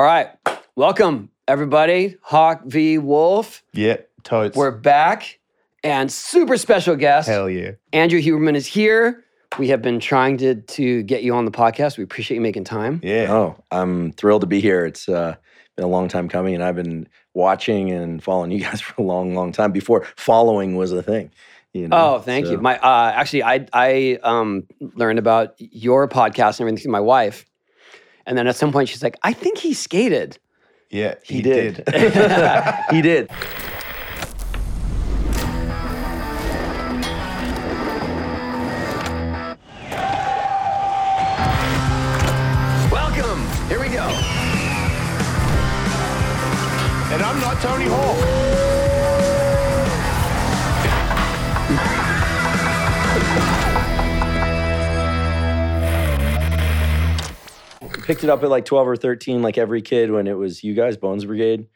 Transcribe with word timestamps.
All 0.00 0.06
right. 0.06 0.30
Welcome, 0.76 1.28
everybody. 1.46 2.16
Hawk 2.22 2.62
v. 2.64 2.96
Wolf. 2.96 3.62
Yeah, 3.74 3.98
totes. 4.22 4.56
We're 4.56 4.70
back 4.70 5.38
and 5.84 6.10
super 6.10 6.56
special 6.56 6.96
guest. 6.96 7.28
Hell 7.28 7.50
yeah. 7.50 7.72
Andrew 7.92 8.18
Huberman 8.18 8.56
is 8.56 8.66
here. 8.66 9.22
We 9.58 9.68
have 9.68 9.82
been 9.82 10.00
trying 10.00 10.38
to, 10.38 10.54
to 10.54 11.02
get 11.02 11.22
you 11.22 11.34
on 11.34 11.44
the 11.44 11.50
podcast. 11.50 11.98
We 11.98 12.04
appreciate 12.04 12.36
you 12.36 12.40
making 12.40 12.64
time. 12.64 13.02
Yeah. 13.04 13.26
Oh, 13.30 13.62
I'm 13.70 14.12
thrilled 14.12 14.40
to 14.40 14.46
be 14.46 14.62
here. 14.62 14.86
It's 14.86 15.06
uh, 15.06 15.36
been 15.76 15.84
a 15.84 15.88
long 15.88 16.08
time 16.08 16.30
coming, 16.30 16.54
and 16.54 16.64
I've 16.64 16.76
been 16.76 17.06
watching 17.34 17.90
and 17.90 18.22
following 18.22 18.52
you 18.52 18.60
guys 18.64 18.80
for 18.80 19.02
a 19.02 19.04
long, 19.04 19.34
long 19.34 19.52
time 19.52 19.70
before 19.70 20.06
following 20.16 20.76
was 20.76 20.92
a 20.92 21.02
thing. 21.02 21.30
You 21.74 21.88
know? 21.88 22.14
Oh, 22.14 22.18
thank 22.20 22.46
So- 22.46 22.52
you. 22.52 22.58
My 22.58 22.78
uh, 22.78 23.12
actually, 23.14 23.42
I 23.42 23.66
I 23.74 24.18
um, 24.22 24.66
learned 24.80 25.18
about 25.18 25.56
your 25.58 26.08
podcast 26.08 26.52
and 26.58 26.60
everything 26.62 26.78
through 26.84 26.92
my 26.92 27.00
wife, 27.00 27.44
and 28.26 28.36
then 28.38 28.46
at 28.46 28.56
some 28.56 28.72
point 28.72 28.88
she's 28.88 29.02
like, 29.02 29.16
"I 29.22 29.32
think 29.32 29.58
he 29.58 29.74
skated." 29.74 30.38
Yeah, 30.90 31.14
he, 31.22 31.36
He 31.36 31.42
did. 31.42 31.84
did. 31.84 31.94
he 32.90 33.00
did. 33.02 33.30
Welcome. 42.90 43.40
Here 43.68 43.80
we 43.80 43.88
go. 43.88 44.06
and 47.12 47.22
I'm 47.22 47.40
not 47.40 47.60
Tony 47.62 47.86
Hawk. 47.88 48.39
Picked 58.10 58.24
it 58.24 58.30
up 58.30 58.42
at 58.42 58.50
like 58.50 58.64
12 58.64 58.88
or 58.88 58.96
13, 58.96 59.40
like 59.40 59.56
every 59.56 59.80
kid 59.82 60.10
when 60.10 60.26
it 60.26 60.36
was 60.36 60.64
you 60.64 60.74
guys, 60.74 60.96
Bones 60.96 61.24
Brigade. 61.24 61.68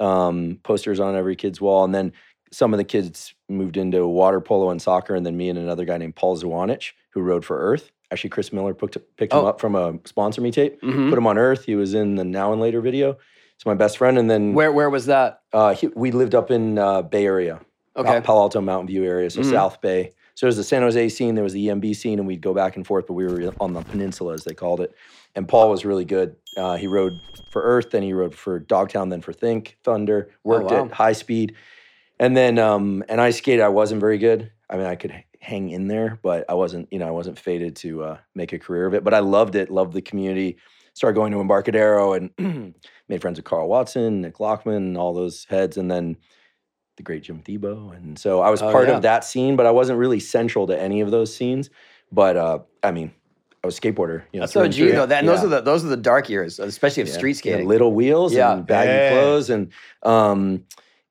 Um, 0.00 0.58
posters 0.64 0.98
on 0.98 1.14
every 1.14 1.36
kid's 1.36 1.60
wall. 1.60 1.84
And 1.84 1.94
then 1.94 2.12
some 2.50 2.74
of 2.74 2.78
the 2.78 2.84
kids 2.84 3.32
moved 3.48 3.76
into 3.76 4.04
water 4.04 4.40
polo 4.40 4.70
and 4.70 4.82
soccer. 4.82 5.14
And 5.14 5.24
then 5.24 5.36
me 5.36 5.48
and 5.50 5.56
another 5.56 5.84
guy 5.84 5.96
named 5.96 6.16
Paul 6.16 6.36
Zwanich, 6.36 6.94
who 7.10 7.20
rode 7.20 7.44
for 7.44 7.56
Earth. 7.60 7.92
Actually, 8.10 8.30
Chris 8.30 8.52
Miller 8.52 8.74
picked, 8.74 8.98
picked 9.16 9.32
him 9.32 9.38
Oh. 9.38 9.46
up 9.46 9.60
from 9.60 9.76
a 9.76 9.94
sponsor 10.04 10.40
me 10.40 10.50
tape, 10.50 10.82
Mhm. 10.82 11.10
put 11.10 11.16
him 11.18 11.28
on 11.28 11.38
Earth. 11.38 11.64
He 11.64 11.76
was 11.76 11.94
in 11.94 12.16
the 12.16 12.24
Now 12.24 12.50
and 12.52 12.60
Later 12.60 12.80
video. 12.80 13.12
He's 13.56 13.64
my 13.64 13.74
best 13.74 13.98
friend. 13.98 14.18
And 14.18 14.28
then 14.28 14.54
Where 14.54 14.72
where 14.72 14.90
was 14.90 15.06
that? 15.06 15.42
uh, 15.52 15.74
he, 15.74 15.86
we 15.94 16.10
lived 16.10 16.34
up 16.34 16.50
in 16.50 16.76
uh, 16.76 17.02
Bay 17.02 17.24
Area, 17.24 17.60
Okay. 17.96 18.08
Pal- 18.14 18.20
Palo 18.22 18.40
Alto, 18.40 18.60
Mountain 18.60 18.88
View 18.88 19.04
area, 19.04 19.30
so 19.30 19.42
Mhm. 19.42 19.50
South 19.52 19.80
Bay. 19.80 20.10
So 20.34 20.46
there 20.46 20.48
was 20.48 20.56
the 20.56 20.64
San 20.64 20.82
Jose 20.82 21.08
scene, 21.10 21.34
there 21.36 21.44
was 21.44 21.52
the 21.52 21.66
EMB 21.68 21.94
scene, 21.94 22.18
and 22.18 22.26
we'd 22.26 22.40
go 22.40 22.52
back 22.54 22.74
and 22.76 22.84
forth, 22.84 23.06
but 23.06 23.14
we 23.14 23.26
were 23.26 23.52
on 23.60 23.74
the 23.74 23.82
peninsula, 23.82 24.34
as 24.34 24.42
they 24.44 24.54
called 24.54 24.80
it. 24.80 24.92
And 25.38 25.46
Paul 25.46 25.70
was 25.70 25.84
really 25.84 26.04
good. 26.04 26.34
Uh, 26.56 26.76
he 26.76 26.88
rode 26.88 27.20
for 27.48 27.62
Earth, 27.62 27.90
then 27.92 28.02
he 28.02 28.12
rode 28.12 28.34
for 28.34 28.58
Dogtown, 28.58 29.08
then 29.08 29.20
for 29.20 29.32
Think, 29.32 29.78
Thunder, 29.84 30.30
worked 30.42 30.72
wow. 30.72 30.86
at 30.86 30.92
high 30.92 31.12
speed. 31.12 31.54
And 32.18 32.36
then, 32.36 32.58
um, 32.58 33.04
and 33.08 33.20
I 33.20 33.30
skated, 33.30 33.60
I 33.60 33.68
wasn't 33.68 34.00
very 34.00 34.18
good. 34.18 34.50
I 34.68 34.76
mean, 34.76 34.86
I 34.86 34.96
could 34.96 35.14
hang 35.40 35.70
in 35.70 35.86
there, 35.86 36.18
but 36.24 36.44
I 36.48 36.54
wasn't, 36.54 36.88
you 36.90 36.98
know, 36.98 37.06
I 37.06 37.12
wasn't 37.12 37.38
fated 37.38 37.76
to 37.76 38.02
uh, 38.02 38.18
make 38.34 38.52
a 38.52 38.58
career 38.58 38.86
of 38.86 38.94
it. 38.94 39.04
But 39.04 39.14
I 39.14 39.20
loved 39.20 39.54
it, 39.54 39.70
loved 39.70 39.92
the 39.92 40.02
community. 40.02 40.56
Started 40.94 41.14
going 41.14 41.30
to 41.30 41.40
Embarcadero 41.40 42.14
and 42.14 42.74
made 43.08 43.20
friends 43.22 43.38
with 43.38 43.44
Karl 43.44 43.68
Watson, 43.68 44.22
Nick 44.22 44.40
Lockman, 44.40 44.96
all 44.96 45.14
those 45.14 45.44
heads, 45.48 45.76
and 45.76 45.88
then 45.88 46.16
the 46.96 47.04
great 47.04 47.22
Jim 47.22 47.42
Thiebaud. 47.44 47.96
And 47.96 48.18
so 48.18 48.40
I 48.40 48.50
was 48.50 48.60
Oh, 48.60 48.72
part 48.72 48.88
yeah. 48.88 48.96
of 48.96 49.02
that 49.02 49.22
scene, 49.22 49.54
but 49.54 49.66
I 49.66 49.70
wasn't 49.70 50.00
really 50.00 50.18
central 50.18 50.66
to 50.66 50.76
any 50.76 51.00
of 51.00 51.12
those 51.12 51.32
scenes. 51.32 51.70
But 52.10 52.36
uh, 52.36 52.58
I 52.82 52.90
mean, 52.90 53.12
a 53.68 53.70
skateboarder. 53.70 54.22
You 54.32 54.40
know, 54.40 54.46
That's 54.46 54.52
through 54.52 54.64
OG 54.64 54.94
though. 54.94 55.06
That, 55.06 55.20
and 55.20 55.28
those 55.28 55.44
are 55.44 55.48
the 55.48 55.60
those 55.60 55.84
are 55.84 55.88
the 55.88 55.96
dark 55.96 56.28
years, 56.28 56.58
especially 56.58 57.02
of 57.02 57.08
Yeah. 57.08 57.14
street 57.14 57.30
Yeah, 57.36 57.52
skating. 57.52 57.68
little 57.68 57.92
wheels 57.92 58.34
Yeah. 58.34 58.52
and 58.52 58.66
baggy 58.66 58.92
Yeah. 58.92 59.08
clothes 59.08 59.50
and 59.50 59.72
um 60.02 60.64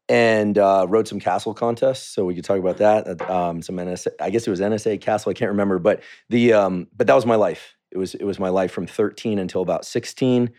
and 0.10 0.58
uh, 0.58 0.86
rode 0.88 1.08
some 1.08 1.20
CASL 1.20 1.54
contests. 1.56 2.08
So 2.08 2.24
we 2.24 2.34
could 2.34 2.46
talk 2.46 2.60
about 2.60 2.78
that. 2.78 3.30
Um, 3.30 3.62
some 3.62 3.76
NSA, 3.76 4.08
I 4.22 4.30
guess 4.30 4.48
it 4.48 4.50
was 4.50 4.62
NSA 4.62 5.00
CASL. 5.00 5.30
I 5.32 5.34
can't 5.34 5.52
remember, 5.52 5.80
but 5.80 6.02
the 6.30 6.54
um, 6.54 6.88
but 6.96 7.08
that 7.08 7.14
was 7.16 7.26
my 7.26 7.36
life. 7.36 7.76
It 7.92 7.98
was 7.98 8.16
it 8.16 8.24
was 8.24 8.40
my 8.40 8.50
life 8.50 8.72
from 8.72 8.88
13 8.88 9.38
until 9.40 9.62
about 9.62 9.86
16, 9.86 10.52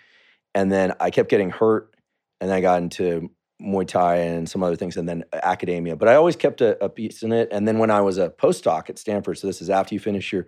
and 0.54 0.72
then 0.72 0.92
I 1.00 1.10
kept 1.10 1.30
getting 1.30 1.50
hurt, 1.50 1.94
and 2.40 2.50
then 2.50 2.56
I 2.58 2.60
got 2.60 2.82
into 2.82 3.30
Muay 3.60 3.86
Thai 3.88 4.16
and 4.16 4.48
some 4.48 4.62
other 4.62 4.76
things, 4.76 4.96
and 4.98 5.08
then 5.08 5.24
academia. 5.32 5.96
But 5.96 6.08
I 6.08 6.14
always 6.14 6.36
kept 6.36 6.60
a, 6.60 6.82
a 6.84 6.88
piece 6.88 7.22
in 7.22 7.32
it. 7.32 7.48
And 7.50 7.66
then 7.66 7.78
when 7.78 7.90
I 7.90 8.02
was 8.02 8.18
a 8.18 8.28
postdoc 8.28 8.88
at 8.90 8.98
Stanford, 8.98 9.38
so 9.38 9.46
this 9.46 9.60
is 9.62 9.70
after 9.70 9.94
you 9.94 9.98
finish 10.00 10.32
your 10.32 10.46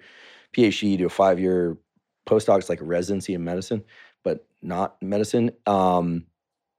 PhD, 0.56 0.90
you 0.90 0.96
do 0.96 1.06
a 1.06 1.10
five 1.10 1.38
year 1.40 1.76
postdoc. 2.26 2.58
It's 2.58 2.68
like 2.68 2.80
a 2.80 2.84
residency 2.84 3.34
in 3.34 3.44
medicine, 3.44 3.84
but 4.24 4.46
not 4.62 5.00
medicine. 5.02 5.50
Um, 5.66 6.24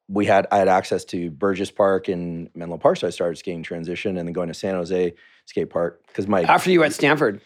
we 0.10 0.26
had 0.26 0.46
I 0.52 0.58
had 0.58 0.68
access 0.68 1.06
to 1.06 1.30
Burgess 1.32 1.72
Park 1.72 2.08
and 2.10 2.50
Menlo 2.54 2.78
Park, 2.78 2.98
so 2.98 3.08
I 3.08 3.12
started 3.12 3.38
skating 3.38 3.64
transition, 3.64 4.18
and 4.18 4.28
then 4.28 4.34
going 4.34 4.50
to 4.50 4.54
San 4.54 4.76
Jose 4.76 5.14
skate 5.46 5.70
park 5.70 6.02
because 6.08 6.28
my 6.28 6.42
After 6.44 6.70
you 6.72 6.80
were 6.80 6.86
at 6.86 6.94
Stanford. 6.94 7.42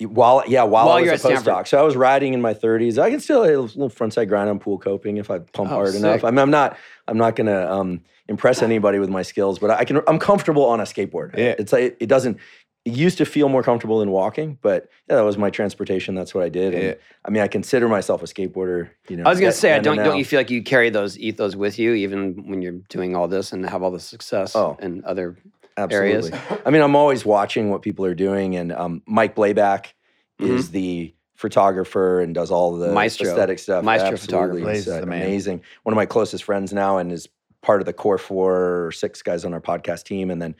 while 0.00 0.42
yeah 0.48 0.64
while, 0.64 0.86
While 0.86 0.96
I 0.96 1.00
was 1.00 1.04
you're 1.04 1.12
a 1.12 1.14
at 1.14 1.20
Stanford. 1.20 1.44
postdoc, 1.54 1.68
so 1.68 1.78
I 1.78 1.82
was 1.82 1.96
riding 1.96 2.34
in 2.34 2.40
my 2.42 2.54
30s. 2.54 2.98
I 2.98 3.10
can 3.10 3.20
still 3.20 3.44
have 3.44 3.54
a 3.54 3.60
little 3.60 3.88
frontside 3.90 4.28
grind 4.28 4.50
on 4.50 4.58
pool 4.58 4.78
coping 4.78 5.16
if 5.16 5.30
I 5.30 5.38
pump 5.38 5.70
Oh, 5.70 5.74
hard 5.74 5.88
sick. 5.92 6.00
enough. 6.00 6.24
I 6.24 6.30
mean, 6.30 6.40
I'm 6.40 6.50
not 6.50 6.76
I'm 7.06 7.18
not 7.18 7.36
gonna 7.36 7.70
um, 7.72 8.00
impress 8.28 8.62
anybody 8.62 8.98
with 8.98 9.10
my 9.10 9.22
skills, 9.22 9.58
but 9.60 9.70
I 9.70 9.84
can 9.84 10.00
I'm 10.08 10.18
comfortable 10.18 10.64
on 10.66 10.80
a 10.80 10.84
skateboard. 10.84 11.36
Yeah. 11.38 11.54
it's 11.58 11.72
like 11.72 11.96
it 12.00 12.06
doesn't. 12.08 12.38
It 12.84 12.94
used 12.94 13.18
to 13.18 13.26
feel 13.26 13.48
more 13.50 13.62
comfortable 13.62 13.98
than 13.98 14.10
walking, 14.10 14.58
but 14.62 14.88
yeah, 15.10 15.16
that 15.16 15.22
was 15.24 15.36
my 15.36 15.50
transportation. 15.50 16.14
That's 16.14 16.34
what 16.34 16.42
I 16.44 16.48
did. 16.48 16.72
And 16.74 16.82
Yeah. 16.82 16.94
I 17.24 17.30
mean, 17.30 17.42
I 17.42 17.48
consider 17.48 17.86
myself 17.88 18.22
a 18.22 18.26
skateboarder. 18.26 18.88
You 19.08 19.18
know, 19.18 19.24
I 19.24 19.28
was 19.28 19.38
gonna 19.40 19.50
that- 19.50 19.56
say, 19.56 19.74
I 19.74 19.78
don't 19.80 19.96
don't 19.98 20.16
you 20.16 20.24
feel 20.24 20.40
like 20.40 20.50
you 20.50 20.62
carry 20.62 20.88
those 20.88 21.18
ethos 21.18 21.54
with 21.54 21.78
you 21.78 21.92
even 21.94 22.48
when 22.48 22.62
you're 22.62 22.80
doing 22.88 23.14
all 23.14 23.28
this 23.28 23.52
and 23.52 23.68
have 23.68 23.82
all 23.82 23.90
the 23.90 24.00
success 24.00 24.56
Oh. 24.56 24.76
and 24.80 25.04
other 25.04 25.36
Absolutely. 25.76 26.08
areas? 26.30 26.30
I 26.64 26.70
mean, 26.70 26.80
I'm 26.80 26.96
always 26.96 27.26
watching 27.26 27.70
what 27.70 27.82
people 27.82 28.04
are 28.06 28.14
doing, 28.14 28.56
and 28.56 28.72
um, 28.72 29.02
Mike 29.06 29.34
Blabac 29.34 29.92
Mm-hmm. 30.40 30.54
is 30.56 30.70
the 30.70 31.12
photographer 31.34 32.20
and 32.20 32.32
does 32.34 32.50
all 32.52 32.76
the 32.76 32.92
Maestro. 32.92 33.28
aesthetic 33.28 33.58
stuff. 33.58 33.82
Maestro 33.84 34.12
Absolutely. 34.12 34.60
photographer. 34.62 34.70
Is 34.70 34.88
uh, 34.88 35.02
amazing. 35.02 35.62
One 35.82 35.92
of 35.92 35.96
my 35.96 36.06
closest 36.06 36.44
friends 36.44 36.72
now, 36.72 36.98
and 36.98 37.10
is 37.10 37.28
part 37.60 37.80
of 37.80 37.86
the 37.86 37.92
core 37.92 38.18
four 38.18 38.86
or 38.86 38.92
six 38.92 39.20
guys 39.22 39.44
on 39.44 39.52
our 39.52 39.60
podcast 39.60 40.04
team, 40.04 40.30
and 40.30 40.40
then. 40.40 40.54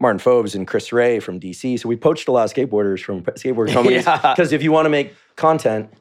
Martin 0.00 0.18
Phobes 0.18 0.54
and 0.54 0.66
Chris 0.66 0.92
Ray 0.92 1.20
from 1.20 1.38
DC. 1.40 1.78
So 1.80 1.88
we 1.88 1.96
poached 1.96 2.28
a 2.28 2.32
lot 2.32 2.44
of 2.44 2.52
skateboarders 2.54 3.02
from 3.02 3.22
skateboard 3.22 3.72
companies 3.72 4.04
Yeah. 4.06 4.34
because 4.34 4.52
if 4.52 4.62
you 4.62 4.72
want 4.72 4.86
to 4.86 4.90
make 4.90 5.14
content, 5.36 5.92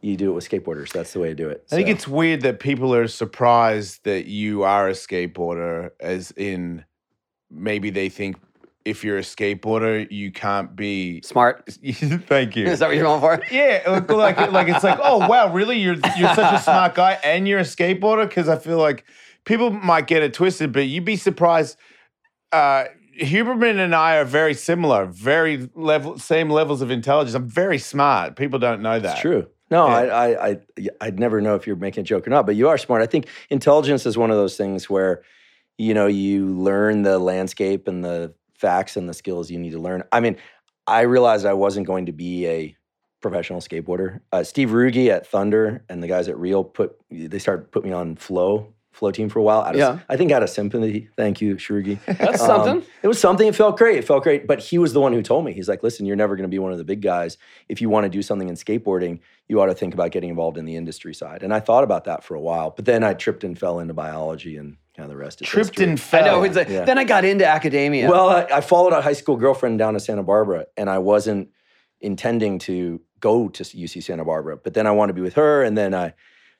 you 0.00 0.16
do 0.16 0.30
it 0.30 0.34
with 0.34 0.48
skateboarders. 0.48 0.92
That's 0.92 1.12
the 1.12 1.20
way 1.20 1.28
to 1.28 1.34
do 1.34 1.48
it. 1.48 1.64
I 1.72 1.76
think 1.76 1.88
it's 1.88 2.06
weird 2.06 2.42
that 2.42 2.60
people 2.60 2.94
are 2.94 3.08
surprised 3.08 4.04
that 4.04 4.26
you 4.26 4.62
are 4.62 4.88
a 4.88 4.92
skateboarder, 4.92 5.90
as 6.00 6.32
in 6.32 6.84
maybe 7.50 7.90
they 7.90 8.08
think 8.08 8.36
if 8.84 9.02
you're 9.02 9.18
a 9.18 9.22
skateboarder, 9.22 10.06
you 10.12 10.30
can't 10.30 10.76
be. 10.76 11.20
Smart. 11.22 11.64
Thank 12.28 12.54
you. 12.54 12.66
Is 12.66 12.78
that 12.78 12.86
what 12.88 12.94
you're 12.96 13.04
going 13.04 13.20
for? 13.20 13.42
Yeah, 13.50 13.82
like, 13.88 14.08
like 14.10 14.52
like 14.52 14.68
it's 14.68 14.84
like, 14.84 14.98
oh 15.02 15.26
wow, 15.26 15.52
really? 15.52 15.78
You're 15.78 15.96
you're 16.16 16.34
such 16.34 16.54
a 16.54 16.62
smart 16.62 16.94
guy 16.94 17.18
and 17.24 17.48
you're 17.48 17.58
a 17.58 17.62
skateboarder? 17.62 18.28
Because 18.28 18.48
I 18.48 18.58
feel 18.58 18.78
like 18.78 19.04
people 19.44 19.70
might 19.70 20.06
get 20.06 20.22
it 20.22 20.34
twisted, 20.34 20.72
but 20.72 20.86
you'd 20.86 21.04
be 21.04 21.16
surprised. 21.16 21.76
Uh, 22.52 22.84
Huberman 23.20 23.78
and 23.78 23.94
I 23.94 24.16
are 24.16 24.24
very 24.24 24.54
similar, 24.54 25.06
very 25.06 25.68
level, 25.74 26.18
same 26.18 26.50
levels 26.50 26.82
of 26.82 26.90
intelligence. 26.90 27.34
I'm 27.34 27.48
very 27.48 27.78
smart. 27.78 28.36
People 28.36 28.58
don't 28.58 28.82
know 28.82 28.98
that. 28.98 29.12
It's 29.12 29.20
true. 29.20 29.46
No, 29.70 29.86
Yeah. 29.88 29.94
I, 29.94 30.04
I, 30.04 30.48
I, 30.48 30.58
I'd 31.00 31.18
never 31.18 31.40
know 31.40 31.54
if 31.54 31.66
you're 31.66 31.76
making 31.76 32.02
a 32.02 32.04
joke 32.04 32.26
or 32.26 32.30
not, 32.30 32.46
but 32.46 32.54
you 32.56 32.68
are 32.68 32.78
smart. 32.78 33.02
I 33.02 33.06
think 33.06 33.26
intelligence 33.50 34.06
is 34.06 34.16
one 34.16 34.30
of 34.30 34.36
those 34.36 34.56
things 34.56 34.88
where, 34.88 35.22
you 35.78 35.92
know, 35.92 36.06
you 36.06 36.46
learn 36.46 37.02
the 37.02 37.18
landscape 37.18 37.88
and 37.88 38.04
the 38.04 38.34
facts 38.54 38.96
and 38.96 39.08
the 39.08 39.14
skills 39.14 39.50
you 39.50 39.58
need 39.58 39.72
to 39.72 39.80
learn. 39.80 40.04
I 40.12 40.20
mean, 40.20 40.36
I 40.86 41.02
realized 41.02 41.46
I 41.46 41.54
wasn't 41.54 41.86
going 41.86 42.06
to 42.06 42.12
be 42.12 42.46
a 42.46 42.76
professional 43.20 43.60
skateboarder. 43.60 44.20
Uh, 44.30 44.44
Steve 44.44 44.70
Ruge 44.70 45.08
at 45.08 45.26
Thunder 45.26 45.84
and 45.88 46.02
the 46.02 46.06
guys 46.06 46.28
at 46.28 46.38
Real 46.38 46.62
put 46.62 46.96
they 47.10 47.38
started 47.38 47.70
put 47.72 47.84
me 47.84 47.92
on 47.92 48.14
Flow 48.14 48.72
Flow 48.96 49.10
team 49.10 49.28
for 49.28 49.38
a 49.38 49.42
while. 49.42 49.60
Out 49.60 49.74
of, 49.74 49.78
Yeah. 49.78 49.98
I 50.08 50.16
think 50.16 50.32
out 50.32 50.42
of 50.42 50.48
sympathy. 50.48 51.08
Thank 51.16 51.42
you, 51.42 51.56
Shrugi. 51.56 51.98
That's 52.06 52.40
Um, 52.40 52.46
something. 52.46 52.82
It 53.02 53.08
was 53.08 53.20
something. 53.20 53.46
It 53.46 53.54
felt 53.54 53.76
great. 53.76 53.98
It 53.98 54.06
felt 54.06 54.22
great. 54.22 54.46
But 54.46 54.58
he 54.60 54.78
was 54.78 54.94
the 54.94 55.00
one 55.00 55.12
who 55.12 55.20
told 55.20 55.44
me. 55.44 55.52
He's 55.52 55.68
like, 55.68 55.82
listen, 55.82 56.06
you're 56.06 56.16
never 56.16 56.34
going 56.34 56.44
to 56.48 56.48
be 56.48 56.58
one 56.58 56.72
of 56.72 56.78
the 56.78 56.84
big 56.84 57.02
guys. 57.02 57.36
If 57.68 57.82
you 57.82 57.90
want 57.90 58.04
to 58.04 58.08
do 58.08 58.22
something 58.22 58.48
in 58.48 58.54
skateboarding, 58.54 59.20
you 59.48 59.60
ought 59.60 59.66
to 59.66 59.74
think 59.74 59.92
about 59.92 60.12
getting 60.12 60.30
involved 60.30 60.56
in 60.56 60.64
the 60.64 60.76
industry 60.76 61.14
side. 61.14 61.42
And 61.42 61.52
I 61.52 61.60
thought 61.60 61.84
about 61.84 62.04
that 62.04 62.24
for 62.24 62.34
a 62.34 62.40
while. 62.40 62.70
But 62.70 62.86
then 62.86 63.04
I 63.04 63.12
tripped 63.12 63.44
and 63.44 63.58
fell 63.58 63.80
into 63.80 63.92
biology, 63.92 64.56
and 64.56 64.78
kind 64.96 65.04
of 65.04 65.10
the 65.10 65.16
rest 65.18 65.42
is 65.42 65.46
Tripped 65.48 65.78
history. 65.78 65.84
and 65.84 65.92
I 65.92 65.96
fell. 65.96 66.24
know. 66.38 66.42
It's 66.44 66.56
like, 66.56 66.70
yeah. 66.70 66.86
Then 66.86 66.96
I 66.96 67.04
got 67.04 67.26
into 67.26 67.46
academia. 67.46 68.08
Well, 68.10 68.30
I, 68.30 68.46
I 68.50 68.60
followed 68.62 68.94
a 68.94 69.02
high 69.02 69.12
school 69.12 69.36
girlfriend 69.36 69.78
down 69.78 69.92
to 69.92 70.00
Santa 70.00 70.22
Barbara, 70.22 70.64
and 70.78 70.88
I 70.88 70.98
wasn't 70.98 71.50
intending 72.00 72.58
to 72.60 73.00
go 73.20 73.48
to 73.50 73.62
UC 73.62 74.02
Santa 74.02 74.24
Barbara. 74.24 74.56
But 74.56 74.72
then 74.74 74.86
I 74.86 74.90
wanted 74.92 75.12
to 75.12 75.16
be 75.16 75.20
with 75.22 75.34
her, 75.34 75.62
and 75.62 75.76
then 75.76 75.94
I 75.94 76.14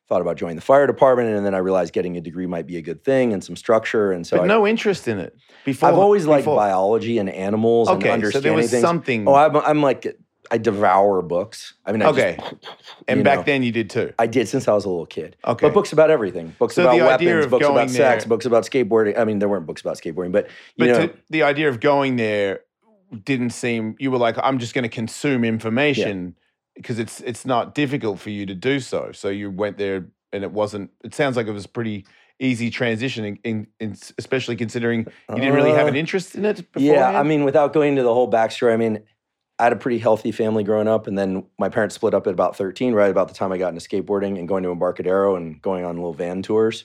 thought 0.09 0.21
about 0.21 0.37
joining 0.37 0.57
the 0.57 0.63
fire 0.63 0.87
department, 0.87 1.31
and 1.37 1.45
then 1.45 1.55
I 1.55 1.59
realized 1.59 1.93
getting 1.93 2.17
a 2.17 2.21
degree 2.21 2.47
might 2.47 2.67
be 2.67 2.77
a 2.77 2.83
good 2.83 3.03
thing 3.05 3.33
and 3.33 3.43
some 3.43 3.57
structure. 3.57 4.13
And 4.13 4.27
so 4.27 4.37
but 4.39 4.45
I, 4.45 4.47
no 4.47 4.67
interest 4.67 5.09
in 5.09 5.19
it 5.19 5.37
before. 5.65 5.89
I've 5.89 5.99
always 5.99 6.27
liked 6.27 6.43
before. 6.45 6.57
biology 6.57 7.19
and 7.19 7.29
animals 7.29 7.89
Okay, 7.89 7.95
and 7.95 8.03
so 8.05 8.13
understanding 8.13 8.43
there 8.43 8.57
was 8.57 8.71
things. 8.71 8.83
something. 8.83 9.27
Oh, 9.29 9.35
I'm, 9.35 9.57
I'm 9.57 9.83
like 9.83 10.17
I 10.51 10.59
devour 10.59 11.23
books. 11.23 11.75
I 11.85 11.91
mean, 11.93 12.03
I 12.03 12.13
just- 12.13 12.19
Okay. 12.19 12.39
And 13.09 13.25
back 13.25 13.39
know. 13.39 13.43
then 13.45 13.63
you 13.65 13.73
did 13.73 13.91
too. 13.91 14.13
I 14.19 14.27
did 14.27 14.49
since 14.49 14.69
I 14.69 14.73
was 14.73 14.85
a 14.85 14.89
little 14.89 15.07
kid. 15.07 15.37
Okay. 15.45 15.67
But 15.67 15.75
books 15.75 15.93
about 15.93 16.11
everything. 16.11 16.55
Books 16.59 16.75
So 16.77 16.83
about 16.83 16.99
weapons, 16.99 17.47
books 17.47 17.67
about 17.67 17.91
sex, 17.91 18.25
books 18.25 18.47
about 18.47 18.65
skateboarding. 18.65 19.19
I 19.19 19.25
mean, 19.25 19.39
there 19.41 19.49
weren't 19.49 19.67
books 19.67 19.81
about 19.81 19.97
skateboarding, 19.97 20.33
but 20.33 20.47
you 20.77 20.87
But 20.87 20.87
know, 20.87 21.11
the 21.31 21.43
idea 21.43 21.69
of 21.69 21.81
going 21.81 22.17
there 22.17 22.61
didn't 23.25 23.51
seem 23.51 23.95
you 23.99 24.11
were 24.11 24.19
like, 24.19 24.37
I'm 24.43 24.59
just 24.59 24.75
going 24.75 24.83
to 24.85 24.89
consume 24.89 25.45
information 25.45 26.37
because 26.77 26.99
it's 26.99 27.21
it's 27.23 27.45
not 27.45 27.75
difficult 27.75 28.21
for 28.21 28.31
you 28.31 28.47
to 28.47 28.55
do 28.55 28.81
so. 28.81 29.11
So 29.13 29.29
you 29.29 29.51
went 29.51 29.79
there 29.79 30.07
and 30.33 30.45
it 30.45 30.53
wasn't 30.53 30.91
it 31.03 31.15
sounds 31.15 31.37
like 31.37 31.47
it 31.47 31.53
was 31.53 31.67
pretty 31.67 32.07
easy 32.39 32.71
transition 32.71 33.39
in, 33.45 33.67
in, 33.81 33.97
especially 34.19 34.57
considering 34.57 35.07
you 35.31 35.37
didn't 35.37 35.55
really 35.55 35.71
have 35.71 35.87
Uh, 35.87 35.91
an 35.91 35.97
interest 35.97 36.35
in 36.35 36.45
it 36.45 36.71
before. 36.71 36.95
Yeah, 36.95 37.19
I 37.19 37.23
mean, 37.23 37.45
without 37.45 37.73
going 37.73 37.91
into 37.91 38.03
the 38.03 38.13
whole 38.13 38.31
backstory, 38.31 38.75
I 38.75 38.77
mean, 38.77 39.03
I 39.59 39.65
had 39.65 39.73
a 39.73 39.77
pretty 39.77 39.99
healthy 39.99 40.33
family 40.33 40.63
growing 40.63 40.87
up, 40.87 41.07
and 41.07 41.17
then 41.17 41.47
my 41.59 41.71
parents 41.71 41.95
split 41.95 42.13
up 42.13 42.27
at 42.27 42.35
about 42.35 42.55
13, 42.55 42.93
right 42.93 43.11
about 43.11 43.29
the 43.29 43.35
time 43.35 43.53
I 43.53 43.59
got 43.59 43.73
into 43.73 43.81
skateboarding 43.81 44.39
and 44.39 44.47
going 44.47 44.63
to 44.65 44.71
Embarcadero 44.71 45.35
and 45.37 45.63
going 45.63 45.85
on 45.87 45.97
little 45.97 46.13
van 46.13 46.43
tours. 46.43 46.85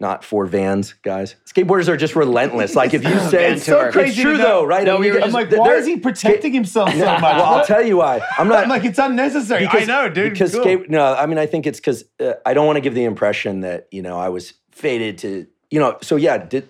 Not 0.00 0.22
Ford 0.22 0.48
vans, 0.48 0.92
guys. 1.02 1.34
Skateboarders 1.44 1.88
are 1.88 1.96
just 1.96 2.14
relentless. 2.14 2.76
Like 2.76 2.94
if 2.94 3.02
you 3.02 3.18
say 3.30 3.52
it's, 3.52 3.66
it's 3.66 3.92
crazy 3.92 4.14
to 4.16 4.22
true 4.22 4.36
though, 4.36 4.64
right? 4.64 4.84
No, 4.84 4.96
I 4.96 5.00
mean, 5.00 5.10
we 5.12 5.18
were 5.18 5.24
I'm 5.24 5.32
like, 5.32 5.50
why 5.50 5.74
is 5.74 5.86
he 5.86 5.96
protecting 5.98 6.52
himself 6.52 6.90
so 6.92 6.98
much? 7.04 7.20
Well, 7.22 7.42
I'll 7.44 7.64
tell 7.66 7.82
you 7.84 7.96
why. 7.96 8.20
I'm 8.38 8.46
not 8.46 8.58
I'm 8.62 8.68
like, 8.68 8.84
it's 8.84 8.98
unnecessary. 9.00 9.66
I 9.66 9.84
know, 9.86 10.08
dude. 10.08 10.32
Because 10.32 10.52
Cool. 10.54 10.62
skate, 10.62 10.88
no, 10.90 11.14
I 11.14 11.26
mean, 11.26 11.38
I 11.38 11.46
think 11.46 11.66
it's 11.66 11.80
because 11.80 12.04
uh, 12.20 12.34
I 12.46 12.54
don't 12.54 12.64
want 12.64 12.76
to 12.76 12.80
give 12.80 12.94
the 12.94 13.02
impression 13.04 13.60
that 13.62 13.88
you 13.90 14.00
know 14.02 14.16
I 14.16 14.28
was 14.28 14.52
fated 14.70 15.18
to, 15.18 15.48
you 15.70 15.80
know. 15.80 15.98
So 16.00 16.14
yeah, 16.14 16.38
did 16.38 16.68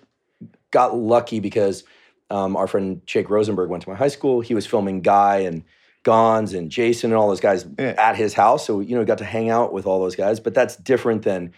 got 0.71 0.97
lucky 0.97 1.39
because 1.41 1.85
um, 2.31 2.57
our 2.57 2.67
friend 2.67 3.03
Jake 3.05 3.29
Rosenberg 3.29 3.69
went 3.69 3.83
to 3.83 3.91
my 3.91 3.95
high 3.97 4.09
school. 4.09 4.41
He 4.41 4.55
was 4.55 4.65
filming 4.67 5.03
Guy 5.03 5.41
and 5.41 5.65
Gonz 6.03 6.57
and 6.57 6.71
Jason 6.71 7.11
and 7.11 7.19
all 7.19 7.29
those 7.29 7.41
guys 7.41 7.67
Yeah. 7.79 7.95
at 7.99 8.17
his 8.17 8.33
house. 8.33 8.67
So 8.67 8.81
you 8.81 8.97
know, 8.97 9.05
got 9.05 9.19
to 9.19 9.25
hang 9.27 9.51
out 9.51 9.75
with 9.75 9.87
all 9.87 10.01
those 10.01 10.17
guys. 10.17 10.41
But 10.41 10.55
that's 10.55 10.77
different 10.77 11.25
than 11.25 11.53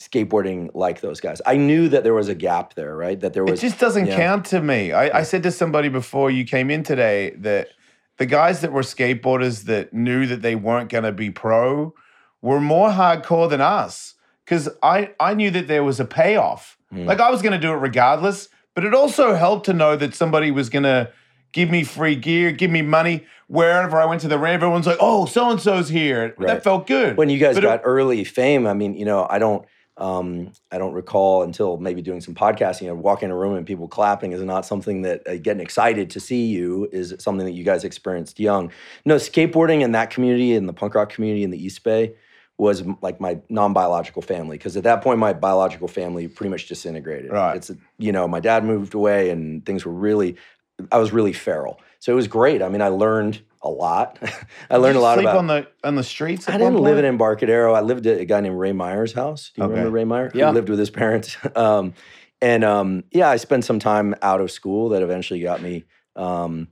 skateboarding 0.00 0.70
like 0.74 1.00
those 1.00 1.20
guys. 1.20 1.42
I 1.44 1.56
knew 1.56 1.88
that 1.90 2.02
there 2.04 2.14
was 2.14 2.28
a 2.28 2.34
gap 2.34 2.74
there, 2.74 2.96
right? 2.96 3.20
That 3.20 3.32
there 3.34 3.44
was. 3.44 3.58
It 3.62 3.68
just 3.68 3.78
doesn't 3.78 4.08
count 4.08 4.46
to 4.46 4.60
me. 4.60 4.92
I, 4.92 5.18
I 5.18 5.22
said 5.22 5.42
to 5.44 5.50
somebody 5.50 5.88
before 5.88 6.30
you 6.30 6.44
came 6.44 6.70
in 6.70 6.82
today 6.82 7.30
that 7.36 7.68
the 8.16 8.26
guys 8.26 8.60
that 8.62 8.72
were 8.72 8.82
skateboarders 8.82 9.64
that 9.64 9.92
knew 9.92 10.26
that 10.26 10.42
they 10.42 10.54
weren't 10.54 10.88
going 10.90 11.04
to 11.04 11.12
be 11.12 11.30
pro 11.30 11.94
were 12.42 12.60
more 12.60 12.90
hardcore 12.90 13.48
than 13.48 13.60
us 13.60 14.14
because 14.44 14.68
I, 14.82 15.10
I 15.20 15.34
knew 15.34 15.50
that 15.50 15.68
there 15.68 15.84
was 15.84 16.00
a 16.00 16.04
payoff. 16.04 16.78
Mm. 16.92 17.06
Like 17.06 17.20
I 17.20 17.30
was 17.30 17.42
going 17.42 17.52
to 17.52 17.58
do 17.58 17.70
it 17.72 17.76
regardless, 17.76 18.48
but 18.74 18.84
it 18.84 18.94
also 18.94 19.34
helped 19.34 19.66
to 19.66 19.72
know 19.74 19.96
that 19.96 20.14
somebody 20.14 20.50
was 20.50 20.70
going 20.70 20.82
to 20.84 21.12
give 21.52 21.68
me 21.70 21.84
free 21.84 22.16
gear, 22.16 22.52
give 22.52 22.70
me 22.70 22.80
money. 22.82 23.26
Wherever 23.48 24.00
I 24.00 24.06
went 24.06 24.20
to 24.22 24.28
the 24.28 24.38
ramp, 24.38 24.62
everyone's 24.62 24.86
like, 24.86 24.98
oh, 25.00 25.26
so 25.26 25.50
and 25.50 25.60
so's 25.60 25.88
here. 25.88 26.34
That 26.38 26.62
felt 26.62 26.86
good. 26.86 27.16
when 27.16 27.28
you 27.28 27.38
guys 27.38 27.56
But 27.56 27.64
it- 27.64 27.66
got 27.66 27.80
early 27.84 28.24
fame, 28.24 28.66
I 28.66 28.74
mean, 28.74 28.94
you 28.94 29.04
know, 29.04 29.26
I 29.28 29.38
don't, 29.38 29.66
um, 30.00 30.52
I 30.72 30.78
don't 30.78 30.94
recall 30.94 31.42
until 31.42 31.76
maybe 31.76 32.00
doing 32.00 32.20
some 32.20 32.34
podcasting. 32.34 32.86
Know, 32.86 32.94
walking 32.94 33.26
in 33.26 33.30
a 33.32 33.36
room 33.36 33.54
and 33.54 33.66
people 33.66 33.86
clapping 33.86 34.32
is 34.32 34.40
not 34.42 34.64
something 34.64 35.02
that 35.02 35.28
uh, 35.28 35.36
getting 35.36 35.60
excited 35.60 36.10
to 36.10 36.20
see 36.20 36.46
you 36.46 36.88
is 36.90 37.14
something 37.18 37.44
that 37.44 37.52
you 37.52 37.64
guys 37.64 37.84
experienced 37.84 38.40
young. 38.40 38.72
No, 39.04 39.16
skateboarding 39.16 39.82
in 39.82 39.92
that 39.92 40.10
community, 40.10 40.54
in 40.54 40.66
the 40.66 40.72
punk 40.72 40.94
rock 40.94 41.10
community 41.10 41.44
in 41.44 41.50
the 41.50 41.62
East 41.62 41.84
Bay, 41.84 42.14
was 42.56 42.82
like 43.02 43.20
my 43.20 43.40
non-biological 43.48 44.22
family 44.22 44.58
because 44.58 44.76
at 44.76 44.84
that 44.84 45.02
point 45.02 45.18
my 45.18 45.32
biological 45.32 45.88
family 45.88 46.28
pretty 46.28 46.50
much 46.50 46.66
disintegrated. 46.66 47.30
Right. 47.30 47.56
It's 47.56 47.70
you 47.98 48.12
know, 48.12 48.26
my 48.26 48.40
dad 48.40 48.64
moved 48.64 48.94
away 48.94 49.30
and 49.30 49.64
things 49.64 49.84
were 49.84 49.92
really, 49.92 50.36
I 50.90 50.98
was 50.98 51.12
really 51.12 51.32
feral. 51.32 51.80
So 52.00 52.12
it 52.12 52.16
was 52.16 52.28
great. 52.28 52.62
I 52.62 52.68
mean, 52.68 52.82
I 52.82 52.88
learned 52.88 53.42
a 53.62 53.68
lot. 53.68 54.18
I 54.70 54.76
learned 54.76 54.96
a 54.96 55.00
lot 55.00 55.14
sleep 55.16 55.24
about 55.26 55.36
on 55.38 55.46
the 55.46 55.66
on 55.84 55.94
the 55.94 56.04
streets. 56.04 56.48
I 56.48 56.58
didn't 56.58 56.78
live 56.80 56.98
in 56.98 57.04
Embarcadero. 57.04 57.74
I 57.74 57.80
lived 57.80 58.06
at 58.06 58.20
a 58.20 58.24
guy 58.24 58.40
named 58.40 58.58
Ray 58.58 58.72
Meyer's 58.72 59.12
house. 59.12 59.52
Do 59.54 59.60
you 59.60 59.64
Okay. 59.66 59.72
remember 59.74 59.90
Ray 59.90 60.04
Meyer? 60.04 60.30
Yeah. 60.34 60.48
He 60.48 60.54
lived 60.54 60.68
with 60.68 60.78
his 60.78 60.90
parents. 60.90 61.36
Um, 61.56 61.94
and 62.42 62.64
um, 62.64 63.04
yeah, 63.10 63.28
I 63.28 63.36
spent 63.36 63.66
some 63.66 63.78
time 63.78 64.14
out 64.22 64.40
of 64.40 64.50
school 64.50 64.88
that 64.90 65.02
eventually 65.02 65.40
got 65.40 65.60
me 65.60 65.84
um, 66.16 66.68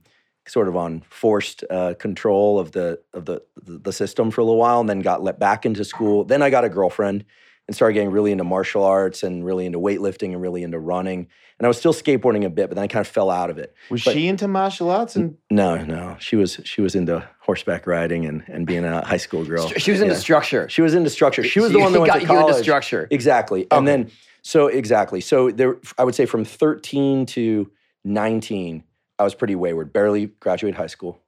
sort 0.47 0.67
of 0.67 0.75
on 0.75 1.03
forced 1.11 1.63
uh, 1.69 1.93
control 1.99 2.57
of 2.57 2.71
the 2.71 2.99
of 3.13 3.25
the 3.25 3.43
the 3.55 3.93
system 3.93 4.31
for 4.31 4.41
a 4.41 4.43
little 4.43 4.57
while, 4.59 4.79
and 4.79 4.89
then 4.89 5.01
got 5.01 5.21
let 5.21 5.37
back 5.37 5.67
into 5.67 5.85
school. 5.85 6.23
Then 6.23 6.41
I 6.41 6.49
got 6.49 6.63
a 6.65 6.69
girlfriend 6.69 7.23
and 7.69 7.75
started 7.75 7.93
getting 7.93 8.09
really 8.09 8.31
into 8.31 8.43
martial 8.43 8.83
arts 8.83 9.21
and 9.21 9.45
really 9.45 9.67
into 9.67 9.77
weightlifting 9.77 10.31
and 10.33 10.41
really 10.41 10.63
into 10.63 10.79
running. 10.79 11.27
And 11.59 11.65
I 11.65 11.67
was 11.67 11.77
still 11.77 11.93
skateboarding 11.93 12.43
a 12.43 12.49
bit, 12.49 12.67
but 12.67 12.73
then 12.73 12.83
I 12.83 12.87
kind 12.87 13.05
of 13.05 13.07
fell 13.07 13.29
out 13.29 13.51
of 13.51 13.59
it. 13.59 13.75
Was 13.91 14.03
but- 14.03 14.13
she 14.15 14.27
into 14.27 14.47
martial 14.47 14.89
arts 14.89 15.15
and 15.15 15.37
No, 15.51 15.77
no, 15.83 16.15
she 16.19 16.35
was 16.35 16.59
she 16.63 16.81
was 16.81 16.95
into 16.95 17.23
horseback 17.41 17.85
riding 17.85 18.25
and 18.25 18.43
and 18.47 18.65
being 18.65 18.85
a 18.85 19.05
high 19.05 19.17
school 19.17 19.45
girl. 19.45 19.67
She 19.67 19.91
was 19.91 20.01
into 20.01 20.15
Yeah. 20.15 20.19
structure. 20.19 20.67
She 20.67 20.81
was 20.81 20.95
into 20.95 21.11
structure. 21.11 21.43
She 21.43 21.59
was 21.59 21.69
She 21.69 21.73
the 21.73 21.79
one 21.79 21.93
that 21.93 21.99
went 21.99 22.11
got 22.11 22.19
to 22.21 22.25
you 22.25 22.31
into 22.31 22.41
college. 22.47 22.63
structure. 22.63 23.07
Exactly. 23.11 23.65
Okay. 23.65 23.77
And 23.77 23.87
then 23.87 24.09
so 24.41 24.65
exactly. 24.65 25.21
So 25.21 25.51
there 25.51 25.77
I 25.99 26.03
would 26.05 26.15
say 26.15 26.25
from 26.25 26.45
13 26.45 27.27
to 27.27 27.69
19, 28.03 28.83
I 29.19 29.23
was 29.23 29.35
pretty 29.35 29.53
wayward. 29.53 29.93
Barely 29.93 30.27
graduated 30.39 30.75
high 30.75 30.87
school. 30.87 31.19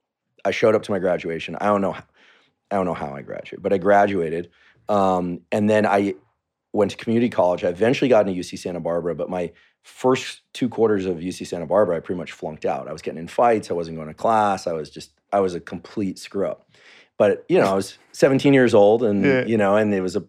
I 0.44 0.50
showed 0.50 0.74
up 0.74 0.82
to 0.82 0.90
my 0.90 0.98
graduation. 0.98 1.56
I 1.60 1.66
don't 1.66 1.82
know 1.82 1.92
how, 1.92 2.02
I 2.72 2.74
don't 2.74 2.86
know 2.86 2.94
how 2.94 3.14
I 3.14 3.22
graduated, 3.22 3.62
but 3.62 3.72
I 3.72 3.78
graduated. 3.78 4.50
Um, 4.88 5.42
and 5.52 5.70
then 5.70 5.86
I 5.86 6.14
went 6.72 6.90
to 6.90 6.96
community 6.96 7.28
college. 7.28 7.64
I 7.64 7.68
eventually 7.68 8.08
got 8.08 8.26
into 8.26 8.40
UC 8.40 8.58
Santa 8.58 8.80
Barbara, 8.80 9.14
but 9.14 9.28
my 9.28 9.52
first 9.82 10.42
two 10.54 10.68
quarters 10.68 11.06
of 11.06 11.18
UC 11.18 11.46
Santa 11.46 11.66
Barbara, 11.66 11.96
I 11.96 12.00
pretty 12.00 12.18
much 12.18 12.32
flunked 12.32 12.64
out. 12.64 12.88
I 12.88 12.92
was 12.92 13.02
getting 13.02 13.18
in 13.20 13.28
fights. 13.28 13.70
I 13.70 13.74
wasn't 13.74 13.96
going 13.96 14.08
to 14.08 14.14
class. 14.14 14.66
I 14.66 14.72
was 14.72 14.90
just, 14.90 15.10
I 15.32 15.40
was 15.40 15.54
a 15.54 15.60
complete 15.60 16.18
screw 16.18 16.46
up. 16.46 16.68
But 17.18 17.44
you 17.48 17.58
know, 17.58 17.66
I 17.66 17.74
was 17.74 17.98
17 18.12 18.54
years 18.54 18.74
old, 18.74 19.02
and 19.02 19.24
Yeah. 19.24 19.44
you 19.44 19.58
know, 19.58 19.76
and 19.76 19.92
it 19.92 20.00
was 20.00 20.16
a, 20.16 20.24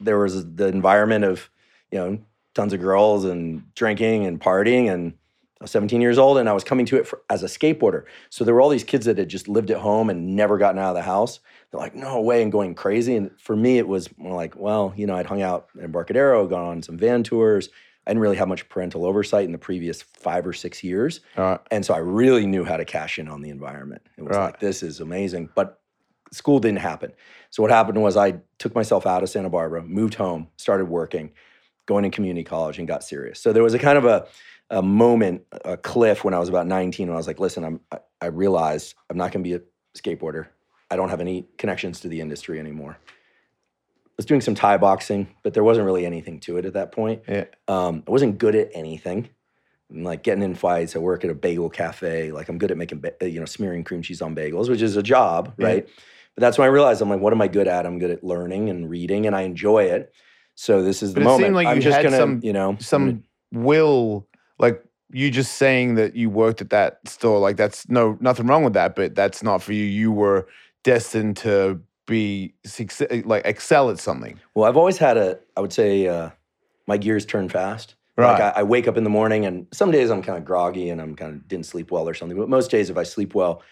there 0.00 0.18
was 0.18 0.54
the 0.54 0.66
environment 0.68 1.24
of, 1.24 1.50
you 1.90 1.98
know, 1.98 2.18
tons 2.54 2.72
of 2.72 2.80
girls 2.80 3.24
and 3.24 3.62
drinking 3.74 4.26
and 4.26 4.40
partying, 4.40 4.88
and 4.92 5.14
I 5.60 5.64
was 5.64 5.70
17 5.72 6.00
years 6.00 6.18
old, 6.18 6.38
and 6.38 6.48
I 6.48 6.52
was 6.52 6.62
coming 6.62 6.86
to 6.86 6.96
it 6.96 7.06
for, 7.06 7.20
as 7.28 7.42
a 7.42 7.46
skateboarder. 7.46 8.04
So 8.30 8.44
there 8.44 8.54
were 8.54 8.60
all 8.60 8.68
these 8.68 8.84
kids 8.84 9.06
that 9.06 9.18
had 9.18 9.28
just 9.28 9.48
lived 9.48 9.70
at 9.72 9.78
home 9.78 10.08
and 10.08 10.36
never 10.36 10.56
gotten 10.56 10.78
out 10.78 10.90
of 10.90 10.94
the 10.94 11.02
house. 11.02 11.40
They're 11.70 11.80
like, 11.80 11.94
no 11.96 12.20
way, 12.20 12.42
and 12.42 12.52
going 12.52 12.74
crazy. 12.76 13.16
And 13.16 13.30
for 13.40 13.56
me, 13.56 13.78
it 13.78 13.88
was 13.88 14.08
more 14.16 14.36
like, 14.36 14.54
well, 14.56 14.92
you 14.96 15.06
know, 15.06 15.16
I'd 15.16 15.26
hung 15.26 15.42
out 15.42 15.68
in 15.76 15.84
Embarcadero, 15.84 16.46
gone 16.46 16.64
on 16.64 16.82
some 16.82 16.96
van 16.96 17.24
tours. 17.24 17.70
I 18.06 18.10
didn't 18.12 18.22
really 18.22 18.36
have 18.36 18.48
much 18.48 18.68
parental 18.68 19.04
oversight 19.04 19.44
in 19.46 19.52
the 19.52 19.58
previous 19.58 20.00
five 20.00 20.46
or 20.46 20.52
six 20.52 20.82
years. 20.84 21.20
right. 21.36 21.60
And 21.70 21.84
so 21.84 21.92
I 21.92 21.98
really 21.98 22.46
knew 22.46 22.64
how 22.64 22.76
to 22.78 22.84
cash 22.84 23.18
in 23.18 23.28
on 23.28 23.42
the 23.42 23.50
environment. 23.50 24.02
It 24.16 24.22
was 24.22 24.36
Right. 24.36 24.44
like, 24.46 24.60
this 24.60 24.82
is 24.82 25.00
amazing. 25.00 25.50
But 25.54 25.80
school 26.32 26.58
didn't 26.60 26.78
happen. 26.78 27.12
So 27.50 27.62
what 27.62 27.70
happened 27.72 28.00
was 28.00 28.16
I 28.16 28.36
took 28.58 28.74
myself 28.74 29.06
out 29.06 29.22
of 29.24 29.28
Santa 29.28 29.50
Barbara, 29.50 29.82
moved 29.82 30.14
home, 30.14 30.48
started 30.56 30.86
working, 30.86 31.32
going 31.86 32.04
to 32.04 32.10
community 32.10 32.44
college, 32.44 32.78
and 32.78 32.86
got 32.88 33.02
serious. 33.04 33.40
So 33.40 33.52
there 33.52 33.62
was 33.62 33.74
a 33.74 33.78
kind 33.78 33.98
of 33.98 34.04
a, 34.06 34.26
a 34.70 34.82
moment, 34.82 35.42
a 35.64 35.76
cliff 35.76 36.24
when 36.24 36.34
I 36.34 36.38
was 36.38 36.48
about 36.48 36.66
19, 36.66 37.08
when 37.08 37.14
I 37.14 37.16
was 37.16 37.26
like, 37.26 37.40
listen, 37.40 37.64
I'm, 37.64 37.80
I, 37.90 37.98
I 38.20 38.26
realized 38.26 38.94
I'm 39.08 39.16
not 39.16 39.32
going 39.32 39.42
to 39.44 39.48
be 39.48 39.54
a 39.54 39.60
skateboarder. 39.98 40.46
I 40.90 40.96
don't 40.96 41.08
have 41.08 41.20
any 41.20 41.46
connections 41.58 42.00
to 42.00 42.08
the 42.08 42.20
industry 42.20 42.58
anymore. 42.58 42.98
I 43.06 44.12
was 44.18 44.26
doing 44.26 44.40
some 44.40 44.54
Thai 44.54 44.76
boxing, 44.78 45.28
but 45.42 45.54
there 45.54 45.64
wasn't 45.64 45.86
really 45.86 46.04
anything 46.04 46.40
to 46.40 46.56
it 46.58 46.64
at 46.64 46.72
that 46.74 46.92
point. 46.92 47.22
Yeah. 47.28 47.44
Um, 47.68 48.02
I 48.06 48.10
wasn't 48.10 48.38
good 48.38 48.54
at 48.54 48.70
anything. 48.74 49.28
I'm 49.90 50.02
like 50.02 50.22
getting 50.22 50.42
in 50.42 50.54
fights. 50.54 50.96
I 50.96 50.98
work 50.98 51.24
at 51.24 51.30
a 51.30 51.34
bagel 51.34 51.70
cafe. 51.70 52.30
Like 52.32 52.48
I'm 52.48 52.58
good 52.58 52.70
at 52.70 52.76
making, 52.76 53.00
ba- 53.00 53.14
uh, 53.22 53.26
you 53.26 53.38
know, 53.40 53.46
smearing 53.46 53.84
cream 53.84 54.02
cheese 54.02 54.20
on 54.20 54.34
bagels, 54.34 54.68
which 54.68 54.82
is 54.82 54.96
a 54.96 55.02
job, 55.02 55.54
Yeah. 55.56 55.66
right? 55.66 55.88
But 56.34 56.40
that's 56.42 56.58
when 56.58 56.66
I 56.66 56.70
realized 56.70 57.00
I'm 57.00 57.08
like, 57.08 57.20
what 57.20 57.32
am 57.32 57.40
I 57.40 57.48
good 57.48 57.68
at? 57.68 57.86
I'm 57.86 57.98
good 57.98 58.10
at 58.10 58.22
learning 58.22 58.68
and 58.70 58.88
reading, 58.90 59.26
and 59.26 59.34
I 59.34 59.42
enjoy 59.42 59.84
it. 59.84 60.12
So 60.56 60.82
this 60.82 61.02
is 61.02 61.14
the 61.14 61.20
But 61.20 61.22
it 61.22 61.24
moment. 61.24 61.44
seemed 61.46 61.54
like 61.54 61.66
I'm 61.68 61.80
just 61.80 61.96
had 61.96 62.02
gonna, 62.02 62.16
some- 62.18 62.40
you 62.42 62.52
know, 62.52 62.76
some 62.80 63.22
will 63.52 64.26
like 64.58 64.84
you 65.10 65.30
just 65.30 65.54
saying 65.54 65.94
that 65.94 66.14
you 66.14 66.28
worked 66.28 66.60
at 66.60 66.70
that 66.70 67.00
store 67.08 67.38
like 67.38 67.56
that's 67.56 67.88
no 67.88 68.18
nothing 68.20 68.46
wrong 68.46 68.62
with 68.62 68.74
that 68.74 68.94
but 68.94 69.14
that's 69.14 69.42
not 69.42 69.62
for 69.62 69.72
you 69.72 69.84
you 69.84 70.12
were 70.12 70.46
destined 70.84 71.36
to 71.36 71.80
be 72.08 72.54
like 73.24 73.42
excel 73.44 73.90
at 73.90 73.98
something 74.00 74.40
Well, 74.54 74.64
I've 74.64 74.76
always 74.76 74.98
had 74.98 75.16
a, 75.16 75.38
I 75.56 75.60
would 75.60 75.72
say, 75.72 76.08
uh, 76.08 76.30
my 76.86 76.96
gears 76.96 77.24
turn 77.24 77.48
fast. 77.48 77.94
Right. 78.16 78.32
Like 78.32 78.56
I, 78.56 78.60
I 78.60 78.62
wake 78.64 78.88
up 78.88 78.96
in 78.96 79.04
the 79.04 79.10
morning, 79.10 79.46
and 79.46 79.68
some 79.72 79.92
days 79.92 80.10
I'm 80.10 80.22
kind 80.22 80.36
of 80.36 80.44
groggy 80.44 80.90
and 80.90 81.00
I'm 81.00 81.14
kind 81.14 81.34
of 81.34 81.46
didn't 81.46 81.66
sleep 81.66 81.92
well 81.92 82.08
or 82.08 82.14
something. 82.14 82.36
But 82.36 82.48
most 82.48 82.68
days, 82.68 82.90
if 82.90 82.96
I 82.96 83.04
sleep 83.04 83.32
well, 83.32 83.62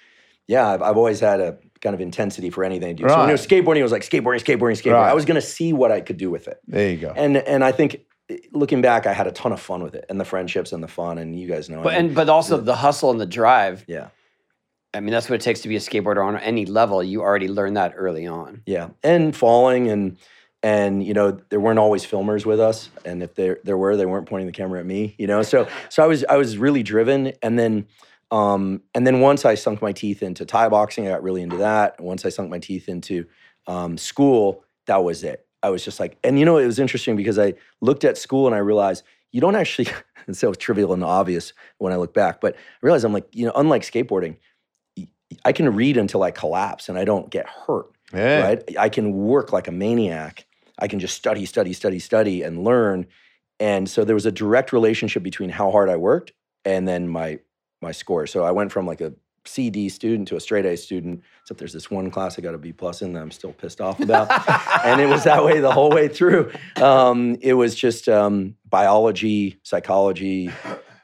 yeah, 0.46 0.68
I've, 0.68 0.82
I've 0.82 0.96
always 0.96 1.18
had 1.18 1.40
a 1.40 1.58
kind 1.80 1.94
of 1.94 2.00
intensity 2.00 2.50
for 2.50 2.62
anything 2.62 2.90
I 2.90 2.92
do. 2.92 3.08
So 3.08 3.18
when 3.18 3.28
it 3.28 3.32
was 3.32 3.44
skateboarding, 3.44 3.78
it 3.78 3.82
was 3.82 3.90
like 3.90 4.02
skateboarding, 4.02 4.44
skateboarding, 4.44 4.80
skateboarding. 4.80 4.92
Right. 4.92 5.10
I 5.10 5.14
was 5.14 5.24
going 5.24 5.34
to 5.34 5.46
see 5.46 5.72
what 5.72 5.90
I 5.90 6.00
could 6.00 6.16
do 6.16 6.30
with 6.30 6.46
it, 6.46 6.60
there 6.68 6.90
you 6.90 6.98
go 6.98 7.12
and 7.16 7.38
and 7.38 7.64
I 7.64 7.72
think 7.72 7.94
eh, 7.94 7.98
looking 8.52 8.82
back, 8.82 9.06
I 9.06 9.12
had 9.12 9.26
a 9.26 9.32
ton 9.32 9.52
of 9.52 9.60
fun 9.60 9.82
with 9.82 9.94
it, 9.94 10.04
and 10.08 10.20
the 10.20 10.24
friendships 10.24 10.72
and 10.72 10.82
the 10.82 10.88
fun, 10.88 11.18
and 11.18 11.38
you 11.38 11.46
guys 11.48 11.68
know. 11.70 11.80
I 11.80 11.82
But 11.82 11.92
mean, 11.94 12.06
and 12.06 12.14
but 12.14 12.28
also 12.28 12.56
the 12.58 12.76
hustle 12.76 13.10
and 13.10 13.20
the 13.20 13.26
drive. 13.26 13.84
yeah, 13.86 14.08
I 14.94 15.00
mean, 15.00 15.12
that's 15.12 15.28
what 15.28 15.36
it 15.36 15.42
takes 15.42 15.60
to 15.60 15.68
be 15.68 15.76
a 15.76 15.80
skateboarder 15.80 16.24
on 16.24 16.36
any 16.38 16.66
level. 16.66 17.02
You 17.02 17.22
already 17.22 17.48
learned 17.48 17.76
that 17.76 17.94
early 17.96 18.26
on. 18.26 18.62
Yeah, 18.66 18.88
and 19.02 19.34
falling 19.36 19.88
and 19.88 20.16
and 20.62 21.04
you 21.04 21.14
know 21.14 21.38
there 21.50 21.60
weren't 21.60 21.78
always 21.78 22.04
filmers 22.04 22.44
with 22.46 22.60
us, 22.60 22.90
and 23.04 23.22
if 23.22 23.34
there 23.34 23.58
there 23.64 23.76
were, 23.76 23.96
they 23.96 24.06
weren't 24.06 24.28
pointing 24.28 24.46
the 24.46 24.52
camera 24.52 24.80
at 24.80 24.86
me. 24.86 25.14
You 25.18 25.26
know, 25.26 25.42
so 25.42 25.68
so 25.88 26.02
I 26.02 26.06
was 26.06 26.24
I 26.24 26.36
was 26.36 26.58
really 26.58 26.82
driven, 26.82 27.32
and 27.42 27.58
then 27.58 27.86
Um, 28.32 28.82
and 28.92 29.06
then 29.06 29.20
once 29.20 29.44
I 29.44 29.54
sunk 29.54 29.80
my 29.80 29.92
teeth 29.92 30.20
into 30.20 30.44
Thai 30.44 30.68
boxing, 30.68 31.06
I 31.06 31.10
got 31.10 31.22
really 31.22 31.42
into 31.42 31.58
that. 31.58 31.94
And 31.98 32.06
once 32.08 32.24
I 32.26 32.30
sunk 32.30 32.50
my 32.50 32.58
teeth 32.58 32.88
into 32.88 33.26
um, 33.68 33.96
school, 33.96 34.64
that 34.86 35.04
was 35.04 35.22
it. 35.22 35.45
I 35.66 35.70
was 35.70 35.84
just 35.84 35.98
like, 35.98 36.16
and 36.22 36.38
you 36.38 36.44
know, 36.44 36.58
it 36.58 36.66
was 36.66 36.78
interesting 36.78 37.16
because 37.16 37.38
I 37.40 37.54
looked 37.80 38.04
at 38.04 38.16
school 38.16 38.46
and 38.46 38.54
I 38.54 38.58
realized 38.58 39.02
you 39.32 39.40
don't 39.40 39.56
actually, 39.56 39.88
it's 40.28 40.38
so 40.38 40.54
trivial 40.54 40.92
and 40.92 41.02
obvious 41.02 41.52
when 41.78 41.92
I 41.92 41.96
look 41.96 42.14
back, 42.14 42.40
but 42.40 42.54
I 42.54 42.58
realized 42.82 43.04
I'm 43.04 43.12
like, 43.12 43.26
you 43.32 43.46
know, 43.46 43.52
unlike 43.56 43.82
skateboarding, 43.82 44.36
I 45.44 45.50
can 45.50 45.74
read 45.74 45.96
until 45.96 46.22
I 46.22 46.30
collapse 46.30 46.88
and 46.88 46.96
I 46.96 47.04
don't 47.04 47.28
get 47.30 47.46
hurt, 47.48 47.86
Yeah. 48.14 48.42
right? 48.42 48.76
I 48.78 48.88
can 48.88 49.12
work 49.12 49.52
like 49.52 49.66
a 49.66 49.72
maniac. 49.72 50.46
I 50.78 50.86
can 50.86 51.00
just 51.00 51.16
study, 51.16 51.46
study, 51.46 51.72
study, 51.72 51.98
study, 51.98 52.42
and 52.42 52.62
learn. 52.62 53.06
And 53.58 53.90
so 53.90 54.04
there 54.04 54.14
was 54.14 54.26
a 54.26 54.30
direct 54.32 54.72
relationship 54.72 55.24
between 55.24 55.50
how 55.50 55.72
hard 55.72 55.88
I 55.88 55.96
worked 55.96 56.32
and 56.64 56.86
then 56.86 57.08
my 57.08 57.40
my 57.82 57.92
score. 57.92 58.26
So 58.26 58.44
I 58.44 58.52
went 58.52 58.70
from 58.72 58.86
like 58.86 59.00
a 59.00 59.12
C 59.46 59.70
D 59.70 59.88
student 59.88 60.28
to 60.28 60.36
a 60.36 60.40
straight 60.40 60.66
A 60.66 60.76
student. 60.76 61.22
Except 61.42 61.58
there's 61.58 61.72
this 61.72 61.90
one 61.90 62.10
class 62.10 62.38
I 62.38 62.42
got 62.42 62.54
a 62.54 62.58
B 62.58 62.72
plus 62.72 63.02
in 63.02 63.12
that 63.12 63.22
I'm 63.22 63.30
still 63.30 63.52
pissed 63.52 63.80
off 63.80 64.00
about, 64.00 64.30
and 64.84 65.00
it 65.00 65.06
was 65.06 65.24
that 65.24 65.44
way 65.44 65.60
the 65.60 65.70
whole 65.70 65.90
way 65.90 66.08
through. 66.08 66.52
Um, 66.76 67.36
it 67.40 67.54
was 67.54 67.74
just 67.74 68.08
um, 68.08 68.56
biology, 68.68 69.58
psychology, 69.62 70.50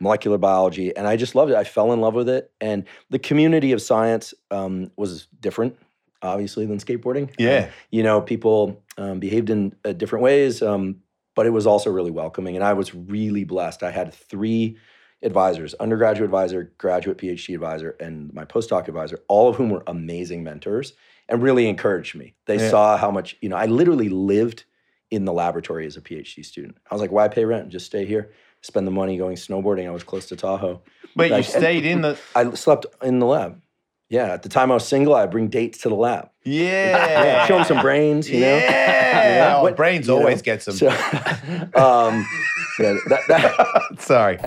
molecular 0.01 0.39
biology, 0.39 0.95
and 0.97 1.07
I 1.07 1.17
just 1.17 1.35
loved 1.35 1.53
it. 1.53 1.57
I 1.57 1.65
fell 1.65 1.93
in 1.93 2.01
love 2.01 2.15
with 2.15 2.29
it, 2.29 2.51
and 2.61 2.85
the 3.11 3.19
community 3.19 3.73
of 3.73 3.81
science 3.81 4.35
um, 4.51 4.91
was 4.97 5.27
different, 5.41 5.77
obviously, 6.23 6.67
than 6.67 6.79
skateboarding. 6.79 7.33
Yeah. 7.39 7.71
you 7.91 8.03
know, 8.03 8.21
people 8.21 8.83
um, 8.99 9.21
behaved 9.21 9.51
in 9.51 9.75
uh, 9.85 9.93
different 9.93 10.23
ways, 10.23 10.63
um, 10.63 11.03
but 11.35 11.47
it 11.47 11.51
was 11.51 11.67
also 11.67 11.91
really 11.91 12.11
welcoming. 12.11 12.57
And 12.57 12.65
I 12.65 12.73
was 12.73 12.95
really 12.95 13.45
blessed. 13.45 13.83
I 13.83 13.91
had 13.91 14.13
three 14.13 14.77
advisors 15.23 15.75
undergraduate 15.75 16.25
advisor, 16.25 16.73
graduate 16.79 17.19
PhD 17.19 17.55
advisor, 17.55 17.97
and 18.01 18.33
my 18.35 18.45
postdoc 18.45 18.89
advisor, 18.89 19.21
all 19.29 19.49
of 19.49 19.57
whom 19.57 19.71
were 19.71 19.83
amazing 19.87 20.43
mentors 20.43 20.95
and 21.29 21.43
really 21.43 21.69
encouraged 21.69 22.15
me. 22.15 22.35
They 22.47 22.59
Yeah. 22.59 22.71
saw 22.71 22.97
how 22.97 23.11
much, 23.11 23.37
you 23.41 23.49
know, 23.49 23.57
I 23.57 23.67
literally 23.67 24.09
lived 24.09 24.65
in 25.11 25.25
the 25.25 25.33
laboratory 25.33 25.87
as 25.87 25.97
a 25.97 26.01
PhD 26.01 26.45
student. 26.45 26.77
I 26.91 26.95
was 26.95 27.01
like, 27.01 27.13
why 27.13 27.29
pay 27.29 27.45
rent? 27.45 27.63
And 27.65 27.71
just 27.73 27.87
stay 27.87 28.05
here, 28.07 28.31
spend 28.63 28.87
the 28.87 28.91
money 28.91 29.17
going 29.17 29.37
snowboarding. 29.37 29.87
I 29.87 29.91
was 29.91 30.03
close 30.03 30.27
to 30.29 30.37
Tahoe. 30.37 30.83
But 31.15 31.31
you 31.31 31.43
stayed 31.43 31.85
in 31.87 32.01
the. 32.03 32.19
I 32.35 32.51
slept 32.55 32.87
in 33.03 33.19
the 33.19 33.27
lab. 33.27 33.61
Yeah, 34.09 34.33
at 34.35 34.43
the 34.43 34.49
time 34.51 34.71
I 34.71 34.75
was 34.75 34.87
single, 34.87 35.15
I 35.15 35.25
bring 35.27 35.49
dates 35.49 35.79
to 35.83 35.89
the 35.89 35.95
lab. 35.95 36.29
Yeah. 36.45 36.97
Yeah, 37.25 37.47
show 37.47 37.57
them 37.57 37.65
some 37.65 37.81
brains, 37.81 38.29
you 38.29 38.41
know. 38.41 38.57
Yeah. 38.57 39.55
Oh, 39.59 39.63
What- 39.63 39.77
brains 39.77 40.07
you 40.07 40.13
know? 40.15 40.21
always 40.21 40.43
get 40.43 40.63
some. 40.63 40.75
So, 40.75 40.89
um, 41.75 42.27
yeah, 42.79 42.97
that, 43.09 43.21
that, 43.29 43.97
Sorry. 44.01 44.39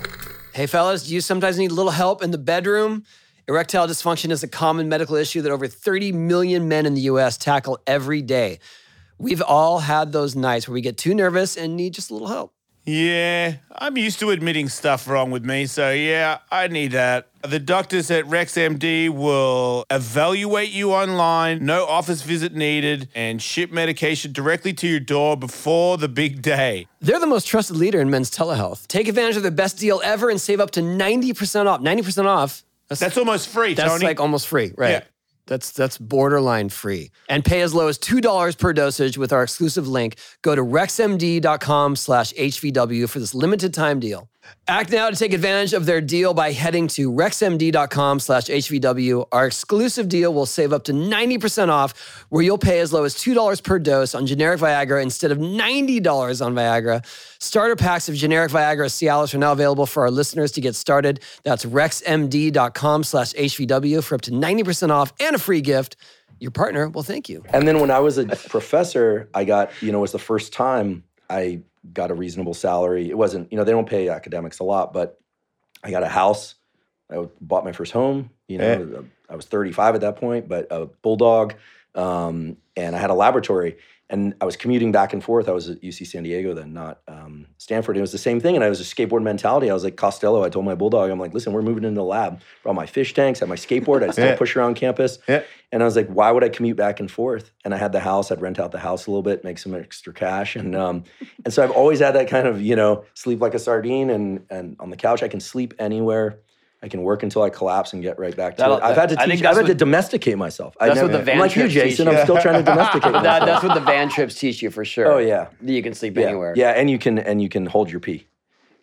Hey, 0.56 0.68
fellas, 0.68 1.06
do 1.06 1.14
you 1.14 1.20
sometimes 1.20 1.58
need 1.58 1.72
a 1.72 1.74
little 1.74 1.92
help 1.92 2.24
in 2.24 2.32
the 2.32 2.38
bedroom? 2.38 3.04
Erectile 3.46 3.90
dysfunction 3.90 4.32
is 4.32 4.42
a 4.42 4.48
common 4.48 4.88
medical 4.88 5.18
issue 5.18 5.42
that 5.42 5.52
over 5.52 5.68
30 5.68 6.14
million 6.14 6.70
men 6.70 6.86
in 6.86 6.94
the 6.94 7.02
US 7.02 7.36
tackle 7.38 7.78
every 7.86 8.22
day. 8.22 8.60
We've 9.18 9.42
all 9.42 9.80
had 9.80 10.14
those 10.14 10.34
nights 10.34 10.66
where 10.66 10.74
we 10.74 10.80
get 10.80 10.98
too 10.98 11.14
nervous 11.14 11.58
and 11.58 11.76
need 11.76 11.94
just 11.94 12.10
a 12.10 12.14
little 12.14 12.30
help. 12.30 12.54
Yeah, 12.86 13.56
I'm 13.70 13.98
used 13.98 14.20
to 14.22 14.30
admitting 14.30 14.70
stuff 14.70 15.10
wrong 15.10 15.30
with 15.30 15.44
me, 15.44 15.66
so 15.66 15.92
yeah, 15.92 16.38
I 16.50 16.70
need 16.70 16.94
that. 16.94 17.28
The 17.46 17.60
doctors 17.60 18.10
at 18.12 18.26
RexMD 18.26 19.10
will 19.10 19.86
evaluate 19.90 20.72
you 20.72 20.92
online, 20.94 21.66
no 21.66 21.86
office 21.86 22.22
visit 22.22 22.54
needed, 22.54 23.10
and 23.16 23.42
ship 23.42 23.72
medication 23.72 24.32
directly 24.32 24.74
to 24.74 24.88
your 24.88 25.00
door 25.00 25.38
before 25.38 25.98
the 25.98 26.08
big 26.10 26.42
day. 26.42 26.88
They're 27.02 27.20
the 27.20 27.28
most 27.28 27.48
trusted 27.48 27.78
leader 27.78 28.02
in 28.02 28.10
men's 28.10 28.32
telehealth. 28.32 28.88
Take 28.88 29.08
advantage 29.08 29.38
of 29.38 29.44
the 29.44 29.52
best 29.52 29.78
deal 29.78 30.02
ever 30.04 30.30
and 30.30 30.40
save 30.42 30.60
up 30.60 30.72
to 30.72 30.82
90% 30.82 31.66
off. 31.68 31.82
90% 31.82 32.26
off. 32.26 32.64
That's, 32.88 33.02
That's 33.02 33.18
almost 33.18 33.50
free, 33.50 33.74
Tony. 33.74 33.76
that's 33.76 33.92
Tony. 33.94 34.06
like 34.06 34.20
almost 34.20 34.48
free, 34.48 34.72
right? 34.78 34.90
Yeah. 34.92 35.02
That's 35.48 35.70
that's 35.72 36.00
borderline 36.00 36.70
free. 36.70 37.12
And 37.30 37.46
pay 37.46 37.62
as 37.62 37.72
low 37.72 37.88
as 37.88 38.00
$2 38.00 38.58
per 38.58 38.74
dosage 38.74 39.16
with 39.16 39.32
our 39.32 39.44
exclusive 39.44 39.88
link. 39.88 40.16
Go 40.42 40.56
to 40.56 40.64
rexmd.com 40.64 41.96
slash 41.98 42.34
HVW 42.34 43.08
for 43.10 43.20
this 43.20 43.36
limited 43.36 43.74
time 43.74 44.00
deal. 44.00 44.28
Act 44.68 44.92
now 44.92 45.10
to 45.12 45.16
take 45.16 45.32
advantage 45.32 45.74
of 45.74 45.86
their 45.86 46.02
deal 46.02 46.34
by 46.34 46.52
heading 46.52 46.88
to 46.88 47.12
rexmd.com 47.12 48.20
slash 48.20 48.46
HVW. 48.46 49.28
Our 49.32 49.46
exclusive 49.46 50.10
deal 50.10 50.34
will 50.34 50.48
save 50.48 50.74
up 50.74 50.86
to 50.86 50.92
90% 50.92 51.70
off, 51.70 52.26
where 52.30 52.42
you'll 52.42 52.58
pay 52.58 52.80
as 52.80 52.92
low 52.92 53.04
as 53.04 53.14
$2 53.14 53.64
per 53.64 53.78
dose 53.78 54.16
on 54.16 54.26
generic 54.26 54.60
Viagra 54.60 55.04
instead 55.04 55.32
of 55.32 55.38
$90 55.38 56.44
on 56.44 56.56
Viagra. 56.56 57.06
Starter 57.40 57.76
packs 57.76 58.10
of 58.10 58.16
generic 58.16 58.52
Viagra 58.52 58.88
Cialis 58.88 59.36
are 59.36 59.38
now 59.38 59.52
available 59.52 59.86
for 59.86 60.02
our 60.02 60.12
listeners 60.12 60.52
to 60.54 60.62
get 60.62 60.76
started. 60.76 61.20
That's 61.44 61.66
rexmd.com 61.66 63.04
slash 63.04 63.34
HVW 63.34 64.04
for 64.04 64.16
up 64.16 64.22
to 64.22 64.32
90% 64.32 64.90
off 64.90 65.14
and 65.20 65.36
a 65.36 65.40
free 65.40 65.62
gift. 65.62 65.96
Your 66.40 66.52
partner 66.52 66.90
will 66.90 67.04
thank 67.04 67.30
you. 67.30 67.44
and 67.54 67.68
then 67.68 67.80
when 67.80 67.92
I 67.92 68.00
was 68.00 68.18
a 68.18 68.26
professor, 68.50 69.30
I 69.34 69.44
got, 69.46 69.72
you 69.82 69.92
know, 69.92 70.00
it 70.00 70.02
was 70.02 70.12
the 70.12 70.20
first 70.20 70.54
time 70.54 71.04
I 71.30 71.62
got 71.94 72.12
a 72.12 72.16
reasonable 72.16 72.54
salary. 72.54 73.10
It 73.10 73.18
wasn't, 73.18 73.52
you 73.52 73.58
know, 73.58 73.64
they 73.64 73.72
don't 73.72 73.90
pay 73.90 74.10
academics 74.10 74.60
a 74.60 74.64
lot, 74.64 74.94
but 74.94 75.20
I 75.84 75.92
got 75.92 76.04
a 76.04 76.08
house. 76.08 76.56
I 77.12 77.28
bought 77.40 77.64
my 77.64 77.72
first 77.72 77.92
home. 77.92 78.32
You 78.48 78.58
know, 78.58 79.06
I 79.30 79.36
was 79.36 79.46
35 79.46 79.96
at 79.96 80.02
that 80.02 80.18
point, 80.18 80.48
but 80.48 80.68
a 80.72 80.86
bulldog, 80.86 81.56
um, 81.94 82.58
and 82.76 82.96
I 82.96 83.00
had 83.00 83.10
a 83.10 83.14
laboratory. 83.14 83.78
And 84.08 84.36
I 84.40 84.46
was 84.46 84.56
commuting 84.56 84.92
back 84.92 85.14
and 85.14 85.24
forth. 85.24 85.50
I 85.50 85.52
was 85.52 85.68
at 85.68 85.82
UC 85.82 86.06
San 86.06 86.22
Diego 86.22 86.54
then, 86.54 86.74
not 86.74 87.00
um, 87.08 87.48
Stanford. 87.58 87.98
It 87.98 88.02
was 88.02 88.12
the 88.12 88.20
same 88.20 88.40
thing. 88.40 88.54
And 88.56 88.64
I 88.64 88.70
was 88.70 88.80
a 88.80 88.84
skateboard 88.84 89.24
mentality. 89.24 89.70
I 89.72 89.74
was 89.74 89.84
like 89.84 89.96
Costello. 89.96 90.44
I 90.44 90.50
told 90.50 90.64
my 90.64 90.76
bulldog, 90.76 91.10
I'm 91.10 91.20
like, 91.20 91.34
listen, 91.34 91.54
we're 91.54 91.64
moving 91.64 91.84
into 91.84 91.96
the 92.00 92.04
lab. 92.04 92.40
Brought 92.62 92.76
my 92.76 92.86
fish 92.86 93.16
tanks, 93.16 93.40
had 93.40 93.50
my 93.50 93.56
skateboard. 93.56 94.08
I 94.08 94.12
still 94.12 94.28
Yeah. 94.28 94.36
push 94.38 94.56
around 94.56 94.76
campus. 94.76 95.18
Yeah. 95.28 95.42
And 95.72 95.82
I 95.82 95.86
was 95.86 95.96
like, 95.96 96.08
why 96.08 96.32
would 96.32 96.44
I 96.44 96.50
commute 96.50 96.78
back 96.78 97.00
and 97.00 97.10
forth? 97.10 97.52
And 97.66 97.74
I 97.74 97.78
had 97.78 97.92
the 97.94 98.00
house. 98.00 98.32
I'd 98.32 98.42
rent 98.42 98.60
out 98.60 98.72
the 98.72 98.78
house 98.80 99.08
a 99.08 99.10
little 99.12 99.24
bit, 99.24 99.44
make 99.44 99.58
some 99.58 99.74
extra 99.74 100.14
cash, 100.14 100.56
and 100.56 100.76
um, 100.76 101.04
and 101.44 101.52
so 101.54 101.64
I've 101.64 101.72
always 101.72 102.00
had 102.00 102.14
that 102.16 102.30
kind 102.30 102.48
of 102.48 102.62
you 102.62 102.76
know 102.76 103.04
sleep 103.16 103.42
like 103.42 103.56
a 103.56 103.60
sardine, 103.60 104.12
and 104.12 104.46
and 104.52 104.76
on 104.80 104.92
the 104.92 104.96
couch 104.98 105.24
I 105.24 105.28
can 105.28 105.40
sleep 105.40 105.74
anywhere. 105.80 106.40
I 106.86 106.88
can 106.88 107.02
work 107.02 107.24
until 107.24 107.42
I 107.42 107.50
collapse 107.50 107.94
and 107.94 108.04
get 108.04 108.20
right 108.20 108.36
back 108.38 108.58
to 108.58 108.62
That'll- 108.62 108.78
it. 108.78 108.84
I've 108.84 108.96
had 108.96 109.10
to 109.10 109.16
I 109.20 109.22
think 109.26 109.32
teach. 109.32 109.42
that's 109.42 109.58
I've 109.58 109.64
had 109.66 109.66
to 109.66 109.72
what- 109.74 109.78
domesticate 109.80 110.38
myself. 110.38 110.78
I 110.80 110.86
that's 110.86 110.98
never, 110.98 111.08
what 111.08 111.18
the 111.18 111.24
van 111.24 111.34
I'm 111.36 111.40
like 111.42 111.56
you, 111.56 111.68
Jason. 111.68 112.06
you. 112.06 112.14
I'm 112.14 112.24
still 112.24 112.38
trying 112.40 112.64
to 112.64 112.64
domesticate 112.64 113.12
myself. 113.12 113.24
That, 113.24 113.46
that's 113.46 113.64
what 113.64 113.74
the 113.74 113.80
van 113.82 114.08
trips 114.10 114.36
teach 114.36 114.62
you 114.62 114.70
for 114.70 114.86
sure. 114.86 115.12
oh 115.12 115.18
yeah, 115.18 115.48
That 115.62 115.72
you 115.74 115.82
can 115.82 115.96
sleep 115.96 116.16
yeah, 116.16 116.28
anywhere. 116.28 116.54
yeah, 116.56 116.70
and 116.72 116.88
you 116.88 117.00
can 117.00 117.18
and 117.18 117.42
you 117.42 117.50
can 117.50 117.66
hold 117.66 117.90
your 117.90 118.00
pee. 118.00 118.28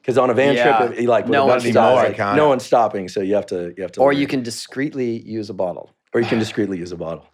Because 0.01 0.19
on 0.19 0.31
a 0.31 0.35
van 0.35 0.55
Yeah. 0.57 0.79
trip, 0.79 0.99
it- 0.99 1.07
like 1.07 1.29
No 1.29 1.47
one's 1.47 1.63
stopping. 1.65 2.15
stop, 2.15 2.35
no 2.37 2.49
one's 2.49 2.65
stopping, 2.67 3.09
so 3.09 3.21
you 3.21 3.37
have 3.37 3.47
to 3.47 3.73
you 3.77 3.83
have 3.85 3.93
to. 3.93 4.01
Or 4.01 4.13
learn. 4.13 4.21
you 4.21 4.27
can 4.27 4.43
discreetly 4.43 5.23
use 5.23 5.49
a 5.49 5.55
bottle. 5.55 5.95
or 6.13 6.21
you 6.21 6.27
can 6.27 6.41
discreetly 6.41 6.79
use 6.79 6.91
a 6.91 6.97
bottle. 6.97 7.25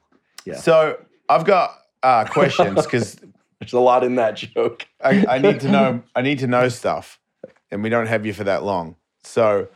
Yeah. 0.45 0.57
So 0.57 0.99
I've 1.31 1.47
got 1.47 1.71
uh, 2.03 2.27
questions 2.27 2.75
because 2.85 3.17
There's 3.61 3.73
a 3.73 3.81
lot 3.81 4.05
in 4.05 4.17
that 4.17 4.37
joke. 4.37 4.87
I, 5.03 5.25
I 5.29 5.39
need 5.39 5.61
to 5.61 5.69
know. 5.71 6.03
I 6.15 6.21
need 6.23 6.39
to 6.41 6.47
know 6.47 6.69
stuff, 6.69 7.19
and 7.73 7.83
we 7.83 7.89
don't 7.89 8.07
have 8.07 8.25
you 8.27 8.33
for 8.35 8.45
that 8.45 8.63
long. 8.63 8.95
So, 9.25 9.67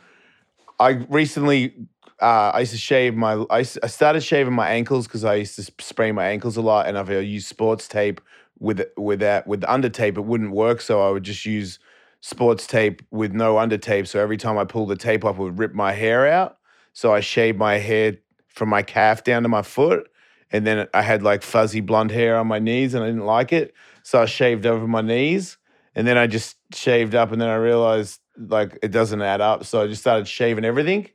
I 0.79 0.89
recently, 1.09 1.73
uh, 2.21 2.51
I 2.53 2.61
used 2.61 2.71
to 2.71 2.77
shave 2.77 3.15
my. 3.15 3.33
I, 3.49 3.59
I 3.59 3.63
started 3.63 4.21
shaving 4.21 4.53
my 4.53 4.69
ankles 4.69 5.07
because 5.07 5.23
I 5.23 5.35
used 5.35 5.55
to 5.57 5.63
sp- 5.65 5.81
sprain 5.81 6.15
my 6.15 6.25
ankles 6.27 6.57
a 6.57 6.61
lot, 6.61 6.87
and 6.87 6.97
I've 6.97 7.09
uh, 7.09 7.17
used 7.19 7.47
sports 7.47 7.87
tape 7.87 8.21
with 8.59 8.83
with 8.97 9.19
that 9.19 9.47
with 9.47 9.61
the 9.61 9.71
under 9.71 9.89
tape. 9.89 10.17
It 10.17 10.21
wouldn't 10.21 10.51
work, 10.51 10.81
so 10.81 11.05
I 11.05 11.11
would 11.11 11.23
just 11.23 11.45
use 11.45 11.79
sports 12.21 12.65
tape 12.67 13.01
with 13.11 13.33
no 13.33 13.57
under 13.57 13.77
tape. 13.77 14.07
So 14.07 14.19
every 14.19 14.37
time 14.37 14.57
I 14.57 14.63
pulled 14.65 14.89
the 14.89 14.95
tape 14.95 15.25
up, 15.25 15.37
it 15.37 15.41
would 15.41 15.59
rip 15.59 15.73
my 15.73 15.91
hair 15.91 16.27
out. 16.27 16.57
So 16.93 17.13
I 17.13 17.19
shaved 17.19 17.57
my 17.57 17.77
hair 17.77 18.17
from 18.47 18.69
my 18.69 18.81
calf 18.81 19.23
down 19.23 19.43
to 19.43 19.49
my 19.49 19.61
foot. 19.61 20.09
And 20.51 20.65
then 20.65 20.87
I 20.93 21.01
had 21.01 21.23
like 21.23 21.41
fuzzy 21.41 21.81
blonde 21.81 22.11
hair 22.11 22.37
on 22.37 22.47
my 22.47 22.59
knees 22.59 22.93
and 22.93 23.03
I 23.03 23.07
didn't 23.07 23.25
like 23.25 23.51
it. 23.51 23.73
So 24.03 24.21
I 24.21 24.25
shaved 24.25 24.65
over 24.65 24.87
my 24.87 25.01
knees. 25.01 25.57
And 25.95 26.07
then 26.07 26.17
I 26.17 26.27
just 26.27 26.57
shaved 26.73 27.15
up 27.15 27.31
and 27.31 27.41
then 27.41 27.49
I 27.49 27.55
realized 27.55 28.19
like 28.37 28.77
it 28.81 28.91
doesn't 28.91 29.21
add 29.21 29.41
up. 29.41 29.65
So 29.65 29.81
I 29.83 29.87
just 29.87 30.01
started 30.01 30.27
shaving 30.27 30.65
everything. 30.65 31.09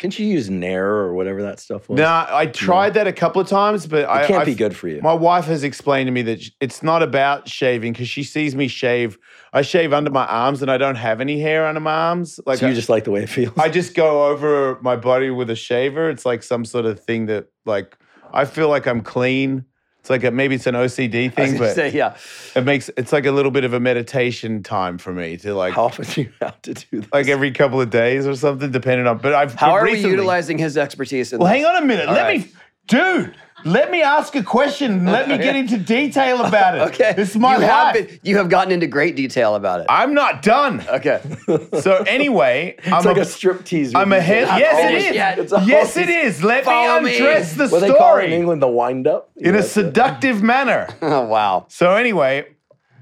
Can't 0.00 0.18
you 0.18 0.26
use 0.26 0.50
Nair 0.50 0.84
or 0.86 1.14
whatever 1.14 1.40
that 1.42 1.60
stuff 1.60 1.88
was? 1.88 1.98
Nah, 2.00 2.26
I 2.28 2.46
tried 2.46 2.94
that 2.94 3.06
a 3.06 3.12
couple 3.12 3.40
of 3.40 3.46
times, 3.48 3.86
but 3.86 4.00
it 4.00 4.08
I 4.08 4.26
can't 4.26 4.40
I- 4.42 4.44
be 4.44 4.54
good 4.56 4.74
for 4.76 4.88
you. 4.88 5.00
My 5.00 5.12
wife 5.14 5.44
has 5.44 5.62
explained 5.62 6.08
to 6.08 6.10
me 6.10 6.22
that 6.22 6.42
it's 6.60 6.82
not 6.82 7.02
about 7.02 7.48
shaving 7.48 7.92
because 7.92 8.08
she 8.08 8.24
sees 8.24 8.56
me 8.56 8.66
shave. 8.66 9.16
I 9.52 9.62
shave 9.62 9.92
under 9.92 10.10
my 10.10 10.26
arms 10.26 10.62
and 10.62 10.70
I 10.70 10.78
don't 10.78 10.96
have 10.96 11.20
any 11.20 11.38
hair 11.40 11.64
under 11.64 11.80
my 11.80 11.92
arms. 11.94 12.40
Like 12.44 12.58
so 12.58 12.66
you 12.66 12.72
I- 12.72 12.74
just 12.74 12.88
like 12.88 13.04
the 13.04 13.12
way 13.12 13.22
it 13.22 13.28
feels. 13.28 13.56
I 13.56 13.68
just 13.68 13.94
go 13.94 14.26
over 14.26 14.78
my 14.82 14.96
body 14.96 15.30
with 15.30 15.48
a 15.48 15.56
shaver. 15.56 16.10
It's 16.10 16.26
like 16.26 16.42
some 16.42 16.64
sort 16.64 16.86
of 16.86 16.98
thing 16.98 17.26
that 17.26 17.46
like 17.64 17.96
I 18.32 18.46
feel 18.46 18.68
like 18.68 18.86
I'm 18.88 19.00
clean. 19.00 19.64
It's 20.04 20.10
like 20.10 20.22
a, 20.22 20.30
maybe 20.30 20.54
it's 20.56 20.66
an 20.66 20.74
OCD 20.74 21.32
thing, 21.34 21.56
but 21.56 21.74
say, 21.74 21.90
yeah. 21.90 22.14
it 22.54 22.62
makes 22.62 22.90
it's 22.94 23.10
like 23.10 23.24
a 23.24 23.32
little 23.32 23.50
bit 23.50 23.64
of 23.64 23.72
a 23.72 23.80
meditation 23.80 24.62
time 24.62 24.98
for 24.98 25.14
me 25.14 25.38
to 25.38 25.54
like 25.54 25.72
How 25.72 25.84
often 25.84 26.04
do 26.04 26.20
you 26.20 26.32
have 26.42 26.60
to 26.60 26.74
do 26.74 27.00
this? 27.00 27.10
like 27.10 27.26
every 27.28 27.52
couple 27.52 27.80
of 27.80 27.88
days 27.88 28.26
or 28.26 28.36
something, 28.36 28.70
depending 28.70 29.06
on. 29.06 29.16
But 29.16 29.32
I've 29.32 29.54
How 29.54 29.70
are 29.72 29.82
recently, 29.82 30.04
we 30.04 30.10
utilizing 30.16 30.58
his 30.58 30.76
expertise? 30.76 31.32
In 31.32 31.38
Well, 31.38 31.48
this? 31.50 31.62
hang 31.62 31.74
on 31.74 31.82
a 31.82 31.86
minute. 31.86 32.06
All 32.08 32.14
Let 32.14 32.22
right. 32.24 32.44
me, 32.44 32.52
dude. 32.86 33.34
Let 33.64 33.90
me 33.90 34.02
ask 34.02 34.34
a 34.36 34.42
question. 34.42 35.06
Let 35.06 35.28
me 35.28 35.38
get 35.38 35.56
into 35.56 35.78
detail 35.78 36.44
about 36.44 36.74
it. 36.76 36.80
Okay. 36.94 37.14
This 37.14 37.30
is 37.30 37.36
my 37.36 37.56
you 37.56 37.62
have 37.62 37.94
life. 37.96 38.08
been, 38.08 38.20
you 38.22 38.36
have 38.36 38.48
gotten 38.50 38.72
into 38.72 38.86
great 38.86 39.16
detail 39.16 39.54
about 39.54 39.80
it. 39.80 39.86
I'm 39.88 40.12
not 40.14 40.42
done. 40.42 40.84
Okay. 40.88 41.20
So 41.80 41.96
anyway, 42.06 42.76
I'm 42.86 42.94
It's 42.98 43.06
like 43.06 43.16
a, 43.16 43.20
a 43.22 43.24
strip 43.24 43.64
tease. 43.64 43.94
I'm 43.94 44.12
a 44.12 44.20
head. 44.20 44.48
Not 44.48 44.60
Yes, 44.60 44.76
finished 44.76 45.06
it 45.06 45.08
is. 45.10 45.14
yet. 45.14 45.38
It's 45.38 45.52
yes, 45.66 45.96
it 45.96 46.08
is. 46.08 46.42
Let 46.44 46.64
Follow 46.64 47.00
me 47.00 47.10
me. 47.10 47.16
undress 47.16 47.54
the 47.54 47.68
What 47.68 47.80
they 47.80 47.88
call 47.92 48.18
it 48.18 48.24
in 48.26 48.32
England, 48.32 48.60
the 48.62 48.68
wind 48.68 49.06
up. 49.06 49.30
in 49.36 49.54
a 49.54 49.58
Yeah, 49.58 49.64
seductive 49.64 50.42
manner. 50.42 50.88
Oh, 51.02 51.22
wow. 51.26 51.66
So 51.68 51.94
anyway, 51.96 52.46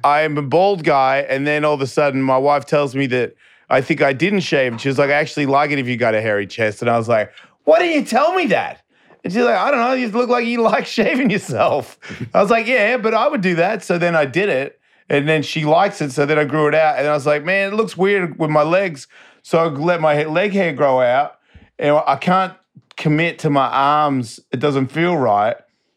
I'm 0.04 0.38
a 0.38 0.42
bald 0.42 0.85
guy, 0.85 1.19
and 1.28 1.47
then 1.47 1.64
all 1.64 1.75
of 1.75 1.81
a 1.81 1.87
sudden, 1.87 2.23
my 2.23 2.38
wife 2.38 2.66
tells 2.66 2.95
me 2.95 3.07
that 3.09 3.35
I 3.71 3.81
think 3.81 4.00
I 4.02 4.12
didn't 4.12 4.40
shave. 4.40 4.73
And 4.73 4.81
she 4.81 4.88
was 4.88 4.99
like, 4.99 5.11
"I 5.11 5.14
actually 5.14 5.47
like 5.47 5.71
it 5.71 5.78
if 5.78 5.87
you 5.88 5.97
got 5.97 6.14
a 6.14 6.21
hairy 6.21 6.47
chest." 6.47 6.83
And 6.83 6.90
I 6.90 6.97
was 6.99 7.09
like, 7.09 7.33
"Why 7.64 7.78
didn't 7.78 7.95
you 8.00 8.04
tell 8.04 8.35
me 8.35 8.47
that?" 8.49 8.82
And 9.25 9.33
she's 9.33 9.43
like, 9.43 9.57
"I 9.57 9.71
don't 9.71 9.81
know. 9.81 9.93
You 9.93 10.09
look 10.09 10.29
like 10.29 10.47
you 10.47 10.62
like 10.62 10.87
shaving 10.99 11.31
yourself." 11.31 11.99
I 12.35 12.41
was 12.41 12.50
like, 12.50 12.67
"Yeah, 12.67 12.97
but 12.97 13.14
I 13.14 13.29
would 13.29 13.41
do 13.41 13.55
that." 13.57 13.83
So 13.83 13.99
then 13.99 14.14
I 14.17 14.25
did 14.25 14.49
it, 14.49 14.81
and 15.09 15.29
then 15.29 15.43
she 15.43 15.64
likes 15.64 16.00
it. 16.00 16.12
So 16.12 16.26
then 16.26 16.38
I 16.38 16.45
grew 16.45 16.69
it 16.69 16.75
out, 16.75 16.99
and 16.99 17.07
I 17.07 17.12
was 17.12 17.26
like, 17.26 17.45
"Man, 17.45 17.73
it 17.73 17.76
looks 17.76 17.97
weird 17.97 18.38
with 18.38 18.50
my 18.50 18.62
legs." 18.62 19.07
So 19.43 19.59
I 19.59 19.67
let 19.67 20.00
my 20.00 20.25
leg 20.25 20.52
hair 20.52 20.73
grow 20.73 21.00
out, 21.00 21.38
and 21.79 22.00
I 22.07 22.17
can't 22.17 22.55
commit 22.97 23.38
to 23.41 23.50
my 23.50 23.69
arms. 23.69 24.41
It 24.52 24.61
doesn't 24.61 24.88
feel 24.88 25.17
right. 25.17 25.57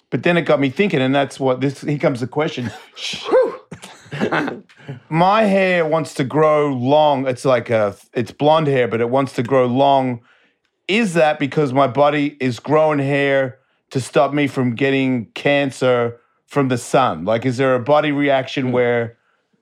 But 0.10 0.24
then 0.24 0.38
it 0.38 0.44
got 0.44 0.60
me 0.60 0.70
thinking, 0.70 1.01
and 1.01 1.13
that's 1.13 1.39
what 1.39 1.62
this. 1.62 1.82
Here 1.82 1.98
comes 1.98 2.22
the 2.22 2.27
question. 2.27 2.72
my 5.10 5.44
hair 5.44 5.86
wants 5.86 6.13
to 6.15 6.24
grow 6.24 6.74
long. 6.74 7.27
It's 7.27 7.46
like 7.46 7.70
a, 7.70 7.96
it's 8.13 8.32
blonde 8.32 8.67
hair, 8.67 8.88
but 8.88 9.01
it 9.01 9.10
wants 9.10 9.34
to 9.34 9.44
grow 9.44 9.65
long. 9.65 10.22
Is 10.88 11.13
that 11.15 11.39
because 11.39 11.74
my 11.74 11.88
body 11.88 12.38
is 12.39 12.60
growing 12.60 13.00
hair 13.00 13.60
to 13.89 14.00
stop 14.00 14.34
me 14.34 14.48
from 14.48 14.75
getting 14.75 15.27
cancer 15.27 16.20
from 16.46 16.68
the 16.68 16.77
sun? 16.77 17.25
Like, 17.25 17.46
is 17.46 17.58
there 17.58 17.75
a 17.75 17.80
body 17.80 18.12
reaction 18.12 18.72
where, 18.72 19.18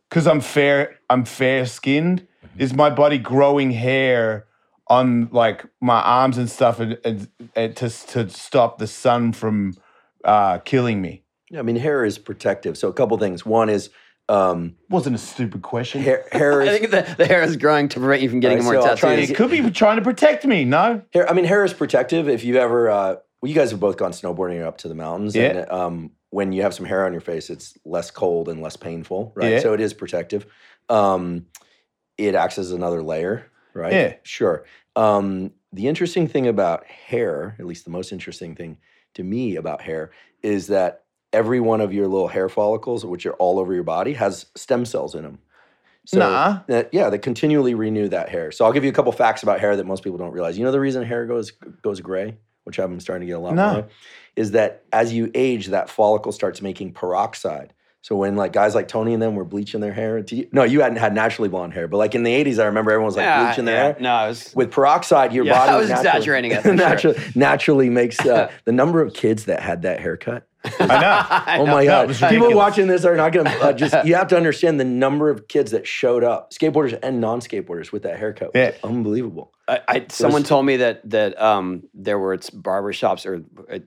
because 0.10 0.28
I'm 0.28 0.42
fair, 0.42 1.00
I'm 1.10 1.26
fair 1.26 1.66
skinned, 1.66 2.28
is 2.58 2.74
my 2.74 2.90
body 2.90 3.18
growing 3.18 3.72
hair 3.72 4.48
on 4.88 5.30
like 5.32 5.66
my 5.80 6.02
arms 6.02 6.38
and 6.38 6.50
stuff, 6.50 6.80
and, 6.80 7.00
and, 7.06 7.30
and 7.56 7.76
to 7.78 7.90
to 7.90 8.30
stop 8.30 8.78
the 8.78 8.88
sun 8.88 9.32
from 9.32 9.76
uh, 10.26 10.60
killing 10.60 11.02
me? 11.02 11.24
Yeah, 11.50 11.60
I 11.60 11.62
mean, 11.62 11.78
hair 11.78 12.04
is 12.04 12.18
protective. 12.18 12.78
So 12.78 12.90
a 12.90 12.94
couple 12.94 13.18
things. 13.18 13.46
One 13.46 13.70
is 13.70 13.90
um, 14.34 14.76
Wasn't 14.90 15.16
a 15.16 15.20
stupid 15.20 15.62
question. 15.62 16.02
hair. 16.02 16.26
Hair 16.32 16.62
I 16.64 16.78
think 16.78 16.92
the, 16.92 17.16
the 17.18 17.26
hair 17.26 17.44
is 17.44 17.58
growing 17.58 17.90
to 17.90 18.00
prevent 18.00 18.22
you 18.22 18.30
from 18.30 18.40
getting 18.40 18.60
All 18.60 18.64
more 18.66 18.74
right, 18.76 18.98
so 18.98 19.08
tattoos. 19.08 19.28
to 19.28 19.34
It 19.34 19.36
could 19.36 19.52
be 19.52 19.70
trying 19.72 19.98
to 19.98 20.02
protect 20.02 20.46
me. 20.46 20.66
No. 20.66 21.02
hair. 21.14 21.30
I 21.30 21.34
mean, 21.34 21.46
hair 21.46 21.64
is 21.64 21.74
protective. 21.74 22.28
If 22.28 22.44
you 22.44 22.58
ever, 22.58 22.90
uh, 22.90 23.16
well, 23.42 23.50
you 23.50 23.56
guys 23.56 23.72
have 23.72 23.80
both 23.80 23.98
gone 23.98 24.12
snowboarding 24.12 24.64
up 24.64 24.78
to 24.80 24.88
the 24.88 24.96
mountains. 24.96 25.36
Yeah. 25.36 25.44
And 25.44 25.72
um, 25.72 26.12
when 26.30 26.52
you 26.52 26.64
have 26.64 26.74
some 26.74 26.86
hair 26.86 27.06
on 27.06 27.12
your 27.12 27.22
face, 27.22 27.50
it's 27.50 27.78
less 27.86 28.10
cold 28.10 28.50
and 28.50 28.62
less 28.62 28.76
painful, 28.76 29.34
right? 29.36 29.54
Yeah. 29.54 29.60
So 29.60 29.74
it 29.74 29.82
is 29.82 29.94
protective. 29.94 30.46
Um, 30.90 31.46
it 32.18 32.36
acts 32.36 32.58
as 32.58 32.72
another 32.72 33.04
layer, 33.04 33.52
right? 33.74 33.94
Yeah. 33.94 34.14
Sure. 34.24 34.66
Um, 34.96 35.52
the 35.72 35.88
interesting 35.88 36.28
thing 36.28 36.48
about 36.48 36.86
hair, 36.86 37.56
at 37.60 37.66
least 37.66 37.86
the 37.86 37.92
most 37.92 38.12
interesting 38.12 38.56
thing 38.56 38.78
to 39.16 39.24
me 39.24 39.56
about 39.58 39.82
hair, 39.82 40.12
is 40.42 40.68
that 40.68 41.03
every 41.34 41.60
one 41.60 41.82
of 41.82 41.94
your 41.94 42.08
little 42.08 42.28
hair 42.28 42.48
follicles, 42.50 43.06
which 43.06 43.26
are 43.26 43.34
all 43.34 43.60
over 43.60 43.74
your 43.74 43.84
body, 43.84 44.14
has 44.14 44.46
stem 44.56 44.86
cells 44.86 45.16
in 45.16 45.24
them. 45.24 45.40
So, 46.06 46.20
Nah. 46.20 46.60
that- 46.68 46.90
yeah, 46.94 47.10
they 47.10 47.18
continually 47.18 47.74
renew 47.76 48.10
that 48.10 48.30
hair. 48.30 48.52
So 48.52 48.66
I'll 48.66 48.74
give 48.74 48.84
you 48.84 48.90
a 48.90 48.94
couple 48.94 49.12
facts 49.12 49.42
about 49.42 49.60
hair 49.60 49.76
that 49.76 49.86
most 49.86 50.04
people 50.04 50.18
don't 50.18 50.32
realize. 50.34 50.58
You 50.58 50.66
know 50.66 50.72
the 50.72 50.80
reason 50.80 51.04
hair 51.04 51.26
goes 51.26 51.52
goes 51.82 52.02
gray, 52.02 52.38
which 52.66 52.78
I'm 52.78 53.00
starting 53.00 53.26
to 53.26 53.32
get 53.32 53.38
a 53.38 53.40
lot 53.40 53.56
No. 53.56 53.74
more, 53.74 53.86
is 54.36 54.52
that 54.52 54.84
as 54.92 55.14
you 55.14 55.32
age, 55.34 55.68
that 55.68 55.90
follicle 55.90 56.32
starts 56.32 56.62
making 56.62 56.92
peroxide. 56.94 57.74
So 58.04 58.18
when 58.18 58.36
like 58.36 58.52
guys 58.52 58.76
like 58.76 58.90
Tony 58.90 59.14
and 59.14 59.22
them 59.22 59.34
were 59.36 59.46
bleaching 59.46 59.80
their 59.80 59.94
hair, 59.94 60.22
do 60.22 60.36
you- 60.36 60.50
no, 60.52 60.64
you 60.64 60.82
hadn't 60.82 60.98
had 60.98 61.16
naturally 61.16 61.48
blonde 61.48 61.74
hair, 61.74 61.88
but 61.88 61.98
like 61.98 62.14
in 62.16 62.24
the 62.24 62.32
'80s, 62.32 62.60
I 62.62 62.66
remember 62.66 62.92
everyone 62.92 63.06
was 63.08 63.16
like 63.16 63.24
Yeah, 63.24 63.46
bleaching 63.46 63.64
their 63.66 63.76
yeah. 63.76 63.84
hair. 63.84 63.98
No, 64.02 64.12
I 64.14 64.28
was. 64.28 64.54
With 64.54 64.72
peroxide, 64.72 65.32
your 65.34 65.46
Yeah, 65.46 65.54
body 65.58 65.72
I 65.74 65.78
was 65.78 65.90
naturally- 65.90 66.08
exaggerating 66.10 66.52
it, 66.52 66.62
for 66.64 66.68
sure. 66.68 66.74
naturally, 66.76 67.20
naturally 67.34 67.90
makes 67.90 68.20
uh, 68.26 68.52
the 68.66 68.74
number 68.74 69.02
of 69.02 69.14
kids 69.14 69.46
that 69.46 69.62
had 69.62 69.84
that 69.84 70.02
haircut. 70.02 70.46
I 70.80 70.86
know. 70.88 71.64
Oh 71.64 71.66
my 71.66 71.84
No, 71.84 72.08
god! 72.08 72.12
it 72.12 72.30
People 72.30 72.54
watching 72.54 72.88
this 72.88 73.04
are 73.06 73.16
not 73.18 73.32
going 73.34 73.46
to 73.48 73.52
uh, 73.62 73.74
just. 73.74 74.06
You 74.06 74.16
have 74.16 74.28
to 74.30 74.38
understand 74.38 74.80
the 74.80 74.86
number 74.86 75.30
of 75.30 75.48
kids 75.50 75.72
that 75.72 75.86
showed 75.88 76.24
up, 76.26 76.52
skateboarders 76.54 76.98
and 77.04 77.20
non-skateboarders, 77.22 77.92
with 77.92 78.04
that 78.04 78.18
haircut. 78.20 78.54
Was 78.54 78.62
Yeah. 78.62 78.72
unbelievable. 78.84 79.52
I, 79.68 79.80
I, 79.88 80.06
someone 80.10 80.44
told 80.44 80.66
me 80.66 80.78
that 80.78 81.10
that 81.10 81.42
um, 81.42 81.84
there 81.94 82.18
were 82.20 82.34
it's 82.34 82.50
barber 82.50 82.92
shops 82.94 83.26
or 83.26 83.44
uh, 83.72 83.80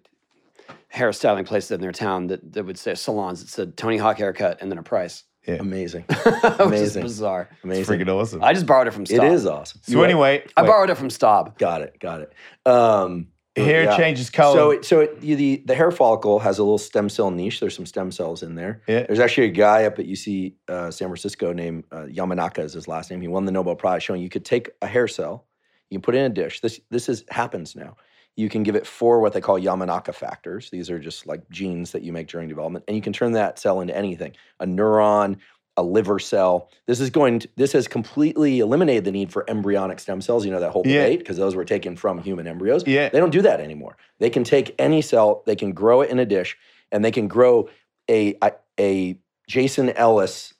hairstyling 0.96 1.46
places 1.46 1.70
in 1.72 1.80
their 1.80 1.92
town 1.92 2.28
that, 2.28 2.52
that 2.54 2.64
would 2.64 2.78
say 2.78 2.94
salons 2.94 3.40
that 3.40 3.48
said 3.50 3.76
Tony 3.76 3.96
Hawk 3.98 4.18
haircut 4.18 4.58
and 4.60 4.70
then 4.70 4.78
a 4.78 4.82
price. 4.82 5.24
Yeah. 5.46 5.54
Amazing, 5.60 6.02
Which 6.08 6.34
is 6.34 6.60
Amazing. 6.60 7.02
bizarre. 7.02 7.48
amazing. 7.62 8.00
Freaking 8.00 8.08
awesome. 8.08 8.42
I 8.42 8.52
just 8.52 8.66
borrowed 8.66 8.88
it 8.88 8.90
from 8.92 9.04
It 9.04 9.10
Staab. 9.10 9.32
is 9.32 9.46
awesome. 9.46 9.80
so 9.84 10.02
anyway, 10.02 10.44
I 10.56 10.62
wait, 10.62 10.68
borrowed 10.68 10.90
it 10.90 10.96
from 10.96 11.08
Staab. 11.08 11.56
Got 11.56 11.82
it. 11.82 12.00
Got 12.00 12.22
it. 12.22 12.32
Um, 12.68 13.28
hair 13.54 13.84
yeah. 13.84 13.96
changes 13.96 14.28
color. 14.28 14.56
So, 14.56 14.70
it, 14.72 14.84
so 14.84 15.00
it, 15.00 15.22
you, 15.22 15.36
the 15.36 15.62
the 15.64 15.74
hair 15.76 15.92
follicle 15.92 16.40
has 16.40 16.58
a 16.58 16.64
little 16.64 16.78
stem 16.78 17.08
cell 17.08 17.30
niche. 17.30 17.60
There's 17.60 17.76
some 17.76 17.86
stem 17.86 18.10
cells 18.10 18.42
in 18.42 18.56
there. 18.56 18.82
Yeah. 18.88 19.04
There's 19.06 19.20
actually 19.20 19.46
a 19.46 19.50
guy 19.52 19.84
up 19.84 20.00
at 20.00 20.06
UC 20.06 20.54
uh, 20.68 20.90
San 20.90 21.06
Francisco 21.08 21.52
named 21.52 21.84
uh, 21.92 22.06
Yamanaka 22.10 22.64
is 22.64 22.72
his 22.72 22.88
last 22.88 23.12
name. 23.12 23.20
He 23.20 23.28
won 23.28 23.44
the 23.44 23.52
Nobel 23.52 23.76
Prize 23.76 24.02
showing 24.02 24.20
you 24.22 24.28
could 24.28 24.44
take 24.44 24.70
a 24.82 24.86
hair 24.88 25.06
cell, 25.06 25.46
you 25.90 25.98
can 25.98 26.02
put 26.02 26.16
it 26.16 26.18
in 26.18 26.24
a 26.24 26.34
dish. 26.34 26.60
This 26.60 26.80
this 26.90 27.08
is 27.08 27.24
happens 27.30 27.76
now. 27.76 27.96
You 28.36 28.48
can 28.48 28.62
give 28.62 28.76
it 28.76 28.86
four 28.86 29.20
what 29.20 29.32
they 29.32 29.40
call 29.40 29.58
Yamanaka 29.58 30.14
factors. 30.14 30.70
These 30.70 30.90
are 30.90 30.98
just 30.98 31.26
like 31.26 31.48
genes 31.50 31.92
that 31.92 32.02
you 32.02 32.12
make 32.12 32.28
during 32.28 32.48
development, 32.48 32.84
and 32.86 32.96
you 32.96 33.02
can 33.02 33.12
turn 33.12 33.32
that 33.32 33.58
cell 33.58 33.80
into 33.80 33.96
anything: 33.96 34.32
a 34.60 34.66
neuron, 34.66 35.38
a 35.78 35.82
liver 35.82 36.18
cell. 36.18 36.70
This 36.86 37.00
is 37.00 37.08
going. 37.10 37.38
To, 37.40 37.48
this 37.56 37.72
has 37.72 37.88
completely 37.88 38.60
eliminated 38.60 39.04
the 39.04 39.12
need 39.12 39.32
for 39.32 39.48
embryonic 39.48 39.98
stem 40.00 40.20
cells. 40.20 40.44
You 40.44 40.50
know 40.50 40.60
that 40.60 40.70
whole 40.70 40.82
Yeah. 40.84 41.02
debate 41.04 41.20
because 41.20 41.38
those 41.38 41.54
were 41.56 41.64
taken 41.64 41.96
from 41.96 42.18
human 42.22 42.46
embryos. 42.46 42.86
Yeah. 42.86 43.08
They 43.08 43.18
don't 43.18 43.30
do 43.30 43.42
that 43.42 43.60
anymore. 43.60 43.96
They 44.18 44.30
can 44.30 44.44
take 44.44 44.74
any 44.78 45.00
cell, 45.02 45.42
they 45.46 45.56
can 45.56 45.72
grow 45.72 46.02
it 46.02 46.10
in 46.10 46.18
a 46.18 46.26
dish, 46.26 46.56
and 46.92 47.04
they 47.04 47.10
can 47.12 47.28
grow 47.28 47.68
a 48.10 48.36
a, 48.42 48.52
a 48.78 49.18
Jason 49.48 49.90
Ellis 49.90 50.52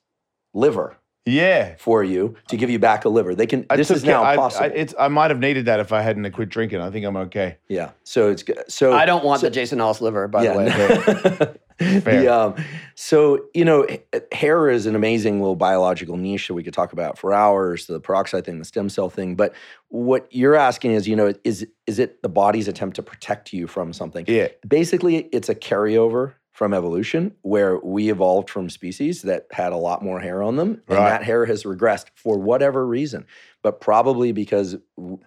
liver 0.55 0.97
yeah. 1.27 1.75
for 1.79 2.03
you 2.03 2.37
to 2.49 2.57
give 2.57 2.71
you 2.71 2.79
back 2.79 3.05
a 3.05 3.09
liver. 3.09 3.35
They 3.35 3.47
can. 3.47 3.67
I 3.69 3.77
this 3.77 3.89
took 3.89 3.99
is 3.99 4.05
now 4.05 4.23
care- 4.23 4.31
I, 4.31 4.37
possible. 4.37 4.67
I, 4.67 4.69
it's, 4.69 4.95
I 4.99 5.09
might 5.09 5.31
have 5.31 5.41
needed 5.41 5.67
that 5.67 5.81
if 5.81 5.93
I 5.93 6.03
hadn't 6.03 6.25
have 6.25 6.33
quit 6.33 6.49
drinking. 6.49 6.81
I 6.81 6.91
think 6.91 7.05
I'm 7.05 7.17
okay. 7.17 7.59
yeah. 7.69 7.91
So 8.05 8.31
it's 8.31 8.43
good. 8.43 8.63
So 8.69 8.93
I 8.93 9.05
don't 9.05 9.25
want 9.25 9.43
the 9.43 9.51
Jason 9.51 9.81
Ellis 9.81 10.01
liver, 10.01 10.29
by 10.29 10.45
the 10.45 10.53
way. 10.53 10.65
way. 10.65 12.01
Fair. 12.01 12.21
the, 12.23 12.29
um, 12.29 12.55
so 12.95 13.45
you 13.53 13.65
know, 13.65 13.87
hair 14.33 14.71
is 14.71 14.87
an 14.87 14.95
amazing 14.95 15.41
little 15.41 15.57
biological 15.57 16.17
niche 16.17 16.49
that 16.49 16.55
we 16.55 16.63
could 16.63 16.75
talk 16.75 16.93
about 16.93 17.19
for 17.19 17.33
hours. 17.33 17.87
The 17.87 18.01
peroxide 18.01 18.45
thing, 18.45 18.59
the 18.59 18.65
stem 18.65 18.89
cell 18.89 19.11
thing. 19.11 19.35
But 19.35 19.55
what 19.89 20.29
you're 20.31 20.57
asking 20.57 20.93
is, 20.93 21.07
you 21.07 21.17
know, 21.17 21.35
is 21.45 21.67
is 21.87 21.99
it 21.99 22.23
the 22.23 22.29
body's 22.29 22.69
attempt 22.69 22.97
to 22.97 23.03
protect 23.03 23.53
you 23.53 23.67
from 23.67 23.93
something? 23.93 24.25
Yeah. 24.29 24.49
Basically, 24.67 25.29
it's 25.33 25.49
a 25.49 25.55
carryover 25.55 26.35
from 26.57 26.73
evolution 26.73 27.33
where 27.43 27.79
we 27.81 28.09
evolved 28.11 28.49
from 28.49 28.71
species 28.71 29.21
that 29.23 29.47
had 29.51 29.73
a 29.73 29.77
lot 29.77 30.03
more 30.03 30.21
hair 30.21 30.43
on 30.43 30.57
them, 30.57 30.81
and 30.89 30.97
Right. 30.97 31.11
that 31.11 31.23
hair 31.23 31.45
has 31.45 31.65
regressed 31.65 32.07
for 32.15 32.39
whatever 32.39 32.87
reason, 32.87 33.27
but 33.67 33.81
probably 33.81 34.31
because 34.31 34.77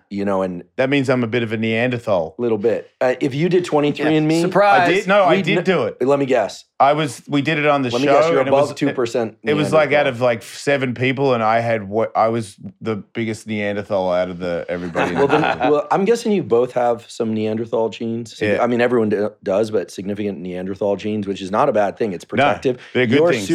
you 0.10 0.24
know, 0.24 0.42
and 0.42 0.64
That 0.78 0.90
means 0.90 1.10
I'm 1.10 1.26
a 1.26 1.28
bit 1.28 1.44
of 1.44 1.52
a 1.52 1.58
Neanderthal. 1.58 2.36
little 2.38 2.58
bit. 2.58 2.90
Uh, 3.02 3.16
if 3.20 3.36
you 3.36 3.50
did 3.50 3.66
23andMe, 3.66 4.40
Surprise. 4.42 4.88
I 4.90 4.94
did. 4.94 5.08
No, 5.08 5.24
I 5.26 5.36
we 5.36 5.42
did 5.42 5.66
kn- 5.66 5.66
do 5.66 5.84
it. 5.84 6.02
let 6.08 6.18
me 6.20 6.26
guess. 6.26 6.64
I 6.80 6.94
was. 6.94 7.22
We 7.28 7.42
did 7.42 7.58
it 7.60 7.66
on 7.66 7.82
the 7.82 7.90
Let 7.90 8.00
show. 8.02 8.08
me 8.08 8.14
guess. 8.14 8.30
You're 8.30 8.40
and 8.40 8.48
it 8.48 8.52
above 8.54 8.70
was- 8.70 8.78
two 8.78 8.94
percent. 8.94 9.38
It 9.44 9.56
was 9.56 9.74
like 9.74 9.92
out 9.92 10.08
of 10.08 10.22
like 10.22 10.42
seven 10.42 10.94
people, 10.94 11.34
and 11.34 11.44
I 11.44 11.60
had 11.60 11.90
what 11.90 12.16
I 12.16 12.30
was 12.30 12.56
the 12.80 12.96
biggest 12.96 13.46
Neanderthal 13.46 14.10
out 14.14 14.30
of 14.30 14.40
the 14.40 14.66
everybody. 14.70 15.16
well, 15.16 15.28
then, 15.28 15.42
well, 15.70 15.86
I'm 15.92 16.06
guessing 16.06 16.32
you 16.32 16.42
both 16.44 16.72
have 16.72 17.06
some 17.12 17.34
Neanderthal 17.34 17.90
genes. 17.90 18.40
Yeah. 18.42 18.64
I 18.64 18.68
mean, 18.68 18.80
everyone 18.80 19.10
do- 19.10 19.34
does, 19.44 19.70
but 19.72 19.92
significant 19.92 20.40
Neanderthal 20.40 20.96
genes, 20.96 21.28
which 21.28 21.42
is 21.42 21.52
not 21.52 21.68
a 21.68 21.74
bad 21.74 21.98
thing. 21.98 22.14
It's 22.14 22.24
protective. 22.24 22.80
they're 22.94 23.06
good 23.08 23.18
Your 23.20 23.34
things. 23.34 23.48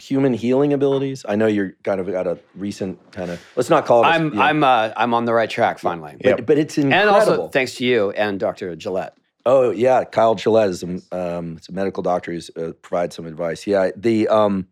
Superhuman 0.00 0.32
healing 0.34 0.72
abilities. 0.72 1.24
I 1.28 1.36
know 1.36 1.46
you're 1.46 1.72
kind 1.82 2.00
of 2.00 2.06
got 2.06 2.26
a 2.26 2.38
recent 2.54 3.12
kind 3.12 3.30
of. 3.30 3.44
Let's 3.56 3.70
not 3.70 3.84
call 3.86 4.02
it. 4.04 4.06
a- 4.06 4.10
I'm 4.10 4.24
you 4.26 4.34
know, 4.34 4.42
I'm 4.42 4.64
uh, 4.64 4.92
I'm 4.96 5.14
on 5.14 5.24
the 5.24 5.34
right 5.34 5.50
track 5.50 5.78
finally. 5.78 6.16
Yeah. 6.20 6.36
but, 6.36 6.46
but 6.46 6.58
it's 6.58 6.78
incredible. 6.78 7.16
And 7.16 7.30
also 7.30 7.48
thanks 7.48 7.74
to 7.76 7.84
you 7.84 8.10
and 8.12 8.38
Dr. 8.38 8.74
Gillett. 8.76 9.10
Oh 9.44 9.70
yeah, 9.70 10.04
Kyle 10.04 10.34
Gillett 10.36 10.68
is 10.68 10.82
a, 10.82 11.38
um, 11.38 11.56
it's 11.56 11.68
a 11.68 11.72
medical 11.72 12.02
doctor 12.02 12.32
who's 12.32 12.50
uh, 12.56 12.72
provides 12.82 13.16
some 13.16 13.26
advice. 13.26 13.66
Yeah, 13.66 13.90
the 13.96 14.28
um, 14.28 14.68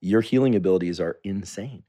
your 0.00 0.20
healing 0.20 0.54
abilities 0.54 1.00
are 1.00 1.18
insane. 1.24 1.82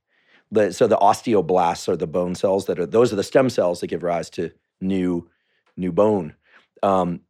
The, 0.52 0.74
so 0.74 0.88
the 0.88 0.98
osteoblasts 0.98 1.88
are 1.88 1.96
the 1.98 2.08
bone 2.08 2.34
cells 2.34 2.66
that 2.66 2.80
are 2.80 2.86
those 2.86 3.14
are 3.14 3.16
the 3.16 3.24
stem 3.24 3.50
cells 3.50 3.82
that 3.82 3.88
give 3.88 4.04
rise 4.04 4.30
to 4.32 4.52
new 4.82 5.30
new 5.78 5.92
bone. 5.92 6.34
Um, 6.82 7.22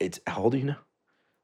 it's 0.00 0.18
how 0.26 0.42
old 0.42 0.54
are 0.54 0.58
you 0.58 0.64
now? 0.64 0.78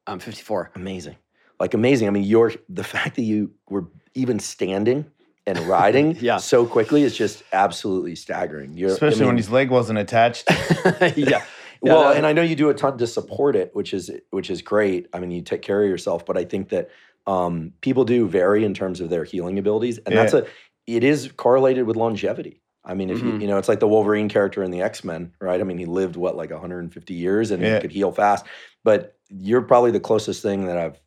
I'm 0.07 0.19
54. 0.19 0.73
Amazing, 0.75 1.17
like 1.61 1.75
amazing. 1.75 2.09
I 2.09 2.11
mean, 2.11 2.25
your 2.25 2.53
the 2.69 2.85
fact 2.85 3.17
that 3.17 3.23
you 3.23 3.51
were 3.69 3.87
even 4.15 4.39
standing 4.39 5.07
and 5.47 5.59
riding 5.61 6.17
Yeah. 6.21 6.37
so 6.39 6.67
quickly 6.67 7.03
is 7.03 7.17
just 7.17 7.43
absolutely 7.53 8.15
staggering. 8.15 8.77
You're, 8.77 8.91
I 8.91 8.93
especially 8.93 9.27
when 9.27 9.37
his 9.37 9.51
leg 9.51 9.71
wasn't 9.71 9.99
attached. 9.99 10.49
yeah. 11.17 11.43
well, 11.81 12.09
that- 12.09 12.17
and 12.17 12.27
I 12.27 12.33
know 12.33 12.43
you 12.43 12.57
do 12.57 12.69
a 12.71 12.75
ton 12.75 12.99
to 12.99 13.07
support 13.07 13.57
it, 13.57 13.71
which 13.75 13.93
is 13.95 14.11
which 14.31 14.51
is 14.51 14.63
great. 14.63 15.09
I 15.13 15.21
mean, 15.21 15.31
you 15.31 15.43
take 15.43 15.63
care 15.63 15.83
of 15.83 15.89
yourself, 15.89 16.27
but 16.27 16.37
I 16.37 16.45
think 16.45 16.69
that 16.71 16.91
um, 17.27 17.73
people 17.83 18.05
do 18.05 18.27
vary 18.29 18.65
in 18.65 18.73
terms 18.75 19.01
of 19.01 19.11
their 19.11 19.25
healing 19.25 19.59
abilities, 19.59 19.99
and 19.99 20.17
that's 20.17 20.33
a 20.35 20.47
it 20.87 21.05
is 21.05 21.31
correlated 21.37 21.87
with 21.87 21.97
longevity. 21.97 22.63
I 22.85 22.95
mean, 22.95 23.11
if 23.11 23.19
you 23.19 23.33
Mhm. 23.33 23.41
you 23.43 23.47
know, 23.49 23.59
it's 23.59 23.69
like 23.69 23.81
the 23.81 23.89
Wolverine 23.89 24.31
character 24.31 24.63
in 24.63 24.71
the 24.71 24.81
X 24.81 25.05
Men, 25.05 25.33
right? 25.41 25.61
I 25.61 25.65
mean, 25.65 25.77
he 25.77 25.85
lived 25.85 26.17
what 26.17 26.37
like 26.37 26.51
150 26.51 27.13
years, 27.15 27.51
and 27.51 27.63
Yeah. 27.63 27.75
he 27.75 27.81
could 27.83 27.93
heal 27.93 28.13
fast. 28.13 28.47
But 28.85 29.17
you're 29.29 29.61
probably 29.61 29.91
the 29.91 30.01
closest 30.01 30.41
thing 30.43 30.65
that 30.67 30.79
I've 30.79 30.99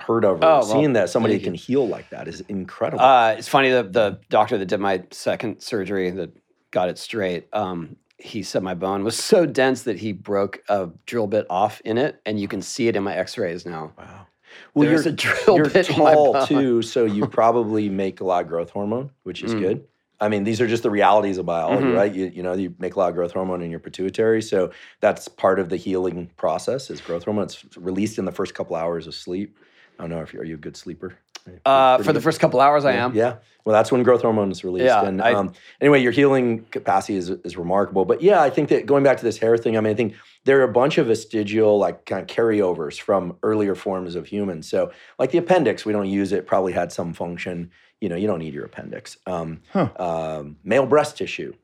heard 0.00 0.24
of 0.24 0.42
or 0.42 0.44
Oh, 0.44 0.48
well, 0.58 0.62
seen 0.64 0.92
that 0.94 1.08
somebody 1.08 1.38
can 1.38 1.54
heal 1.54 1.86
like 1.88 2.10
that 2.10 2.28
is 2.28 2.40
incredible. 2.48 3.02
Uh, 3.04 3.34
it's 3.38 3.48
funny 3.48 3.70
the 3.70 3.82
the 3.84 4.20
doctor 4.28 4.58
that 4.58 4.66
did 4.66 4.80
my 4.80 5.02
second 5.10 5.60
surgery 5.60 6.10
that 6.10 6.30
got 6.70 6.88
it 6.88 6.98
straight. 6.98 7.48
Um, 7.52 7.96
he 8.18 8.42
said 8.42 8.62
my 8.62 8.74
bone 8.74 9.04
was 9.04 9.16
so 9.16 9.44
dense 9.46 9.82
that 9.82 9.98
he 9.98 10.12
broke 10.12 10.62
a 10.68 10.88
drill 11.06 11.26
bit 11.26 11.46
off 11.50 11.80
in 11.84 11.98
it, 11.98 12.20
and 12.26 12.38
you 12.40 12.48
can 12.48 12.62
see 12.62 12.88
it 12.88 12.96
in 12.96 13.02
my 13.02 13.14
X-rays 13.14 13.66
now. 13.66 13.92
wow. 13.98 14.26
There's 14.74 15.04
you're 15.04 15.12
a 15.12 15.16
drill 15.16 15.56
you're 15.56 15.68
bit 15.70 15.90
in 15.90 15.98
my 15.98 16.12
tall 16.14 16.46
too, 16.46 16.80
so 16.82 17.04
you 17.04 17.26
probably 17.28 17.88
make 17.90 18.20
a 18.20 18.24
lot 18.24 18.42
of 18.42 18.48
growth 18.48 18.70
hormone, 18.70 19.10
which 19.24 19.42
is 19.42 19.54
Mm. 19.54 19.60
good. 19.60 19.84
I 20.18 20.30
mean, 20.30 20.44
these 20.44 20.62
are 20.62 20.66
just 20.66 20.82
the 20.82 20.90
realities 20.90 21.36
of 21.36 21.44
biology, 21.44 21.88
Mhm. 21.88 21.94
right? 21.94 22.10
You, 22.14 22.32
you 22.34 22.42
know, 22.42 22.54
you 22.54 22.74
make 22.78 22.94
a 22.94 22.98
lot 22.98 23.10
of 23.10 23.14
growth 23.14 23.32
hormone 23.32 23.60
in 23.60 23.70
your 23.70 23.80
pituitary, 23.80 24.40
so 24.40 24.70
that's 25.00 25.28
part 25.28 25.58
of 25.58 25.68
the 25.68 25.76
healing 25.76 26.30
process. 26.38 26.88
Is 26.90 27.02
growth 27.02 27.24
hormone? 27.24 27.44
It's 27.44 27.64
released 27.76 28.18
in 28.18 28.24
the 28.24 28.32
first 28.32 28.54
couple 28.54 28.76
hours 28.76 29.06
of 29.06 29.14
sleep. 29.14 29.58
I 29.98 30.02
don't 30.02 30.10
know 30.10 30.20
if 30.20 30.32
you're, 30.32 30.42
are 30.42 30.46
you 30.46 30.54
a 30.54 30.58
good 30.58 30.76
sleeper? 30.76 31.16
Uh, 31.64 31.96
pretty 31.96 32.06
for 32.08 32.12
the 32.12 32.20
first 32.20 32.40
couple 32.40 32.60
hours, 32.60 32.84
I 32.84 32.94
Yeah, 32.94 33.04
am. 33.04 33.14
Yeah. 33.14 33.36
Well, 33.64 33.72
that's 33.72 33.92
when 33.92 34.02
growth 34.02 34.22
hormone 34.22 34.50
is 34.50 34.64
released. 34.64 34.86
Yeah, 34.86 35.06
And 35.06 35.22
I- 35.22 35.32
um, 35.32 35.52
anyway, 35.80 36.00
your 36.02 36.10
healing 36.12 36.64
capacity 36.72 37.16
is, 37.16 37.30
is 37.30 37.56
remarkable. 37.56 38.04
But 38.04 38.20
yeah, 38.20 38.42
I 38.42 38.50
think 38.50 38.68
that 38.70 38.86
going 38.86 39.04
back 39.04 39.16
to 39.18 39.24
this 39.24 39.38
hair 39.38 39.56
thing, 39.56 39.76
I 39.76 39.80
mean, 39.80 39.92
I 39.92 39.94
think 39.94 40.14
there 40.44 40.58
are 40.60 40.64
a 40.64 40.72
bunch 40.72 40.98
of 40.98 41.06
vestigial, 41.06 41.78
like 41.78 42.04
kind 42.04 42.20
of 42.28 42.34
carryovers 42.36 42.98
from 43.00 43.36
earlier 43.44 43.74
forms 43.76 44.14
of 44.16 44.26
humans. 44.26 44.68
So, 44.68 44.90
like 45.18 45.30
the 45.30 45.38
appendix, 45.38 45.84
we 45.84 45.92
don't 45.92 46.08
use 46.08 46.32
it, 46.32 46.46
probably 46.46 46.72
had 46.72 46.90
some 46.92 47.12
function. 47.12 47.70
You 48.00 48.08
know, 48.08 48.16
you 48.16 48.26
don't 48.26 48.40
need 48.40 48.52
your 48.54 48.64
appendix. 48.64 49.16
Um, 49.26 49.60
Huh. 49.72 49.88
um, 49.98 50.56
male 50.64 50.86
breast 50.86 51.16
tissue. 51.16 51.54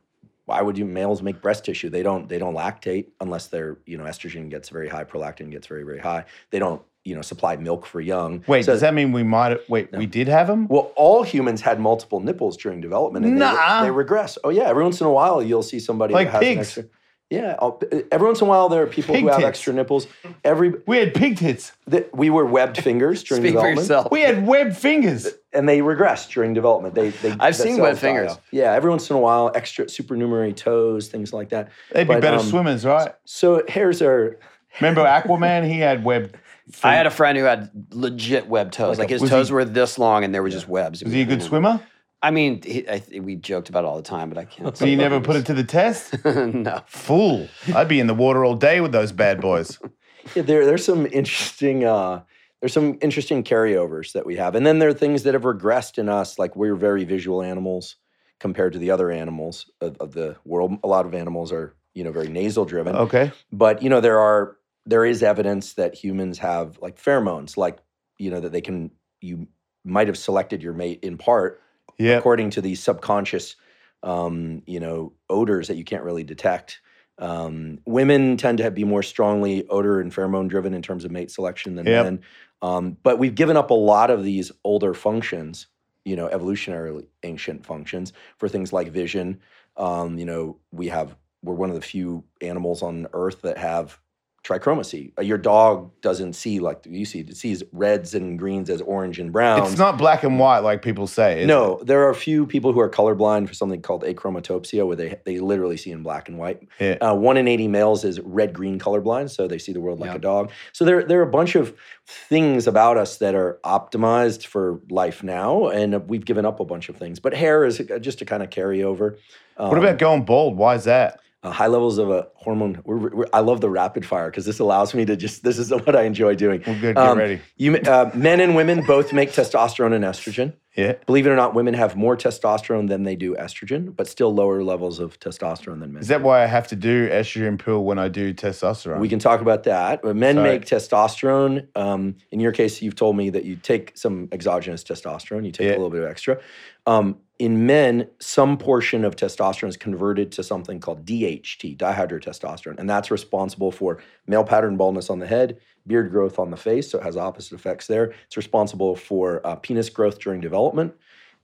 Why 0.44 0.60
would 0.60 0.76
you 0.78 0.84
males 0.84 1.22
make 1.22 1.40
breast 1.40 1.64
tissue? 1.64 1.88
They 1.88 2.02
don't. 2.02 2.28
They 2.28 2.38
don't 2.38 2.54
lactate 2.54 3.06
unless 3.20 3.46
they're 3.46 3.78
you 3.86 3.96
know 3.96 4.04
estrogen 4.04 4.48
gets 4.50 4.68
very 4.70 4.88
high, 4.88 5.04
prolactin 5.04 5.50
gets 5.50 5.66
very 5.68 5.84
very 5.84 6.00
high. 6.00 6.24
They 6.50 6.58
don't 6.58 6.82
you 7.04 7.14
know 7.14 7.22
supply 7.22 7.56
milk 7.56 7.84
for 7.86 8.00
young. 8.00 8.44
Wait, 8.46 8.64
So- 8.64 8.72
does 8.72 8.80
that 8.82 8.94
mean 8.94 9.12
we 9.12 9.22
might? 9.22 9.58
Wait, 9.68 9.88
we 9.96 10.06
did 10.06 10.28
have 10.28 10.46
them? 10.46 10.68
well, 10.68 10.92
all 10.96 11.22
humans 11.22 11.60
had 11.60 11.80
multiple 11.80 12.20
nipples 12.20 12.56
during 12.56 12.80
development, 12.80 13.24
and 13.26 13.36
they, 13.36 13.40
Nuh-uh. 13.44 13.82
they 13.84 13.90
regress. 13.90 14.38
Oh 14.44 14.50
yeah, 14.50 14.64
every 14.64 14.82
once 14.84 15.00
in 15.00 15.06
a 15.06 15.12
while 15.12 15.42
you'll 15.42 15.62
see 15.62 15.80
somebody 15.80 16.14
Like 16.14 16.28
that 16.32 16.32
has 16.34 16.42
an 16.42 16.48
pigs. 16.48 16.58
extra. 16.68 16.84
Yeah, 17.30 17.56
I'll- 17.60 17.80
every 18.12 18.26
once 18.26 18.42
in 18.42 18.46
a 18.46 18.50
while 18.50 18.68
there 18.68 18.82
are 18.82 18.86
people 18.86 19.14
Pig 19.14 19.24
who 19.24 19.30
have 19.30 19.42
extra 19.42 19.72
nipples. 19.72 20.06
Every 20.44 20.74
We 20.86 20.98
had 20.98 21.14
pig 21.14 21.38
tits. 21.38 21.72
th- 21.90 22.06
we 22.12 22.28
were 22.28 22.44
webbed 22.44 22.76
fingers 22.82 23.22
during 23.24 23.42
Speak 23.42 23.52
for 23.54 23.60
development, 23.60 23.78
yourself. 23.78 24.08
We 24.12 24.20
had 24.20 24.46
webbed 24.46 24.76
fingers. 24.76 25.28
and 25.54 25.66
they 25.66 25.80
regress 25.80 26.28
during 26.28 26.52
development. 26.52 26.94
They, 26.94 27.08
they 27.08 27.34
I've 27.40 27.56
seen 27.56 27.76
cells 27.76 27.80
webbed 27.80 27.98
fingers. 28.00 28.32
off. 28.32 28.40
Yeah, 28.50 28.72
every 28.74 28.90
once 28.90 29.08
in 29.08 29.16
a 29.16 29.18
while, 29.18 29.50
extra 29.54 29.88
supernumerary 29.88 30.52
toes, 30.52 31.08
things 31.08 31.32
like 31.32 31.48
that. 31.48 31.70
They'd 31.92 32.06
be 32.06 32.20
better 32.20 32.36
um, 32.36 32.46
swimmers, 32.46 32.84
right? 32.84 33.14
So 33.24 33.62
hairs 33.66 34.02
are 34.02 34.38
Remember 34.80 35.02
Aquaman? 35.04 35.66
He 35.66 35.78
had 35.80 36.04
webbed. 36.04 36.36
I 36.82 36.94
had 36.94 37.06
a 37.06 37.10
friend 37.10 37.36
who 37.38 37.44
had 37.44 37.70
legit 37.90 38.46
web 38.48 38.72
toes. 38.72 38.98
Like 38.98 39.10
his 39.10 39.22
toes 39.22 39.48
he- 39.48 39.54
were 39.54 39.64
this 39.64 39.98
long, 39.98 40.24
and 40.24 40.34
there 40.34 40.42
were 40.42 40.50
just 40.50 40.68
webs. 40.68 41.02
Was 41.02 41.12
he 41.12 41.22
a 41.22 41.24
good 41.24 41.42
swimmer? 41.42 41.80
I 42.24 42.30
mean, 42.30 42.62
he, 42.62 42.88
I, 42.88 43.02
we 43.20 43.34
joked 43.34 43.68
about 43.68 43.82
it 43.82 43.88
all 43.88 43.96
the 43.96 44.02
time, 44.02 44.28
but 44.28 44.38
I 44.38 44.44
can't. 44.44 44.76
So 44.76 44.84
you 44.84 44.96
never 44.96 45.20
put 45.20 45.34
it 45.34 45.46
to 45.46 45.54
the 45.54 45.64
test? 45.64 46.24
no. 46.24 46.80
Fool. 46.86 47.48
I'd 47.74 47.88
be 47.88 47.98
in 47.98 48.06
the 48.06 48.14
water 48.14 48.44
all 48.44 48.54
day 48.54 48.80
with 48.80 48.92
those 48.92 49.12
bad 49.12 49.40
boys. 49.40 49.78
Yeah, 50.36 50.42
there 50.42 50.64
there's 50.64 50.84
some 50.84 51.04
interesting 51.06 51.84
uh, 51.84 52.22
there's 52.60 52.72
some 52.72 52.96
interesting 53.02 53.42
carryovers 53.42 54.12
that 54.12 54.24
we 54.24 54.36
have, 54.36 54.54
and 54.54 54.64
then 54.64 54.78
there 54.78 54.88
are 54.88 54.94
things 54.94 55.24
that 55.24 55.34
have 55.34 55.42
regressed 55.42 55.98
in 55.98 56.08
us. 56.08 56.38
Like 56.38 56.54
we're 56.54 56.76
very 56.76 57.02
visual 57.02 57.42
animals 57.42 57.96
compared 58.38 58.72
to 58.74 58.78
the 58.78 58.92
other 58.92 59.10
animals 59.10 59.68
of, 59.80 59.96
of 59.98 60.12
the 60.12 60.36
world. 60.44 60.78
A 60.84 60.86
lot 60.86 61.06
of 61.06 61.14
animals 61.14 61.50
are 61.50 61.74
you 61.92 62.04
know 62.04 62.12
very 62.12 62.28
nasal 62.28 62.64
driven, 62.64 62.94
Okay. 62.94 63.32
but 63.50 63.82
you 63.82 63.90
know 63.90 64.00
there 64.00 64.20
are 64.20 64.56
there 64.86 65.04
is 65.04 65.22
evidence 65.22 65.74
that 65.74 65.94
humans 65.94 66.38
have 66.38 66.78
like 66.80 66.96
pheromones, 67.00 67.56
like 67.56 67.78
you 68.18 68.30
know 68.30 68.40
that 68.40 68.52
they 68.52 68.60
can 68.60 68.90
you 69.20 69.46
might 69.84 70.06
have 70.08 70.18
selected 70.18 70.62
your 70.62 70.72
mate 70.72 71.00
in 71.02 71.18
part 71.18 71.60
Yeah. 71.98 72.18
according 72.18 72.50
to 72.50 72.60
these 72.60 72.80
subconscious, 72.82 73.56
um, 74.02 74.62
you 74.66 74.80
know, 74.80 75.12
odors 75.28 75.68
that 75.68 75.76
you 75.76 75.84
can't 75.84 76.04
really 76.04 76.24
detect. 76.24 76.80
Um, 77.18 77.78
women 77.86 78.36
tend 78.36 78.58
to 78.58 78.64
have, 78.64 78.74
be 78.74 78.84
more 78.84 79.02
strongly 79.02 79.66
odor 79.68 80.00
and 80.00 80.12
pheromone 80.12 80.48
driven 80.48 80.72
in 80.74 80.82
terms 80.82 81.04
of 81.04 81.10
mate 81.10 81.30
selection 81.30 81.74
than 81.76 81.86
Yep. 81.86 82.04
men. 82.04 82.20
Um, 82.62 82.96
but 83.02 83.18
we've 83.18 83.34
given 83.34 83.56
up 83.56 83.70
a 83.70 83.74
lot 83.74 84.10
of 84.10 84.22
these 84.24 84.50
older 84.64 84.94
functions, 84.94 85.66
you 86.04 86.16
know, 86.16 86.28
evolutionarily 86.28 87.06
ancient 87.22 87.66
functions 87.66 88.12
for 88.38 88.48
things 88.48 88.72
like 88.72 88.88
vision. 88.90 89.40
Um, 89.76 90.18
you 90.18 90.24
know, 90.24 90.58
we 90.72 90.88
have 90.88 91.16
we're 91.42 91.54
one 91.54 91.70
of 91.70 91.74
the 91.74 91.82
few 91.82 92.24
animals 92.40 92.82
on 92.82 93.06
Earth 93.12 93.42
that 93.42 93.58
have 93.58 93.98
trichromacy. 94.44 95.12
Uh, 95.18 95.22
Your 95.22 95.38
dog 95.38 95.90
doesn't 96.00 96.32
see 96.34 96.58
like 96.58 96.84
you 96.88 97.04
see; 97.04 97.20
it 97.20 97.36
sees 97.36 97.62
reds 97.72 98.14
and 98.14 98.38
greens 98.38 98.68
as 98.70 98.80
orange 98.80 99.18
and 99.18 99.32
brown. 99.32 99.62
It's 99.66 99.78
not 99.78 99.98
black 99.98 100.24
and 100.24 100.38
white 100.38 100.60
like 100.60 100.82
people 100.82 101.06
say. 101.06 101.44
No, 101.46 101.78
it? 101.78 101.86
there 101.86 102.02
are 102.02 102.10
a 102.10 102.14
few 102.14 102.46
people 102.46 102.72
who 102.72 102.80
are 102.80 102.90
colorblind 102.90 103.48
for 103.48 103.54
something 103.54 103.80
called 103.82 104.02
achromatopsia, 104.02 104.86
where 104.86 104.96
they 104.96 105.18
they 105.24 105.38
literally 105.38 105.76
see 105.76 105.90
in 105.90 106.02
black 106.02 106.28
and 106.28 106.38
white. 106.38 106.66
Yeah. 106.80 106.92
Uh, 107.00 107.14
one 107.14 107.36
in 107.36 107.46
eighty 107.48 107.68
males 107.68 108.04
is 108.04 108.20
red 108.20 108.52
green 108.52 108.78
colorblind, 108.78 109.30
so 109.30 109.46
they 109.46 109.58
see 109.58 109.72
the 109.72 109.80
world 109.80 110.00
like 110.00 110.10
Yeah. 110.10 110.16
a 110.16 110.20
dog. 110.20 110.50
So 110.72 110.84
there 110.84 111.04
there 111.04 111.20
are 111.20 111.28
a 111.28 111.30
bunch 111.30 111.54
of 111.54 111.74
things 112.06 112.66
about 112.66 112.96
us 112.96 113.18
that 113.18 113.34
are 113.34 113.60
optimized 113.64 114.46
for 114.46 114.80
life 114.90 115.22
now, 115.22 115.68
and 115.68 116.08
we've 116.08 116.24
given 116.24 116.44
up 116.44 116.58
a 116.60 116.64
bunch 116.64 116.88
of 116.88 116.96
things. 116.96 117.20
But 117.20 117.34
hair 117.34 117.64
is 117.64 117.80
uh, 117.80 117.98
just 118.00 118.20
a 118.20 118.24
kind 118.24 118.42
of 118.42 118.50
carryover. 118.50 119.16
What 119.56 119.72
Um, 119.72 119.78
about 119.78 119.98
going 119.98 120.24
bald? 120.24 120.56
Why 120.56 120.74
is 120.74 120.84
that? 120.84 121.20
Uh, 121.42 121.50
high 121.50 121.66
levels 121.66 121.98
of 121.98 122.10
a 122.10 122.28
hormone? 122.34 122.80
We're, 122.84 122.96
we're, 122.96 123.26
I 123.32 123.40
love 123.40 123.60
the 123.60 123.70
rapid 123.70 124.06
fire 124.06 124.30
because 124.30 124.44
this 124.44 124.58
allows 124.58 124.94
me 124.94 125.04
to 125.04 125.16
just. 125.16 125.42
This 125.42 125.58
is 125.58 125.70
what 125.70 125.94
I 125.96 126.02
enjoy 126.02 126.34
doing. 126.34 126.62
Well, 126.66 126.80
good. 126.80 126.96
Get 126.96 127.04
Um, 127.04 127.18
ready. 127.18 127.40
You, 127.56 127.76
uh, 127.76 128.10
men 128.14 128.40
and 128.40 128.54
women 128.56 128.84
both 128.86 129.12
make 129.12 129.30
testosterone 129.32 129.92
and 129.94 130.04
estrogen. 130.04 130.54
Yeah. 130.76 130.94
Believe 131.04 131.26
it 131.26 131.30
or 131.30 131.36
not, 131.36 131.52
women 131.54 131.74
have 131.74 131.96
more 131.96 132.16
testosterone 132.16 132.88
than 132.88 133.02
they 133.02 133.14
do 133.14 133.34
estrogen, 133.34 133.94
but 133.94 134.08
still 134.08 134.34
lower 134.34 134.62
levels 134.64 135.00
of 135.00 135.20
testosterone 135.20 135.80
than 135.80 135.92
men. 135.92 136.00
Is 136.00 136.08
that 136.08 136.22
why 136.22 136.42
I 136.42 136.46
have 136.46 136.66
to 136.68 136.76
do 136.76 137.10
estrogen 137.10 137.62
pill 137.62 137.84
when 137.84 137.98
I 137.98 138.08
do 138.08 138.32
testosterone? 138.32 138.98
we 138.98 139.10
can 139.10 139.18
talk 139.18 139.42
about 139.42 139.64
that. 139.64 140.00
But 140.00 140.16
men 140.16 140.36
Sorry. 140.36 140.48
make 140.48 140.64
testosterone. 140.64 141.66
Um, 141.76 142.16
in 142.30 142.40
your 142.40 142.52
case, 142.52 142.80
you've 142.80 142.94
told 142.96 143.16
me 143.16 143.28
that 143.30 143.44
you 143.44 143.56
take 143.56 143.92
some 143.98 144.28
exogenous 144.32 144.82
testosterone. 144.82 145.44
You 145.44 145.52
take 145.52 145.66
Yeah. 145.66 145.72
a 145.72 145.76
little 145.76 145.90
bit 145.90 146.04
of 146.04 146.08
extra. 146.10 146.38
Um, 146.86 147.18
in 147.38 147.66
men, 147.66 148.08
some 148.20 148.56
portion 148.56 149.04
of 149.04 149.16
testosterone 149.16 149.68
is 149.68 149.76
converted 149.76 150.30
to 150.32 150.44
something 150.44 150.78
called 150.78 151.04
DHT, 151.04 151.76
dihydrotestosterone, 151.76 152.78
and 152.78 152.88
that's 152.88 153.10
responsible 153.10 153.72
for 153.72 154.00
male 154.26 154.44
pattern 154.44 154.76
baldness 154.76 155.10
on 155.10 155.18
the 155.18 155.26
head, 155.26 155.58
beard 155.86 156.10
growth 156.12 156.38
on 156.38 156.50
the 156.50 156.56
face. 156.56 156.90
So 156.90 156.98
it 156.98 157.04
has 157.04 157.16
opposite 157.16 157.54
effects 157.54 157.88
there. 157.88 158.12
It's 158.26 158.36
responsible 158.36 158.94
for 158.94 159.44
uh, 159.44 159.56
penis 159.56 159.88
growth 159.88 160.20
during 160.20 160.40
development. 160.40 160.94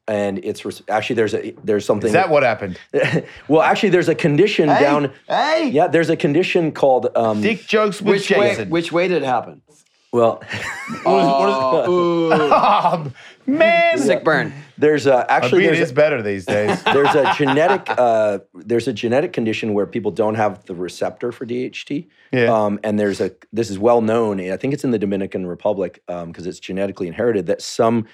And 0.07 0.38
it's 0.44 0.64
res- 0.64 0.83
actually 0.88 1.16
there's 1.16 1.35
a 1.35 1.51
there's 1.64 1.85
something 1.85 2.09
Is 2.09 2.14
that 2.14 2.31
what 2.31 2.42
happened? 2.42 2.79
well, 3.48 3.61
actually, 3.61 3.90
there's 3.90 4.09
a 4.09 4.14
condition 4.14 4.68
Hey, 4.70 4.81
down. 4.81 5.12
Hey. 5.27 5.68
Yeah, 5.68 5.88
there's 5.88 6.09
a 6.09 6.16
condition 6.16 6.72
called. 6.72 7.09
Um, 7.14 7.42
Dick 7.42 7.66
jokes 7.66 8.01
with 8.01 8.14
Which 8.14 8.31
way? 8.31 8.51
Jason. 8.51 8.70
Which 8.70 8.90
way 8.90 9.09
did 9.09 9.22
it 9.22 9.27
happen? 9.27 9.61
Well, 10.12 10.42
Oh, 11.90 13.12
man. 13.47 13.99
Sick 13.99 14.25
burn. 14.25 14.53
there's 14.77 15.07
a, 15.07 15.12
A 15.12 15.31
actually 15.31 15.62
beard 15.62 15.75
there's 15.77 15.87
is 15.87 15.90
a, 15.90 15.94
better 15.94 16.23
these 16.23 16.47
days. 16.57 16.83
there's 16.85 17.14
a 17.14 17.33
genetic 17.37 17.88
uh, 17.90 18.38
there's 18.55 18.88
a 18.88 18.92
genetic 18.92 19.33
condition 19.33 19.75
where 19.75 19.87
people 19.87 20.11
don't 20.11 20.35
have 20.37 20.64
the 20.66 20.75
receptor 20.75 21.33
for 21.33 21.47
DHT. 21.47 22.07
Yeah. 22.33 22.44
Um, 22.53 22.79
and 22.85 22.99
there's 22.99 23.21
a 23.21 23.33
this 23.53 23.71
is 23.71 23.79
well 23.79 24.01
known. 24.01 24.40
I 24.40 24.57
think 24.57 24.75
it's 24.75 24.85
in 24.85 24.90
the 24.90 24.99
Dominican 24.99 25.47
Republic 25.47 26.03
because 26.07 26.47
it's 26.47 26.61
genetically 26.61 27.07
inherited 27.09 27.47
that 27.47 27.62
some 27.62 28.07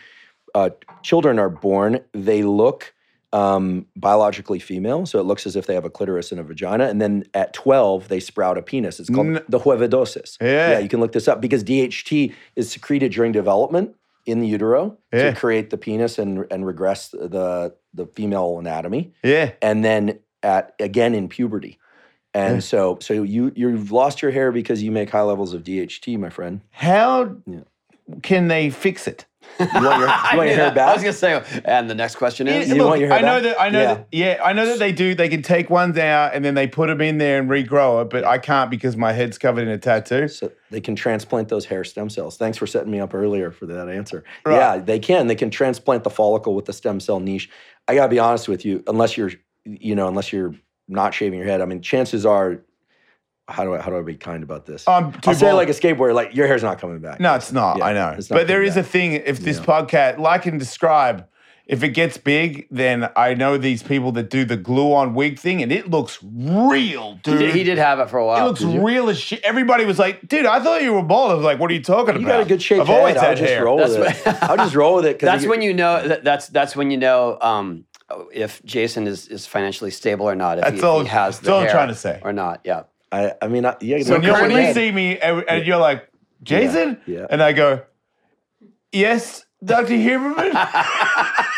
uh, 0.55 0.71
children 1.03 1.39
are 1.39 1.51
born. 1.51 2.01
They 2.13 2.43
look. 2.43 2.93
Um, 3.35 3.87
biologically 3.97 4.61
female, 4.61 5.07
so 5.07 5.19
it 5.19 5.25
looks 5.25 5.45
as 5.45 5.57
if 5.57 5.67
they 5.67 5.75
have 5.75 5.85
a 5.85 5.91
clitoris 5.91 6.31
and 6.31 6.39
a 6.41 6.45
vagina, 6.45 6.85
and 6.85 7.01
then 7.03 7.25
at 7.35 7.53
12 7.53 8.07
they 8.07 8.21
sprout 8.21 8.57
a 8.57 8.63
penis. 8.63 9.01
It's 9.01 9.11
called 9.11 9.27
N- 9.27 9.45
the 9.49 9.59
guevedoces. 9.59 10.37
Yeah. 10.41 10.71
yeah, 10.71 10.79
you 10.79 10.89
can 10.89 11.01
look 11.01 11.11
this 11.11 11.27
up 11.27 11.41
because 11.41 11.65
DHT 11.65 12.33
is 12.55 12.71
secreted 12.71 13.11
during 13.11 13.33
development 13.33 13.97
in 14.25 14.39
the 14.39 14.47
utero 14.47 14.97
Yeah. 15.13 15.31
to 15.31 15.37
create 15.37 15.71
the 15.71 15.77
penis 15.77 16.17
and 16.19 16.47
and 16.53 16.65
regress 16.65 17.09
the 17.09 17.75
the 17.93 18.07
female 18.07 18.59
anatomy, 18.61 19.13
yeah. 19.25 19.51
and 19.61 19.85
then 19.85 20.21
at 20.45 20.75
again 20.79 21.13
in 21.15 21.29
puberty. 21.29 21.79
And 22.35 22.63
so 22.63 22.99
so 23.01 23.15
you 23.15 23.53
you've 23.57 23.91
lost 23.91 24.23
your 24.23 24.31
hair 24.31 24.53
because 24.53 24.81
you 24.81 24.93
make 24.93 25.11
high 25.11 25.23
levels 25.23 25.55
of 25.55 25.65
DHT, 25.65 26.17
my 26.19 26.31
friend. 26.31 26.61
How 26.71 27.35
Yeah. 27.47 27.61
can 28.23 28.47
they 28.49 28.71
fix 28.71 29.09
it? 29.09 29.27
You 29.61 29.67
want 29.67 29.99
your, 30.01 30.09
you 30.33 30.37
want 30.37 30.49
your 30.49 30.57
hair 30.57 30.71
I 30.71 30.75
back? 30.75 30.95
was 30.95 31.03
gonna 31.05 31.13
say, 31.13 31.63
and 31.65 31.89
the 31.89 31.95
next 31.95 32.17
question 32.17 32.49
is, 32.49 32.69
You 32.69 32.75
Look, 32.77 32.89
want 32.89 33.01
your 33.01 33.09
hair 33.11 33.19
I 33.19 33.21
know 33.23 33.35
back? 33.35 33.43
that 33.45 33.61
I 33.61 33.69
know 33.71 33.81
Yeah. 33.83 33.95
that 33.95 34.07
yeah, 34.11 34.41
I 34.45 34.53
know 34.53 34.67
that 34.67 34.79
they 34.81 34.91
do. 34.93 35.15
They 35.15 35.29
can 35.29 35.43
take 35.43 35.71
ones 35.71 35.97
out 35.97 36.35
and 36.35 36.45
then 36.45 36.55
they 36.55 36.67
put 36.67 36.89
them 36.89 37.01
in 37.01 37.19
there 37.19 37.39
and 37.41 37.49
regrow 37.49 38.03
it, 38.03 38.11
but 38.11 38.25
I 38.25 38.39
can't 38.39 38.71
because 38.71 38.97
my 38.97 39.13
head's 39.13 39.39
covered 39.39 39.63
in 39.63 39.69
a 39.69 39.79
tattoo. 39.79 40.27
So 40.29 40.51
they 40.71 40.81
can 40.81 40.97
transplant 40.97 41.49
those 41.49 41.67
hair 41.67 41.85
stem 41.85 42.11
cells. 42.11 42.37
Thanks 42.37 42.59
for 42.59 42.67
setting 42.67 42.91
me 42.91 42.99
up 43.01 43.15
earlier 43.15 43.51
for 43.53 43.67
that 43.67 43.89
answer. 43.89 44.25
Right. 44.45 44.57
Yeah, 44.57 44.77
they 44.79 44.99
can. 44.99 45.29
They 45.29 45.37
can 45.37 45.51
transplant 45.51 46.03
the 46.05 46.11
follicle 46.11 46.55
with 46.55 46.65
the 46.65 46.73
stem 46.73 46.99
cell 46.99 47.21
niche. 47.21 47.49
I 47.87 47.95
gotta 47.95 48.09
be 48.09 48.19
honest 48.19 48.49
with 48.49 48.65
you, 48.65 48.83
unless 48.89 49.17
you're, 49.17 49.31
you 49.65 49.95
know, 49.95 50.09
unless 50.09 50.33
you're 50.33 50.55
not 50.89 51.15
shaving 51.15 51.39
your 51.39 51.49
head. 51.49 51.61
I 51.61 51.65
mean, 51.67 51.81
chances 51.81 52.27
are, 52.27 52.61
how 53.49 53.65
do 53.65 53.75
I 53.75 53.81
how 53.81 53.91
do 53.91 53.99
I 53.99 54.03
be 54.03 54.15
kind 54.17 54.43
about 54.43 54.67
this? 54.67 54.87
I'm 54.89 55.13
too 55.13 55.31
I'll 55.31 55.35
say 55.35 55.53
like 55.53 55.69
a 55.69 55.73
skateboarder, 55.73 56.15
like 56.15 56.35
your 56.35 56.47
hair's 56.47 56.63
not 56.63 56.79
coming 56.79 56.99
back. 57.01 57.21
No, 57.21 57.35
it's 57.35 57.53
not. 57.53 57.79
Yeah, 57.79 57.85
I 57.87 57.93
know. 57.93 58.11
not 58.13 58.29
But 58.29 58.47
there 58.49 58.63
is 58.63 58.75
coming 58.75 58.83
is 58.85 58.89
a 58.89 58.91
thing. 58.91 59.13
If 59.13 59.41
this 59.41 59.59
Yeah. 59.59 59.65
podcast, 59.65 60.19
like 60.19 60.47
and 60.47 60.59
describe, 60.59 61.27
if 61.67 61.83
it 61.83 61.91
gets 61.91 62.17
big, 62.19 62.67
then 62.71 63.09
I 63.17 63.35
know 63.35 63.57
these 63.57 63.83
people 63.83 64.13
that 64.13 64.29
do 64.31 64.45
the 64.45 64.57
glue 64.57 64.93
on 64.95 65.15
wig 65.15 65.39
thing, 65.39 65.63
and 65.63 65.73
it 65.73 65.91
looks 65.91 66.19
real, 66.23 67.13
he 67.15 67.21
dude. 67.23 67.39
did, 67.39 67.55
he 67.55 67.65
did 67.65 67.79
have 67.79 68.01
it 68.01 68.11
for 68.11 68.19
a 68.19 68.27
while. 68.27 68.45
It 68.45 68.49
looks 68.49 68.63
real 68.63 69.09
as 69.09 69.19
shit. 69.19 69.43
Everybody 69.45 69.85
was 69.85 69.99
like, 69.99 70.27
"Dude, 70.29 70.47
I 70.47 70.61
thought 70.61 70.83
you 70.83 70.93
were 70.93 71.03
bald." 71.03 71.31
I 71.31 71.35
was 71.35 71.45
like, 71.45 71.59
"What 71.59 71.71
are 71.71 71.75
you 71.75 71.83
talking 71.83 72.17
You 72.17 72.21
about?" 72.21 72.33
You 72.33 72.39
got 72.39 72.41
a 72.43 72.49
good 72.49 72.63
shape. 72.63 72.81
I've 72.83 72.91
always 72.91 73.15
head. 73.17 73.25
I'll 73.25 73.37
just 73.37 73.51
hair. 73.51 73.65
roll 73.65 73.77
with 73.79 73.97
That's 73.97 74.27
it. 74.27 74.43
I'll 74.43 74.57
just 74.57 74.75
roll 74.75 74.97
with 74.97 75.07
it. 75.07 75.19
'cause 75.19 75.27
That's 75.27 75.47
when 75.47 75.63
you 75.63 75.73
know 75.75 76.07
that, 76.07 76.25
that's 76.25 76.49
that's 76.49 76.77
when 76.77 76.91
you 76.91 76.99
know 76.99 77.39
um, 77.41 77.85
if 78.33 78.63
Jason 78.65 79.07
is, 79.07 79.29
is 79.29 79.47
financially 79.47 79.91
stable 79.91 80.29
or 80.29 80.35
not. 80.35 80.59
If, 80.59 80.65
That's 80.65 80.77
he, 80.77 80.83
all- 80.83 81.01
if 81.01 81.07
he 81.07 81.13
has 81.13 81.37
that's 81.39 81.47
the 81.47 81.53
all 81.55 81.61
I'm 81.63 81.69
trying 81.71 81.89
to 81.89 81.95
say. 81.95 82.21
or 82.23 82.33
not. 82.35 82.61
Yeah. 82.65 82.83
I, 83.15 83.35
I 83.41 83.49
mean, 83.49 83.65
I, 83.65 83.77
yeah. 83.81 84.03
So 84.03 84.15
when, 84.15 84.23
you, 84.25 84.33
when 84.33 84.51
you 84.51 84.75
see 84.75 84.91
me 84.91 85.19
and, 85.19 85.45
and 85.49 85.65
you're 85.65 85.79
like, 85.79 86.09
Jason, 86.43 87.01
yeah. 87.07 87.27
and 87.31 87.43
I 87.43 87.53
go, 87.53 87.83
"Yes, 88.93 89.47
Doctor 89.65 89.95
Huberman." 89.95 90.53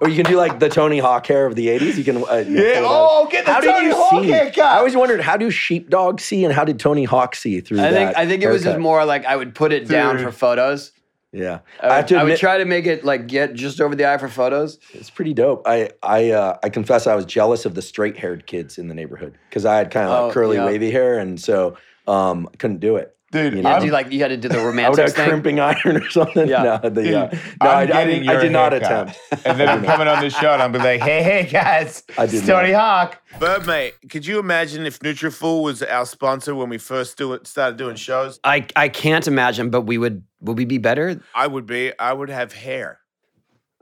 Or 0.00 0.08
you 0.10 0.22
can 0.22 0.30
do 0.30 0.36
like 0.36 0.58
the 0.58 0.68
Tony 0.68 0.98
Hawk 0.98 1.26
hair 1.26 1.46
of 1.46 1.54
the 1.54 1.68
'80s. 1.68 1.96
You 1.96 2.04
can, 2.04 2.16
uh, 2.18 2.44
Yeah, 2.46 2.82
oh, 2.84 3.26
get 3.30 3.46
the 3.46 3.52
how 3.54 3.60
Tony 3.60 3.72
did 3.72 3.86
you 3.86 3.94
Hawk 3.94 4.22
see? 4.22 4.28
haircut. 4.28 4.64
I 4.64 4.76
always 4.76 4.94
wondered 4.94 5.22
how 5.22 5.38
do 5.38 5.50
sheepdog 5.50 6.20
see 6.20 6.44
and 6.44 6.52
how 6.52 6.62
did 6.64 6.78
Tony 6.78 7.04
Hawk 7.04 7.34
see 7.34 7.60
through 7.62 7.80
I 7.80 7.90
think 7.90 8.10
that 8.10 8.18
I 8.18 8.26
think 8.26 8.42
it 8.42 8.50
was 8.50 8.64
just 8.64 8.78
more 8.78 9.06
like 9.06 9.24
I 9.24 9.34
would 9.34 9.54
put 9.54 9.72
it 9.72 9.88
down 9.88 10.18
for 10.18 10.30
photos. 10.30 10.92
Yeah, 11.34 11.60
I 11.82 11.86
would, 11.88 11.92
I 11.92 12.02
to 12.02 12.16
I 12.16 12.24
would 12.24 12.38
try 12.38 12.58
to 12.58 12.64
make 12.64 12.86
it 12.86 13.04
like 13.04 13.26
get 13.26 13.54
just 13.54 13.80
over 13.80 13.94
the 13.96 14.08
eye 14.08 14.18
for 14.18 14.28
photos. 14.28 14.78
it's 14.92 15.10
pretty 15.10 15.34
dope. 15.34 15.62
I 15.66 15.90
I 16.02 16.30
uh, 16.30 16.58
I 16.62 16.68
confess 16.68 17.06
I 17.08 17.14
was 17.16 17.24
jealous 17.24 17.64
of 17.66 17.74
the 17.74 17.82
straight 17.82 18.16
haired 18.16 18.46
kids 18.46 18.78
in 18.78 18.86
the 18.88 18.94
neighborhood 18.94 19.36
because 19.50 19.66
I 19.66 19.76
had 19.76 19.90
kind 19.90 20.08
of 20.08 20.30
Oh, 20.30 20.32
curly, 20.32 20.56
yeah. 20.56 20.66
wavy 20.66 20.90
hair, 20.92 21.18
and 21.18 21.40
so 21.40 21.76
um, 22.06 22.48
I 22.52 22.56
couldn't 22.56 22.78
do 22.80 22.94
it. 22.96 23.16
Dude, 23.34 23.54
You 23.54 23.62
Yeah, 23.62 23.68
I'm- 23.70 23.82
do 23.82 23.90
like 23.90 24.12
you 24.12 24.20
had 24.20 24.28
to 24.28 24.36
do 24.36 24.48
the 24.48 24.54
I 24.58 24.58
would 24.62 24.66
romantic 24.68 25.00
have 25.06 25.12
thing. 25.14 25.28
crimping 25.28 25.58
iron 25.60 25.96
or 25.96 26.08
something. 26.08 26.46
Yeah. 26.48 26.62
No, 26.62 26.88
the, 26.88 27.02
Dude, 27.02 27.14
uh, 27.14 27.28
no 27.32 27.38
I'm 27.60 27.68
I, 27.68 27.80
I, 27.80 28.04
didn't, 28.06 28.28
I 28.28 28.40
did 28.40 28.52
not 28.52 28.72
attempt. 28.72 29.18
and 29.44 29.58
then 29.58 29.68
I'm 29.68 29.84
coming 29.84 30.06
on 30.06 30.20
this 30.22 30.34
show 30.36 30.52
and 30.52 30.62
I'm 30.62 30.70
be 30.70 30.78
like, 30.78 31.00
hey, 31.00 31.22
hey, 31.22 31.42
guys, 31.50 32.04
I 32.16 32.26
did 32.26 32.36
it's 32.36 32.46
Tony 32.46 32.70
Hawk. 32.72 33.20
But 33.40 33.66
mate, 33.66 33.94
could 34.08 34.24
you 34.24 34.38
imagine 34.38 34.86
if 34.86 35.00
Nutrafol 35.00 35.64
was 35.64 35.82
our 35.82 36.06
sponsor 36.06 36.54
when 36.54 36.68
we 36.68 36.78
first 36.78 37.18
do 37.18 37.32
it, 37.32 37.46
started 37.48 37.76
doing 37.76 37.96
shows? 37.96 38.38
I 38.44 38.66
I 38.76 38.88
can't 38.88 39.26
imagine, 39.26 39.70
but 39.70 39.80
we 39.82 39.98
would 39.98 40.22
would 40.40 40.56
we 40.56 40.64
be 40.64 40.78
better? 40.78 41.20
I 41.34 41.48
would 41.48 41.66
be. 41.66 41.92
I 41.98 42.12
would 42.12 42.28
have 42.30 42.52
hair. 42.52 43.00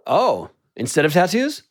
Oh, 0.06 0.48
instead 0.76 1.04
of 1.04 1.12
tattoos? 1.12 1.62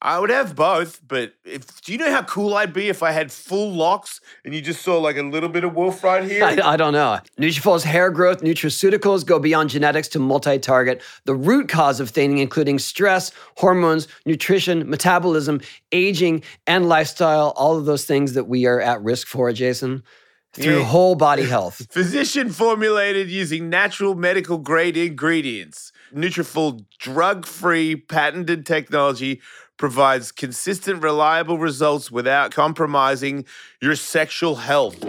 I 0.00 0.20
would 0.20 0.30
have 0.30 0.54
both, 0.54 1.00
but 1.06 1.34
if 1.44 1.82
do 1.82 1.90
you 1.90 1.98
know 1.98 2.10
how 2.10 2.22
cool 2.22 2.54
I'd 2.54 2.72
be 2.72 2.88
if 2.88 3.02
I 3.02 3.10
had 3.10 3.32
full 3.32 3.72
locks 3.72 4.20
and 4.44 4.54
you 4.54 4.60
just 4.60 4.82
saw 4.82 4.96
like 4.98 5.16
a 5.16 5.22
little 5.22 5.48
bit 5.48 5.64
of 5.64 5.74
wolf 5.74 6.04
right 6.04 6.22
here? 6.22 6.44
I, 6.44 6.56
I 6.64 6.76
don't 6.76 6.92
know. 6.92 7.18
Nutrafol's 7.36 7.82
hair 7.82 8.10
growth 8.12 8.40
nutraceuticals 8.40 9.26
go 9.26 9.40
beyond 9.40 9.70
genetics 9.70 10.06
to 10.08 10.20
multi-target 10.20 11.02
the 11.24 11.34
root 11.34 11.68
cause 11.68 11.98
of 11.98 12.10
thinning, 12.10 12.38
including 12.38 12.78
stress, 12.78 13.32
hormones, 13.56 14.06
nutrition, 14.24 14.88
metabolism, 14.88 15.60
aging, 15.90 16.44
and 16.68 16.88
lifestyle. 16.88 17.52
All 17.56 17.76
of 17.76 17.84
those 17.84 18.04
things 18.04 18.34
that 18.34 18.44
we 18.44 18.66
are 18.66 18.80
at 18.80 19.02
risk 19.02 19.26
for, 19.26 19.52
Jason, 19.52 20.04
through 20.52 20.78
Yeah. 20.78 20.84
whole 20.84 21.16
body 21.16 21.42
health. 21.44 21.86
Physician 21.90 22.50
formulated 22.50 23.28
using 23.30 23.68
natural 23.68 24.14
medical 24.14 24.58
grade 24.58 24.96
ingredients. 24.96 25.90
Nutrafol 26.14 26.84
drug-free 26.98 27.96
patented 27.96 28.64
technology 28.64 29.40
provides 29.78 30.32
consistent 30.32 31.02
reliable 31.02 31.58
results 31.58 32.10
without 32.10 32.50
compromising 32.50 33.44
your 33.80 33.96
sexual 33.96 34.56
health. 34.56 35.02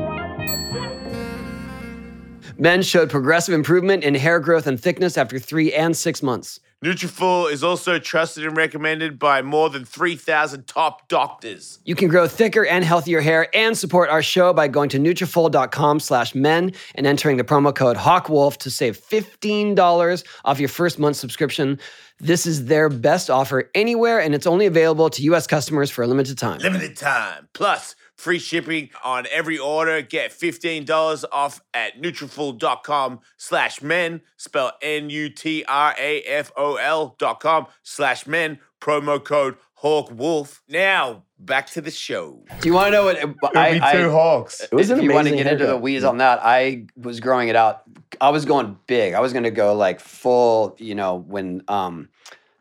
Men 2.57 2.81
showed 2.81 3.09
progressive 3.09 3.53
improvement 3.53 4.03
in 4.03 4.15
hair 4.15 4.39
growth 4.39 4.67
and 4.67 4.79
thickness 4.79 5.17
after 5.17 5.39
three 5.39 5.73
and 5.73 5.95
six 5.95 6.21
months. 6.21 6.59
Nutrafol 6.83 7.51
is 7.51 7.61
also 7.61 7.99
trusted 7.99 8.45
and 8.45 8.55
recommended 8.55 9.19
by 9.19 9.41
more 9.41 9.69
than 9.69 9.83
3,000 9.83 10.65
top 10.65 11.09
doctors. 11.09 11.79
You 11.83 11.93
can 11.93 12.07
grow 12.07 12.25
thicker 12.25 12.65
and 12.65 12.85
healthier 12.85 13.19
hair 13.19 13.53
and 13.53 13.77
support 13.77 14.09
our 14.09 14.21
show 14.21 14.53
by 14.53 14.69
going 14.69 14.87
to 14.89 14.97
Nutrafol.com 14.97 15.99
slash 15.99 16.33
men 16.33 16.71
and 16.95 17.05
entering 17.05 17.35
the 17.35 17.43
promo 17.43 17.75
code 17.75 17.97
HawkWolf 17.97 18.55
to 18.57 18.69
save 18.69 18.97
$15 18.97 20.23
off 20.45 20.59
your 20.61 20.69
first 20.69 20.99
month 20.99 21.17
subscription. 21.17 21.79
This 22.21 22.45
is 22.45 22.65
their 22.65 22.89
best 22.89 23.29
offer 23.29 23.71
anywhere, 23.73 24.19
and 24.19 24.35
it's 24.35 24.45
only 24.45 24.65
available 24.65 25.09
to 25.11 25.21
U.S. 25.23 25.47
customers 25.47 25.89
for 25.89 26.03
a 26.03 26.07
limited 26.07 26.37
time. 26.37 26.59
Limited 26.59 26.97
time. 26.97 27.47
Plus, 27.53 27.95
free 28.17 28.39
shipping 28.39 28.89
on 29.03 29.25
every 29.31 29.57
order. 29.57 30.01
Get 30.01 30.31
$15 30.31 31.23
off 31.31 31.61
at 31.73 32.01
Nutrafol.com 32.01 33.21
slash 33.37 33.81
men. 33.81 34.19
Spell 34.35 34.73
N-U-T-R-A-F-O-L 34.81 35.65
dot 37.17 37.39
com 37.39 37.67
slash 37.83 38.27
men. 38.27 38.59
Promo 38.81 39.23
code 39.23 39.55
Hawk 39.81 40.11
Wolf. 40.13 40.61
Now, 40.67 41.23
back 41.39 41.67
to 41.71 41.79
the 41.81 41.89
show. 41.91 42.43
Do 42.59 42.67
you 42.67 42.73
want 42.73 42.87
to 42.87 42.91
know 42.91 43.05
what 43.05 43.15
It'd 43.17 43.35
I, 43.55 43.73
be 43.75 43.81
I- 43.81 43.93
two 43.93 44.11
Hawks. 44.11 44.59
It 44.61 44.73
was 44.73 44.89
if 44.89 44.97
an 44.97 45.03
you 45.05 45.13
want 45.13 45.27
to 45.27 45.31
amazing 45.33 45.43
get 45.45 45.53
into 45.53 45.63
the 45.63 45.69
haircut. 45.71 45.81
weeds 45.81 46.03
on 46.03 46.17
that, 46.17 46.39
I 46.43 46.87
was 46.97 47.21
growing 47.21 47.47
it 47.47 47.55
out. 47.55 47.83
I 48.19 48.29
was 48.31 48.43
going 48.43 48.77
big. 48.87 49.13
I 49.13 49.21
was 49.21 49.31
going 49.31 49.45
to 49.45 49.51
go 49.51 49.73
like 49.75 50.01
full. 50.01 50.75
You 50.79 50.95
know, 50.95 51.15
when 51.15 51.63
um, 51.69 52.09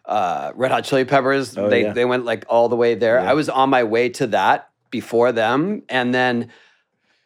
uh, 0.05 0.53
Red 0.55 0.71
Hot 0.71 0.85
Chili 0.85 1.05
Peppers 1.05 1.59
Oh, 1.59 1.69
they 1.69 1.83
yeah. 1.83 1.93
they 1.93 2.05
went 2.05 2.25
like 2.25 2.45
all 2.49 2.69
the 2.69 2.77
way 2.77 2.95
there. 2.95 3.19
Yeah. 3.19 3.31
I 3.31 3.35
was 3.35 3.49
on 3.49 3.69
my 3.69 3.83
way 3.83 4.11
to 4.11 4.29
that 4.29 4.71
before 4.91 5.33
them, 5.33 5.83
and 5.89 6.15
then 6.15 6.51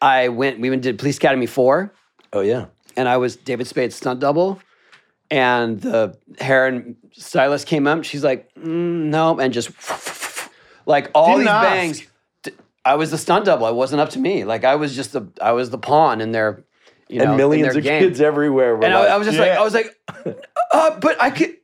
I 0.01 0.29
went. 0.29 0.59
We 0.59 0.71
went 0.71 0.81
did 0.81 0.97
Police 0.97 1.17
Academy 1.17 1.45
four, 1.45 1.93
Oh 2.33 2.41
yeah. 2.41 2.65
and 2.97 3.07
I 3.07 3.17
was 3.17 3.35
David 3.35 3.67
Spade's 3.67 3.95
stunt 3.95 4.19
double. 4.19 4.59
And 5.33 5.81
the 5.81 6.15
hair 6.39 6.67
and 6.67 6.95
stylist 7.11 7.65
came 7.65 7.87
up. 7.87 8.03
She's 8.03 8.23
like, 8.23 8.53
mm, 8.55 8.65
no, 8.65 9.39
and 9.39 9.51
just 9.53 9.71
like 10.85 11.09
all 11.15 11.27
Didn't 11.27 11.39
these 11.41 11.47
ask. 11.49 11.63
bangs. 11.65 12.01
I 12.85 12.95
was 12.95 13.09
the 13.11 13.17
stunt 13.17 13.45
double. 13.45 13.65
It 13.67 13.75
wasn't 13.75 14.01
up 14.01 14.09
to 14.11 14.19
me. 14.19 14.43
Like 14.43 14.63
I 14.63 14.75
was 14.75 14.95
just 14.95 15.13
the 15.13 15.27
I 15.41 15.53
was 15.53 15.69
the 15.71 15.77
pawn 15.79 16.21
in 16.21 16.33
their, 16.33 16.63
you 17.09 17.17
know, 17.17 17.23
and 17.23 17.31
in 17.31 17.37
millions 17.37 17.69
their 17.69 17.77
of 17.79 17.83
game. 17.83 18.01
kids 18.03 18.21
everywhere. 18.21 18.75
Were 18.75 18.83
And 18.83 18.93
like, 18.93 19.09
I, 19.09 19.13
I 19.13 19.17
was 19.17 19.25
just 19.25 19.39
like, 19.39 19.51
I 19.51 19.61
was 19.63 19.73
like, 19.73 19.87
uh, 20.71 20.99
but 20.99 21.19
I 21.21 21.31
could. 21.31 21.55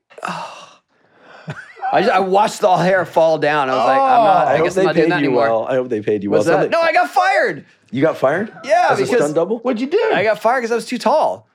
I, 1.91 2.01
just, 2.01 2.11
I 2.13 2.19
watched 2.19 2.61
the 2.61 2.75
hair 2.77 3.03
fall 3.05 3.37
down. 3.39 3.69
I 3.69 3.75
was 3.75 3.85
like, 3.85 3.97
I'm 3.99 4.23
not. 4.23 4.47
Oh, 4.47 4.49
I, 4.49 4.53
I 4.53 4.61
guess 4.63 4.75
they 4.75 4.81
I'm 4.81 4.85
not 4.87 4.95
doing 4.95 5.05
paid 5.05 5.11
that 5.11 5.19
you 5.21 5.25
anymore. 5.27 5.43
well. 5.43 5.67
I 5.67 5.73
hope 5.75 5.89
they 5.89 6.01
paid 6.01 6.23
you 6.23 6.29
well. 6.31 6.43
That? 6.43 6.69
No, 6.69 6.79
I 6.79 6.93
got 6.93 7.09
fired. 7.09 7.65
you 7.91 8.01
got 8.01 8.15
fired? 8.17 8.53
Yeah, 8.63 8.87
As 8.91 8.99
a 8.99 9.03
because- 9.03 9.17
stunt 9.17 9.35
double. 9.35 9.57
What'd 9.59 9.81
you 9.81 9.87
do? 9.87 10.11
I 10.13 10.23
got 10.23 10.39
fired 10.39 10.59
because 10.61 10.71
I 10.71 10.75
was 10.75 10.85
too 10.85 10.99
tall. 10.99 11.47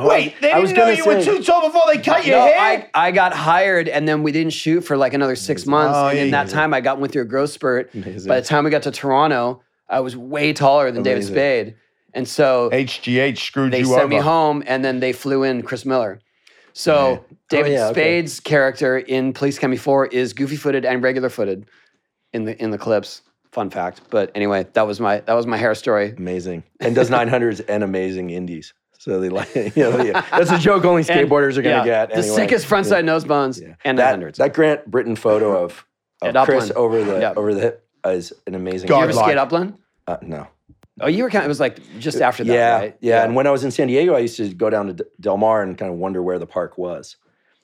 Oh, 0.00 0.08
Wait, 0.08 0.34
they 0.40 0.52
I 0.52 0.58
was 0.58 0.70
didn't 0.72 0.86
know 0.86 0.92
you 0.92 1.04
were 1.06 1.22
too 1.22 1.42
tall 1.42 1.66
before 1.66 1.82
they 1.92 2.00
cut 2.00 2.24
your 2.26 2.38
No, 2.38 2.44
hair? 2.46 2.88
I, 2.94 3.08
I 3.08 3.10
got 3.10 3.32
hired 3.32 3.88
and 3.88 4.06
then 4.08 4.22
we 4.22 4.32
didn't 4.32 4.52
shoot 4.52 4.80
for 4.82 4.96
like 4.96 5.14
another 5.14 5.36
six 5.36 5.66
months. 5.66 5.96
Oh, 5.96 6.08
and 6.08 6.18
in 6.18 6.30
that 6.32 6.48
time, 6.48 6.72
I 6.74 6.80
got 6.80 6.98
went 6.98 7.12
through 7.12 7.22
a 7.22 7.26
growth 7.26 7.50
spurt. 7.50 7.92
Amazing. 7.94 8.28
By 8.28 8.40
the 8.40 8.46
time 8.46 8.64
we 8.64 8.70
got 8.70 8.82
to 8.84 8.90
Toronto, 8.90 9.62
I 9.88 10.00
was 10.00 10.16
way 10.16 10.52
taller 10.52 10.90
than 10.90 11.02
David 11.02 11.24
Spade. 11.24 11.74
And 12.14 12.26
so 12.26 12.70
HGH 12.72 13.38
screwed 13.38 13.66
you 13.66 13.68
up. 13.68 13.72
they 13.72 13.78
you 13.80 13.84
sent 13.86 14.00
over. 14.00 14.08
me 14.08 14.16
home 14.16 14.62
and 14.66 14.84
then 14.84 15.00
they 15.00 15.12
flew 15.12 15.42
in 15.44 15.62
Chris 15.62 15.84
Miller. 15.84 16.20
So 16.72 16.94
oh, 17.30 17.36
David 17.48 17.70
Oh, 17.70 17.74
yeah, 17.74 17.84
okay. 17.88 18.00
Spade's 18.00 18.40
character 18.40 18.98
in 18.98 19.32
Police 19.32 19.58
Academy 19.58 19.76
4 19.76 20.06
is 20.06 20.32
goofy 20.32 20.56
footed 20.56 20.84
and 20.84 21.02
regular 21.02 21.28
footed 21.28 21.66
in 22.32 22.44
the 22.44 22.60
in 22.62 22.70
the 22.70 22.78
clips. 22.78 23.22
Fun 23.52 23.68
fact. 23.70 24.02
But 24.10 24.30
anyway, 24.36 24.66
that 24.74 24.86
was 24.86 25.00
my 25.00 25.20
that 25.20 25.34
was 25.34 25.46
my 25.46 25.56
hair 25.56 25.74
story. 25.74 26.14
Amazing. 26.16 26.62
And 26.78 26.94
does 26.94 27.10
900s 27.18 27.60
and 27.68 27.82
amazing 27.82 28.30
indies. 28.30 28.72
So 29.00 29.18
they 29.18 29.30
like, 29.30 29.54
you 29.54 29.70
know, 29.76 30.02
yeah. 30.04 30.20
that's 30.30 30.50
a 30.50 30.58
joke 30.58 30.84
only 30.84 31.02
skateboarders 31.04 31.56
are 31.56 31.62
going 31.62 31.82
to 31.82 31.88
Yeah, 31.88 32.06
get. 32.06 32.10
The 32.10 32.16
anyway. 32.18 32.36
sickest 32.36 32.66
frontside 32.66 33.06
nose 33.06 33.24
bones 33.24 33.58
Yeah. 33.58 33.74
and 33.82 33.98
that, 33.98 34.10
hundreds. 34.10 34.36
that 34.36 34.52
Grant 34.52 34.90
Brittain 34.90 35.16
photo 35.16 35.64
of, 35.64 35.86
of 36.20 36.36
At 36.36 36.44
Chris 36.44 36.64
Upland. 36.70 36.76
over 36.76 37.02
the 37.04 37.18
Yeah. 37.20 37.32
over 37.34 37.54
the 37.54 37.60
hip 37.62 37.88
is 38.04 38.34
an 38.46 38.54
amazing. 38.54 38.88
God 38.88 38.98
you 38.98 39.04
ever 39.04 39.12
photo. 39.14 39.24
skate 39.24 39.38
Upland? 39.38 39.78
Uh, 40.06 40.18
no. 40.20 40.48
Oh, 41.00 41.06
you 41.08 41.22
were 41.22 41.30
kind 41.30 41.44
of, 41.44 41.46
it 41.46 41.48
was 41.48 41.60
like 41.60 41.78
just 41.98 42.20
after 42.20 42.44
that, 42.44 42.52
yeah, 42.52 42.76
right? 42.76 42.96
yeah, 43.00 43.24
And 43.24 43.34
when 43.34 43.46
I 43.46 43.50
was 43.50 43.64
in 43.64 43.70
San 43.70 43.86
Diego, 43.86 44.14
I 44.14 44.18
used 44.18 44.36
to 44.36 44.52
go 44.52 44.68
down 44.68 44.94
to 44.94 45.06
Del 45.18 45.38
Mar 45.38 45.62
and 45.62 45.78
kind 45.78 45.90
of 45.90 45.96
wonder 45.98 46.22
where 46.22 46.38
the 46.38 46.46
park 46.46 46.76
was. 46.76 47.16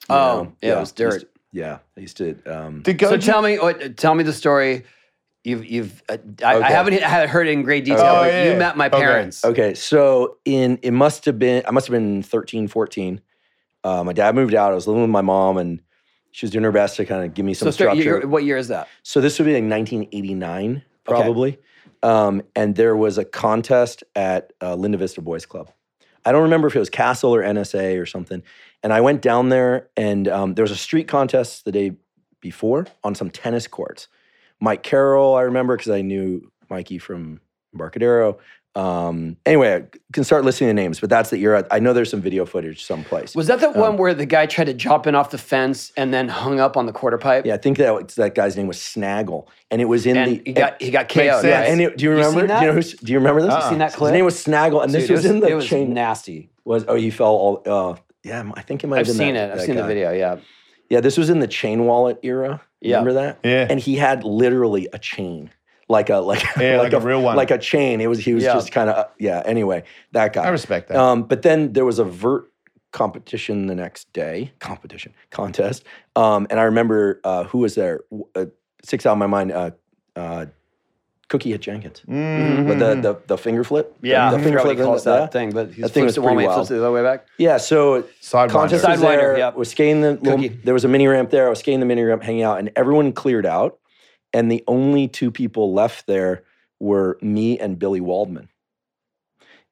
Oh, 0.09 0.15
know? 0.15 0.53
yeah, 0.63 0.69
it 0.69 0.71
was 0.71 0.79
I 0.79 0.81
used 0.81 0.97
dirt. 0.97 1.21
to- 1.21 1.29
yeah, 1.53 1.79
I 1.99 2.01
used 2.01 2.17
to. 2.17 2.35
Um, 2.47 2.83
To 2.85 2.95
go 2.95 3.11
So 3.11 3.17
to- 3.19 3.23
tell 3.27 3.43
me, 3.43 3.59
tell 3.95 4.15
me 4.15 4.25
the 4.25 4.33
story. 4.33 4.85
You've, 5.47 5.65
you've. 5.65 6.03
Uh, 6.09 6.17
I, 6.45 6.57
I 6.57 6.71
haven't 6.73 7.01
heard 7.05 7.47
it 7.47 7.53
in 7.53 7.63
great 7.63 7.85
detail. 7.85 8.01
Oh, 8.01 8.15
but 8.23 8.33
yeah. 8.33 8.53
You 8.53 8.59
met 8.59 8.77
my 8.77 8.89
parents. 8.89 9.45
Okay, 9.45 9.75
so 9.75 10.39
in 10.45 10.81
it 10.83 10.91
must 10.91 11.25
have 11.27 11.39
been 11.39 11.63
I 11.69 11.71
must 11.71 11.87
have 11.87 11.93
been 11.93 12.25
13, 12.25 12.67
14. 12.67 13.21
Uh, 13.85 14.03
my 14.03 14.13
dad 14.13 14.35
moved 14.35 14.55
out. 14.55 14.73
I 14.73 14.75
was 14.75 14.89
living 14.89 15.03
with 15.03 15.11
my 15.11 15.21
mom, 15.21 15.57
and 15.57 15.81
she 16.33 16.47
was 16.47 16.51
doing 16.51 16.65
her 16.65 16.73
best 16.73 16.97
to 16.97 17.05
kind 17.05 17.25
of 17.25 17.33
give 17.33 17.47
me 17.47 17.55
some 17.55 17.67
So, 17.67 17.71
structure. 17.71 18.27
what 18.27 18.43
year 18.43 18.57
is 18.57 18.67
that? 18.69 18.89
So 19.05 19.21
this 19.21 19.39
would 19.39 19.45
be 19.45 19.53
like 19.53 19.63
1989, 19.63 20.83
probably. 21.05 21.61
Um, 22.03 22.43
and 22.57 22.75
there 22.75 22.97
was 22.97 23.17
a 23.17 23.25
contest 23.25 24.03
at 24.17 24.53
uh, 24.61 24.75
Linda 24.75 24.99
Vista 24.99 25.23
Boys 25.23 25.47
Club. 25.47 25.71
I 26.25 26.33
don't 26.33 26.43
remember 26.43 26.67
if 26.67 26.75
it 26.75 26.81
was 26.81 26.91
CASL 26.91 27.31
or 27.31 27.43
NSA 27.43 28.03
or 28.03 28.07
something. 28.07 28.43
And 28.83 28.93
I 28.93 29.01
went 29.01 29.23
down 29.23 29.51
there, 29.51 29.91
and 29.97 30.27
um, 30.27 30.55
there 30.55 30.65
was 30.65 30.73
a 30.73 30.77
street 30.77 31.07
contest 31.07 31.65
the 31.65 31.71
day 31.71 31.93
before 32.41 32.89
on 33.05 33.15
some 33.15 33.31
tennis 33.31 33.69
courts. 33.69 34.09
Mike 34.61 34.83
Carroll, 34.83 35.35
I 35.35 35.43
remember 35.43 35.77
because 35.77 35.91
I 35.91 36.03
knew 36.03 36.51
Mikey 36.71 36.99
from 36.99 37.41
Embarcadero. 37.73 38.39
Um, 38.75 39.39
anyway, 39.47 39.75
I 39.77 39.97
can 40.13 40.23
start 40.23 40.45
listing 40.45 40.67
the 40.69 40.75
names, 40.75 41.01
but 41.01 41.09
that's 41.09 41.31
the 41.31 41.39
era. 41.39 41.67
I 41.71 41.79
know 41.79 41.95
there's 41.95 42.11
some 42.11 42.21
video 42.21 42.45
footage 42.45 42.85
someplace. 42.85 43.35
Was 43.35 43.47
that 43.47 43.61
the 43.61 43.71
Um, 43.71 43.79
one 43.81 43.97
where 43.97 44.13
the 44.13 44.27
guy 44.27 44.45
tried 44.45 44.67
to 44.67 44.75
jump 44.75 45.07
in 45.07 45.15
off 45.15 45.31
the 45.31 45.39
fence 45.39 45.93
and 45.97 46.13
then 46.13 46.29
hung 46.29 46.61
up 46.61 46.77
on 46.77 46.85
the 46.85 46.93
quarter 46.93 47.17
pipe? 47.17 47.47
yeah, 47.47 47.55
I 47.55 47.57
think 47.57 47.79
that 47.79 48.09
that 48.17 48.35
guy's 48.35 48.55
name 48.55 48.67
was 48.67 48.79
Snaggle, 48.81 49.49
and 49.71 49.81
it 49.81 49.87
was 49.87 50.05
in 50.05 50.19
And 50.19 50.33
the 50.33 50.43
he 50.45 50.53
got 50.53 50.81
he 50.83 50.91
got 50.91 51.05
Makes 51.17 51.37
KO'd. 51.41 51.45
Yeah, 51.49 51.61
and 51.63 51.81
it, 51.81 51.97
do 51.97 52.05
you 52.05 52.11
You 52.11 52.17
remember? 52.19 52.41
seen 52.41 52.49
do 52.49 52.55
you 52.55 52.67
know 52.67 52.73
who's, 52.75 52.93
Do 52.95 53.13
you 53.13 53.19
remember 53.19 53.41
this? 53.43 53.53
Uh-uh. 53.53 53.69
Seen 53.71 53.79
that 53.79 53.95
clip? 53.95 54.11
His 54.11 54.19
name 54.19 54.25
was 54.27 54.39
Snaggle, 54.39 54.83
and 54.83 54.93
this 54.93 55.07
Dude, 55.07 55.17
was 55.17 55.25
it 55.25 55.31
in 55.31 55.41
the 55.41 55.49
it 55.49 55.55
was 55.55 55.67
chain. 55.67 55.95
nasty. 55.95 56.51
Was 56.67 56.85
oh, 56.87 56.97
he 56.97 57.09
fell 57.09 57.29
all? 57.29 57.63
Uh, 57.65 57.97
yeah, 58.25 58.43
I 58.55 58.61
think 58.61 58.85
it 58.85 58.89
might 58.89 58.99
I've 58.99 59.07
been. 59.07 59.15
seen 59.15 59.35
that- 59.35 59.49
it. 59.49 59.53
I've 59.53 59.59
that 59.61 59.67
seen 59.67 59.77
the 59.77 59.87
video. 59.87 60.13
Yeah. 60.13 60.37
Yeah, 60.91 61.01
this 61.01 61.17
was 61.17 61.31
in 61.31 61.41
the 61.41 61.49
chain 61.49 61.87
wallet 61.87 62.19
era. 62.23 62.61
Yeah. 62.87 62.99
Remember 62.99 63.21
that? 63.21 63.39
Yeah. 63.45 63.67
And 63.69 63.79
he 63.81 63.97
had 63.97 64.25
literally 64.25 64.89
a 64.93 64.99
chain, 64.99 65.51
like 65.89 66.11
a 66.11 66.17
like 66.19 66.43
Yeah, 66.59 66.79
like 66.81 66.93
a 66.93 67.01
real 67.01 67.23
one. 67.23 67.37
like 67.37 67.51
a 67.51 67.59
chain. 67.59 68.01
It 68.01 68.07
was 68.09 68.19
he 68.19 68.35
was 68.35 68.45
Yeah. 68.45 68.55
just 68.55 68.73
kind 68.73 68.89
of 68.91 69.07
yeah. 69.19 69.43
Anyway, 69.45 69.83
that 70.13 70.33
guy. 70.33 70.45
I 70.45 70.49
respect 70.49 70.89
that. 70.89 70.97
Um, 70.99 71.23
but 71.25 71.43
then 71.43 71.73
there 71.73 71.85
was 71.85 71.99
a 71.99 72.05
vert 72.05 72.51
competition 72.93 73.67
the 73.67 73.75
next 73.75 74.11
day. 74.13 74.53
Competition 74.59 75.13
contest. 75.31 75.85
Um, 76.15 76.47
and 76.51 76.59
I 76.59 76.63
remember 76.65 77.21
uh, 77.25 77.45
who 77.45 77.59
was 77.59 77.75
there. 77.75 78.01
W- 78.11 78.29
Uh, 78.35 78.47
sticks 78.83 79.05
out 79.07 79.13
of 79.13 79.19
my 79.19 79.27
mind. 79.27 79.53
Uh, 79.53 79.71
uh, 80.15 80.47
Cookie 81.29 81.51
hit 81.51 81.61
Jenkins. 81.61 82.03
Mhm. 82.09 82.69
But 82.69 82.79
the, 82.79 82.95
the 83.01 83.19
the 83.27 83.37
finger 83.39 83.65
flip, 83.65 83.97
Yeah. 84.01 84.31
the, 84.31 84.37
I 84.39 84.43
finger 84.43 84.61
flip, 84.61 84.79
he 84.79 84.85
calls 84.85 85.05
yeah. 85.05 85.13
that 85.19 85.33
thing, 85.33 85.51
but 85.51 85.73
he 85.73 85.83
That 85.83 85.89
thing 85.91 86.05
flips 86.05 86.11
was 86.11 86.17
it 86.19 86.21
one 86.21 86.35
pretty 86.35 86.49
way, 86.49 86.55
flips 86.55 86.71
wild. 86.71 86.71
it 86.71 86.75
the 86.81 86.87
other 86.87 86.93
way 86.95 87.03
back. 87.03 87.27
Yeah, 87.39 87.57
so 87.57 88.03
Sidewinder. 88.23 88.51
contest 88.51 88.89
was 88.89 89.01
Sidewinder, 89.01 89.03
there. 89.03 89.39
yep. 89.39 89.57
Was 89.57 89.71
skating 89.71 90.03
the 90.03 90.13
little, 90.13 90.49
there 90.63 90.75
was 90.75 90.85
a 90.85 90.89
mini 90.89 91.07
ramp 91.09 91.31
there. 91.31 91.47
I 91.47 91.51
was 91.51 91.59
skating 91.59 91.81
the 91.81 91.87
mini 91.87 92.03
ramp, 92.03 92.23
hanging 92.23 92.43
out, 92.45 92.61
and 92.61 92.71
everyone 92.77 93.13
cleared 93.13 93.45
out. 93.47 93.79
And 94.33 94.51
the 94.53 94.63
only 94.69 95.09
two 95.09 95.31
people 95.33 95.73
left 95.73 96.07
there 96.07 96.45
were 96.79 97.19
me 97.23 97.59
and 97.59 97.79
Billy 97.79 98.01
Waldman. 98.01 98.49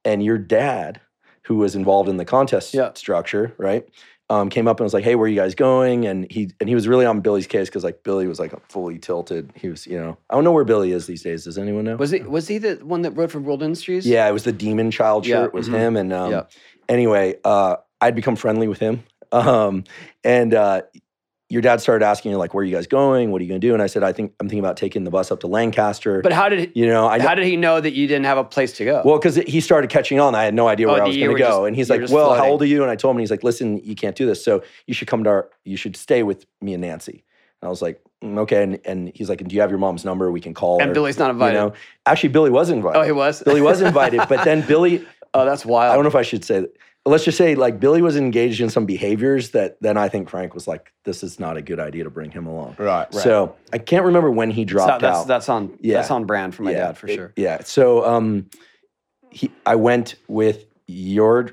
And 0.05 0.25
your 0.25 0.39
dad, 0.39 1.01
who 1.43 1.57
was 1.57 1.77
involved 1.77 2.09
in 2.09 2.17
the 2.17 2.25
contest 2.25 2.75
Yeah. 2.75 2.93
structure, 2.95 3.53
right? 3.59 3.87
Um, 4.31 4.49
came 4.49 4.67
up 4.67 4.81
and 4.81 4.85
was 4.85 4.95
like, 4.95 5.05
"Hey, 5.05 5.17
where 5.17 5.27
are 5.27 5.29
you 5.29 5.37
guys 5.37 5.55
going?" 5.55 6.07
And 6.07 6.27
he 6.31 6.51
and 6.59 6.67
he 6.69 6.75
was 6.75 6.89
really 6.89 7.05
on 7.05 7.21
Billy's 7.21 7.47
case 7.47 7.69
because 7.69 7.85
like 7.85 8.03
Billy 8.05 8.27
was 8.27 8.41
like 8.41 8.55
fully 8.71 8.99
tilted. 8.99 9.53
He 9.55 9.69
was, 9.69 9.87
you 9.87 9.99
know, 10.01 10.17
I 10.31 10.35
don't 10.35 10.45
know 10.45 10.53
where 10.53 10.65
Billy 10.65 10.93
is 10.93 11.07
these 11.07 11.23
days. 11.23 11.45
Does 11.45 11.59
anyone 11.59 11.85
know? 11.85 11.97
Was 11.97 12.11
he 12.11 12.21
was 12.21 12.49
he 12.49 12.57
the 12.57 12.77
one 12.77 13.03
that 13.03 13.11
wrote 13.11 13.31
for 13.31 13.39
World 13.39 13.63
Industries? 13.63 14.07
Yeah, 14.07 14.27
it 14.27 14.33
was 14.33 14.45
the 14.45 14.53
Demon 14.53 14.91
Child 14.91 15.27
Yeah, 15.27 15.43
shirt. 15.43 15.53
Was 15.53 15.69
mhm. 15.69 15.75
him 15.79 15.97
and 15.99 16.13
um, 16.15 16.31
Yeah. 16.33 16.43
anyway, 16.89 17.37
uh, 17.45 17.77
I'd 18.01 18.15
become 18.15 18.35
friendly 18.37 18.67
with 18.69 18.79
him. 18.79 19.05
Um, 19.33 19.83
and 20.23 20.55
uh, 20.55 20.83
your 21.55 21.63
dad 21.63 21.81
started 21.81 22.05
asking 22.05 22.33
you 22.33 22.37
like, 22.37 22.53
"Where 22.53 22.63
are 22.63 22.65
you 22.65 22.75
guys 22.75 22.87
going? 22.87 23.31
What 23.31 23.41
are 23.41 23.45
you 23.45 23.49
going 23.49 23.61
to 23.61 23.67
do?" 23.67 23.73
And 23.73 23.83
I 23.83 23.87
said, 23.87 24.03
"I 24.03 24.13
think 24.13 24.35
I'm 24.41 24.49
thinking 24.49 24.59
about 24.59 24.77
taking 24.77 25.05
the 25.05 25.11
bus 25.11 25.31
up 25.31 25.41
to 25.41 25.47
Lancaster." 25.47 26.21
But 26.21 26.33
how 26.33 26.49
did 26.49 26.73
you 26.75 26.87
know, 26.87 27.07
I 27.07 27.21
how 27.21 27.35
did 27.35 27.47
he 27.47 27.57
know 27.57 27.81
that 27.81 27.93
you 27.95 28.07
didn't 28.07 28.27
have 28.27 28.37
a 28.39 28.45
place 28.45 28.73
to 28.75 28.85
go? 28.85 29.03
well 29.05 29.17
because 29.19 29.37
he 29.37 29.61
started 29.61 29.89
catching 29.89 30.19
on. 30.21 30.35
I 30.35 30.43
had 30.45 30.53
no 30.53 30.67
idea 30.69 30.89
Oh, 30.89 30.93
where 30.93 31.03
I 31.03 31.07
was 31.07 31.17
going 31.17 31.31
to 31.31 31.39
go, 31.39 31.49
just- 31.49 31.67
and 31.69 31.77
he's 31.77 31.89
like, 31.89 32.03
"Well, 32.11 32.35
how 32.35 32.47
old 32.49 32.61
are 32.63 32.67
you?" 32.67 32.83
And 32.83 32.91
I 32.91 32.97
told 32.97 33.13
him, 33.13 33.19
and 33.19 33.23
he's 33.23 33.31
like, 33.31 33.45
"Listen, 33.45 33.79
you 33.85 33.95
can't 33.95 34.17
do 34.17 34.27
this. 34.27 34.45
So 34.45 34.63
you 34.87 34.93
should 34.95 35.09
come 35.09 35.25
to 35.25 35.31
our. 35.31 35.49
You 35.65 35.77
should 35.77 35.97
stay 35.97 36.23
with 36.25 36.45
me 36.61 36.75
and 36.75 36.83
Nancy." 36.83 37.25
And 37.63 37.69
I 37.69 37.71
was 37.71 37.81
like, 37.81 38.03
"Mm, 38.23 38.39
"Okay." 38.41 38.63
And, 38.63 38.81
and 38.85 39.13
he's 39.15 39.29
like, 39.29 39.47
"Do 39.47 39.55
you 39.55 39.61
have 39.63 39.71
your 39.71 39.79
mom's 39.79 40.05
number? 40.05 40.31
We 40.33 40.41
can 40.41 40.53
call 40.55 40.81
and 40.81 40.89
her." 40.89 40.95
Billy's 40.95 41.19
not 41.19 41.27
You 41.27 41.33
invited. 41.33 41.59
know, 41.59 41.73
actually, 42.05 42.31
Billy 42.31 42.51
was 42.51 42.69
invited. 42.69 42.99
oh, 42.99 43.03
he 43.03 43.13
was. 43.13 43.43
Billy 43.45 43.61
was 43.63 43.81
invited, 43.91 44.23
but 44.29 44.45
then 44.45 44.61
Billy 44.67 45.07
oh, 45.35 45.45
that's 45.45 45.65
wild. 45.65 45.93
I 45.93 45.95
don't 45.95 46.03
know 46.05 46.09
if 46.09 46.17
I 46.17 46.23
should 46.23 46.45
say 46.45 46.61
that. 46.61 46.77
Let's 47.07 47.25
just 47.25 47.37
say 47.37 47.55
like 47.55 47.81
Billy 47.81 48.01
was 48.01 48.17
engaged 48.17 48.61
in 48.63 48.71
some 48.71 48.87
behaviors 48.87 49.51
that 49.51 49.77
then 49.83 49.99
I 49.99 50.09
think 50.09 50.31
Frank 50.31 50.55
was 50.55 50.67
like, 50.67 50.93
this 51.05 51.23
is 51.23 51.39
not 51.39 51.59
a 51.59 51.63
good 51.63 51.79
idea 51.79 52.05
to 52.05 52.11
bring 52.11 52.31
him 52.31 52.47
along. 52.47 52.77
Right. 52.79 53.13
So 53.13 53.57
I 53.75 53.79
can't 53.79 54.07
remember 54.07 54.31
when 54.31 54.51
he 54.51 54.63
So 54.63 54.67
dropped 54.67 55.03
that's 55.03 55.19
out. 55.19 55.27
that's 55.27 55.49
on 55.51 55.77
Yeah. 55.83 55.97
that's 55.99 56.11
on 56.11 56.25
brand 56.25 56.55
for 56.55 56.63
my 56.63 56.71
yeah, 56.73 56.79
dad 56.87 56.99
for 56.99 57.07
it- 57.09 57.15
sure. 57.15 57.33
Yeah. 57.37 57.63
So 57.65 58.05
um, 58.07 58.49
he, 59.31 59.51
I 59.67 59.75
went 59.77 60.15
with 60.29 60.65
your 60.87 61.51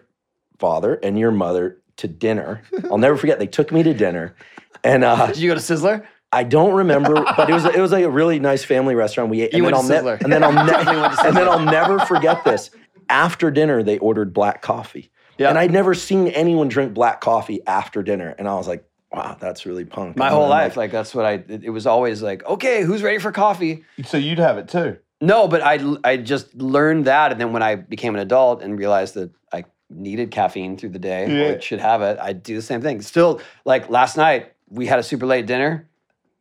father 0.59 0.95
and 1.03 1.19
your 1.19 1.31
mother 1.31 1.81
to 1.97 2.07
dinner. 2.07 2.61
I'll 2.89 2.97
never 2.97 3.17
forget. 3.17 3.37
They 3.37 3.47
took 3.47 3.71
me 3.73 3.83
to 3.83 3.93
dinner, 3.93 4.35
and 4.83 5.03
uh, 5.03 5.27
Did 5.27 5.37
you 5.37 5.49
go 5.49 5.55
to 5.55 5.59
Sizzler? 5.61 6.05
I 6.31 6.43
don't 6.45 6.73
remember, 6.73 7.13
but 7.35 7.49
it 7.49 7.53
was 7.53 7.65
it 7.65 7.79
was 7.79 7.91
like 7.91 8.05
a 8.05 8.09
really 8.09 8.39
nice 8.39 8.63
family 8.63 8.95
restaurant. 8.95 9.29
We 9.29 9.41
ate, 9.41 9.53
You 9.53 9.65
and, 9.67 9.75
went 9.75 9.87
then 9.89 10.03
to 10.05 10.09
I'll 10.11 10.17
Sizzler. 10.17 10.21
and 10.23 10.31
then 10.31 10.43
I'll 10.45 10.53
ne- 10.65 11.27
and 11.27 11.35
then 11.35 11.47
I'll 11.49 11.59
never 11.65 11.99
forget 11.99 12.45
this. 12.45 12.71
After 13.09 13.51
dinner, 13.51 13.83
they 13.83 13.97
ordered 13.97 14.33
black 14.33 14.61
coffee, 14.61 15.11
Yeah. 15.37 15.49
and 15.49 15.57
I'd 15.57 15.71
never 15.71 15.93
seen 15.93 16.27
anyone 16.27 16.67
drink 16.67 16.93
black 16.93 17.21
coffee 17.21 17.61
after 17.65 18.03
dinner, 18.03 18.35
and 18.37 18.47
I 18.47 18.55
was 18.55 18.67
like, 18.67 18.83
"Wow, 19.11 19.37
that's 19.39 19.65
really 19.65 19.85
punk." 19.85 20.17
My 20.17 20.27
And 20.27 20.35
whole 20.35 20.47
life, 20.49 20.77
like 20.77 20.91
that's 20.91 21.13
what 21.15 21.25
I. 21.25 21.33
It, 21.33 21.63
it 21.63 21.69
was 21.69 21.87
always 21.87 22.21
like, 22.21 22.45
okay, 22.45 22.83
who's 22.83 23.01
ready 23.03 23.17
for 23.19 23.31
coffee? 23.31 23.83
So 24.05 24.17
you'd 24.17 24.39
have 24.39 24.57
it 24.57 24.67
too. 24.67 24.97
No, 25.19 25.47
but 25.47 25.61
I 25.61 25.79
I 26.03 26.17
just 26.17 26.53
learned 26.55 27.05
that, 27.05 27.31
and 27.31 27.39
then 27.41 27.53
when 27.53 27.63
I 27.63 27.75
became 27.75 28.13
an 28.15 28.21
adult 28.21 28.61
and 28.61 28.77
realized 28.77 29.13
that 29.15 29.31
I 29.53 29.65
needed 29.89 30.31
caffeine 30.31 30.77
through 30.77 30.89
the 30.89 30.99
day, 30.99 31.27
Yeah. 31.27 31.55
or 31.55 31.61
should 31.61 31.79
have 31.79 32.01
it, 32.01 32.17
I 32.19 32.33
do 32.33 32.55
the 32.55 32.61
same 32.61 32.81
thing. 32.81 33.01
Still, 33.01 33.41
like 33.65 33.89
last 33.89 34.17
night, 34.17 34.53
we 34.69 34.85
had 34.87 34.99
a 34.99 35.03
super 35.03 35.25
late 35.25 35.45
dinner, 35.45 35.87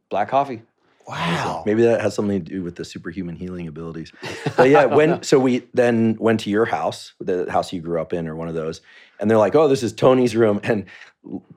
black 0.08 0.28
coffee. 0.28 0.62
Wow. 1.10 1.64
Maybe 1.66 1.82
that 1.82 2.00
has 2.00 2.14
something 2.14 2.44
to 2.44 2.50
do 2.50 2.62
with 2.62 2.76
the 2.76 2.84
superhuman 2.84 3.34
healing 3.34 3.66
abilities. 3.66 4.12
But 4.56 4.70
yeah, 4.70 4.84
when 4.84 5.22
so 5.24 5.40
we 5.40 5.66
then 5.74 6.16
went 6.20 6.38
to 6.40 6.50
your 6.50 6.64
house, 6.64 7.14
the 7.18 7.50
house 7.50 7.72
you 7.72 7.80
grew 7.80 8.00
up 8.00 8.12
in, 8.12 8.28
or 8.28 8.36
one 8.36 8.46
of 8.46 8.54
those, 8.54 8.80
and 9.18 9.28
they're 9.28 9.36
like, 9.36 9.56
"Oh, 9.56 9.66
this 9.66 9.82
is 9.82 9.92
Tony's 9.92 10.36
room." 10.36 10.60
And 10.62 10.86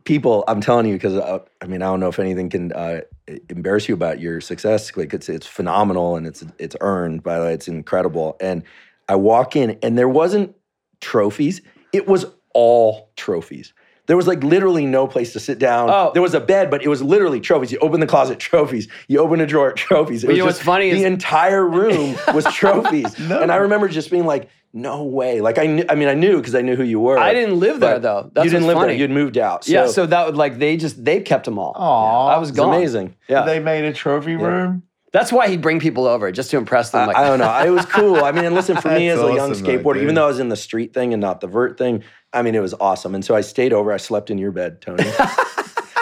people, 0.06 0.44
I'm 0.48 0.60
telling 0.60 0.88
you, 0.88 0.96
because 0.96 1.14
uh, 1.14 1.40
I 1.62 1.68
mean, 1.68 1.84
I 1.84 1.86
don't 1.86 2.00
know 2.00 2.08
if 2.08 2.18
anything 2.18 2.50
can 2.50 2.74
uh, 2.74 3.02
embarrass 3.48 3.88
you 3.88 3.94
about 3.94 4.20
your 4.20 4.42
success. 4.42 4.98
Like 4.98 5.14
it's 5.14 5.30
it's 5.30 5.46
phenomenal 5.46 6.16
and 6.16 6.26
it's 6.26 6.44
it's 6.58 6.76
earned. 6.82 7.22
By 7.22 7.38
the 7.38 7.46
way, 7.46 7.54
it's 7.54 7.68
incredible. 7.68 8.38
And 8.42 8.64
I 9.08 9.16
walk 9.16 9.56
in, 9.56 9.78
and 9.84 10.00
there 10.00 10.10
wasn't 10.10 10.56
trophies. 11.00 11.62
It 11.92 12.08
was 12.08 12.26
all 12.56 13.12
trophies. 13.18 13.72
There 14.08 14.18
was 14.18 14.28
like 14.28 14.44
literally 14.44 14.86
no 14.86 15.08
place 15.08 15.32
to 15.34 15.40
sit 15.40 15.60
down. 15.60 15.90
Oh. 15.90 16.12
There 16.14 16.22
was 16.22 16.34
a 16.34 16.42
bed, 16.42 16.70
but 16.70 16.84
it 16.84 16.90
was 16.90 17.02
literally 17.02 17.40
trophies. 17.40 17.72
You 17.72 17.78
open 17.80 18.00
the 18.02 18.08
closet, 18.08 18.38
trophies. 18.52 18.88
You 19.08 19.20
open 19.20 19.40
a 19.40 19.46
drawer, 19.48 19.72
trophies. 19.72 20.24
It 20.24 20.28
Well, 20.28 20.32
was 20.34 20.38
you 20.38 20.42
know 20.42 20.46
what's 20.48 20.58
just- 20.58 20.66
funny 20.66 20.90
The 20.92 20.98
is- 20.98 21.04
entire 21.04 21.66
room 21.66 22.16
was 22.34 22.46
trophies, 22.54 23.18
and 23.20 23.52
I 23.52 23.56
remember 23.58 23.88
just 23.88 24.12
being 24.12 24.26
like, 24.26 24.50
"No 24.74 25.04
way!" 25.04 25.40
Like 25.40 25.58
I, 25.58 25.68
knew, 25.68 25.86
I 25.88 25.96
mean, 25.96 26.10
I 26.10 26.16
knew 26.16 26.38
because 26.38 26.54
I 26.54 26.62
knew 26.62 26.76
who 26.76 26.84
you 26.84 27.00
were. 27.00 27.18
I 27.18 27.34
didn't 27.34 27.60
live 27.60 27.80
there 27.80 27.98
though. 28.00 28.30
That's 28.34 28.44
you 28.46 28.52
didn't 28.52 28.68
live 28.68 28.76
funny. 28.76 28.90
there. 28.90 28.98
You'd 28.98 29.12
moved 29.12 29.38
out. 29.38 29.64
So 29.64 29.72
yeah, 29.72 29.88
so 29.88 30.06
that 30.06 30.26
would 30.26 30.36
like 30.36 30.58
they 30.60 30.76
just 30.76 31.04
they 31.06 31.22
kept 31.22 31.46
them 31.46 31.58
all. 31.58 31.74
Aw. 31.76 32.28
I 32.28 32.38
was 32.40 32.50
it's 32.50 32.58
gone. 32.58 32.74
amazing. 32.76 33.16
Yeah, 33.30 33.44
They 33.46 33.60
made 33.60 33.86
a 33.86 33.94
trophy 33.94 34.36
room. 34.36 34.84
that's 35.14 35.32
why 35.32 35.48
he'd 35.48 35.62
bring 35.62 35.80
people 35.80 36.08
over 36.08 36.30
just 36.32 36.52
to 36.52 36.58
impress 36.58 36.90
them. 36.90 37.04
I, 37.04 37.06
Like, 37.06 37.16
I 37.16 37.28
don't 37.28 37.40
know. 37.40 37.66
It 37.66 37.70
was 37.70 37.86
cool. 37.86 38.18
I 38.26 38.32
mean, 38.34 38.54
listen, 38.54 38.76
for 38.76 38.90
me 38.90 39.08
as 39.10 39.20
That's 39.20 39.32
a 39.32 39.36
young 39.36 39.52
awesome, 39.52 39.64
though, 39.64 39.78
skateboarder, 39.78 40.02
even 40.02 40.16
though 40.16 40.26
I 40.26 40.28
was 40.28 40.40
in 40.40 40.50
the 40.50 40.58
street 40.58 40.94
thing 40.94 41.14
and 41.14 41.22
not 41.22 41.40
the 41.40 41.48
vert 41.48 41.78
thing, 41.78 42.04
I 42.34 42.42
mean, 42.42 42.56
it 42.56 42.62
was 42.62 42.74
awesome. 42.80 43.14
And 43.16 43.24
so 43.24 43.36
I 43.36 43.42
stayed 43.42 43.74
over. 43.74 43.92
I 43.92 43.98
slept 43.98 44.30
in 44.30 44.38
your 44.38 44.52
bed, 44.52 44.82
Tony. 44.82 45.04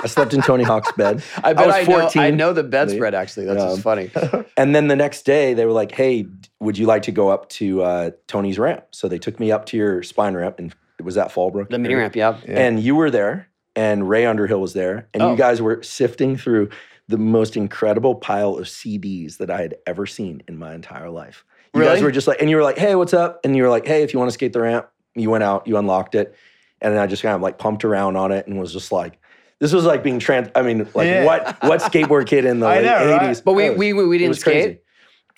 I 0.03 0.07
slept 0.07 0.33
in 0.33 0.41
Tony 0.41 0.63
Hawk's 0.63 0.91
bed. 0.93 1.23
I 1.43 1.53
bet 1.53 1.67
was 1.67 1.75
I, 1.75 1.83
know. 1.83 1.99
14. 2.01 2.21
I 2.21 2.31
know 2.31 2.53
the 2.53 2.63
bedspread 2.63 3.13
actually. 3.13 3.45
That's 3.45 3.63
just 3.63 3.81
funny. 3.81 4.09
And 4.57 4.75
then 4.75 4.87
the 4.89 4.95
next 4.95 5.23
day, 5.23 5.53
they 5.53 5.65
were 5.65 5.71
like, 5.71 5.91
"Hey, 5.91 6.25
would 6.59 6.77
you 6.77 6.85
like 6.85 7.03
to 7.03 7.11
go 7.11 7.29
up 7.29 7.49
to 7.49 7.81
uh, 7.83 8.11
Tony's 8.27 8.59
ramp?" 8.59 8.83
So 8.91 9.07
they 9.07 9.17
took 9.17 9.39
me 9.39 9.51
up 9.51 9.65
to 9.67 9.77
your 9.77 10.03
spine 10.03 10.35
ramp, 10.35 10.59
and 10.59 10.75
was 11.01 11.17
at 11.17 11.31
Fallbrook. 11.31 11.69
The 11.69 11.79
mini 11.79 11.95
ramp, 11.95 12.15
yeah. 12.15 12.37
Yeah. 12.47 12.59
And 12.59 12.79
you 12.79 12.95
were 12.95 13.09
there, 13.09 13.47
and 13.75 14.07
Ray 14.07 14.25
Underhill 14.25 14.59
was 14.61 14.73
there, 14.73 15.07
and 15.13 15.23
Oh. 15.23 15.31
you 15.31 15.37
guys 15.37 15.61
were 15.61 15.81
sifting 15.81 16.37
through 16.37 16.69
the 17.07 17.17
most 17.17 17.57
incredible 17.57 18.15
pile 18.15 18.55
of 18.57 18.67
CDs 18.67 19.37
that 19.37 19.49
I 19.49 19.61
had 19.61 19.75
ever 19.87 20.05
seen 20.05 20.43
in 20.47 20.57
my 20.57 20.75
entire 20.75 21.09
life. 21.09 21.43
You 21.73 21.81
guys 21.83 22.01
were 22.03 22.11
just 22.11 22.27
like, 22.27 22.39
and 22.41 22.49
you 22.49 22.57
were 22.57 22.63
like, 22.63 22.77
"Hey, 22.77 22.93
what's 22.95 23.13
up?" 23.13 23.39
And 23.43 23.55
you 23.55 23.63
were 23.63 23.69
like, 23.69 23.87
"Hey, 23.87 24.03
if 24.03 24.13
you 24.13 24.19
want 24.19 24.29
to 24.29 24.33
skate 24.33 24.53
the 24.53 24.61
ramp," 24.61 24.87
you 25.15 25.29
went 25.29 25.43
out, 25.43 25.67
you 25.67 25.77
unlocked 25.77 26.15
it, 26.15 26.35
and 26.81 26.93
then 26.93 27.01
I 27.01 27.07
just 27.07 27.21
kind 27.23 27.35
of 27.35 27.41
like 27.41 27.57
pumped 27.57 27.83
around 27.85 28.15
on 28.15 28.31
it 28.31 28.47
and 28.47 28.59
was 28.59 28.73
just 28.73 28.91
like. 28.91 29.17
This 29.59 29.73
was 29.73 29.85
like 29.85 30.01
being 30.01 30.17
trans. 30.17 30.49
I 30.55 30.63
mean, 30.63 30.87
like 30.95 31.05
Yeah. 31.05 31.23
what 31.23 31.61
what 31.63 31.81
skateboard 31.81 32.25
kid 32.25 32.45
in 32.45 32.59
the 32.59 32.65
late 32.67 32.83
know, 32.83 33.11
right? 33.11 33.21
eighties? 33.21 33.41
But 33.41 33.53
we 33.53 33.69
we 33.69 33.93
we, 33.93 34.07
we 34.07 34.17
didn't 34.17 34.33
skate. 34.37 34.63
crazy. 34.63 34.79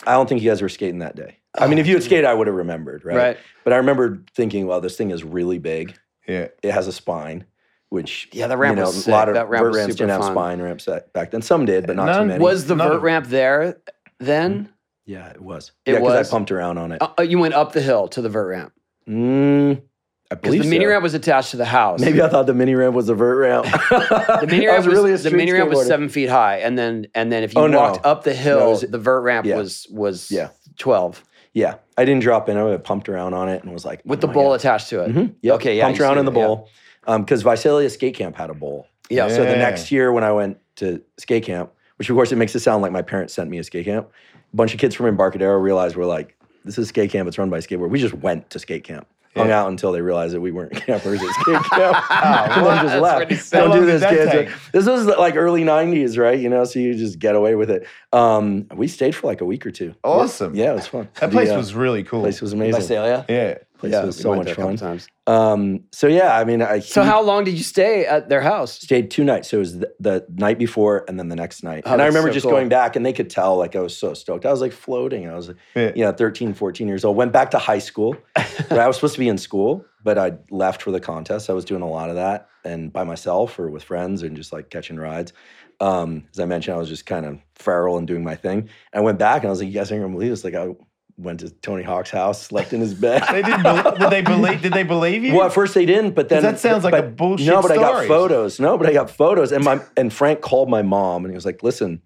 I 0.08 0.14
don't 0.14 0.30
think 0.30 0.42
you 0.42 0.50
guys 0.50 0.62
were 0.62 0.70
skating 0.70 1.00
that 1.00 1.18
day. 1.18 1.40
I 1.58 1.68
mean, 1.68 1.78
if 1.78 1.88
you 1.88 1.96
had 1.96 2.04
skated, 2.04 2.24
I 2.24 2.34
would 2.34 2.48
have 2.48 2.56
remembered, 2.56 3.04
right? 3.04 3.18
Right. 3.18 3.38
But 3.66 3.74
I 3.74 3.76
remember 3.78 4.24
thinking, 4.34 4.65
well, 4.65 4.80
this 4.80 4.96
thing 4.96 5.12
is 5.12 5.26
really 5.26 5.60
big. 5.60 5.94
Yeah. 6.26 6.48
It 6.63 6.71
has 6.71 6.88
a 6.88 6.94
spine, 6.94 7.44
which 7.90 8.30
Yeah, 8.32 8.48
the 8.48 8.56
ramp 8.56 8.78
you 8.78 8.84
know, 8.84 8.88
was 8.88 9.06
a 9.08 9.12
lot 9.12 9.24
sick. 9.24 9.28
of 9.30 9.34
That 9.36 9.50
ramp 9.50 9.63
vert 9.63 9.71
was 9.71 9.78
ramps 9.78 9.96
didn't 9.96 10.10
have 10.12 10.21
fun. 10.21 10.32
spine 10.34 10.62
ramps 10.62 10.88
back 11.13 11.32
then. 11.32 11.42
Some 11.42 11.65
did, 11.65 11.86
but 11.86 11.98
not 11.98 12.17
too 12.21 12.26
many. 12.26 12.42
Was 12.42 12.65
the 12.65 12.76
None 12.78 12.90
vert 12.94 13.02
ramp 13.02 13.28
there 13.28 13.78
then? 14.19 14.69
yeah, 15.06 15.28
it 15.32 15.42
was. 15.42 15.74
It 15.86 15.92
yeah, 15.92 16.00
because 16.00 16.13
was? 16.15 16.28
I 16.30 16.32
pumped 16.32 16.50
around 16.52 16.78
on 16.78 16.94
it. 16.94 17.02
Uh, 17.02 17.10
uh, 17.19 17.24
you 17.24 17.40
went 17.40 17.54
up 17.56 17.74
the 17.74 17.82
hill 17.82 18.08
to 18.08 18.21
the 18.21 18.30
vert 18.30 18.48
ramp. 18.48 18.71
Mm, 19.08 19.81
I 20.31 20.35
believe 20.35 20.63
the 20.63 20.69
mini 20.69 20.85
so. 20.85 20.89
ramp 20.89 21.04
was 21.04 21.13
attached 21.13 21.51
to 21.51 21.58
the 21.58 21.65
house. 21.65 21.99
Maybe 21.99 22.21
I 22.21 22.29
thought 22.29 22.45
the 22.47 22.54
mini 22.54 22.73
ramp 22.75 22.95
was 22.95 23.10
a 23.10 23.15
vert 23.15 23.37
ramp. 23.37 23.65
the 23.89 24.45
mini 24.49 24.67
ramp 24.67 24.85
was, 24.85 24.93
really 24.93 25.13
a 25.13 25.17
the 25.17 25.31
mini 25.31 25.51
ramp 25.51 25.69
was 25.69 25.85
seven 25.85 26.10
feet 26.10 26.29
high, 26.29 26.58
and 26.60 26.77
then 26.77 27.08
and 27.13 27.31
then 27.31 27.43
if 27.43 27.54
you 27.54 27.62
Oh, 27.62 27.67
no. 27.67 27.79
walked 27.79 28.06
up 28.06 28.23
the 28.23 28.33
hill, 28.33 28.71
No, 28.71 28.77
the 28.77 28.97
vert 28.97 29.21
ramp 29.21 29.45
yeah. 29.45 29.58
was 29.58 29.87
was 29.91 30.31
Yeah. 30.31 30.49
twelve 30.77 31.23
Yeah, 31.54 31.75
I 31.97 32.06
didn't 32.06 32.23
drop 32.23 32.49
in. 32.49 32.58
I 32.58 32.77
pumped 32.77 33.10
around 33.10 33.33
on 33.33 33.49
it 33.49 33.63
and 33.63 33.71
was 33.73 33.85
like, 33.85 34.01
with 34.06 34.19
oh 34.23 34.27
the 34.27 34.33
bowl 34.33 34.49
God. 34.49 34.54
attached 34.56 34.89
to 34.89 35.04
it. 35.04 35.12
Mhm. 35.13 35.35
Yep. 35.41 35.56
Okay, 35.56 35.77
yeah, 35.77 35.85
pumped 35.85 35.99
around 35.99 36.17
in 36.17 36.25
the 36.25 36.31
yeah. 36.31 36.45
bowl 36.47 36.69
because 37.06 37.41
Visalia 37.43 37.89
Skate 37.89 38.15
Camp 38.15 38.35
had 38.35 38.49
a 38.49 38.54
bowl. 38.56 38.87
Yeah. 39.10 39.27
So 39.27 39.43
the 39.45 39.56
next 39.58 39.91
year 39.91 40.12
when 40.12 40.23
I 40.23 40.31
went 40.31 40.58
to 40.77 41.01
skate 41.19 41.43
camp, 41.43 41.71
which 41.97 42.10
of 42.10 42.15
course 42.15 42.31
it 42.31 42.37
makes 42.37 42.56
it 42.56 42.62
sound 42.62 42.81
like 42.81 42.91
my 42.91 43.04
parents 43.04 43.33
sent 43.33 43.49
me 43.49 43.60
a 43.60 43.63
skate 43.63 43.85
camp, 43.85 44.10
a 44.51 44.56
bunch 44.56 44.73
of 44.73 44.79
kids 44.79 44.95
from 44.95 45.06
Embarcadero 45.06 45.60
realized 45.60 45.95
we're 45.95 46.06
like, 46.06 46.35
this 46.66 46.78
is 46.78 46.88
skate 46.90 47.12
camp. 47.12 47.28
It's 47.28 47.38
run 47.38 47.50
by 47.50 47.60
skateboard. 47.60 47.90
We 47.90 48.00
just 48.00 48.14
went 48.14 48.50
to 48.52 48.60
skate 48.60 48.84
camp. 48.84 49.08
Hung 49.36 49.50
out 49.50 49.68
until 49.68 49.92
they 49.92 50.02
realized 50.02 50.36
that 50.36 50.42
we 50.42 50.52
weren't 50.52 50.72
campers 50.86 51.20
at 51.20 51.28
skate 51.42 51.64
camp. 51.64 52.12
and 52.12 52.62
well, 52.62 52.66
then 52.66 52.86
just 52.86 53.02
left. 53.02 53.52
Don't 53.52 53.72
do 53.72 53.84
this, 53.84 54.02
did 54.02 54.12
that 54.28 54.32
kids. 54.32 54.52
take? 54.52 54.72
This 54.72 54.86
was 54.86 55.08
like 55.08 55.36
early 55.36 55.64
'90s, 55.64 56.20
right? 56.20 56.38
You 56.40 56.50
know, 56.50 56.64
so 56.66 56.78
you 56.78 56.94
just 56.94 57.18
get 57.18 57.36
away 57.36 57.56
with 57.56 57.72
it. 57.72 57.88
Um, 58.12 58.68
we 58.76 58.88
stayed 58.88 59.16
for 59.16 59.26
like 59.26 59.42
a 59.42 59.46
week 59.46 59.66
or 59.66 59.72
two. 59.72 59.96
Awesome. 60.04 60.54
Yeah, 60.54 60.74
it 60.74 60.76
was 60.76 60.88
fun. 60.88 61.10
That 61.20 61.32
place 61.32 61.48
The, 61.50 61.56
uh, 61.56 61.58
was 61.58 61.74
really 61.74 62.04
cool. 62.04 62.22
place 62.22 62.42
was 62.42 62.54
amazing. 62.54 62.82
Visalia. 62.82 63.26
yeah. 63.28 63.58
Place 63.84 63.92
Yeah, 63.94 64.06
was 64.06 64.15
so 64.17 64.29
went 64.29 64.40
much 64.40 64.46
there 64.46 64.54
a 64.54 64.56
couple 64.56 64.77
fun. 64.77 64.77
times. 64.77 65.08
Um, 65.27 65.84
so 65.92 66.08
yeah, 66.08 66.38
I 66.38 66.46
mean, 66.46 66.62
I 66.62 66.79
So 66.79 67.02
he 67.02 67.08
how 67.10 67.21
long 67.21 67.44
did 67.44 67.56
you 67.58 67.63
stay 67.63 68.06
at 68.06 68.29
their 68.29 68.40
house? 68.40 68.79
stayed 68.79 69.12
two 69.12 69.25
nights. 69.25 69.50
So 69.50 69.58
it 69.58 69.60
was 69.60 69.79
the, 69.79 69.94
the 70.00 70.25
night 70.36 70.58
before 70.58 71.04
and 71.10 71.19
then 71.19 71.27
the 71.27 71.36
next 71.36 71.63
night. 71.63 71.84
Oh, 71.86 71.92
and 71.92 72.02
I 72.02 72.06
remember 72.06 72.29
so 72.29 72.34
just 72.34 72.44
cool. 72.46 72.52
going 72.54 72.69
back 72.69 72.96
and 72.96 73.06
they 73.06 73.12
could 73.12 73.29
tell 73.29 73.58
like 73.58 73.75
I 73.75 73.81
was 73.81 73.96
so 73.98 74.13
stoked. 74.13 74.46
I 74.46 74.52
was 74.52 74.62
like 74.62 74.71
floating. 74.71 75.29
I 75.29 75.36
was 75.36 75.52
Yeah. 75.75 75.92
you 75.96 76.04
know 76.06 76.13
13, 76.13 76.54
14 76.54 76.88
years 76.88 77.04
old. 77.04 77.17
Went 77.17 77.34
back 77.34 77.52
to 77.52 77.58
high 77.58 77.79
school. 77.79 78.15
I 78.71 78.88
was 78.88 78.96
supposed 78.96 79.15
to 79.15 79.19
be 79.19 79.27
in 79.27 79.38
school, 79.38 79.86
but 80.02 80.17
I 80.17 80.34
left 80.50 80.81
for 80.81 80.92
the 80.92 81.02
contest. 81.02 81.50
I 81.50 81.54
was 81.54 81.65
doing 81.65 81.81
a 81.81 81.90
lot 81.90 82.10
of 82.10 82.15
that 82.15 82.48
and 82.63 82.92
by 82.94 83.04
myself 83.04 83.60
or 83.60 83.69
with 83.69 83.84
friends 83.84 84.23
and 84.23 84.38
just 84.38 84.54
like 84.54 84.69
catching 84.69 84.96
rides. 84.98 85.34
Um, 85.81 86.23
as 86.31 86.40
I 86.40 86.46
mentioned, 86.46 86.75
I 86.75 86.77
was 86.77 86.88
just 86.88 87.06
kind 87.06 87.25
of 87.25 87.40
feral 87.56 87.98
and 87.98 88.08
doing 88.08 88.23
my 88.23 88.36
thing. 88.36 88.60
And 88.60 88.69
I 88.94 89.00
went 89.02 89.19
back 89.19 89.42
and 89.42 89.48
I 89.48 89.50
was 89.50 89.60
like, 89.60 89.67
you 89.67 89.73
guys 89.73 89.92
aren't 89.92 90.04
gonna 90.04 90.13
believe 90.13 90.29
this. 90.31 90.44
Like 90.46 90.54
I 90.56 90.69
went 91.18 91.42
to 91.42 91.50
Tony 91.50 91.84
Hawk's 91.84 92.10
house, 92.10 92.42
slept 92.42 92.74
in 92.74 92.82
his 92.82 92.94
bed. 92.94 93.24
They 93.32 93.42
didn't. 93.44 93.64
Believe, 93.64 94.00
did 94.00 94.10
they 94.10 94.22
believe? 94.22 94.62
Did 94.64 94.74
they 94.74 94.84
believe 94.84 95.24
you? 95.24 95.36
Well, 95.36 95.46
at 95.48 95.54
first 95.54 95.74
they 95.74 95.86
didn't, 95.86 96.12
but 96.16 96.30
then 96.30 96.42
that 96.44 96.60
sounds 96.60 96.84
like 96.84 96.92
but- 96.92 97.04
a 97.04 97.08
bullshit 97.08 97.48
No, 97.48 97.62
but 97.62 97.72
I 97.72 97.76
got 97.76 98.06
photos. 98.08 98.60
No, 98.60 98.78
but 98.78 98.88
I 98.88 98.94
got 98.94 99.10
photos, 99.12 99.52
and 99.52 99.64
my 99.64 99.80
and 99.98 100.12
Frank 100.12 100.42
called 100.42 100.70
my 100.70 100.82
mom, 100.82 101.24
and 101.26 101.32
he 101.32 101.36
was 101.36 101.46
like, 101.46 101.62
"Listen, 101.64 102.02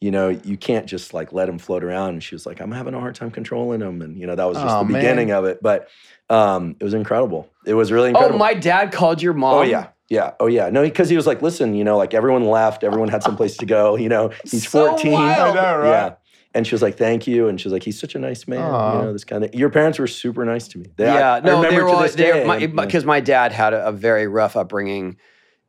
you 0.00 0.10
know, 0.10 0.28
you 0.28 0.56
can't 0.56 0.86
just 0.86 1.14
like 1.14 1.32
let 1.32 1.48
him 1.48 1.58
float 1.58 1.82
around." 1.82 2.10
And 2.10 2.22
she 2.22 2.34
was 2.34 2.46
like, 2.46 2.60
"I'm 2.60 2.70
having 2.72 2.94
a 2.94 3.00
hard 3.00 3.14
time 3.16 3.30
controlling 3.30 3.80
him," 3.80 4.02
and 4.02 4.16
you 4.18 4.26
know, 4.26 4.34
that 4.36 4.44
was 4.44 4.56
just 4.56 4.66
Aw, 4.68 4.82
the 4.84 4.88
man. 4.90 5.00
beginning 5.02 5.30
of 5.32 5.44
it. 5.46 5.60
But 5.62 5.88
um, 6.30 6.76
it 6.78 6.84
was 6.84 6.94
incredible. 6.94 7.48
It 7.66 7.74
was 7.74 7.90
really 7.90 8.10
incredible. 8.10 8.36
Oh, 8.36 8.38
my 8.38 8.54
dad 8.54 8.92
called 8.92 9.20
your 9.20 9.32
mom. 9.34 9.54
Oh 9.54 9.62
yeah, 9.62 9.88
yeah, 10.08 10.32
oh 10.38 10.46
yeah. 10.46 10.68
No, 10.70 10.82
because 10.82 11.08
he 11.08 11.16
was 11.16 11.26
like, 11.26 11.42
"Listen, 11.42 11.74
you 11.74 11.82
know, 11.84 11.96
like 11.96 12.14
everyone 12.14 12.44
left, 12.44 12.84
everyone 12.84 13.08
had 13.08 13.22
some 13.24 13.36
place 13.40 13.56
to 13.58 13.66
go. 13.66 13.96
You 13.96 14.08
know, 14.08 14.30
he's 14.44 14.68
So 14.68 14.90
14. 14.90 15.10
wild. 15.12 15.56
I 15.56 15.60
know, 15.60 15.78
right? 15.78 15.88
Yeah." 15.90 16.14
And 16.54 16.64
she 16.66 16.74
was 16.74 16.82
like, 16.82 16.96
"Thank 16.96 17.26
you," 17.26 17.48
and 17.48 17.60
she 17.60 17.66
was 17.66 17.72
like, 17.72 17.82
"He's 17.82 17.98
such 17.98 18.14
a 18.14 18.18
nice 18.18 18.46
man." 18.46 18.60
Aw. 18.60 18.98
You 18.98 19.04
know, 19.06 19.12
this 19.12 19.24
kind 19.24 19.44
of. 19.44 19.52
Your 19.54 19.70
parents 19.70 19.98
were 19.98 20.06
super 20.06 20.44
nice 20.44 20.68
to 20.68 20.78
me. 20.78 20.86
They, 20.96 21.04
yeah, 21.06 21.34
I, 21.34 21.40
no, 21.40 21.60
they 21.62 21.76
were 21.82 22.70
because 22.76 23.04
my, 23.04 23.16
my 23.16 23.20
dad 23.20 23.50
had 23.52 23.72
a, 23.74 23.88
a 23.88 23.92
very 23.92 24.28
rough 24.28 24.56
upbringing 24.56 25.16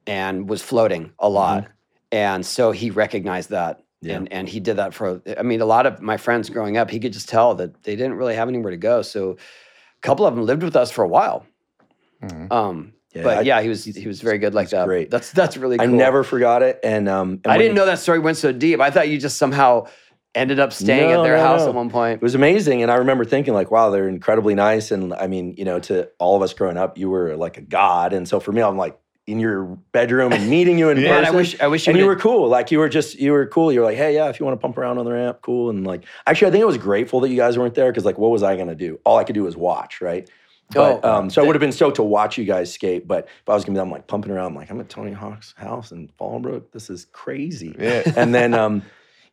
and 0.05 0.47
was 0.47 0.61
floating 0.61 1.11
a 1.17 1.27
lot, 1.27 1.67
and 2.11 2.45
so 2.45 2.71
he 2.71 2.91
recognized 2.91 3.49
that. 3.49 3.77
Mm-hmm. 3.79 3.81
Yeah. 4.07 4.15
And, 4.17 4.31
and 4.33 4.49
he 4.49 4.59
did 4.59 4.75
that 4.77 4.93
for 4.93 5.21
I 5.39 5.41
mean 5.41 5.61
a 5.61 5.65
lot 5.65 5.87
of 5.87 5.99
my 6.01 6.17
friends 6.17 6.49
growing 6.51 6.77
up 6.77 6.91
he 6.91 6.99
could 6.99 7.13
just 7.13 7.27
tell 7.27 7.55
that 7.55 7.81
they 7.83 7.95
didn't 7.95 8.13
really 8.15 8.35
have 8.35 8.47
anywhere 8.49 8.69
to 8.69 8.77
go 8.77 9.01
so 9.01 9.31
a 9.31 10.01
couple 10.01 10.27
of 10.27 10.35
them 10.35 10.45
lived 10.45 10.61
with 10.61 10.75
us 10.75 10.91
for 10.91 11.03
a 11.03 11.07
while 11.07 11.47
Mhm. 12.21 12.51
um 12.51 12.93
Yeah, 13.15 13.23
but 13.23 13.37
I- 13.37 13.41
yeah 13.41 13.61
he 13.61 13.69
was 13.69 13.83
he 13.85 14.05
was 14.07 14.21
very 14.21 14.37
good 14.37 14.53
like 14.53 14.69
that 14.69 14.85
great. 14.85 15.09
that's 15.09 15.31
that's 15.31 15.57
really 15.57 15.77
Cool. 15.77 15.87
I 15.87 15.89
never 15.91 16.23
forgot 16.23 16.61
it, 16.61 16.79
and 16.83 17.09
um, 17.09 17.39
and 17.43 17.51
I 17.53 17.57
didn't 17.57 17.71
you- 17.71 17.75
know 17.79 17.85
that 17.87 17.97
story 17.99 18.19
went 18.19 18.37
so 18.37 18.51
deep 18.51 18.79
I 18.79 18.91
thought 18.91 19.07
you 19.09 19.17
just 19.17 19.37
somehow 19.37 19.87
ended 20.35 20.59
up 20.59 20.73
staying 20.73 21.09
No, 21.09 21.21
at 21.21 21.23
their 21.23 21.37
no, 21.37 21.43
house 21.43 21.61
no. 21.61 21.69
at 21.69 21.73
one 21.75 21.89
point 21.89 22.15
It 22.17 22.21
was 22.21 22.35
amazing, 22.35 22.81
and 22.83 22.91
I 22.91 22.95
remember 22.95 23.25
thinking 23.25 23.53
like, 23.53 23.71
"Wow, 23.71 23.89
they're 23.89 24.07
incredibly 24.07 24.53
nice." 24.55 24.91
And 24.91 25.13
I 25.13 25.27
mean, 25.27 25.55
you 25.57 25.65
know, 25.65 25.79
to 25.79 26.09
all 26.19 26.35
of 26.35 26.41
us 26.41 26.53
growing 26.53 26.77
up, 26.77 26.97
you 26.97 27.09
were 27.09 27.35
like 27.35 27.57
a 27.57 27.61
god, 27.61 28.13
and 28.13 28.27
so 28.27 28.39
for 28.39 28.51
me, 28.51 28.61
I'm 28.61 28.77
like 28.77 28.99
in 29.27 29.39
your 29.39 29.63
bedroom 29.91 30.31
and 30.33 30.47
meeting 30.51 30.77
you 30.77 30.89
in 30.89 30.97
Yeah. 31.01 31.09
Man, 31.09 31.19
person. 31.21 31.33
I 31.33 31.37
wish 31.37 31.59
I 31.61 31.67
wish 31.67 31.87
you 31.87 31.91
and 31.91 31.99
you 31.99 32.05
were 32.05 32.15
cool. 32.15 32.47
Like 32.47 32.69
you 32.69 32.77
were 32.77 32.89
just 32.89 33.15
you 33.19 33.31
were 33.31 33.47
cool. 33.47 33.71
You 33.71 33.79
were 33.79 33.85
like, 33.87 33.97
hey, 33.97 34.13
yeah, 34.13 34.29
if 34.29 34.39
you 34.39 34.45
want 34.45 34.59
to 34.59 34.61
pump 34.61 34.77
around 34.77 34.99
on 34.99 35.05
the 35.05 35.11
ramp, 35.13 35.39
cool. 35.41 35.69
And 35.71 35.85
like, 35.87 36.03
actually, 36.27 36.49
I 36.49 36.51
think 36.51 36.61
I 36.61 36.65
was 36.65 36.77
grateful 36.77 37.21
that 37.21 37.29
you 37.29 37.37
guys 37.37 37.57
weren't 37.57 37.73
there 37.73 37.91
because 37.91 38.05
like, 38.05 38.17
what 38.19 38.29
was 38.29 38.43
I 38.43 38.55
gonna 38.55 38.75
do? 38.75 38.99
All 39.03 39.17
I 39.17 39.23
could 39.23 39.33
do 39.33 39.43
was 39.43 39.57
watch, 39.57 39.99
right? 40.01 40.29
But 40.73 41.01
Oh, 41.03 41.17
um, 41.19 41.29
so 41.29 41.41
I 41.43 41.45
would 41.45 41.55
have 41.55 41.59
been 41.59 41.71
stoked 41.71 41.95
to 41.97 42.03
watch 42.03 42.37
you 42.39 42.43
guys 42.45 42.73
skate. 42.73 43.07
But 43.07 43.25
if 43.25 43.49
I 43.49 43.53
was 43.53 43.65
gonna 43.65 43.77
be, 43.77 43.81
I'm 43.81 43.89
like 43.91 44.07
pumping 44.07 44.31
around, 44.31 44.47
I'm 44.47 44.55
like, 44.55 44.69
I'm 44.69 44.79
at 44.79 44.89
Tony 44.89 45.11
Hawk's 45.11 45.53
house 45.57 45.91
in 45.91 46.07
Fallbrook. 46.19 46.71
This 46.71 46.89
is 46.91 47.05
crazy. 47.05 47.75
Yeah. 47.79 48.03
and 48.15 48.33
then 48.33 48.53
um, 48.53 48.81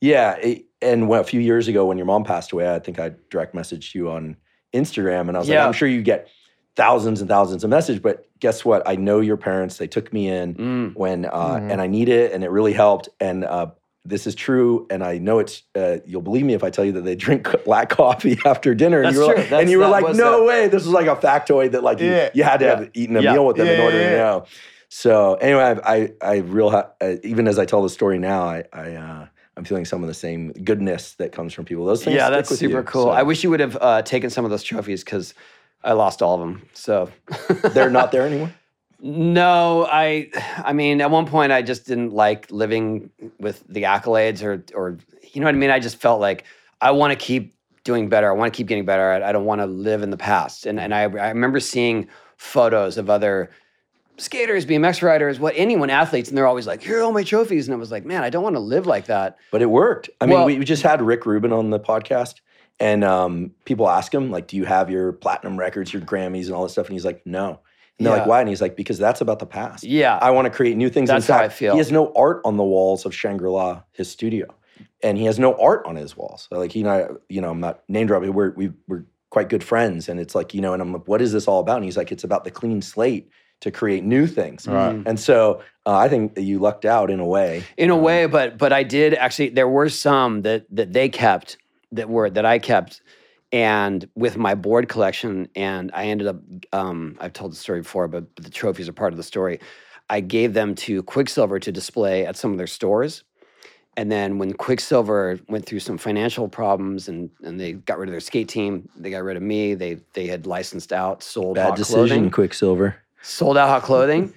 yeah, 0.01 0.37
it, 0.37 0.65
and 0.83 1.09
when, 1.09 1.21
a 1.21 1.25
few 1.25 1.41
years 1.41 1.69
ago 1.69 1.87
when 1.87 1.97
your 1.99 2.07
mom 2.07 2.25
passed 2.25 2.53
away, 2.53 2.73
I 2.75 2.79
think 2.79 2.99
I 2.99 3.13
direct 3.31 3.55
messaged 3.55 3.95
you 3.95 4.11
on 4.11 4.37
Instagram, 4.75 5.29
and 5.29 5.37
I 5.37 5.41
was 5.41 5.49
Yeah. 5.49 5.61
like, 5.61 5.67
I'm 5.69 5.73
sure 5.73 5.89
you 5.89 6.03
get 6.03 6.29
thousands 6.77 7.21
and 7.21 7.29
thousands 7.29 7.65
of 7.65 7.71
messages, 7.71 8.01
but 8.01 8.25
guess 8.41 8.65
what? 8.65 8.83
I 8.89 8.97
know 8.97 9.21
your 9.21 9.37
parents. 9.37 9.77
They 9.77 9.87
took 9.87 10.13
me 10.13 10.29
in 10.29 10.55
Mm. 10.55 10.97
when 10.97 11.27
uh, 11.27 11.31
Mhm. 11.57 11.71
and 11.73 11.81
I 11.83 11.87
need 11.87 12.09
it, 12.09 12.33
and 12.33 12.43
it 12.43 12.51
really 12.51 12.73
helped. 12.73 13.09
And 13.21 13.45
uh, 13.45 13.67
this 14.05 14.27
is 14.27 14.35
true, 14.35 14.87
and 14.91 15.05
I 15.05 15.19
know 15.19 15.39
it's. 15.39 15.63
Uh, 15.77 15.99
you'll 16.07 16.23
believe 16.23 16.45
me 16.47 16.55
if 16.55 16.65
I 16.65 16.71
tell 16.71 16.85
you 16.85 16.93
that 16.93 17.05
they 17.05 17.15
drink 17.27 17.47
black 17.65 17.91
coffee 17.91 18.39
after 18.47 18.75
dinner. 18.75 19.03
That's 19.03 19.15
and 19.17 19.17
you 19.17 19.21
were 19.21 19.27
true. 19.35 19.37
like, 19.37 19.45
That's- 19.51 19.61
and 19.63 19.71
you 19.71 19.79
were 19.79 19.87
like, 19.89 20.15
no 20.17 20.43
a- 20.43 20.47
way. 20.47 20.69
This 20.69 20.85
was 20.85 20.93
like 20.95 21.07
a 21.07 21.17
factoid 21.17 21.73
that 21.73 21.83
like 21.83 22.01
you, 22.01 22.11
Yeah. 22.11 22.31
you 22.35 22.43
had 22.43 22.59
to 22.61 22.65
Yeah. 22.65 22.77
have 22.79 22.91
eaten 22.95 23.17
a 23.17 23.21
Yeah. 23.23 23.33
meal 23.35 23.47
with 23.47 23.57
them 23.59 23.67
in 23.69 23.81
order 23.81 24.01
yeah, 24.01 24.11
to 24.11 24.17
know. 24.17 24.45
So 24.89 25.35
anyway, 25.35 25.79
I 25.85 25.95
I, 25.95 26.13
I 26.23 26.37
real 26.39 26.71
ha- 26.71 26.89
uh, 27.01 27.15
even 27.23 27.47
as 27.49 27.59
I 27.59 27.65
tell 27.67 27.83
the 27.83 27.89
story 27.91 28.19
now, 28.19 28.43
I 28.45 28.65
I. 28.73 29.29
I'm 29.57 29.65
feeling 29.65 29.85
some 29.85 30.03
of 30.03 30.09
the 30.09 30.15
same 30.15 30.53
goodness 30.53 31.15
that 31.15 31.33
comes 31.33 31.53
from 31.53 31.65
people. 31.65 31.85
Those 31.85 32.05
things, 32.05 32.17
yeah 32.17 32.31
that's 32.31 32.57
super 32.57 32.79
you. 32.79 32.83
cool 32.85 33.05
So 33.05 33.11
I 33.11 33.23
wish 33.23 33.45
you 33.45 33.51
would 33.51 33.61
have 33.61 33.77
uh, 33.81 34.03
taken 34.03 34.31
some 34.31 34.45
of 34.45 34.51
those 34.51 34.63
trophies 34.63 35.05
because 35.05 35.35
I 35.85 35.93
lost 35.93 36.23
all 36.23 36.35
of 36.35 36.41
them 36.41 36.69
so 36.73 37.11
they're 37.73 37.91
not 37.91 38.13
there 38.13 38.27
anymore. 38.27 38.53
No, 39.01 39.87
I 39.91 40.31
I 40.59 40.73
mean 40.73 41.01
at 41.01 41.11
one 41.11 41.27
point 41.27 41.53
I 41.53 41.63
just 41.63 41.87
didn't 41.87 42.13
like 42.13 42.51
living 42.51 43.11
with 43.39 43.65
the 43.69 43.83
accolades 43.83 44.43
or 44.43 44.65
or 44.75 44.99
you 45.33 45.41
know 45.41 45.47
what 45.47 45.55
I 45.55 45.59
mean? 45.59 45.71
I 45.71 45.81
just 45.81 45.97
felt 45.97 46.21
like 46.21 46.45
I 46.81 46.93
want 46.93 47.11
to 47.11 47.17
keep 47.17 47.55
doing 47.85 48.09
better. 48.09 48.31
I 48.31 48.33
want 48.33 48.53
to 48.53 48.57
keep 48.57 48.69
getting 48.69 48.85
better. 48.85 49.11
I, 49.11 49.31
I 49.31 49.33
don't 49.33 49.45
want 49.45 49.61
to 49.61 49.67
live 49.67 50.03
in 50.03 50.11
the 50.11 50.17
past. 50.17 50.67
And 50.67 50.79
and 50.79 50.95
I 50.95 51.03
I 51.03 51.29
remember 51.29 51.61
seeing 51.61 52.09
photos 52.37 52.97
of 52.97 53.11
other 53.11 53.51
skaters, 54.19 54.67
BMX 54.67 55.03
riders, 55.03 55.41
what 55.41 55.55
anyone 55.57 55.91
athletes 55.91 56.29
and 56.29 56.37
they're 56.39 56.47
always 56.47 56.67
like, 56.67 56.83
"Here 56.83 57.01
are 57.01 57.03
all 57.03 57.13
my 57.13 57.23
trophies." 57.25 57.67
And 57.69 57.75
I 57.75 57.79
was 57.79 57.91
like, 57.91 58.05
"Man, 58.05 58.23
I 58.23 58.31
don't 58.31 58.43
want 58.43 58.57
to 58.57 58.61
live 58.61 58.87
like 58.87 59.07
that." 59.07 59.37
But 59.51 59.63
it 59.63 59.71
worked. 59.71 60.11
I 60.21 60.27
mean, 60.27 60.35
Well- 60.37 60.47
we, 60.47 60.59
we 60.59 60.65
just 60.65 60.83
had 60.83 61.01
Rick 61.03 61.27
Rubin 61.27 61.53
on 61.53 61.71
the 61.71 61.81
podcast, 61.81 62.37
and 62.81 63.05
um, 63.05 63.53
people 63.65 63.89
ask 63.89 64.13
him, 64.15 64.31
like, 64.31 64.47
do 64.49 64.57
you 64.57 64.65
have 64.65 64.91
your 64.91 65.13
platinum 65.13 65.59
records, 65.59 65.93
your 65.93 66.03
Grammys, 66.03 66.47
and 66.47 66.53
all 66.55 66.63
this 66.63 66.73
stuff? 66.73 66.87
And 66.87 66.95
he's 66.95 67.05
like, 67.05 67.23
no. 67.27 67.61
And 67.99 68.07
they're 68.07 68.15
Yeah. 68.15 68.21
like, 68.21 68.29
why? 68.29 68.41
And 68.41 68.49
he's 68.49 68.63
like, 68.63 68.77
because 68.77 68.99
that's 68.99 69.21
about 69.21 69.39
the 69.39 69.47
past. 69.47 69.85
Yeah. 69.85 70.19
I 70.21 70.31
want 70.31 70.47
to 70.47 70.51
create 70.51 70.77
new 70.77 70.89
things. 70.89 71.09
That's 71.09 71.27
how 71.27 71.39
I 71.39 71.49
feel. 71.49 71.73
He 71.73 71.79
has 71.79 71.93
no 71.93 72.13
art 72.15 72.41
on 72.45 72.57
the 72.57 72.65
walls 72.65 73.05
of 73.05 73.15
Shangri 73.15 73.51
La, 73.51 73.83
his 73.93 74.11
studio, 74.11 74.47
and 75.03 75.19
he 75.19 75.27
has 75.27 75.39
no 75.39 75.55
art 75.61 75.85
on 75.87 75.97
his 75.97 76.17
walls. 76.17 76.49
So 76.51 76.59
like 76.59 76.73
he 76.73 76.81
and 76.81 76.91
I, 76.91 77.07
you 77.29 77.41
know, 77.41 77.51
I'm 77.51 77.61
not 77.61 77.83
name 77.89 78.07
dropping. 78.07 78.33
We're 78.33 78.53
we, 78.55 78.73
we're 78.89 79.05
quite 79.31 79.49
good 79.49 79.63
friends, 79.63 80.09
and 80.09 80.19
it's 80.19 80.35
like 80.35 80.55
you 80.55 80.61
know, 80.61 80.73
and 80.73 80.81
I'm 80.83 80.93
like, 80.93 81.07
what 81.07 81.21
is 81.23 81.33
this 81.33 81.47
all 81.47 81.61
about? 81.61 81.77
And 81.77 81.85
he's 81.85 81.97
like, 81.97 82.11
it's 82.11 82.25
about 82.25 82.45
the 82.45 82.51
clean 82.51 82.81
slate 82.83 83.29
to 83.63 83.71
create 83.71 84.05
new 84.05 84.27
things. 84.27 84.67
Right. 84.67 84.95
Mm. 84.95 85.07
And 85.07 85.21
so 85.21 85.63
uh, 85.87 85.97
I 85.97 86.09
think 86.09 86.35
that 86.35 86.43
you 86.43 86.59
lucked 86.59 86.85
out 86.85 87.11
in 87.11 87.21
a 87.21 87.27
way. 87.27 87.65
in 87.77 87.91
a 87.91 87.97
way 87.97 88.27
but 88.27 88.59
but 88.59 88.73
i 88.73 88.83
did 88.83 89.15
actually 89.15 89.49
there 89.49 89.69
were 89.69 89.89
some 89.89 90.43
that 90.43 90.65
that 90.71 90.93
they 90.93 91.09
kept 91.09 91.57
that 91.91 92.09
were 92.09 92.31
that 92.31 92.45
i 92.45 92.59
kept 92.59 93.03
and 93.53 94.09
with 94.15 94.37
my 94.37 94.55
board 94.55 94.89
collection 94.89 95.49
and 95.57 95.91
i 95.95 96.07
ended 96.07 96.27
up 96.27 96.37
um, 96.73 97.17
i've 97.21 97.33
told 97.33 97.53
the 97.53 97.57
story 97.57 97.81
before 97.81 98.09
but, 98.09 98.35
but 98.35 98.45
the 98.45 98.51
trophies 98.51 98.89
are 98.89 98.93
part 98.93 99.13
of 99.13 99.17
the 99.17 99.23
story 99.23 99.59
i 100.11 100.21
gave 100.21 100.55
them 100.55 100.75
to 100.75 101.03
Quiksilver 101.03 101.59
to 101.59 101.73
display 101.73 102.27
at 102.27 102.37
some 102.37 102.53
of 102.53 102.59
their 102.59 102.67
stores 102.67 103.25
and 103.95 104.11
then 104.11 104.39
when 104.39 104.55
Quiksilver 104.55 105.39
went 105.49 105.67
through 105.67 105.81
some 105.81 105.99
financial 105.99 106.49
problems 106.49 107.09
and, 107.09 107.29
and 107.43 107.61
they 107.61 107.75
got 107.75 107.99
rid 107.99 108.09
of 108.09 108.13
their 108.13 108.21
skate 108.21 108.49
team 108.49 108.89
they 108.97 109.11
got 109.11 109.23
rid 109.23 109.37
of 109.37 109.43
me 109.43 109.75
they 109.75 110.01
they 110.15 110.27
had 110.27 110.47
licensed 110.47 110.93
out 110.93 111.23
sold 111.23 111.57
Bad 111.57 111.75
decision, 111.75 112.07
clothing 112.07 112.31
Quiksilver. 112.31 113.02
Sold 113.23 113.57
out 113.57 113.69
hot 113.69 113.83
clothing. 113.83 114.35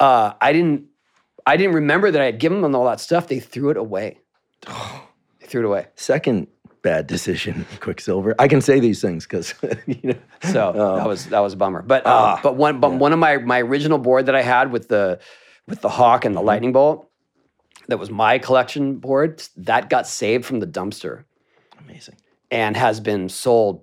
uh, 0.00 0.32
I 0.40 0.52
didn't 0.52 0.86
I 1.46 1.56
didn't 1.56 1.74
remember 1.74 2.10
that 2.10 2.20
I 2.20 2.24
had 2.24 2.38
given 2.38 2.62
them 2.62 2.74
all 2.74 2.86
that 2.86 3.00
stuff. 3.00 3.28
They 3.28 3.38
threw 3.40 3.70
it 3.70 3.76
away. 3.76 4.18
they 4.66 5.46
threw 5.46 5.62
it 5.62 5.66
away. 5.66 5.86
Second 5.94 6.48
bad 6.82 7.06
decision, 7.06 7.66
Quiksilver. 7.80 8.34
I 8.38 8.48
can 8.48 8.60
say 8.60 8.80
these 8.80 9.00
things 9.00 9.24
because 9.24 9.54
you 9.86 10.00
know. 10.02 10.18
So 10.50 10.68
Um, 10.70 10.98
that 10.98 11.06
was 11.06 11.26
that 11.26 11.40
was 11.40 11.52
a 11.52 11.56
bummer. 11.56 11.82
But 11.82 12.06
ah, 12.06 12.40
but 12.42 12.56
one 12.56 12.80
but 12.80 12.92
one 12.94 13.12
of 13.12 13.18
my 13.18 13.36
my 13.38 13.60
original 13.60 13.98
board 13.98 14.26
that 14.26 14.34
I 14.34 14.42
had 14.42 14.72
with 14.72 14.88
the 14.88 15.20
with 15.68 15.80
the 15.80 15.88
hawk 15.90 16.24
and 16.24 16.34
the 16.36 16.42
lightning 16.42 16.72
bolt 16.72 17.08
that 17.88 17.98
was 17.98 18.10
my 18.10 18.38
collection 18.38 18.96
board 18.96 19.42
that 19.56 19.90
got 19.90 20.06
saved 20.06 20.44
from 20.46 20.60
the 20.60 20.66
dumpster 20.66 21.24
Amazing. 21.78 22.16
and 22.50 22.76
has 22.76 23.00
been 23.00 23.28
sold 23.28 23.82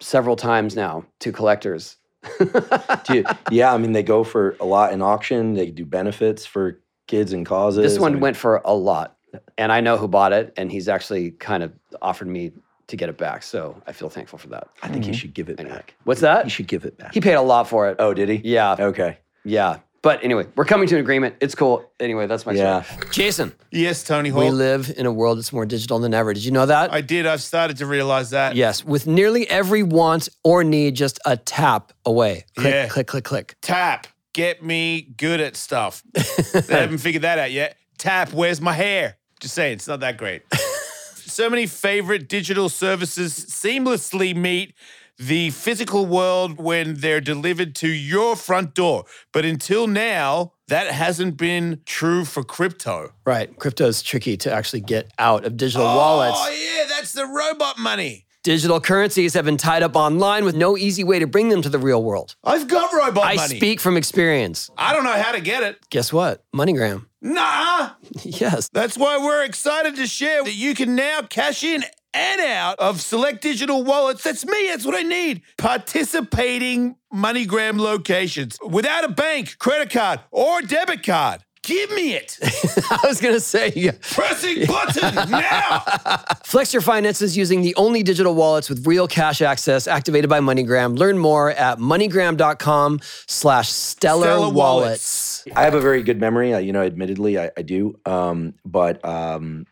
several 0.00 0.36
times 0.36 0.74
now 0.76 1.04
to 1.20 1.32
collectors 1.32 1.96
Do 2.38 3.14
you- 3.18 3.24
yeah, 3.50 3.72
I 3.74 3.78
mean, 3.78 3.92
they 3.92 4.02
go 4.02 4.24
for 4.24 4.56
a 4.60 4.64
lot 4.64 4.92
in 4.92 5.02
auction. 5.02 5.54
They 5.54 5.70
do 5.70 5.84
benefits 5.84 6.46
for 6.46 6.80
kids 7.06 7.32
and 7.32 7.44
causes. 7.44 7.82
This 7.82 7.98
I 7.98 8.02
one 8.02 8.12
mean, 8.14 8.20
went 8.20 8.36
for 8.36 8.62
a 8.64 8.74
lot, 8.74 9.16
and 9.58 9.72
I 9.72 9.80
know 9.80 9.96
who 9.96 10.08
bought 10.08 10.32
it, 10.32 10.52
and 10.56 10.70
he's 10.70 10.88
actually 10.88 11.32
kind 11.32 11.62
of 11.62 11.72
offered 12.00 12.28
me 12.28 12.52
to 12.88 12.96
get 12.96 13.08
it 13.08 13.16
back. 13.18 13.42
So 13.42 13.80
I 13.86 13.92
feel 13.92 14.10
thankful 14.10 14.38
for 14.38 14.48
that. 14.48 14.68
I 14.82 14.88
think 14.88 15.04
he 15.04 15.10
mm-hmm. 15.10 15.18
should 15.18 15.34
give 15.34 15.48
it 15.48 15.58
Anyway, 15.60 15.76
back. 15.76 15.94
what's 16.04 16.20
that? 16.20 16.44
He 16.44 16.50
should 16.50 16.68
give 16.68 16.84
it 16.84 16.98
back. 16.98 17.14
He 17.14 17.20
paid 17.20 17.34
a 17.34 17.42
lot 17.42 17.68
for 17.68 17.88
it. 17.88 17.96
oh, 17.98 18.12
did 18.14 18.28
he? 18.28 18.40
Yeah, 18.44 18.76
Okay. 18.78 19.18
yeah. 19.44 19.78
But 20.02 20.24
anyway, 20.24 20.46
we're 20.56 20.64
coming 20.64 20.88
to 20.88 20.96
an 20.96 21.00
agreement. 21.00 21.36
It's 21.40 21.54
cool. 21.54 21.88
Anyway, 22.00 22.26
that's 22.26 22.44
my 22.44 22.52
Yeah. 22.52 22.82
story. 22.82 23.06
Jason, 23.12 23.52
Yes, 23.70 24.02
Tony 24.02 24.32
we 24.32 24.50
live 24.50 24.92
in 24.96 25.06
a 25.06 25.12
world 25.12 25.38
that's 25.38 25.52
more 25.52 25.64
digital 25.64 26.00
than 26.00 26.12
ever. 26.12 26.34
Did 26.34 26.44
you 26.44 26.50
know 26.50 26.66
that? 26.66 26.92
I 26.92 27.00
did. 27.02 27.24
I've 27.24 27.40
started 27.42 27.76
to 27.78 27.86
realize 27.86 28.30
that. 28.30 28.56
yes, 28.56 28.84
with 28.84 29.06
nearly 29.06 29.48
every 29.48 29.84
want 29.84 30.28
or 30.42 30.64
need 30.64 30.96
just 30.96 31.20
a 31.24 31.36
tap 31.36 31.92
away. 32.04 32.44
Click, 32.56 32.74
Yeah. 32.74 32.88
click, 32.88 33.06
click, 33.06 33.24
click. 33.24 33.54
Tap, 33.62 34.08
get 34.34 34.62
me 34.64 35.02
good 35.16 35.40
at 35.40 35.54
stuff. 35.56 36.02
they 36.14 36.60
haven't 36.80 36.98
figured 36.98 37.22
that 37.22 37.38
out 37.38 37.52
yet. 37.52 37.76
Tap, 37.96 38.32
where's 38.32 38.60
my 38.60 38.72
hair? 38.72 39.16
Just 39.38 39.54
saying, 39.54 39.74
it's 39.74 39.86
not 39.86 40.00
that 40.00 40.16
great. 40.16 40.42
so 41.14 41.48
many 41.48 41.66
favorite 41.66 42.28
digital 42.28 42.68
services 42.68 43.32
seamlessly 43.48 44.34
meet 44.34 44.74
the 45.18 45.50
physical 45.50 46.06
world 46.06 46.58
when 46.58 46.94
they're 46.94 47.20
delivered 47.20 47.74
to 47.76 47.88
your 47.88 48.36
front 48.36 48.74
door. 48.74 49.04
But 49.32 49.44
until 49.44 49.86
now, 49.86 50.52
that 50.68 50.88
hasn't 50.88 51.36
been 51.36 51.80
true 51.86 52.24
for 52.24 52.42
crypto. 52.42 53.12
Right. 53.24 53.56
Crypto 53.58 53.86
is 53.86 54.02
tricky 54.02 54.36
to 54.38 54.52
actually 54.52 54.80
get 54.80 55.12
out 55.18 55.44
of 55.44 55.56
digital 55.56 55.86
wallets. 55.86 56.38
Oh, 56.40 56.50
yeah, 56.50 56.84
that's 56.88 57.12
the 57.12 57.26
robot 57.26 57.78
money. 57.78 58.26
Digital 58.42 58.80
currencies 58.80 59.34
have 59.34 59.44
been 59.44 59.56
tied 59.56 59.84
up 59.84 59.94
online 59.94 60.44
with 60.44 60.56
no 60.56 60.76
easy 60.76 61.04
way 61.04 61.20
to 61.20 61.28
bring 61.28 61.48
them 61.48 61.62
to 61.62 61.68
the 61.68 61.78
real 61.78 62.02
world. 62.02 62.34
I've 62.42 62.66
got 62.66 62.92
robot 62.92 63.24
I 63.24 63.36
money. 63.36 63.56
speak 63.56 63.78
from 63.78 63.96
experience. 63.96 64.68
I 64.76 64.92
don't 64.92 65.04
know 65.04 65.12
how 65.12 65.30
to 65.30 65.40
get 65.40 65.62
it. 65.62 65.78
Guess 65.90 66.12
what? 66.12 66.42
MoneyGram. 66.52 67.06
Nah. 67.20 67.90
yes. 68.24 68.68
That's 68.72 68.98
why 68.98 69.18
we're 69.18 69.44
excited 69.44 69.94
to 69.94 70.08
share 70.08 70.42
that 70.42 70.54
you 70.54 70.74
can 70.74 70.96
now 70.96 71.22
cash 71.22 71.62
in 71.62 71.84
and 72.14 72.40
out 72.40 72.78
of 72.78 73.00
select 73.00 73.42
digital 73.42 73.82
wallets. 73.84 74.22
That's 74.22 74.44
me. 74.44 74.68
That's 74.68 74.84
what 74.86 74.94
I 74.94 75.02
need. 75.02 75.42
Participating 75.58 76.96
MoneyGram 77.14 77.78
locations 77.78 78.58
without 78.66 79.04
a 79.04 79.08
bank, 79.08 79.56
credit 79.58 79.90
card, 79.90 80.20
or 80.30 80.60
debit 80.62 81.02
card. 81.04 81.42
Give 81.64 81.90
me 81.92 82.14
it. 82.14 82.38
I 82.90 82.98
was 83.06 83.20
going 83.20 83.34
to 83.34 83.40
say, 83.40 83.72
yeah. 83.76 83.92
Pressing 84.00 84.66
button 84.66 85.30
now. 85.30 85.78
flex 86.44 86.72
your 86.72 86.82
finances 86.82 87.36
using 87.36 87.62
the 87.62 87.72
only 87.76 88.02
digital 88.02 88.34
wallets 88.34 88.68
with 88.68 88.84
real 88.84 89.06
cash 89.06 89.40
access 89.40 89.86
activated 89.86 90.28
by 90.28 90.40
MoneyGram. 90.40 90.98
Learn 90.98 91.18
more 91.18 91.52
at 91.52 91.78
moneygram.com 91.78 92.98
slash 93.28 93.68
stellar 93.68 94.24
Stellar 94.24 94.48
wallets. 94.52 95.44
I 95.54 95.62
have 95.62 95.74
a 95.74 95.80
very 95.80 96.02
good 96.02 96.18
memory. 96.20 96.52
uh, 96.52 96.58
You 96.58 96.72
know, 96.72 96.82
admittedly, 96.82 97.38
I, 97.38 97.52
I 97.56 97.62
do. 97.62 97.94
Um, 98.06 98.54
but 98.64 99.04
um, 99.04 99.64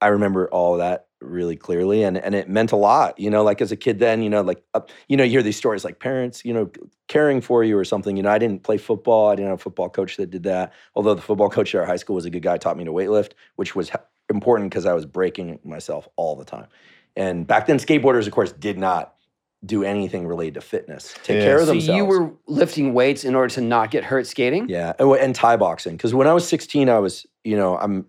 I 0.00 0.08
remember 0.08 0.48
all 0.48 0.72
of 0.74 0.78
that 0.80 1.06
really 1.22 1.56
clearly, 1.56 2.02
and 2.02 2.16
and 2.18 2.34
it 2.34 2.48
meant 2.48 2.72
a 2.72 2.76
lot. 2.76 3.18
You 3.18 3.30
know, 3.30 3.42
like 3.42 3.60
as 3.60 3.72
a 3.72 3.76
kid, 3.76 3.98
then 3.98 4.22
you 4.22 4.30
know, 4.30 4.42
like 4.42 4.62
uh, 4.74 4.80
you 5.08 5.16
know, 5.16 5.24
you 5.24 5.30
hear 5.30 5.42
these 5.42 5.56
stories 5.56 5.84
like 5.84 5.98
parents, 5.98 6.44
you 6.44 6.52
know, 6.52 6.70
caring 7.08 7.40
for 7.40 7.62
you 7.64 7.76
or 7.78 7.84
something. 7.84 8.16
You 8.16 8.22
know, 8.22 8.30
I 8.30 8.38
didn't 8.38 8.62
play 8.62 8.78
football. 8.78 9.30
I 9.30 9.34
didn't 9.36 9.50
have 9.50 9.60
a 9.60 9.62
football 9.62 9.88
coach 9.88 10.16
that 10.16 10.30
did 10.30 10.42
that. 10.44 10.72
Although 10.94 11.14
the 11.14 11.22
football 11.22 11.48
coach 11.50 11.74
at 11.74 11.80
our 11.80 11.86
high 11.86 11.96
school 11.96 12.16
was 12.16 12.24
a 12.24 12.30
good 12.30 12.42
guy, 12.42 12.56
taught 12.58 12.76
me 12.76 12.84
to 12.84 12.92
weightlift, 12.92 13.32
which 13.56 13.74
was 13.74 13.90
important 14.30 14.70
because 14.70 14.86
I 14.86 14.94
was 14.94 15.06
breaking 15.06 15.58
myself 15.64 16.08
all 16.16 16.36
the 16.36 16.44
time. 16.44 16.66
And 17.16 17.46
back 17.46 17.66
then, 17.66 17.76
skateboarders, 17.78 18.26
of 18.26 18.32
course, 18.32 18.52
did 18.52 18.78
not 18.78 19.14
do 19.64 19.84
anything 19.84 20.26
related 20.26 20.54
to 20.54 20.60
fitness. 20.60 21.14
Take 21.22 21.36
Yeah. 21.38 21.44
care 21.44 21.56
of 21.60 21.66
So 21.66 21.72
themselves. 21.74 21.96
you 21.96 22.04
were 22.04 22.32
lifting 22.48 22.94
weights 22.94 23.22
in 23.24 23.34
order 23.36 23.54
to 23.54 23.60
not 23.60 23.90
get 23.92 24.02
hurt 24.04 24.26
skating? 24.26 24.68
Yeah, 24.68 24.92
and, 24.98 25.08
and 25.12 25.34
Thai 25.34 25.56
boxing. 25.56 25.96
Because 25.96 26.12
when 26.14 26.26
I 26.26 26.32
was 26.32 26.48
16, 26.48 26.88
I 26.88 26.98
was, 26.98 27.26
you 27.44 27.56
know, 27.56 27.76
I'm, 27.78 28.06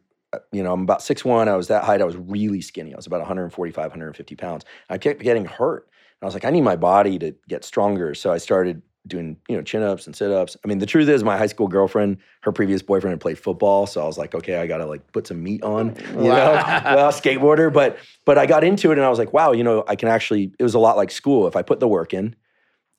you 0.52 0.64
know, 0.64 0.74
I'm 0.74 0.82
about 0.82 1.00
6'1". 1.00 1.48
I 1.48 1.56
was 1.56 1.68
that 1.68 1.84
height. 1.84 2.02
I 2.02 2.06
was 2.06 2.16
really 2.16 2.62
skinny. 2.62 2.94
I 2.94 2.96
was 2.96 3.08
about 3.08 3.20
145, 3.20 3.84
150 3.84 4.36
pounds. 4.36 4.66
I 4.90 4.98
kept 4.98 5.22
getting 5.22 5.46
hurt. 5.46 5.88
And 6.22 6.24
I 6.24 6.26
was 6.26 6.34
like, 6.34 6.46
I 6.46 6.50
need 6.50 6.62
my 6.62 6.76
body 6.76 7.20
to 7.20 7.36
get 7.48 7.64
stronger. 7.64 8.14
So 8.16 8.32
I 8.32 8.38
started 8.38 8.82
doing, 9.06 9.38
you 9.50 9.58
know, 9.58 9.62
chin 9.62 9.84
ups 9.84 10.08
and 10.08 10.16
sit 10.16 10.32
ups. 10.32 10.56
I 10.64 10.68
mean, 10.68 10.80
the 10.80 10.86
truth 10.86 11.10
is, 11.10 11.24
my 11.24 11.38
high 11.38 11.48
school 11.48 11.68
girlfriend, 11.68 12.18
her 12.42 12.52
previous 12.52 12.82
boyfriend 12.82 13.12
had 13.12 13.20
played 13.20 13.38
football. 13.38 13.86
So 13.86 14.02
I 14.02 14.06
was 14.06 14.18
like, 14.18 14.34
okay, 14.34 14.58
I 14.58 14.68
got 14.68 14.78
to 14.78 14.86
like 14.86 15.12
put 15.12 15.28
some 15.28 15.44
meat 15.44 15.62
on, 15.64 15.96
oh, 16.16 16.22
you 16.22 16.30
know, 16.30 16.54
well, 16.86 17.12
skateboarder. 17.12 17.72
But, 17.72 17.98
but 18.26 18.38
I 18.38 18.46
got 18.46 18.64
into 18.64 18.92
it 18.92 18.98
and 18.98 19.06
I 19.06 19.10
was 19.10 19.20
like, 19.20 19.34
wow, 19.34 19.52
you 19.52 19.64
know, 19.64 19.84
I 19.88 19.96
can 19.96 20.08
actually, 20.08 20.54
it 20.58 20.64
was 20.64 20.74
a 20.74 20.80
lot 20.80 20.96
like 20.96 21.12
school. 21.12 21.48
If 21.48 21.56
I 21.56 21.62
put 21.62 21.80
the 21.80 21.88
work 21.88 22.14
in, 22.14 22.36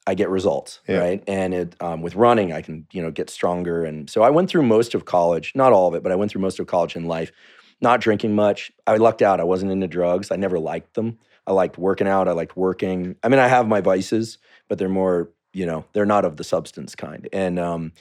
I 0.06 0.14
get 0.14 0.28
results, 0.28 0.80
Yeah. 0.86 0.98
right? 0.98 1.24
And 1.26 1.54
it 1.54 1.76
um, 1.80 2.02
with 2.02 2.14
running, 2.14 2.52
I 2.52 2.60
can 2.62 2.86
you 2.92 3.02
know 3.02 3.10
get 3.10 3.30
stronger. 3.30 3.84
And 3.84 4.08
so 4.10 4.22
I 4.22 4.30
went 4.30 4.50
through 4.50 4.62
most 4.62 4.94
of 4.94 5.04
college, 5.04 5.52
not 5.54 5.72
all 5.72 5.88
of 5.88 5.94
it, 5.94 6.02
but 6.02 6.12
I 6.12 6.16
went 6.16 6.30
through 6.30 6.42
most 6.42 6.58
of 6.60 6.66
college 6.66 6.94
in 6.96 7.06
life, 7.06 7.32
not 7.80 8.00
drinking 8.00 8.34
much. 8.34 8.70
I 8.86 8.96
lucked 8.96 9.22
out. 9.22 9.40
I 9.40 9.44
wasn't 9.44 9.72
into 9.72 9.86
drugs. 9.88 10.30
I 10.30 10.36
never 10.36 10.58
liked 10.58 10.94
them. 10.94 11.18
I 11.46 11.52
liked 11.52 11.78
working 11.78 12.06
out. 12.08 12.28
I 12.28 12.32
liked 12.32 12.56
working. 12.56 13.16
I 13.22 13.28
mean, 13.28 13.38
I 13.40 13.48
have 13.48 13.66
my 13.68 13.80
vices, 13.80 14.38
but 14.68 14.78
they're 14.78 14.88
more 14.88 15.30
you 15.52 15.64
know 15.66 15.84
they're 15.92 16.06
not 16.06 16.24
of 16.24 16.36
the 16.36 16.44
substance 16.44 16.94
kind. 16.94 17.28
And 17.32 17.58
um, 17.58 17.92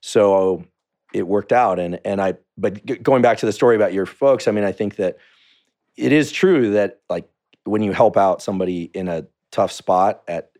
so 0.00 0.64
it 1.12 1.26
worked 1.26 1.52
out. 1.52 1.78
And 1.78 2.00
and 2.04 2.20
I 2.22 2.34
but 2.56 2.84
g- 2.86 2.96
going 2.96 3.22
back 3.22 3.38
to 3.38 3.46
the 3.46 3.52
story 3.52 3.76
about 3.76 3.92
your 3.92 4.06
folks, 4.06 4.48
I 4.48 4.52
mean, 4.52 4.64
I 4.64 4.72
think 4.72 4.96
that 4.96 5.16
it 5.96 6.12
is 6.12 6.30
true 6.32 6.70
that 6.72 7.00
like 7.10 7.28
when 7.64 7.82
you 7.82 7.92
help 7.92 8.16
out 8.16 8.40
somebody 8.42 8.84
in 8.94 9.08
a 9.08 9.26
tough 9.50 9.72
spot 9.72 10.22
at 10.28 10.50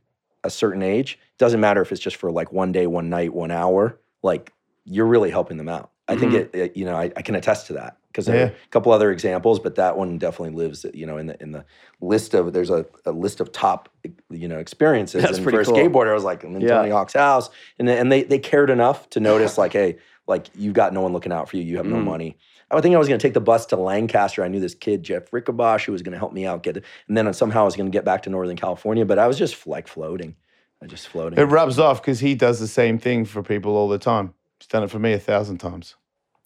a 0.45 0.51
certain 0.51 0.83
age, 0.83 1.19
doesn't 1.39 1.61
matter 1.61 1.83
if 1.83 1.93
it's 1.93 2.01
just 2.01 2.17
for 2.17 2.31
like 2.31 2.53
one 2.53 2.73
day, 2.73 2.87
one 2.87 3.09
night, 3.11 3.33
one 3.35 3.51
hour, 3.51 3.99
like 4.23 4.53
you're 4.85 5.07
really 5.07 5.31
helping 5.31 5.57
them 5.57 5.69
out. 5.69 5.91
I 6.09 6.17
think 6.17 6.35
it, 6.35 6.51
it- 6.55 6.77
you 6.77 6.85
know, 6.85 6.97
I, 6.97 7.13
I 7.17 7.23
can 7.23 7.35
attest 7.37 7.67
to 7.69 7.75
that 7.75 7.97
because 8.09 8.27
there 8.27 8.35
are 8.37 8.47
Yeah. 8.49 8.53
a 8.65 8.69
couple 8.71 8.91
other 8.91 9.13
examples, 9.13 9.61
but 9.61 9.77
that 9.77 9.97
one 9.97 10.19
definitely 10.19 10.57
lives, 10.57 10.85
you 10.93 11.07
know, 11.07 11.19
in 11.19 11.27
the 11.27 11.41
in 11.41 11.53
the 11.53 11.65
list 12.01 12.35
of 12.35 12.53
there's 12.53 12.71
a, 12.71 12.85
a 13.07 13.13
list 13.13 13.41
of 13.41 13.53
top, 13.53 13.89
you 14.31 14.49
know, 14.49 14.59
experiences. 14.59 15.23
That's 15.23 15.37
and 15.39 15.45
pretty 15.45 15.59
for 15.59 15.65
cool. 15.65 15.77
a 15.79 15.89
skateboarder, 15.89 16.11
I 16.11 16.15
was 16.15 16.25
like, 16.25 16.43
I'm 16.43 16.57
in 16.57 16.63
Yeah. 16.63 16.69
Tony 16.79 16.91
Hawk's 16.91 17.13
house, 17.15 17.51
and 17.79 17.89
and 17.89 18.11
they 18.11 18.25
they 18.25 18.39
cared 18.41 18.71
enough 18.71 19.09
to 19.11 19.21
notice 19.31 19.57
like, 19.59 19.73
hey, 19.73 19.99
like 20.27 20.49
you've 20.57 20.75
got 20.75 20.93
no 20.93 21.01
one 21.03 21.13
looking 21.13 21.33
out 21.33 21.49
for 21.49 21.57
you. 21.59 21.63
You 21.63 21.77
have 21.77 21.87
no 21.87 21.97
Mm. 21.97 22.05
money. 22.05 22.39
I 22.71 22.81
think 22.81 22.95
I 22.95 22.99
was 22.99 23.09
going 23.09 23.19
to 23.19 23.27
take 23.27 23.35
the 23.35 23.41
bus 23.41 23.67
to 23.67 23.77
Lancaster. 23.77 24.45
I 24.45 24.49
knew 24.49 24.61
this 24.61 24.75
kid 24.75 25.03
Jeff 25.03 25.31
Rickabosh 25.31 25.85
who 25.85 25.93
was 25.93 26.03
going 26.03 26.13
to 26.13 26.19
help 26.19 26.33
me 26.33 26.47
out 26.47 26.63
get 26.63 26.77
it, 26.77 26.85
and 27.09 27.17
then 27.17 27.33
somehow 27.33 27.63
I 27.63 27.65
was 27.65 27.77
going 27.77 27.91
to 27.91 27.97
get 27.97 28.05
back 28.05 28.23
to 28.23 28.31
Northern 28.31 28.57
California. 28.57 29.05
But 29.05 29.19
I 29.19 29.27
was 29.27 29.39
just 29.39 29.67
like 29.67 29.89
floating, 29.89 30.37
I 30.83 30.87
just 30.87 31.09
floating. 31.09 31.39
It 31.39 31.45
rubs 31.45 31.79
off 31.79 32.01
because 32.01 32.21
he 32.21 32.35
does 32.35 32.61
the 32.61 32.69
same 32.69 32.99
thing 32.99 33.25
for 33.25 33.43
people 33.43 33.77
all 33.77 33.89
the 33.89 33.99
time. 33.99 34.35
He's 34.59 34.69
done 34.69 34.83
it 34.83 34.91
for 34.91 34.99
me 34.99 35.13
a 35.13 35.19
thousand 35.19 35.59
times. 35.59 35.97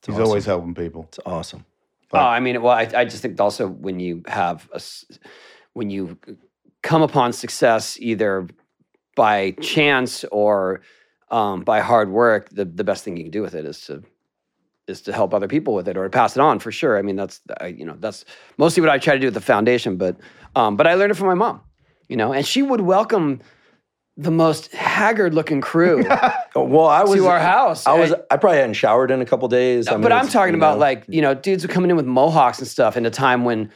He's 0.07 0.15
awesome. 0.15 0.27
always 0.27 0.47
helping 0.47 0.75
people. 0.75 1.05
It's 1.09 1.21
awesome. 1.25 1.65
Oh, 2.13 2.19
I 2.19 2.39
mean, 2.39 2.63
well, 2.63 2.73
I, 2.73 2.89
I 2.95 3.05
just 3.05 3.23
think 3.23 3.41
also 3.41 3.67
when 3.67 3.99
you 3.99 4.23
have 4.27 4.69
a, 4.73 4.81
when 5.73 5.91
you 5.91 6.17
come 6.83 7.03
upon 7.03 7.33
success 7.33 7.97
either 7.99 8.47
by 9.17 9.53
chance 9.61 10.25
or 10.31 10.83
um, 11.31 11.63
by 11.63 11.81
hard 11.81 12.11
work, 12.11 12.51
the 12.51 12.65
the 12.65 12.85
best 12.85 13.05
thing 13.05 13.17
you 13.17 13.25
can 13.25 13.33
do 13.33 13.43
with 13.43 13.55
it 13.55 13.65
is 13.65 13.81
to 13.87 14.05
is 14.87 15.01
to 15.03 15.13
help 15.13 15.33
other 15.33 15.49
people 15.49 15.75
with 15.75 15.89
it 15.89 15.97
or 15.97 16.05
to 16.05 16.11
pass 16.11 16.37
it 16.37 16.41
on 16.41 16.59
for 16.59 16.71
sure. 16.71 16.99
I 16.99 17.03
mean, 17.03 17.17
that's 17.17 17.41
I, 17.61 17.69
you 17.69 17.85
know 17.85 17.97
that's 17.99 18.25
mostly 18.59 18.81
what 18.81 18.91
I 18.91 18.99
try 18.99 19.15
to 19.15 19.21
do 19.21 19.27
with 19.27 19.35
the 19.35 19.41
foundation, 19.41 19.97
but 19.97 20.17
um, 20.57 20.77
but 20.77 20.87
I 20.87 20.95
learned 20.95 21.13
it 21.13 21.15
from 21.15 21.29
my 21.29 21.35
mom, 21.35 21.61
you 22.09 22.17
know, 22.17 22.33
and 22.33 22.47
she 22.47 22.63
would 22.63 22.81
welcome 22.81 23.41
the 24.17 24.31
most 24.31 24.73
haggard 24.73 25.35
looking 25.35 25.61
crew 25.61 26.05
well, 26.55 26.87
I 26.87 27.03
was 27.03 27.17
to 27.17 27.27
our 27.27 27.41
house. 27.41 27.87
I 27.87 27.99
was. 27.99 28.13
I 28.31 28.37
probably 28.37 28.59
hadn't 28.59 28.75
showered 28.75 29.11
in 29.11 29.21
a 29.21 29.27
couple 29.27 29.49
days. 29.49 29.89
I 29.89 29.93
mean, 29.93 30.03
but 30.03 30.13
I'm 30.13 30.29
talking 30.29 30.55
about 30.55 30.75
know, 30.75 30.81
like 30.81 31.05
you 31.09 31.23
know 31.23 31.35
dudes 31.35 31.67
were 31.67 31.73
coming 31.73 31.91
in 31.91 31.97
with 31.97 32.07
mohawks 32.07 32.59
and 32.59 32.69
stuff 32.69 32.97
in 32.97 33.07
a 33.07 33.11
time 33.11 33.45
when 33.45 33.71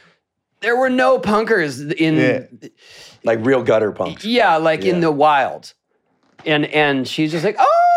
there 0.61 0.75
were 0.75 0.89
no 0.89 1.19
punkers 1.19 1.91
in 1.93 2.15
Yeah. 2.15 2.45
yeah, 2.61 2.69
like 3.23 3.39
real 3.45 3.63
gutter 3.63 3.91
punks. 3.91 4.23
Yeah, 4.23 4.57
like 4.57 4.85
in 4.85 5.01
the 5.01 5.11
wild, 5.11 5.73
and 6.45 6.65
and 6.65 7.07
she's 7.07 7.31
just 7.31 7.43
like 7.43 7.57
oh 7.59 7.65
like 7.69 7.69
how 7.69 7.73
did 7.73 7.79
you 7.79 7.88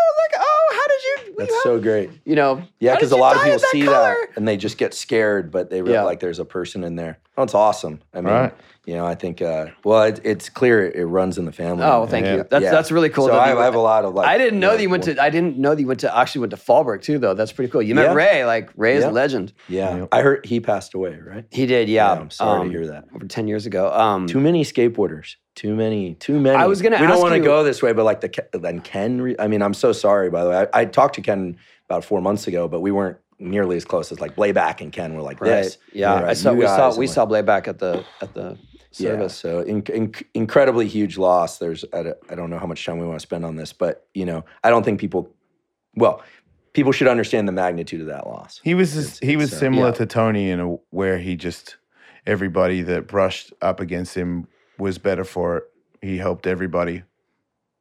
That's 1.49 1.63
so 1.63 1.79
great. 1.79 2.09
you 2.25 2.35
know 2.35 2.63
Yeah, 2.79 2.95
because 2.95 3.11
a 3.11 3.17
lot 3.17 3.35
of 3.35 3.43
people 3.43 3.59
see 3.71 3.83
color? 3.83 3.93
that 3.93 4.27
and 4.35 4.47
they 4.47 4.57
just 4.57 4.77
get 4.77 4.93
scared, 4.93 5.51
but 5.51 5.69
they 5.69 5.81
really 5.81 5.93
Yeah. 5.93 6.03
like 6.03 6.19
there's 6.19 6.39
a 6.39 6.45
person 6.45 6.83
in 6.83 6.95
there. 6.95 7.19
Oh, 7.35 7.41
it's 7.43 7.55
awesome. 7.55 7.99
I 8.13 8.21
mean, 8.21 8.31
Right. 8.31 8.53
you 8.85 8.93
know, 8.95 9.07
I 9.07 9.15
think. 9.15 9.41
Uh, 9.41 9.67
well, 9.83 10.03
it, 10.03 10.19
it's 10.23 10.49
clear 10.49 10.87
it 10.87 11.03
runs 11.05 11.39
in 11.39 11.45
the 11.45 11.51
family. 11.51 11.83
Oh, 11.83 12.05
thank 12.05 12.27
Yeah. 12.27 12.35
you. 12.35 12.45
That's 12.47 12.63
Yeah. 12.63 12.69
that's 12.71 12.91
really 12.91 13.09
cool. 13.09 13.25
So 13.25 13.33
I, 13.33 13.59
I 13.59 13.63
have 13.65 13.73
a 13.73 13.79
lot 13.79 14.05
of 14.05 14.13
like. 14.13 14.27
I 14.27 14.37
didn't 14.37 14.59
know 14.59 14.71
you 14.71 14.77
that 14.77 14.83
you 14.83 14.89
went 14.91 15.07
work- 15.07 15.15
to. 15.15 15.23
I 15.23 15.31
didn't 15.31 15.57
know 15.57 15.73
that 15.73 15.81
you 15.81 15.87
went 15.87 16.01
to 16.01 16.15
actually 16.15 16.41
went 16.41 16.51
to 16.51 16.57
Fallbrook 16.57 17.01
too, 17.01 17.17
though. 17.17 17.33
That's 17.33 17.51
pretty 17.51 17.71
cool. 17.71 17.81
You 17.81 17.95
met 17.95 18.09
Yeah. 18.09 18.13
Ray. 18.13 18.45
Like 18.45 18.69
Ray 18.75 18.95
is 18.97 19.03
Yeah. 19.03 19.09
a 19.09 19.11
legend. 19.11 19.51
Yeah, 19.67 19.95
Yeah. 19.97 20.05
I 20.11 20.21
heard 20.21 20.45
he 20.45 20.59
passed 20.59 20.93
away. 20.93 21.17
Right. 21.25 21.45
He 21.49 21.65
did. 21.65 21.89
Yeah. 21.89 22.13
Yeah, 22.13 22.21
I'm 22.21 22.29
sorry 22.29 22.61
Um, 22.61 22.67
to 22.67 22.71
hear 22.77 22.87
that. 22.87 23.05
Over 23.15 23.25
ten 23.25 23.47
years 23.47 23.65
ago. 23.65 23.91
Um, 23.91 24.27
Too 24.27 24.39
many 24.39 24.63
skateboarders. 24.63 25.37
Too 25.55 25.73
many. 25.75 26.13
Too 26.13 26.39
many. 26.39 26.55
I 26.55 26.65
was 26.67 26.83
gonna 26.83 26.99
We 27.01 27.07
don't 27.07 27.19
want 27.19 27.33
to 27.33 27.39
go 27.39 27.63
this 27.63 27.81
way, 27.81 27.93
but 27.93 28.03
like 28.05 28.21
the 28.21 28.29
Ke- 28.29 28.51
then 28.53 28.79
Ken. 28.79 29.21
Re- 29.21 29.35
I 29.39 29.47
mean, 29.47 29.63
I'm 29.63 29.73
so 29.73 29.91
sorry. 29.91 30.29
By 30.29 30.43
the 30.43 30.49
way, 30.51 30.67
I, 30.71 30.81
I 30.81 30.85
talked 30.85 31.15
to 31.15 31.21
Ken 31.21 31.57
about 31.89 32.03
four 32.05 32.21
months 32.21 32.47
ago, 32.47 32.67
but 32.67 32.81
we 32.81 32.91
weren't 32.91 33.17
nearly 33.43 33.77
as 33.77 33.85
close 33.85 34.11
as 34.11 34.19
like 34.19 34.35
Blabac 34.35 34.81
and 34.81 34.91
Ken 34.91 35.13
were 35.13 35.21
like 35.21 35.41
right. 35.41 35.63
this. 35.63 35.77
Yeah. 35.91 36.13
Right, 36.15 36.23
I 36.25 36.33
saw. 36.33 36.53
We 36.53 36.65
saw. 36.65 36.95
We 36.97 37.05
like- 37.07 37.13
saw 37.13 37.25
Blabac 37.25 37.67
at 37.67 37.79
the 37.79 38.03
at 38.21 38.33
the 38.33 38.57
service. 38.91 39.35
So 39.35 39.59
in, 39.61 39.81
in, 39.83 40.13
incredibly 40.33 40.87
huge 40.87 41.17
loss. 41.17 41.57
There's 41.57 41.83
I 41.93 42.03
don't- 42.03 42.17
I 42.29 42.35
don't 42.35 42.49
know 42.49 42.59
how 42.59 42.67
much 42.67 42.85
time 42.85 42.97
we 42.99 43.05
want 43.05 43.19
to 43.19 43.25
spend 43.25 43.45
on 43.45 43.55
this, 43.55 43.73
but 43.73 44.07
you 44.13 44.25
know 44.25 44.45
I 44.63 44.69
don't 44.69 44.83
think 44.83 44.99
people. 44.99 45.29
Well, 45.95 46.23
people 46.73 46.91
should 46.91 47.07
understand 47.07 47.47
the 47.47 47.51
magnitude 47.51 48.01
of 48.01 48.07
that 48.07 48.25
loss. 48.27 48.61
He 48.63 48.73
was 48.73 48.97
It's- 48.97 49.19
he 49.19 49.35
was 49.35 49.49
it's, 49.49 49.57
uh, 49.57 49.59
similar 49.59 49.87
yeah. 49.89 49.93
to 49.95 50.05
Tony 50.05 50.49
in 50.49 50.59
a 50.59 50.67
where 50.91 51.17
he 51.17 51.35
just 51.35 51.77
everybody 52.25 52.81
that 52.83 53.07
brushed 53.07 53.53
up 53.61 53.79
against 53.79 54.15
him 54.15 54.47
was 54.79 54.97
better 54.97 55.23
for 55.23 55.57
it. 55.57 55.63
He 56.01 56.17
helped 56.17 56.47
everybody. 56.47 57.03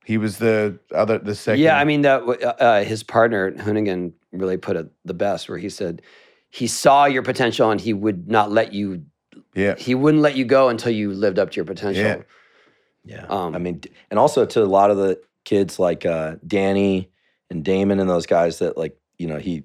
He 0.04 0.18
was 0.18 0.38
the 0.38 0.78
other 0.94 1.18
the 1.18 1.34
second. 1.34 1.60
Yeah, 1.62 1.78
I 1.78 1.84
mean 1.84 2.02
that 2.02 2.20
w- 2.20 2.40
uh, 2.40 2.54
uh, 2.58 2.84
his 2.84 3.02
partner 3.02 3.52
Hoonigan 3.52 4.12
really 4.32 4.56
put 4.56 4.76
it 4.76 4.90
the 5.04 5.14
best, 5.14 5.48
where 5.48 5.58
he 5.58 5.68
said 5.68 6.02
he 6.50 6.66
saw 6.66 7.06
your 7.06 7.22
potential 7.22 7.70
and 7.70 7.80
he 7.80 7.92
would 7.92 8.28
not 8.28 8.50
let 8.50 8.72
you. 8.72 9.04
yeah. 9.54 9.74
He 9.76 9.94
wouldn't 9.94 10.22
let 10.22 10.36
you 10.36 10.44
go 10.44 10.68
until 10.68 10.92
you 10.92 11.12
lived 11.12 11.38
up 11.38 11.50
to 11.50 11.56
your 11.56 11.64
potential. 11.64 12.02
Yeah. 12.02 12.22
Yeah. 13.04 13.26
Um, 13.28 13.54
I 13.54 13.58
mean, 13.58 13.82
and 14.10 14.18
also 14.18 14.44
to 14.46 14.62
a 14.62 14.64
lot 14.64 14.90
of 14.90 14.96
the 14.96 15.20
kids 15.44 15.78
like 15.78 16.06
uh, 16.06 16.36
Danny 16.46 17.10
and 17.50 17.64
Damon 17.64 17.98
and 17.98 18.08
those 18.08 18.26
guys 18.26 18.60
that 18.60 18.76
like, 18.76 18.96
you 19.18 19.26
know, 19.26 19.38
he, 19.38 19.64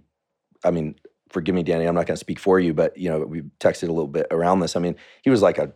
I 0.63 0.71
mean, 0.71 0.95
forgive 1.29 1.53
me, 1.53 1.63
Danny, 1.63 1.85
I'm 1.85 1.95
not 1.95 2.07
going 2.07 2.15
to 2.15 2.19
speak 2.19 2.39
for 2.39 2.59
you, 2.59 2.73
but 2.73 2.97
you 2.97 3.09
know, 3.09 3.19
we 3.19 3.41
texted 3.59 3.89
a 3.89 3.91
little 3.91 4.07
bit 4.07 4.27
around 4.31 4.61
this. 4.61 4.75
I 4.75 4.79
mean, 4.79 4.95
he 5.21 5.29
was 5.29 5.41
like 5.41 5.57
a, 5.57 5.71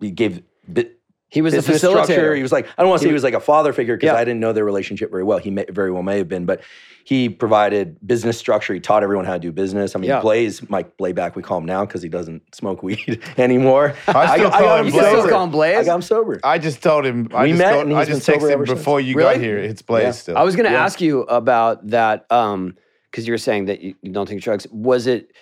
he 0.00 0.10
gave 0.10 0.42
bit, 0.72 0.97
He 1.30 1.42
was 1.42 1.52
a 1.52 1.58
business 1.58 1.82
facilitator. 1.82 2.34
He 2.36 2.42
was 2.42 2.52
like, 2.52 2.66
I 2.78 2.82
don't 2.82 2.88
want 2.88 3.00
to 3.00 3.02
say 3.02 3.08
He 3.08 3.10
he 3.10 3.14
was 3.14 3.22
like 3.24 3.34
a 3.34 3.40
father 3.40 3.72
figure 3.72 3.96
because 3.96 4.08
Yeah. 4.14 4.18
I 4.18 4.24
didn't 4.24 4.40
know 4.40 4.52
their 4.52 4.64
relationship 4.64 5.10
very 5.10 5.24
well. 5.24 5.38
He 5.38 5.50
may, 5.50 5.66
very 5.70 5.90
well 5.92 6.02
may 6.02 6.16
have 6.18 6.28
been, 6.28 6.46
but 6.46 6.62
he 7.04 7.28
provided 7.28 7.96
business 8.06 8.38
structure. 8.38 8.72
He 8.74 8.80
taught 8.80 9.02
everyone 9.02 9.24
how 9.26 9.34
to 9.34 9.38
do 9.38 9.50
business. 9.52 9.94
I 9.94 9.98
mean, 9.98 10.08
Yeah. 10.08 10.20
Blaze, 10.20 10.68
Mike 10.70 10.96
Blabac, 10.98 11.34
we 11.36 11.42
call 11.42 11.58
him 11.58 11.64
now 11.66 11.84
because 11.84 12.02
he 12.02 12.08
doesn't 12.08 12.54
smoke 12.54 12.82
weed 12.82 13.22
anymore. 13.38 13.94
I 14.06 14.36
still 14.38 14.50
call 14.50 14.60
got 14.60 14.80
him 14.80 14.86
him 14.86 14.92
Blaze. 14.92 15.02
You 15.04 15.18
still 15.20 15.28
call 15.28 15.44
him 15.44 15.50
Blaze? 15.50 15.76
I 15.78 15.84
got 15.84 15.94
him 15.96 16.02
sober. 16.02 16.40
I 16.44 16.58
just 16.58 16.82
told 16.82 17.04
him. 17.06 17.28
I 17.34 17.42
We 17.44 17.48
just 17.50 17.58
met 17.58 17.70
told- 17.72 17.86
and 17.86 17.94
I 17.96 17.98
he's 18.04 18.08
just 18.16 18.26
been 18.26 18.34
sober 18.34 18.46
texted 18.46 18.48
him 18.48 18.52
ever 18.54 18.66
since. 18.66 18.78
before 18.78 19.00
you 19.00 19.14
Really? 19.16 19.34
got 19.34 19.42
here. 19.42 19.58
It's 19.58 19.82
Blaze 19.82 20.02
Yeah. 20.04 20.10
still. 20.12 20.36
I 20.38 20.42
was 20.44 20.56
going 20.56 20.66
to 20.66 20.72
Yeah. 20.72 20.84
ask 20.84 21.00
you 21.00 21.22
about 21.22 21.86
that 21.88 22.26
because 22.28 23.26
you 23.26 23.32
were 23.32 23.38
saying 23.38 23.66
that 23.66 23.80
you, 23.82 23.94
you 24.02 24.12
don't 24.12 24.26
take 24.26 24.40
drugs. 24.40 24.66
Was 24.70 25.06
it? 25.06 25.32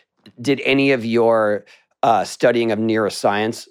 Did 0.41 0.61
any 0.65 0.91
of 0.93 1.05
your 1.05 1.65
uh, 2.03 2.25
studying 2.25 2.71
of 2.73 2.79
neuroscience 2.79 3.67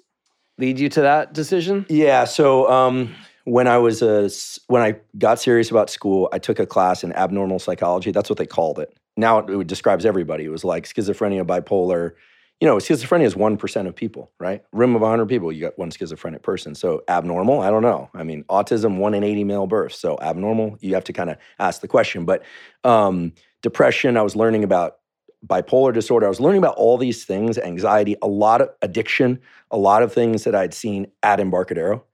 lead 0.58 0.78
you 0.78 0.88
to 0.90 1.00
that 1.02 1.32
decision? 1.32 1.86
Yeah. 1.88 2.24
So 2.24 2.70
um, 2.70 3.14
when 3.44 3.66
I 3.66 3.78
was 3.78 4.02
a 4.02 4.30
when 4.66 4.82
I 4.82 4.96
got 5.18 5.38
serious 5.40 5.70
about 5.70 5.90
school, 5.90 6.28
I 6.32 6.38
took 6.38 6.58
a 6.58 6.66
class 6.66 7.04
in 7.04 7.12
abnormal 7.12 7.58
psychology. 7.58 8.10
That's 8.10 8.28
what 8.28 8.38
they 8.38 8.46
called 8.46 8.78
it. 8.78 8.96
Now 9.16 9.38
it, 9.38 9.50
it 9.50 9.66
describes 9.66 10.04
everybody. 10.04 10.44
It 10.44 10.50
was 10.50 10.64
like 10.64 10.86
schizophrenia, 10.86 11.44
bipolar. 11.46 12.12
You 12.60 12.66
know, 12.66 12.76
schizophrenia 12.76 13.24
is 13.24 13.36
one 13.36 13.58
percent 13.58 13.86
of 13.86 13.94
people, 13.94 14.30
right? 14.40 14.64
Room 14.72 14.96
of 14.96 15.02
hundred 15.02 15.28
people, 15.28 15.52
you 15.52 15.60
got 15.60 15.78
one 15.78 15.90
schizophrenic 15.90 16.42
person. 16.42 16.74
So 16.74 17.02
abnormal, 17.06 17.60
I 17.60 17.70
don't 17.70 17.82
know. 17.82 18.08
I 18.14 18.24
mean, 18.24 18.44
autism, 18.44 18.96
one 18.96 19.12
in 19.12 19.22
eighty 19.22 19.44
male 19.44 19.66
births. 19.66 19.98
So 19.98 20.18
abnormal, 20.22 20.78
you 20.80 20.94
have 20.94 21.04
to 21.04 21.12
kind 21.12 21.28
of 21.28 21.36
ask 21.58 21.82
the 21.82 21.88
question. 21.88 22.24
But 22.24 22.42
um, 22.82 23.34
depression, 23.62 24.16
I 24.16 24.22
was 24.22 24.36
learning 24.36 24.64
about 24.64 24.96
bipolar 25.44 25.92
disorder. 25.92 26.26
I 26.26 26.28
was 26.28 26.40
learning 26.40 26.58
about 26.58 26.76
all 26.76 26.98
these 26.98 27.24
things, 27.24 27.58
anxiety, 27.58 28.16
a 28.22 28.28
lot 28.28 28.60
of 28.60 28.70
addiction, 28.82 29.40
a 29.70 29.76
lot 29.76 30.02
of 30.02 30.12
things 30.12 30.44
that 30.44 30.54
I'd 30.54 30.74
seen 30.74 31.06
at 31.22 31.40
Embarcadero, 31.40 32.04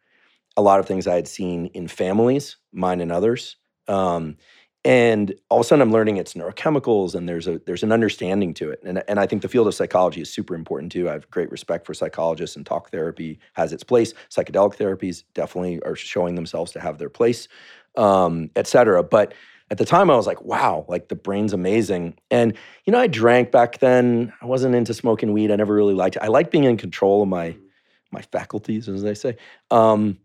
a 0.57 0.63
lot 0.63 0.81
of 0.81 0.87
things 0.87 1.07
I 1.07 1.15
had 1.15 1.29
seen 1.29 1.67
in 1.67 1.89
families, 1.89 2.57
mine 2.73 3.01
and 3.01 3.13
others. 3.13 3.57
Um, 3.89 4.37
and 4.85 5.33
all 5.49 5.61
of 5.61 5.67
a 5.67 5.69
sudden 5.69 5.83
I'm 5.83 5.93
learning 5.93 6.17
it's 6.17 6.35
neurochemicals 6.35 7.15
and 7.15 7.29
there's 7.29 7.47
a 7.47 7.61
there's 7.67 7.85
an 7.85 7.93
understanding 7.93 8.53
to 8.55 8.71
it. 8.71 8.81
And, 8.85 9.03
and 9.07 9.21
I 9.21 9.27
think 9.27 9.43
the 9.43 9.49
field 9.49 9.69
of 9.69 9.75
psychology 9.75 10.21
is 10.21 10.33
super 10.33 10.55
important 10.57 10.91
too. 10.91 11.09
I 11.09 11.13
have 11.13 11.31
great 11.31 11.51
respect 11.53 11.87
for 11.87 11.95
psychologists 11.95 12.57
and 12.57 12.67
talk 12.67 12.91
therapy 12.91 13.39
has 13.53 13.73
its 13.73 13.85
place. 13.85 14.13
Psychedelic 14.29 14.77
therapies 14.77 15.23
definitely 15.35 15.81
are 15.83 15.95
showing 15.95 16.35
themselves 16.35 16.73
to 16.73 16.81
have 16.81 16.99
their 16.99 17.09
place, 17.09 17.47
um, 17.97 18.51
et 18.57 18.67
cetera. 18.67 19.05
But 19.05 19.35
at 19.73 19.79
the 19.79 19.87
time 19.87 20.11
I 20.11 20.17
was 20.17 20.27
like, 20.27 20.43
wow, 20.43 20.85
like 20.87 21.09
the 21.09 21.15
brain's 21.15 21.55
amazing. 21.55 22.19
And 22.31 22.53
you 22.85 22.93
know, 22.93 23.01
I 23.01 23.07
drank 23.07 23.51
back 23.51 23.79
then. 23.79 24.31
I 24.43 24.45
wasn't 24.45 24.75
into 24.75 24.93
smoking 24.93 25.33
weed. 25.33 25.51
I 25.51 25.57
never 25.57 25.75
really 25.75 25.95
liked 25.95 26.17
it. 26.17 26.23
I 26.23 26.27
like 26.27 26.51
being 26.51 26.65
in 26.65 26.77
control 26.77 27.23
of 27.23 27.29
my 27.29 27.57
my 28.11 28.21
faculties, 28.21 28.87
as 28.87 29.03
they 29.03 29.15
say. 29.15 29.39
Um, 29.71 30.19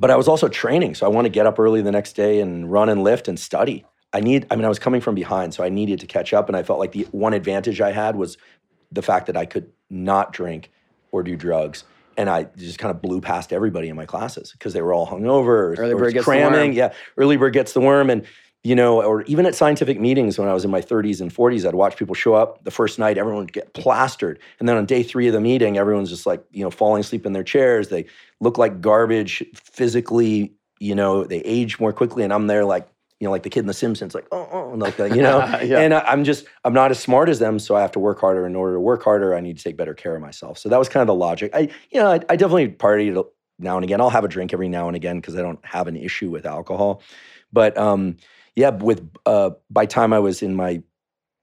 but 0.00 0.10
I 0.10 0.16
was 0.16 0.26
also 0.26 0.48
training, 0.48 0.94
so 0.94 1.04
I 1.04 1.10
want 1.10 1.26
to 1.26 1.28
get 1.28 1.44
up 1.44 1.58
early 1.58 1.82
the 1.82 1.92
next 1.92 2.14
day 2.14 2.40
and 2.40 2.72
run 2.72 2.88
and 2.88 3.04
lift 3.04 3.28
and 3.28 3.38
study. 3.38 3.84
I 4.14 4.20
need. 4.20 4.46
I 4.50 4.56
mean, 4.56 4.64
I 4.64 4.68
was 4.68 4.78
coming 4.78 5.02
from 5.02 5.14
behind, 5.14 5.52
so 5.52 5.62
I 5.62 5.68
needed 5.68 6.00
to 6.00 6.06
catch 6.06 6.32
up. 6.32 6.48
And 6.48 6.56
I 6.56 6.62
felt 6.62 6.78
like 6.78 6.92
the 6.92 7.06
one 7.10 7.34
advantage 7.34 7.82
I 7.82 7.92
had 7.92 8.16
was 8.16 8.38
the 8.90 9.02
fact 9.02 9.26
that 9.26 9.36
I 9.36 9.44
could 9.44 9.70
not 9.90 10.32
drink 10.32 10.70
or 11.12 11.22
do 11.22 11.36
drugs. 11.36 11.84
And 12.16 12.30
I 12.30 12.44
just 12.56 12.78
kind 12.78 12.90
of 12.90 13.02
blew 13.02 13.20
past 13.20 13.52
everybody 13.52 13.90
in 13.90 13.96
my 13.96 14.06
classes 14.06 14.52
because 14.52 14.72
they 14.72 14.80
were 14.80 14.94
all 14.94 15.06
hungover 15.06 15.46
or, 15.46 15.74
Early 15.78 15.92
or 15.92 15.98
bird 15.98 16.14
gets 16.14 16.24
the 16.24 16.30
cramming. 16.30 16.70
worm. 16.70 16.72
Yeah, 16.72 16.92
early 17.18 17.36
bird 17.36 17.52
gets 17.52 17.74
the 17.74 17.80
worm. 17.80 18.08
And 18.08 18.24
you 18.64 18.74
know, 18.74 19.02
or 19.02 19.22
even 19.22 19.46
at 19.46 19.54
scientific 19.54 20.00
meetings 20.00 20.38
when 20.38 20.48
I 20.48 20.52
was 20.52 20.64
in 20.64 20.70
my 20.70 20.80
30s 20.80 21.20
and 21.20 21.32
40s, 21.32 21.66
I'd 21.66 21.74
watch 21.74 21.96
people 21.96 22.14
show 22.14 22.34
up 22.34 22.64
the 22.64 22.70
first 22.70 22.98
night, 22.98 23.16
everyone 23.16 23.44
would 23.44 23.52
get 23.52 23.72
plastered. 23.72 24.38
And 24.58 24.68
then 24.68 24.76
on 24.76 24.84
day 24.84 25.02
three 25.02 25.28
of 25.28 25.32
the 25.32 25.40
meeting, 25.40 25.78
everyone's 25.78 26.10
just 26.10 26.26
like, 26.26 26.44
you 26.50 26.64
know, 26.64 26.70
falling 26.70 27.00
asleep 27.00 27.24
in 27.24 27.32
their 27.32 27.44
chairs. 27.44 27.88
They 27.88 28.06
look 28.40 28.58
like 28.58 28.80
garbage 28.80 29.44
physically, 29.54 30.52
you 30.80 30.94
know, 30.94 31.24
they 31.24 31.38
age 31.38 31.78
more 31.78 31.92
quickly. 31.92 32.24
And 32.24 32.32
I'm 32.32 32.48
there 32.48 32.64
like, 32.64 32.88
you 33.20 33.26
know, 33.26 33.30
like 33.30 33.42
the 33.42 33.50
kid 33.50 33.60
in 33.60 33.66
The 33.66 33.74
Simpsons, 33.74 34.14
like, 34.14 34.26
oh, 34.32 34.48
oh, 34.50 34.74
like 34.76 34.96
that, 34.96 35.14
you 35.14 35.22
know? 35.22 35.38
Yeah. 35.62 35.80
And 35.80 35.94
I, 35.94 36.00
I'm 36.00 36.24
just, 36.24 36.46
I'm 36.64 36.72
not 36.72 36.90
as 36.90 36.98
smart 37.00 37.28
as 37.28 37.38
them. 37.38 37.58
So 37.58 37.74
I 37.74 37.80
have 37.80 37.92
to 37.92 37.98
work 37.98 38.20
harder. 38.20 38.46
In 38.46 38.54
order 38.54 38.74
to 38.74 38.80
work 38.80 39.02
harder, 39.02 39.34
I 39.34 39.40
need 39.40 39.56
to 39.58 39.64
take 39.64 39.76
better 39.76 39.94
care 39.94 40.14
of 40.14 40.22
myself. 40.22 40.58
So 40.58 40.68
that 40.68 40.78
was 40.78 40.88
kind 40.88 41.02
of 41.02 41.08
the 41.08 41.14
logic. 41.14 41.50
I, 41.54 41.68
you 41.90 42.00
know, 42.00 42.12
I, 42.12 42.20
I 42.28 42.36
definitely 42.36 42.68
party 42.68 43.10
now 43.58 43.76
and 43.76 43.84
again. 43.84 44.00
I'll 44.00 44.10
have 44.10 44.24
a 44.24 44.28
drink 44.28 44.52
every 44.52 44.68
now 44.68 44.86
and 44.86 44.96
again 44.96 45.16
because 45.16 45.36
I 45.36 45.42
don't 45.42 45.64
have 45.64 45.88
an 45.88 45.96
issue 45.96 46.30
with 46.30 46.46
alcohol. 46.46 47.02
But, 47.52 47.76
um, 47.76 48.18
yeah, 48.56 48.70
with 48.70 49.08
uh, 49.26 49.50
by 49.70 49.86
time 49.86 50.12
I 50.12 50.18
was 50.18 50.42
in 50.42 50.54
my 50.54 50.82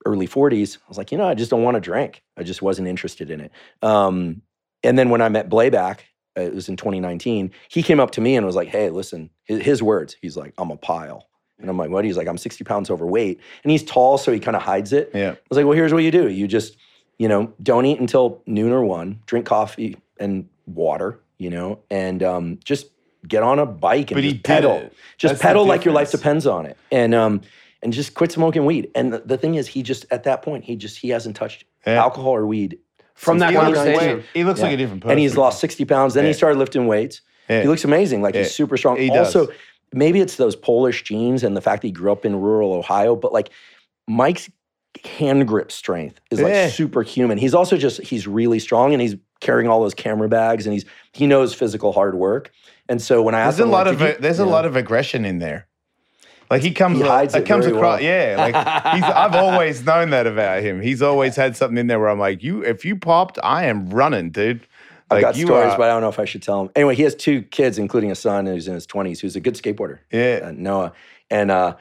early 0.06 0.28
40s, 0.28 0.78
I 0.78 0.88
was 0.88 0.98
like, 0.98 1.12
you 1.12 1.18
know, 1.18 1.28
I 1.28 1.34
just 1.34 1.50
don't 1.50 1.64
want 1.64 1.76
to 1.76 1.82
drink. 1.82 2.22
I 2.38 2.44
just 2.44 2.62
wasn't 2.62 2.88
interested 2.88 3.32
in 3.32 3.42
it. 3.42 3.52
Um, 3.82 4.42
and 4.84 4.98
then 4.98 5.10
when 5.10 5.22
I 5.22 5.30
met 5.30 5.50
Blabac, 5.50 6.00
uh, 6.38 6.42
it 6.42 6.54
was 6.54 6.70
in 6.70 6.76
2019. 6.76 7.52
He 7.70 7.84
came 7.84 8.00
up 8.00 8.12
to 8.12 8.22
me 8.22 8.36
and 8.36 8.46
was 8.46 8.56
like, 8.56 8.68
"Hey, 8.68 8.90
listen." 8.90 9.30
His, 9.46 9.64
his 9.64 9.84
words. 9.84 10.16
He's 10.22 10.36
like, 10.38 10.54
"I'm 10.58 10.72
a 10.72 10.78
pile," 10.78 11.28
and 11.60 11.70
I'm 11.70 11.78
like, 11.78 11.90
"What?" 11.90 12.06
He's 12.06 12.18
like, 12.18 12.28
"I'm 12.28 12.38
60 12.38 12.64
pounds 12.64 12.90
overweight," 12.90 13.40
and 13.64 13.72
he's 13.72 13.84
tall, 13.84 14.18
so 14.18 14.32
he 14.32 14.40
kind 14.40 14.56
of 14.56 14.62
hides 14.62 14.94
it. 14.94 15.12
Yeah. 15.14 15.32
I 15.32 15.38
was 15.50 15.58
like, 15.58 15.66
well, 15.66 15.76
here's 15.76 15.94
what 15.94 16.04
you 16.04 16.12
do. 16.12 16.30
You 16.30 16.48
just, 16.48 16.78
you 17.18 17.28
know, 17.28 17.54
don't 17.64 17.86
eat 17.86 18.00
until 18.00 18.42
noon 18.46 18.72
or 18.72 18.84
one, 18.84 19.22
drink 19.26 19.46
coffee 19.46 19.98
and 20.20 20.48
water, 20.66 21.20
you 21.38 21.50
know, 21.50 21.80
and 21.90 22.22
um, 22.22 22.60
just 22.64 22.88
get 23.28 23.44
on 23.44 23.60
a 23.60 23.66
bike 23.66 24.12
and 24.12 24.18
But 24.18 24.24
he 24.24 24.32
just 24.32 24.44
did 24.44 24.48
pedal. 24.48 24.72
it. 24.78 24.94
Just 25.18 25.34
That's 25.34 25.42
pedal 25.42 25.66
like 25.66 25.86
your 25.86 25.94
life 25.94 26.12
depends 26.12 26.46
on 26.48 26.66
it. 26.66 26.78
And 26.92 27.14
um, 27.14 27.42
and 27.82 27.94
just 27.94 28.14
quit 28.16 28.32
smoking 28.32 28.66
weed. 28.66 28.90
And 28.96 29.14
the, 29.14 29.20
the 29.20 29.38
thing 29.38 29.56
is, 29.56 29.68
he 29.68 29.84
just 29.84 30.06
at 30.12 30.24
that 30.24 30.42
point, 30.42 30.64
he 30.64 30.76
just 30.76 30.98
he 30.98 31.10
hasn't 31.10 31.36
touched 31.36 31.66
Yeah. 31.86 32.02
alcohol 32.02 32.36
or 32.36 32.46
weed 32.48 32.78
From 33.16 33.40
since 33.40 33.42
that 33.42 33.52
He 33.52 33.58
looks, 33.58 33.68
2019. 33.80 34.00
conversation. 34.00 34.30
he 34.34 34.44
looks 34.44 34.60
Yeah. 34.60 34.66
like 34.66 34.74
a 34.74 34.78
different 34.78 35.02
person. 35.04 35.12
And 35.12 35.20
he's 35.20 35.38
lost 35.38 35.60
60 35.60 35.86
pounds. 35.86 36.14
Then 36.14 36.24
Yeah. 36.24 36.30
he 36.30 36.34
started 36.34 36.58
lifting 36.60 36.88
weights. 36.88 37.22
Yeah. 37.50 37.62
He 37.62 37.68
looks 37.68 37.84
amazing. 37.84 38.22
Like 38.22 38.34
Yeah. 38.36 38.42
he's 38.44 38.56
super 38.56 38.78
strong. 38.78 38.98
He 38.98 39.10
does. 39.10 39.36
also, 39.36 39.52
maybe 39.94 40.20
it's 40.20 40.36
those 40.38 40.56
Polish 40.56 41.04
genes 41.04 41.44
and 41.44 41.56
the 41.56 41.62
fact 41.62 41.82
that 41.84 41.88
he 41.90 41.92
grew 41.92 42.12
up 42.12 42.26
in 42.26 42.36
rural 42.40 42.74
Ohio, 42.74 43.16
but 43.16 43.32
like 43.34 43.50
Mike's 44.08 44.50
hand 45.04 45.48
grip 45.48 45.72
strength 45.72 46.20
is 46.32 46.42
like 46.42 46.54
Yeah. 46.54 46.70
superhuman. 46.70 47.38
He's 47.38 47.54
also 47.54 47.78
just 47.78 48.02
he's 48.02 48.28
really 48.28 48.60
strong 48.60 48.94
and 48.94 49.02
he's 49.02 49.16
carrying 49.40 49.68
all 49.70 49.82
those 49.82 49.94
camera 49.94 50.28
bags 50.30 50.66
and 50.66 50.74
he's 50.74 50.86
he 51.14 51.28
knows 51.28 51.54
physical 51.54 51.92
hard 51.92 52.16
work. 52.16 52.52
And 52.88 53.02
so 53.02 53.22
when 53.24 53.34
I 53.36 53.40
asked 53.40 53.58
There's 53.58 53.62
a 53.62 53.68
him, 53.68 53.72
lot 53.72 53.86
like, 53.88 53.94
of 53.94 54.00
"Did 54.00 54.16
you-" 54.16 54.22
there's 54.22 54.40
a 54.40 54.46
lot 54.46 54.66
of 54.66 54.76
aggression 54.76 55.26
in 55.26 55.40
there. 55.40 55.68
Like 56.52 56.62
he 56.62 56.72
comes, 56.72 57.00
He 57.00 57.04
hides 57.04 57.34
it 57.34 57.46
comes 57.48 57.66
across. 57.66 58.00
well. 58.00 58.02
Yeah, 58.02 58.36
like 58.38 58.96
he's. 58.96 59.04
I've 59.04 59.34
always 59.46 59.84
known 59.84 60.12
that 60.12 60.28
about 60.28 60.62
him. 60.62 60.80
He's 60.80 61.02
always 61.02 61.36
had 61.36 61.58
something 61.58 61.78
in 61.80 61.88
there 61.88 62.00
where 62.00 62.10
I'm 62.10 62.20
like, 62.20 62.44
you. 62.44 62.62
If 62.64 62.86
you 62.86 62.96
popped, 62.96 63.40
I 63.44 63.66
am 63.66 63.90
running, 63.90 64.30
dude. 64.30 64.62
I've 65.10 65.18
Like 65.18 65.22
got 65.22 65.38
you 65.38 65.48
stories, 65.48 65.74
are- 65.74 65.78
but 65.78 65.86
I 65.90 65.94
don't 65.94 66.02
know 66.02 66.10
if 66.10 66.20
I 66.20 66.26
should 66.26 66.44
tell 66.44 66.62
him. 66.62 66.70
Anyway, 66.76 66.94
he 66.96 67.02
has 67.04 67.16
two 67.16 67.42
kids, 67.44 67.80
including 67.80 68.12
a 68.12 68.16
son 68.16 68.46
who's 68.46 68.68
in 68.68 68.76
his 68.76 68.86
20s, 68.86 69.20
who's 69.22 69.36
a 69.36 69.40
good 69.40 69.56
skateboarder. 69.56 70.00
yeah. 70.12 70.42
uh, 70.46 70.52
Noah. 70.56 70.94
And 71.32 71.50
uh, 71.50 71.76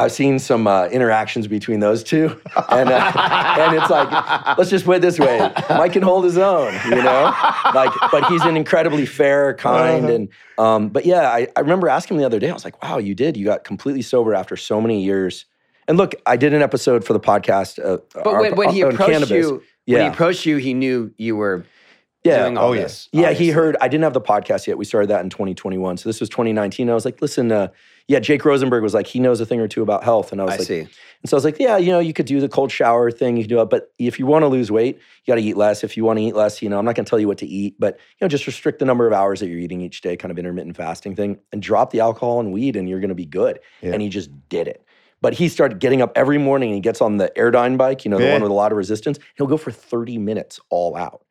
I've 0.00 0.12
seen 0.12 0.38
some 0.38 0.66
uh, 0.66 0.86
interactions 0.86 1.46
between 1.46 1.80
those 1.80 2.02
two, 2.02 2.40
and 2.70 2.88
uh, 2.88 3.12
and 3.58 3.76
it's 3.76 3.90
like, 3.90 4.56
let's 4.58 4.70
just 4.70 4.84
put 4.84 4.96
it 4.96 5.02
this 5.02 5.18
way: 5.18 5.38
Mike 5.70 5.92
can 5.92 6.02
hold 6.02 6.24
his 6.24 6.38
own, 6.38 6.72
you 6.86 7.02
know. 7.02 7.34
Like, 7.74 7.92
but 8.10 8.24
he's 8.26 8.42
an 8.44 8.56
incredibly 8.56 9.06
fair, 9.06 9.54
kind, 9.54 10.04
Uh-huh. 10.06 10.14
and 10.14 10.28
um, 10.58 10.88
but 10.88 11.04
yeah, 11.06 11.28
I, 11.30 11.48
I 11.56 11.60
remember 11.60 11.88
asking 11.88 12.16
him 12.16 12.20
the 12.20 12.26
other 12.26 12.38
day. 12.38 12.50
I 12.50 12.52
was 12.52 12.64
like, 12.64 12.82
wow, 12.82 12.98
you 12.98 13.14
did. 13.14 13.36
You 13.36 13.44
got 13.44 13.64
completely 13.64 14.02
sober 14.02 14.34
after 14.34 14.56
so 14.56 14.80
many 14.80 15.02
years. 15.02 15.44
And 15.88 15.98
look, 15.98 16.14
I 16.26 16.36
did 16.36 16.54
an 16.54 16.62
episode 16.62 17.04
for 17.04 17.12
the 17.14 17.20
podcast. 17.20 17.78
Uh, 17.84 17.98
But 18.14 18.26
our- 18.26 18.40
when, 18.42 18.54
when 18.56 18.68
he 18.70 18.80
approached 18.82 19.10
cannabis. 19.10 19.30
you, 19.30 19.62
when 19.86 20.00
he 20.02 20.06
approached 20.06 20.46
you, 20.46 20.56
he 20.58 20.72
knew 20.74 21.12
you 21.16 21.34
were 21.36 21.64
Yeah. 22.24 22.54
Oh, 22.58 22.74
this. 22.74 23.08
Yeah, 23.12 23.22
obviously. 23.28 23.46
he 23.46 23.50
heard. 23.52 23.76
I 23.80 23.88
didn't 23.88 24.04
have 24.04 24.12
the 24.12 24.20
podcast 24.20 24.66
yet. 24.66 24.76
We 24.76 24.84
started 24.84 25.08
that 25.08 25.22
in 25.24 25.30
2021. 25.30 25.96
So 25.96 26.08
this 26.08 26.20
was 26.20 26.28
2019. 26.28 26.90
I 26.90 26.94
was 26.94 27.04
like, 27.06 27.22
listen, 27.22 27.50
uh, 27.50 27.68
yeah, 28.08 28.18
Jake 28.20 28.44
Rosenberg 28.44 28.82
was 28.82 28.92
like, 28.92 29.06
he 29.06 29.20
knows 29.20 29.40
a 29.40 29.46
thing 29.46 29.60
or 29.60 29.68
two 29.68 29.82
about 29.82 30.04
health. 30.04 30.32
And 30.32 30.40
I 30.40 30.44
was 30.44 30.54
I 30.54 30.56
like, 30.58 30.66
see. 30.66 30.80
and 30.80 30.90
so 31.24 31.34
I 31.34 31.38
was 31.38 31.44
like, 31.44 31.58
yeah, 31.58 31.78
you 31.78 31.92
know, 31.92 31.98
you 32.00 32.12
could 32.12 32.26
do 32.26 32.40
the 32.40 32.48
cold 32.48 32.70
shower 32.72 33.10
thing. 33.10 33.36
You 33.38 33.44
can 33.44 33.48
do 33.48 33.60
it. 33.62 33.70
But 33.70 33.90
if 33.98 34.18
you 34.18 34.26
want 34.26 34.42
to 34.42 34.48
lose 34.48 34.70
weight, 34.70 34.96
you 34.96 35.32
got 35.32 35.36
to 35.36 35.42
eat 35.42 35.56
less. 35.56 35.82
If 35.82 35.96
you 35.96 36.04
want 36.04 36.18
to 36.18 36.22
eat 36.24 36.34
less, 36.34 36.60
you 36.60 36.68
know, 36.68 36.78
I'm 36.78 36.84
not 36.84 36.94
going 36.94 37.04
to 37.06 37.10
tell 37.10 37.20
you 37.20 37.28
what 37.28 37.38
to 37.38 37.46
eat, 37.46 37.76
but, 37.78 37.94
you 37.98 38.24
know, 38.24 38.28
just 38.28 38.46
restrict 38.46 38.80
the 38.80 38.84
number 38.84 39.06
of 39.06 39.12
hours 39.14 39.40
that 39.40 39.48
you're 39.48 39.58
eating 39.58 39.80
each 39.80 40.00
day, 40.02 40.16
kind 40.16 40.30
of 40.32 40.38
intermittent 40.38 40.76
fasting 40.76 41.14
thing, 41.16 41.38
and 41.52 41.62
drop 41.62 41.90
the 41.90 42.00
alcohol 42.00 42.40
and 42.40 42.52
weed, 42.52 42.76
and 42.76 42.86
you're 42.88 43.00
going 43.00 43.10
to 43.10 43.14
be 43.14 43.26
good. 43.26 43.60
Yeah. 43.80 43.92
And 43.92 44.02
he 44.02 44.08
just 44.10 44.30
did 44.50 44.66
it. 44.68 44.84
But 45.22 45.34
he 45.34 45.48
started 45.48 45.78
getting 45.78 46.02
up 46.02 46.12
every 46.16 46.38
morning 46.38 46.70
and 46.70 46.74
he 46.76 46.80
gets 46.80 47.00
on 47.00 47.18
the 47.18 47.30
Airdyne 47.36 47.76
bike, 47.78 48.04
you 48.04 48.10
know, 48.10 48.18
the 48.18 48.24
Yeah. 48.24 48.32
one 48.32 48.42
with 48.42 48.50
a 48.50 48.54
lot 48.54 48.72
of 48.72 48.78
resistance. 48.78 49.18
He'll 49.36 49.46
go 49.46 49.56
for 49.58 49.70
30 49.70 50.18
minutes 50.18 50.58
all 50.70 50.96
out. 50.96 51.22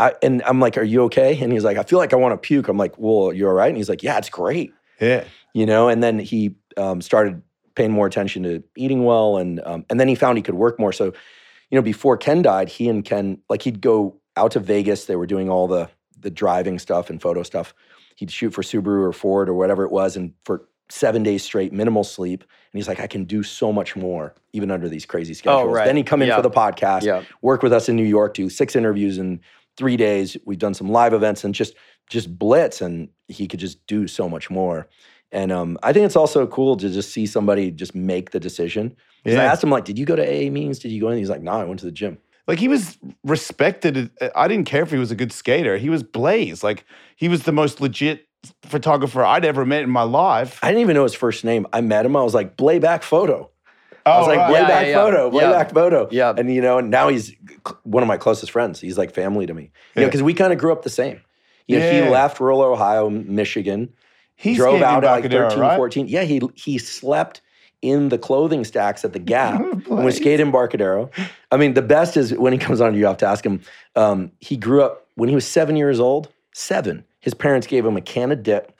I, 0.00 0.14
and 0.22 0.42
I'm 0.44 0.60
like, 0.60 0.76
"Are 0.78 0.82
you 0.82 1.02
okay?" 1.04 1.38
And 1.40 1.52
he's 1.52 1.64
like, 1.64 1.76
"I 1.76 1.82
feel 1.82 1.98
like 1.98 2.12
I 2.12 2.16
want 2.16 2.32
to 2.32 2.38
puke." 2.38 2.68
I'm 2.68 2.76
like, 2.78 2.94
"Well, 2.98 3.32
you're 3.32 3.48
all 3.50 3.54
right?" 3.54 3.68
And 3.68 3.76
he's 3.76 3.88
like, 3.88 4.02
"Yeah, 4.02 4.18
it's 4.18 4.30
great." 4.30 4.72
Yeah. 5.00 5.24
You 5.52 5.66
know. 5.66 5.88
And 5.88 6.02
then 6.02 6.18
he 6.18 6.54
um, 6.76 7.00
started 7.00 7.42
paying 7.74 7.92
more 7.92 8.06
attention 8.06 8.42
to 8.44 8.62
eating 8.76 9.04
well, 9.04 9.36
and 9.36 9.60
um, 9.64 9.84
and 9.90 10.00
then 10.00 10.08
he 10.08 10.14
found 10.14 10.38
he 10.38 10.42
could 10.42 10.54
work 10.54 10.78
more. 10.78 10.92
So, 10.92 11.06
you 11.06 11.76
know, 11.76 11.82
before 11.82 12.16
Ken 12.16 12.42
died, 12.42 12.68
he 12.68 12.88
and 12.88 13.04
Ken 13.04 13.38
like 13.48 13.62
he'd 13.62 13.80
go 13.80 14.16
out 14.36 14.52
to 14.52 14.60
Vegas. 14.60 15.04
They 15.04 15.16
were 15.16 15.26
doing 15.26 15.48
all 15.50 15.66
the 15.68 15.88
the 16.18 16.30
driving 16.30 16.78
stuff 16.78 17.10
and 17.10 17.20
photo 17.20 17.42
stuff. 17.42 17.74
He'd 18.16 18.30
shoot 18.30 18.50
for 18.52 18.62
Subaru 18.62 19.02
or 19.08 19.12
Ford 19.12 19.48
or 19.48 19.54
whatever 19.54 19.84
it 19.84 19.90
was, 19.92 20.16
and 20.16 20.34
for 20.44 20.66
seven 20.90 21.22
days 21.22 21.42
straight, 21.44 21.72
minimal 21.72 22.02
sleep. 22.04 22.42
And 22.42 22.78
he's 22.78 22.88
like, 22.88 22.98
I 23.00 23.06
can 23.06 23.24
do 23.24 23.42
so 23.44 23.72
much 23.72 23.94
more 23.94 24.34
even 24.52 24.72
under 24.72 24.88
these 24.88 25.06
crazy 25.06 25.34
schedules. 25.34 25.62
Oh, 25.68 25.72
right. 25.72 25.86
Then 25.86 25.96
he'd 25.96 26.06
come 26.06 26.20
in 26.20 26.26
Yeah. 26.28 26.36
for 26.36 26.42
the 26.42 26.50
podcast 26.50 27.02
Yeah. 27.04 27.22
work 27.42 27.62
with 27.62 27.72
us 27.72 27.88
in 27.88 27.94
New 27.94 28.04
York, 28.04 28.34
do 28.34 28.50
six 28.50 28.74
interviews 28.74 29.16
in 29.18 29.40
three 29.80 29.96
days. 29.96 30.36
We've 30.44 30.58
done 30.66 30.74
some 30.74 30.90
live 30.90 31.14
events 31.14 31.42
and 31.44 31.54
just 31.54 31.74
just 32.10 32.28
blitz, 32.38 32.80
and 32.82 33.08
he 33.28 33.48
could 33.48 33.60
just 33.60 33.78
do 33.86 34.06
so 34.06 34.28
much 34.28 34.50
more. 34.50 34.88
And 35.32 35.50
um, 35.52 35.78
I 35.82 35.92
think 35.94 36.04
it's 36.06 36.16
also 36.16 36.46
cool 36.46 36.76
to 36.76 36.88
just 36.90 37.12
see 37.12 37.24
somebody 37.26 37.70
just 37.70 37.94
make 37.94 38.26
the 38.32 38.40
decision. 38.40 38.84
'Cause 39.24 39.34
I 39.42 39.44
asked 39.52 39.62
him 39.64 39.70
like, 39.70 39.84
"Did 39.90 39.98
you 39.98 40.04
go 40.12 40.16
to 40.16 40.22
AA 40.22 40.50
meetings? 40.50 40.78
Did 40.80 40.90
you 40.92 41.00
go 41.00 41.08
in?" 41.10 41.18
He's 41.18 41.30
like, 41.30 41.42
"No, 41.42 41.52
I 41.52 41.64
went 41.64 41.80
to 41.80 41.86
the 41.86 41.92
gym." 42.02 42.18
Like 42.48 42.58
he 42.58 42.68
was 42.68 42.98
respected. 43.24 44.10
I 44.34 44.48
didn't 44.48 44.66
care 44.66 44.82
if 44.82 44.90
he 44.90 44.98
was 44.98 45.10
a 45.10 45.14
good 45.22 45.32
skater. 45.32 45.76
He 45.78 45.88
was 45.88 46.02
Blaze. 46.02 46.62
Like 46.64 46.84
he 47.16 47.28
was 47.28 47.44
the 47.44 47.52
most 47.52 47.80
legit 47.80 48.26
photographer 48.64 49.24
I'd 49.24 49.44
ever 49.44 49.64
met 49.64 49.82
in 49.82 49.90
my 49.90 50.02
life. 50.02 50.58
I 50.62 50.68
didn't 50.68 50.80
even 50.82 50.94
know 50.94 51.04
his 51.04 51.14
first 51.14 51.44
name. 51.44 51.66
I 51.72 51.80
met 51.80 52.04
him. 52.06 52.16
I 52.16 52.22
was 52.22 52.34
like, 52.34 52.56
"Blabac 52.56 53.02
photo." 53.02 53.50
Oh, 54.06 54.10
I 54.12 54.18
was 54.18 54.26
like, 54.28 54.38
right. 54.38 54.52
Yeah, 54.52 54.64
"Blabac 54.68 54.86
yeah, 54.88 54.94
photo, 54.94 55.32
Yeah. 55.32 55.42
Blabac 55.42 55.72
photo." 55.74 56.08
Yeah. 56.10 56.34
And 56.36 56.52
you 56.52 56.60
know, 56.60 56.78
and 56.78 56.90
now 56.90 57.08
he's 57.08 57.34
one 57.82 58.02
of 58.02 58.06
my 58.06 58.16
closest 58.16 58.52
friends. 58.52 58.80
He's 58.80 58.96
like 58.98 59.12
family 59.14 59.46
to 59.46 59.54
me. 59.54 59.70
You 59.94 60.02
know, 60.02 60.06
because 60.08 60.22
we 60.22 60.34
kind 60.34 60.52
of 60.52 60.58
grew 60.58 60.72
up 60.72 60.82
the 60.82 60.90
same. 60.90 61.20
You 61.66 61.78
know, 61.78 61.90
he 61.90 62.00
left 62.08 62.40
rural 62.40 62.62
Ohio, 62.62 63.08
Michigan. 63.10 63.92
He 64.34 64.54
drove 64.54 64.82
out 64.82 65.04
at 65.04 65.10
like 65.10 65.24
Embarcadero, 65.24 65.48
13, 65.50 65.60
right? 65.62 65.76
14. 65.76 66.08
Yeah, 66.08 66.22
he 66.22 66.40
he 66.54 66.78
slept 66.78 67.42
in 67.82 68.08
the 68.08 68.18
clothing 68.18 68.64
stacks 68.64 69.04
at 69.04 69.12
the 69.12 69.18
Gap 69.18 69.60
and 69.60 69.84
Blaze. 69.84 70.16
skating 70.16 70.46
Embarcadero. 70.46 71.10
I 71.50 71.56
mean, 71.56 71.74
the 71.74 71.82
best 71.82 72.16
is 72.16 72.32
when 72.34 72.52
he 72.52 72.58
comes 72.58 72.80
on, 72.80 72.94
you 72.94 73.06
have 73.06 73.18
to 73.18 73.26
ask 73.26 73.44
him. 73.44 73.60
Um, 73.96 74.32
he 74.40 74.56
grew 74.56 74.82
up 74.82 75.06
when 75.14 75.28
he 75.28 75.34
was 75.34 75.46
seven 75.46 75.76
years 75.76 76.00
old. 76.00 76.28
Seven. 76.54 77.04
His 77.20 77.34
parents 77.34 77.66
gave 77.66 77.84
him 77.86 77.96
a 77.96 78.00
can 78.00 78.32
of 78.32 78.42
dip 78.42 78.74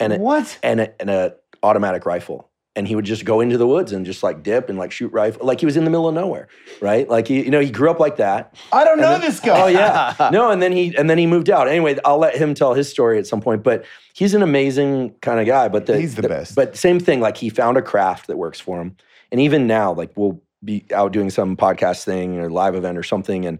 and 0.00 0.12
a, 0.12 0.18
What? 0.18 0.58
and 0.62 0.80
a, 0.80 1.00
and 1.00 1.08
a 1.08 1.34
automatic 1.62 2.04
rifle. 2.04 2.49
And 2.76 2.86
he 2.86 2.94
would 2.94 3.04
just 3.04 3.24
go 3.24 3.40
into 3.40 3.58
the 3.58 3.66
woods 3.66 3.90
and 3.90 4.06
just 4.06 4.22
like 4.22 4.44
dip 4.44 4.68
and 4.68 4.78
like 4.78 4.92
shoot 4.92 5.12
rifle, 5.12 5.44
like 5.44 5.58
he 5.58 5.66
was 5.66 5.76
in 5.76 5.82
the 5.84 5.90
middle 5.90 6.06
of 6.06 6.14
nowhere, 6.14 6.46
right? 6.80 7.08
Like 7.08 7.26
he, 7.26 7.44
you 7.44 7.50
know, 7.50 7.58
he 7.58 7.68
grew 7.68 7.90
up 7.90 7.98
like 7.98 8.18
that. 8.18 8.54
I 8.72 8.84
don't 8.84 9.00
know 9.00 9.10
then- 9.10 9.20
this 9.22 9.40
guy. 9.40 9.60
Oh 9.62 9.66
yeah, 9.66 10.14
no, 10.32 10.52
and 10.52 10.62
then 10.62 10.70
he 10.70 10.96
and 10.96 11.10
then 11.10 11.18
he 11.18 11.26
moved 11.26 11.50
out. 11.50 11.66
Anyway, 11.66 11.98
I'll 12.04 12.18
let 12.18 12.36
him 12.36 12.54
tell 12.54 12.74
his 12.74 12.88
story 12.88 13.18
at 13.18 13.26
some 13.26 13.40
point. 13.40 13.64
But 13.64 13.84
he's 14.14 14.34
an 14.34 14.42
amazing 14.42 15.14
kind 15.20 15.40
of 15.40 15.46
guy. 15.46 15.66
But 15.66 15.86
the, 15.86 15.98
He's 15.98 16.14
the 16.14 16.28
best. 16.28 16.54
But 16.54 16.76
same 16.76 17.00
thing, 17.00 17.20
like 17.20 17.36
he 17.36 17.50
found 17.50 17.76
a 17.76 17.82
craft 17.82 18.28
that 18.28 18.38
works 18.38 18.60
for 18.60 18.80
him. 18.80 18.96
And 19.32 19.40
even 19.40 19.66
now, 19.66 19.92
like 19.92 20.12
we'll 20.14 20.40
be 20.64 20.84
out 20.94 21.10
doing 21.12 21.30
some 21.30 21.56
podcast 21.56 22.04
thing 22.04 22.38
or 22.38 22.50
live 22.50 22.76
event 22.76 22.96
or 22.96 23.02
something, 23.02 23.46
and 23.46 23.58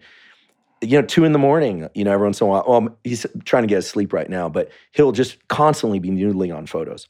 you 0.82 1.00
know, 1.00 1.06
two 1.06 1.24
in 1.24 1.32
the 1.32 1.38
morning, 1.38 1.88
you 1.94 2.04
know, 2.04 2.12
every 2.12 2.26
once 2.26 2.40
in 2.40 2.46
a 2.46 2.50
while. 2.50 2.64
Well, 2.66 2.96
he's 3.02 3.26
trying 3.44 3.64
to 3.64 3.66
get 3.66 3.76
his 3.76 3.88
sleep 3.88 4.12
right 4.12 4.30
now, 4.30 4.48
but 4.48 4.70
he'll 4.92 5.12
just 5.12 5.48
constantly 5.48 5.98
be 5.98 6.11
noodling 6.11 6.56
on 6.56 6.66
photos. 6.66 7.08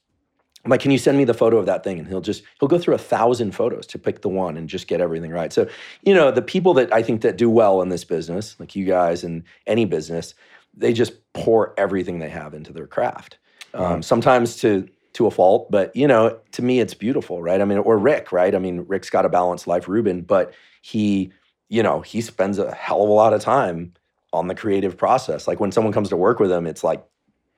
I'm 0.64 0.70
like, 0.70 0.80
can 0.80 0.90
you 0.90 0.98
send 0.98 1.16
me 1.16 1.24
the 1.24 1.34
photo 1.34 1.56
of 1.56 1.66
that 1.66 1.82
thing? 1.84 1.98
And 1.98 2.06
he'll 2.06 2.20
just 2.20 2.42
he'll 2.58 2.68
go 2.68 2.78
through 2.78 2.94
a 2.94 2.98
thousand 2.98 3.52
photos 3.52 3.86
to 3.88 3.98
pick 3.98 4.20
the 4.20 4.28
one 4.28 4.56
and 4.56 4.68
just 4.68 4.88
get 4.88 5.00
everything 5.00 5.30
right. 5.30 5.52
So, 5.52 5.68
you 6.02 6.14
know, 6.14 6.30
the 6.30 6.42
people 6.42 6.74
that 6.74 6.92
I 6.92 7.02
think 7.02 7.22
that 7.22 7.38
do 7.38 7.48
well 7.48 7.80
in 7.80 7.88
this 7.88 8.04
business, 8.04 8.56
like 8.60 8.76
you 8.76 8.84
guys 8.84 9.24
and 9.24 9.42
any 9.66 9.86
business, 9.86 10.34
they 10.76 10.92
just 10.92 11.32
pour 11.32 11.74
everything 11.78 12.18
they 12.18 12.28
have 12.28 12.54
into 12.54 12.72
their 12.72 12.86
craft. 12.86 13.38
Um, 13.72 14.02
sometimes 14.02 14.56
to 14.56 14.88
to 15.12 15.26
a 15.26 15.30
fault, 15.30 15.70
but 15.70 15.94
you 15.94 16.06
know, 16.06 16.38
to 16.52 16.62
me, 16.62 16.80
it's 16.80 16.94
beautiful, 16.94 17.42
right? 17.42 17.60
I 17.60 17.64
mean, 17.64 17.78
or 17.78 17.98
Rick, 17.98 18.32
right? 18.32 18.54
I 18.54 18.58
mean, 18.58 18.84
Rick's 18.86 19.10
got 19.10 19.24
a 19.24 19.28
balanced 19.28 19.66
life, 19.66 19.88
Rubin, 19.88 20.22
but 20.22 20.52
he, 20.82 21.32
you 21.68 21.82
know, 21.82 22.00
he 22.00 22.20
spends 22.20 22.58
a 22.58 22.72
hell 22.74 23.02
of 23.02 23.08
a 23.08 23.12
lot 23.12 23.32
of 23.32 23.40
time 23.40 23.92
on 24.32 24.48
the 24.48 24.54
creative 24.54 24.96
process. 24.96 25.48
Like 25.48 25.58
when 25.58 25.72
someone 25.72 25.92
comes 25.92 26.08
to 26.10 26.16
work 26.16 26.38
with 26.38 26.50
him, 26.50 26.66
it's 26.66 26.84
like 26.84 27.04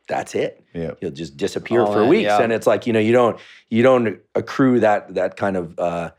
that's 0.08 0.34
it. 0.34 0.64
Yeah. 0.74 0.92
he'll 1.00 1.10
just 1.10 1.36
disappear 1.36 1.82
All 1.82 1.92
for 1.92 2.02
in, 2.02 2.08
weeks. 2.08 2.24
yeah. 2.26 2.42
and 2.42 2.52
it's 2.52 2.66
like 2.66 2.86
you 2.86 2.92
know 2.92 2.98
you 3.00 3.12
don't 3.12 3.38
you 3.70 3.82
don't 3.82 4.18
accrue 4.34 4.80
that 4.80 5.14
that 5.14 5.36
kind 5.36 5.56
of 5.56 5.78
uh 5.78 6.10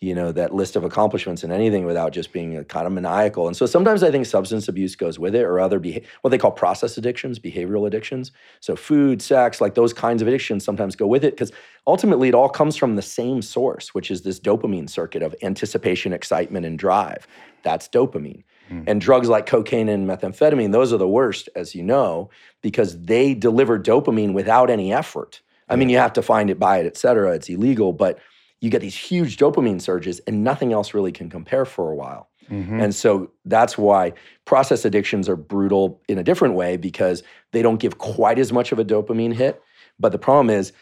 you 0.00 0.14
know 0.14 0.32
that 0.32 0.54
list 0.54 0.76
of 0.76 0.84
accomplishments 0.84 1.42
and 1.44 1.52
anything 1.52 1.84
without 1.84 2.10
just 2.12 2.32
being 2.32 2.56
a 2.56 2.64
kind 2.64 2.86
of 2.86 2.92
maniacal. 2.92 3.46
And 3.46 3.54
so 3.56 3.66
sometimes 3.66 4.02
i 4.02 4.10
think 4.10 4.24
substance 4.26 4.66
abuse 4.66 4.96
goes 4.96 5.18
with 5.18 5.34
it 5.34 5.42
or 5.42 5.60
other 5.60 5.78
beha- 5.78 6.00
what 6.22 6.30
they 6.30 6.38
call 6.38 6.50
process 6.52 6.96
addictions 6.98 7.38
behavioral 7.38 7.86
addictions. 7.86 8.32
So 8.60 8.74
food 8.76 9.20
sex 9.22 9.60
like 9.60 9.74
those 9.74 9.92
kinds 9.92 10.22
of 10.22 10.28
addictions 10.28 10.64
sometimes 10.64 10.96
go 10.96 11.06
with 11.06 11.22
it 11.24 11.32
because 11.34 11.52
ultimately 11.86 12.28
it 12.28 12.34
all 12.34 12.48
comes 12.48 12.76
from 12.76 12.96
the 12.96 13.02
same 13.02 13.42
source 13.42 13.94
which 13.94 14.10
is 14.10 14.22
this 14.22 14.40
dopamine 14.40 14.88
circuit 14.88 15.22
of 15.22 15.34
anticipation 15.42 16.12
excitement 16.12 16.64
and 16.66 16.78
drive. 16.78 17.26
That's 17.62 17.88
dopamine 17.88 18.42
and 18.86 19.00
drugs 19.00 19.28
like 19.28 19.46
cocaine 19.46 19.88
and 19.88 20.08
methamphetamine, 20.08 20.72
those 20.72 20.92
are 20.92 20.96
the 20.98 21.08
worst, 21.08 21.48
as 21.56 21.74
you 21.74 21.82
know, 21.82 22.30
because 22.62 23.02
they 23.02 23.34
deliver 23.34 23.78
dopamine 23.78 24.32
without 24.32 24.70
any 24.70 24.92
effort. 24.92 25.40
I 25.68 25.76
mean, 25.76 25.88
you 25.88 25.98
have 25.98 26.12
to 26.14 26.22
find 26.22 26.50
it, 26.50 26.58
buy 26.58 26.78
it, 26.78 26.86
et 26.86 26.96
cetera. 26.96 27.32
It's 27.32 27.48
illegal, 27.48 27.92
but 27.92 28.18
you 28.60 28.70
get 28.70 28.80
these 28.80 28.96
huge 28.96 29.36
dopamine 29.36 29.80
surges 29.80 30.20
and 30.26 30.44
nothing 30.44 30.72
else 30.72 30.94
really 30.94 31.12
can 31.12 31.30
compare 31.30 31.64
for 31.64 31.90
a 31.90 31.94
while. 31.94 32.28
Mhm. 32.50 32.82
And 32.82 32.94
so 32.94 33.30
that's 33.44 33.78
why 33.78 34.12
process 34.44 34.84
addictions 34.84 35.28
are 35.28 35.36
brutal 35.36 36.00
in 36.08 36.18
a 36.18 36.24
different 36.24 36.54
way 36.54 36.76
because 36.76 37.22
they 37.52 37.62
don't 37.62 37.78
give 37.80 37.98
quite 37.98 38.38
as 38.38 38.52
much 38.52 38.72
of 38.72 38.78
a 38.78 38.84
dopamine 38.84 39.34
hit. 39.34 39.62
But 39.98 40.12
the 40.12 40.18
problem 40.18 40.50
is 40.50 40.72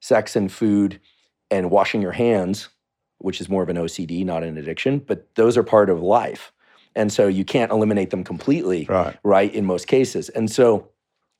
sex 0.00 0.36
and 0.36 0.52
food 0.52 1.00
and 1.50 1.70
washing 1.70 2.02
your 2.02 2.12
hands, 2.12 2.68
which 3.18 3.40
is 3.40 3.48
more 3.48 3.62
of 3.62 3.68
an 3.70 3.78
OCD, 3.78 4.24
not 4.24 4.42
an 4.42 4.58
addiction, 4.58 4.98
but 4.98 5.34
those 5.34 5.56
are 5.56 5.62
part 5.62 5.88
of 5.88 6.02
life. 6.02 6.52
And 6.96 7.12
so 7.12 7.26
you 7.26 7.44
can't 7.44 7.72
eliminate 7.72 8.10
them 8.10 8.24
completely, 8.24 8.86
Right. 8.88 9.16
right, 9.22 9.52
in 9.52 9.64
most 9.64 9.86
cases. 9.86 10.28
And 10.28 10.50
so, 10.50 10.88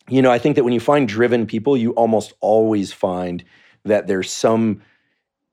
you 0.08 0.20
know, 0.20 0.30
I 0.30 0.38
think 0.38 0.56
that 0.56 0.64
when 0.64 0.72
you 0.72 0.80
find 0.80 1.06
driven 1.08 1.46
people, 1.46 1.76
you 1.76 1.92
almost 1.92 2.32
always 2.40 2.92
find 2.92 3.44
that 3.84 4.06
there's 4.06 4.30
some 4.30 4.82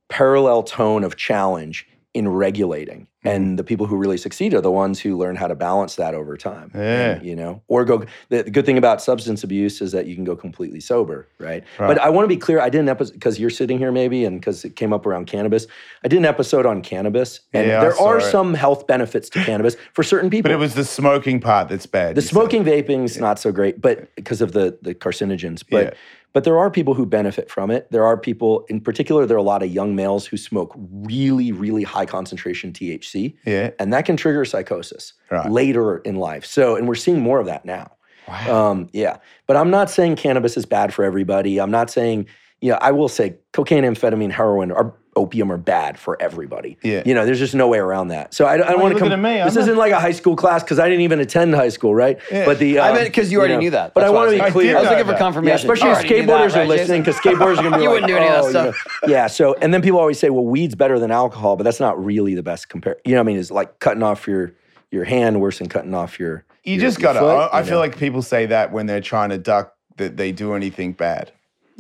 parallel 0.10 0.64
tone 0.64 1.04
of 1.04 1.16
challenge 1.16 1.88
in 2.14 2.28
regulating. 2.28 3.02
Mm-hmm. 3.24 3.28
And 3.30 3.60
the 3.60 3.64
people 3.64 3.86
who 3.86 3.96
really 3.96 4.18
succeed 4.18 4.54
are 4.54 4.60
the 4.62 4.72
ones 4.72 5.00
who 5.00 5.16
learn 5.16 5.36
how 5.36 5.48
to 5.48 5.56
balance 5.56 5.96
that 5.96 6.14
over 6.16 6.36
time. 6.36 6.72
Yeah. 6.74 7.12
And, 7.12 7.26
you 7.26 7.36
know, 7.36 7.62
or 7.68 7.86
go. 7.86 8.04
The, 8.30 8.44
the 8.44 8.52
good 8.52 8.66
thing 8.66 8.78
about 8.78 9.02
substance 9.02 9.44
abuse 9.44 9.80
is 9.82 9.92
that 9.94 10.08
you 10.08 10.16
can 10.16 10.24
go 10.24 10.36
completely 10.36 10.80
sober, 10.82 11.28
right? 11.40 11.64
Right. 11.80 11.88
But 11.88 12.00
I 12.00 12.10
want 12.10 12.26
to 12.26 12.28
be 12.28 12.36
clear. 12.38 12.60
I 12.60 12.70
did 12.70 12.82
an 12.82 12.90
episode 12.90 13.14
because 13.14 13.40
you're 13.40 13.50
sitting 13.52 13.78
here, 13.78 13.92
maybe, 13.92 14.26
and 14.26 14.40
because 14.42 14.66
it 14.66 14.76
came 14.76 14.92
up 14.92 15.06
around 15.06 15.28
cannabis. 15.28 15.68
I 16.04 16.08
did 16.10 16.18
an 16.18 16.26
episode 16.26 16.66
on 16.66 16.82
cannabis, 16.82 17.42
and 17.54 17.68
Yeah, 17.68 17.80
there 17.80 17.98
are 17.98 18.18
it. 18.18 18.24
some 18.32 18.56
health 18.56 18.88
benefits 18.88 19.30
to 19.30 19.44
cannabis 19.44 19.78
for 19.94 20.04
certain 20.04 20.30
people. 20.32 20.50
But 20.50 20.56
it 20.56 20.60
was 20.60 20.74
the 20.74 20.84
smoking 20.86 21.40
part 21.40 21.70
that's 21.70 21.86
bad. 21.86 22.16
The 22.16 22.22
you 22.22 22.28
said. 22.28 22.32
smoking 22.32 22.64
vaping's 22.66 23.18
not 23.20 23.40
so 23.40 23.52
great, 23.52 23.80
but 23.80 24.14
because 24.16 24.42
of 24.42 24.52
the 24.52 24.78
the 24.82 24.96
carcinogens. 24.96 25.64
But 25.70 25.86
Yeah. 25.86 25.94
But 26.34 26.44
there 26.44 26.58
are 26.58 26.70
people 26.72 26.94
who 26.94 27.06
benefit 27.06 27.50
from 27.50 27.70
it. 27.72 27.92
There 27.92 28.06
are 28.06 28.18
people, 28.18 28.66
in 28.70 28.82
particular, 28.82 29.26
there 29.26 29.36
are 29.36 29.40
a 29.40 29.44
lot 29.44 29.64
of 29.64 29.72
young 29.72 29.96
males 29.96 30.26
who 30.26 30.38
smoke 30.38 30.74
really, 30.78 31.52
really 31.52 31.84
high 31.84 32.06
concentration 32.06 32.72
THC, 32.74 33.36
Yeah. 33.46 33.72
and 33.80 33.92
that 33.94 34.06
can 34.06 34.18
trigger 34.18 34.46
psychosis 34.46 35.14
Right. 35.30 35.50
later 35.50 35.98
in 36.00 36.16
life. 36.16 36.46
So, 36.46 36.76
and 36.76 36.88
we're 36.88 36.96
seeing 36.96 37.20
more 37.20 37.40
of 37.40 37.46
that 37.48 37.66
now. 37.66 37.92
Wow. 38.28 38.72
Um, 38.72 38.90
yeah, 38.94 39.18
but 39.48 39.58
I'm 39.58 39.70
not 39.72 39.90
saying 39.90 40.16
cannabis 40.16 40.56
is 40.56 40.66
bad 40.66 40.94
for 40.94 41.04
everybody. 41.04 41.60
I'm 41.60 41.72
not 41.72 41.90
saying, 41.90 42.28
you 42.62 42.72
know, 42.72 42.78
I 42.82 42.92
will 42.92 43.10
say 43.10 43.36
cocaine, 43.52 43.84
amphetamine, 43.84 44.32
heroin, 44.32 44.72
or 44.72 44.96
opium 45.16 45.52
are 45.52 45.58
bad 45.58 46.00
for 46.00 46.16
everybody. 46.22 46.78
Yeah. 46.84 47.04
you 47.06 47.14
know, 47.14 47.26
there's 47.26 47.40
just 47.40 47.54
no 47.54 47.68
way 47.68 47.80
around 47.80 48.08
that. 48.10 48.34
So 48.34 48.46
I, 48.46 48.54
I 48.54 48.58
don't 48.58 48.80
want 48.82 48.94
to 48.94 49.00
come. 49.00 49.12
at 49.12 49.20
me. 49.20 49.40
I'm 49.42 49.46
This 49.46 49.56
not- 49.56 49.62
isn't 49.64 49.78
like 49.78 49.92
a 49.92 50.00
high 50.00 50.14
school 50.14 50.36
class 50.38 50.64
because 50.64 50.80
I 50.80 50.88
didn't 50.88 51.02
even 51.02 51.20
attend 51.20 51.54
high 51.54 51.68
school, 51.70 51.94
right? 51.94 52.18
Yeah. 52.32 52.46
But 52.46 52.60
the 52.60 52.80
I 52.80 52.90
um, 52.90 52.96
meant 52.96 53.08
because 53.08 53.30
you 53.32 53.40
already 53.40 53.56
know, 53.56 53.60
knew 53.60 53.70
that. 53.72 53.94
But 53.94 54.06
I 54.06 54.10
want 54.10 54.30
to 54.30 54.36
be 54.36 54.40
like- 54.40 54.48
I 54.50 54.52
clear. 54.52 54.78
I 54.78 54.82
was 54.82 54.90
looking 54.90 55.04
for 55.06 55.12
that. 55.12 55.14
Yeah, 55.14 55.20
confirmation. 55.20 55.70
especially 55.72 55.90
if 55.92 56.04
knew 56.22 56.26
that, 56.28 56.52
skateboarders 56.52 56.56
are 56.56 56.66
listening, 56.66 57.02
because 57.02 57.16
skateboarders 57.18 57.58
are 57.58 57.70
going 57.70 57.72
to 57.74 57.78
be 57.78 57.84
You 57.84 57.90
like, 57.90 58.02
wouldn't 58.02 58.08
do 58.08 58.16
any 58.18 58.28
of 58.28 58.32
that 58.32 58.44
"Oh," 58.44 58.48
you 58.48 58.54
know. 58.54 58.72
stuff. 58.72 59.00
Yeah. 59.08 59.28
So, 59.28 59.54
and 59.56 59.74
then 59.74 59.82
people 59.82 60.00
always 60.00 60.18
say, 60.18 60.30
"Well, 60.30 60.46
weed's 60.46 60.76
better 60.76 60.98
than 60.98 61.12
alcohol," 61.12 61.58
but 61.58 61.64
that's 61.64 61.80
not 61.82 62.04
really 62.04 62.34
the 62.36 62.44
best 62.44 62.70
compare. 62.70 62.96
You 63.04 63.12
know, 63.14 63.18
what 63.20 63.24
I 63.24 63.28
mean, 63.28 63.38
it's 63.38 63.52
like 63.52 63.80
cutting 63.80 64.04
off 64.04 64.28
your 64.28 64.54
your 64.92 65.04
hand, 65.04 65.42
worse 65.42 65.60
than 65.60 65.68
cutting 65.68 65.94
off 65.94 66.20
your. 66.20 66.46
You 66.64 66.76
your- 66.76 66.82
just 66.84 67.00
gotta. 67.02 67.20
foot, 67.20 67.36
I, 67.52 67.58
I 67.58 67.60
you 67.62 67.66
feel 67.68 67.80
like 67.80 67.98
people 67.98 68.22
say 68.22 68.46
that 68.46 68.72
when 68.72 68.86
they're 68.86 69.02
trying 69.02 69.30
to 69.32 69.38
duck 69.38 69.76
that 69.98 70.16
they 70.16 70.32
do 70.32 70.54
anything 70.54 70.94
bad. 70.94 71.32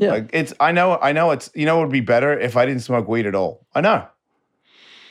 Yeah. 0.02 0.12
Like 0.12 0.30
it's. 0.34 0.54
I 0.60 0.74
know. 0.74 0.98
I 1.02 1.14
know. 1.14 1.32
It's. 1.32 1.50
You 1.56 1.66
know. 1.66 1.78
What 1.78 1.84
would 1.88 1.94
be 1.94 2.02
better 2.02 2.38
if 2.38 2.58
I 2.58 2.66
didn't 2.66 2.82
smoke 2.82 3.08
weed 3.08 3.26
at 3.26 3.36
all. 3.36 3.66
I 3.74 3.80
know. 3.82 4.06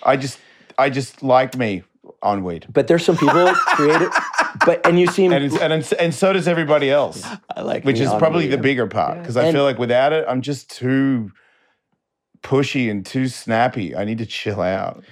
I 0.03 0.17
just. 0.19 0.39
I 0.77 0.91
just 0.91 1.23
like 1.23 1.57
me 1.57 1.83
on 2.23 2.43
weed, 2.45 2.67
But 2.71 2.87
there's 2.89 3.05
some 3.05 3.17
people 3.17 3.53
creative, 3.67 4.11
but 4.67 4.85
and 4.87 4.99
you 4.99 5.07
seem 5.07 5.33
and 5.33 5.45
it's, 5.45 5.57
and 5.59 5.73
it's, 5.73 5.93
and 5.93 6.13
so 6.15 6.33
does 6.33 6.49
everybody 6.49 6.91
else, 6.91 7.23
I 7.57 7.61
like 7.63 7.85
which 7.85 7.97
me 7.99 8.03
is 8.05 8.11
on 8.11 8.19
probably 8.19 8.45
weed. 8.47 8.53
the 8.53 8.59
bigger 8.59 8.87
part 8.87 9.19
because 9.19 9.37
I 9.37 9.45
And- 9.45 9.55
feel 9.55 9.65
like 9.65 9.79
without 9.79 10.13
it, 10.13 10.25
I'm 10.29 10.41
just 10.43 10.71
too 10.71 11.31
pushy 12.43 12.91
and 12.91 13.05
too 13.07 13.29
snappy. 13.29 13.95
I 13.95 14.05
need 14.05 14.19
to 14.19 14.27
chill 14.27 14.61
out. 14.61 15.05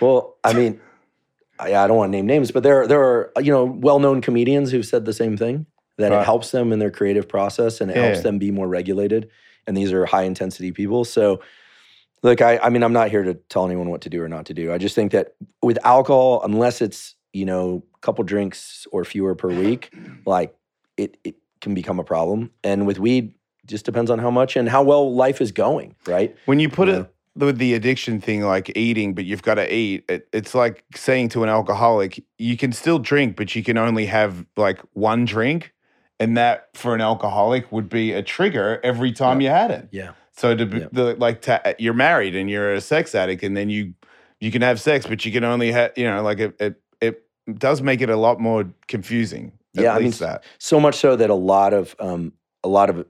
Well, 0.00 0.36
I 0.44 0.52
mean, 0.52 0.80
I, 1.58 1.74
I 1.74 1.86
don't 1.86 1.96
want 1.96 2.10
to 2.12 2.16
name 2.16 2.26
names, 2.26 2.50
but 2.50 2.62
there 2.64 2.86
there 2.86 3.00
are 3.02 3.32
you 3.40 3.52
know 3.52 3.64
well 3.64 3.98
known 4.00 4.20
comedians 4.20 4.70
who've 4.72 4.86
said 4.86 5.04
the 5.04 5.12
same 5.14 5.36
thing 5.36 5.66
that 5.98 6.10
Right. 6.12 6.20
it 6.22 6.24
helps 6.24 6.50
them 6.50 6.72
in 6.72 6.78
their 6.78 6.90
creative 6.90 7.28
process 7.28 7.80
and 7.80 7.90
it 7.90 7.96
helps 7.96 8.22
them 8.22 8.38
be 8.38 8.50
more 8.50 8.68
regulated. 8.68 9.28
And 9.66 9.76
these 9.76 9.92
are 9.92 10.04
high 10.06 10.24
intensity 10.24 10.72
people, 10.72 11.04
so. 11.04 11.40
Look, 12.24 12.40
I, 12.40 12.56
I 12.58 12.68
mean, 12.68 12.84
I'm 12.84 12.92
not 12.92 13.10
here 13.10 13.24
to 13.24 13.34
tell 13.34 13.66
anyone 13.66 13.90
what 13.90 14.00
to 14.02 14.08
do 14.08 14.22
or 14.22 14.28
not 14.28 14.46
to 14.46 14.54
do. 14.54 14.72
I 14.72 14.78
just 14.78 14.94
think 14.94 15.10
that 15.10 15.34
with 15.60 15.76
alcohol, 15.84 16.40
unless 16.44 16.80
it's, 16.80 17.16
you 17.32 17.44
know, 17.44 17.82
a 17.96 17.98
couple 17.98 18.22
drinks 18.22 18.86
or 18.92 19.04
fewer 19.04 19.34
per 19.34 19.48
week, 19.48 19.92
like 20.24 20.54
it, 20.96 21.16
it 21.24 21.34
can 21.60 21.74
become 21.74 21.98
a 21.98 22.04
problem. 22.04 22.52
And 22.62 22.86
with 22.86 23.00
weed, 23.00 23.34
just 23.66 23.84
depends 23.84 24.08
on 24.08 24.20
how 24.20 24.30
much 24.30 24.54
and 24.54 24.68
how 24.68 24.84
well 24.84 25.12
life 25.12 25.40
is 25.40 25.50
going, 25.50 25.96
right? 26.06 26.36
When 26.46 26.60
you 26.60 26.68
put 26.68 26.86
Yeah. 26.86 27.00
it 27.00 27.06
with 27.34 27.58
the 27.58 27.74
addiction 27.74 28.20
thing, 28.20 28.42
like 28.42 28.70
eating, 28.76 29.14
but 29.14 29.24
you've 29.24 29.42
got 29.42 29.54
to 29.54 29.74
eat, 29.74 30.04
it, 30.08 30.28
it's 30.32 30.54
like 30.54 30.84
saying 30.94 31.30
to 31.30 31.42
an 31.42 31.48
alcoholic, 31.48 32.22
you 32.38 32.56
can 32.56 32.70
still 32.70 33.00
drink, 33.00 33.34
but 33.34 33.56
you 33.56 33.64
can 33.64 33.76
only 33.76 34.06
have 34.06 34.46
like 34.56 34.78
one 34.92 35.24
drink. 35.24 35.72
And 36.22 36.36
that 36.36 36.68
for 36.74 36.94
an 36.94 37.00
alcoholic 37.00 37.72
would 37.72 37.88
be 37.88 38.12
a 38.12 38.22
trigger 38.22 38.80
every 38.84 39.10
time 39.10 39.40
you 39.40 39.48
had 39.48 39.72
it. 39.72 39.88
Yeah. 39.90 40.12
So 40.30 40.54
to 40.54 40.64
be, 40.64 40.78
Yeah. 40.78 40.86
the, 40.92 41.14
like 41.16 41.42
to, 41.42 41.74
you're 41.78 41.94
married 41.94 42.36
and 42.36 42.48
you're 42.48 42.74
a 42.74 42.80
sex 42.80 43.14
addict, 43.14 43.42
and 43.42 43.56
then 43.56 43.68
you 43.70 43.94
you 44.40 44.50
can 44.52 44.62
have 44.62 44.80
sex, 44.80 45.04
but 45.06 45.24
you 45.24 45.32
can 45.32 45.42
only 45.42 45.72
have 45.72 45.90
you 45.96 46.04
know 46.04 46.22
like 46.22 46.38
it 46.38 46.56
it, 46.60 46.80
it 47.00 47.58
does 47.58 47.82
make 47.82 48.00
it 48.00 48.08
a 48.08 48.16
lot 48.16 48.40
more 48.40 48.72
confusing. 48.86 49.52
At 49.76 49.82
Yeah, 49.82 49.94
I 49.94 49.98
mean, 49.98 50.10
that. 50.12 50.44
so 50.58 50.78
much 50.78 50.94
so 50.96 51.16
that 51.16 51.28
a 51.28 51.34
lot 51.34 51.74
of 51.74 51.96
um, 51.98 52.32
a 52.62 52.68
lot 52.68 52.88
of 52.88 53.04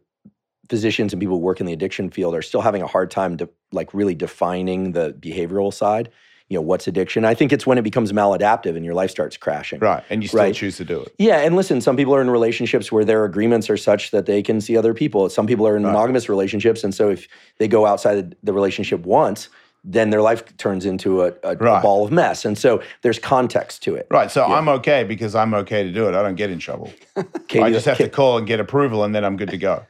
physicians 0.71 1.13
and 1.13 1.21
people 1.21 1.37
who 1.37 1.43
work 1.43 1.61
in 1.61 1.67
the 1.67 1.73
addiction 1.75 2.09
field 2.09 2.35
are 2.35 2.43
still 2.43 2.63
having 2.63 2.81
a 2.81 2.87
hard 2.87 3.11
time 3.11 3.37
to 3.37 3.49
like 3.73 3.93
really 3.93 4.15
defining 4.15 4.93
the 4.93 5.13
behavioral 5.21 5.73
side 5.73 6.09
you 6.53 6.59
know 6.59 6.63
what's 6.63 6.87
addiction 6.87 7.25
i 7.25 7.33
think 7.35 7.51
it's 7.53 7.67
when 7.67 7.79
it 7.79 7.83
becomes 7.83 8.13
maladaptive 8.13 8.77
and 8.77 8.85
your 8.85 8.93
life 8.95 9.11
starts 9.11 9.37
crashing 9.39 9.81
Right, 9.81 10.05
and 10.11 10.23
you 10.23 10.29
still 10.29 10.41
Right. 10.41 10.55
choose 10.55 10.77
to 10.77 10.85
do 10.85 11.01
it. 11.01 11.15
yeah 11.19 11.39
and 11.39 11.57
listen 11.57 11.81
some 11.81 11.97
people 11.97 12.15
are 12.15 12.21
in 12.21 12.29
relationships 12.31 12.93
where 12.93 13.05
their 13.07 13.25
agreements 13.25 13.71
are 13.71 13.77
such 13.79 14.11
that 14.11 14.27
they 14.27 14.43
can 14.43 14.61
see 14.61 14.77
other 14.77 14.93
people 14.93 15.29
some 15.31 15.47
people 15.47 15.67
are 15.67 15.77
in 15.77 15.83
Right. 15.83 15.93
monogamous 15.93 16.29
relationships 16.29 16.85
and 16.85 16.95
so 16.95 17.09
if 17.09 17.27
they 17.59 17.67
go 17.69 17.87
outside 17.87 18.37
the 18.43 18.53
relationship 18.53 19.01
once 19.07 19.49
then 19.85 20.11
their 20.11 20.21
life 20.23 20.45
turns 20.59 20.85
into 20.85 21.23
a, 21.23 21.29
a, 21.43 21.53
a 21.53 21.81
ball 21.81 22.05
of 22.05 22.13
mess 22.13 22.45
and 22.45 22.59
so 22.59 22.83
there's 23.01 23.19
context 23.19 23.83
to 23.85 23.95
it 23.95 24.07
Right, 24.11 24.31
so 24.31 24.47
Yeah. 24.47 24.57
I'm 24.57 24.69
okay 24.69 25.05
because 25.05 25.35
I'm 25.35 25.55
okay 25.55 25.83
to 25.85 25.91
do 25.91 26.07
it. 26.09 26.15
I 26.15 26.23
don't 26.23 26.35
get 26.37 26.51
in 26.51 26.59
trouble. 26.59 26.93
I 27.17 27.71
just 27.71 27.87
have 27.87 27.97
to 27.97 28.09
call 28.11 28.37
and 28.37 28.47
get 28.47 28.61
approval, 28.61 29.05
and 29.05 29.15
then 29.15 29.25
I'm 29.25 29.37
good 29.39 29.49
to 29.51 29.57
go. 29.59 29.87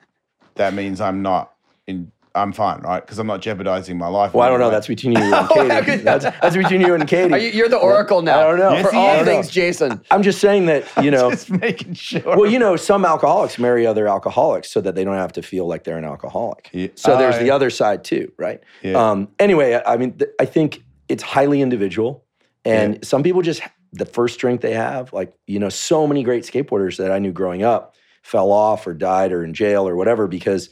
That 0.54 0.74
means 0.74 1.00
I'm 1.00 1.22
not 1.22 1.52
in. 1.88 2.11
I'm 2.34 2.52
fine, 2.52 2.80
right? 2.80 3.00
Because 3.04 3.18
I'm 3.18 3.26
not 3.26 3.40
jeopardizing 3.42 3.98
my 3.98 4.08
life. 4.08 4.32
well, 4.32 4.44
I 4.46 4.48
don't 4.48 4.58
know. 4.58 4.66
anyway. 4.66 4.76
That's 4.76 4.86
between 4.86 5.12
you 5.12 5.22
and 5.22 5.34
Oh, 5.34 5.48
Katie. 5.82 6.02
that's, 6.02 6.24
that's 6.24 6.56
between 6.56 6.80
you 6.80 6.94
and 6.94 7.06
Katie. 7.06 7.32
Are 7.34 7.38
you, 7.38 7.50
you're 7.50 7.68
the 7.68 7.76
oracle 7.76 8.22
now. 8.22 8.40
I 8.40 8.44
don't 8.44 8.58
know. 8.58 8.72
Yes, 8.72 8.86
for 8.88 8.94
all 8.94 9.20
is. 9.20 9.26
things 9.26 9.50
Jason. 9.50 10.00
I'm 10.10 10.22
just 10.22 10.40
saying 10.40 10.66
that 10.66 10.84
you 11.02 11.10
know. 11.10 11.30
just 11.32 11.50
making 11.50 11.94
sure. 11.94 12.22
well, 12.24 12.46
you 12.46 12.58
know, 12.58 12.76
some 12.76 13.04
alcoholics 13.04 13.58
marry 13.58 13.86
other 13.86 14.08
alcoholics 14.08 14.70
so 14.70 14.80
that 14.80 14.94
they 14.94 15.04
don't 15.04 15.16
have 15.16 15.32
to 15.32 15.42
feel 15.42 15.66
like 15.66 15.84
they're 15.84 15.98
an 15.98 16.04
alcoholic. 16.04 16.70
Yeah. 16.72 16.88
So 16.94 17.18
there's 17.18 17.38
the 17.38 17.50
other 17.50 17.70
side 17.70 18.04
too, 18.04 18.32
right? 18.38 18.60
Yeah. 18.82 18.94
Um, 19.10 19.28
anyway, 19.38 19.74
I 19.74 19.94
I 19.94 19.96
mean, 19.98 20.12
th- 20.18 20.30
I 20.40 20.46
think 20.46 20.82
it's 21.08 21.22
highly 21.22 21.60
individual, 21.60 22.24
and 22.64 23.04
some 23.04 23.22
people 23.22 23.42
just 23.42 23.62
the 23.92 24.06
first 24.06 24.38
drink 24.38 24.62
they 24.62 24.72
have, 24.72 25.12
like 25.12 25.34
you 25.46 25.58
know, 25.58 25.68
so 25.68 26.06
many 26.06 26.22
great 26.22 26.44
skateboarders 26.44 26.96
that 26.96 27.12
I 27.12 27.18
knew 27.18 27.32
growing 27.32 27.62
up 27.62 27.94
fell 28.22 28.50
off 28.50 28.86
or 28.86 28.94
died 28.94 29.32
or 29.32 29.44
in 29.44 29.52
jail 29.52 29.86
or 29.86 29.96
whatever 29.96 30.26
because 30.28 30.70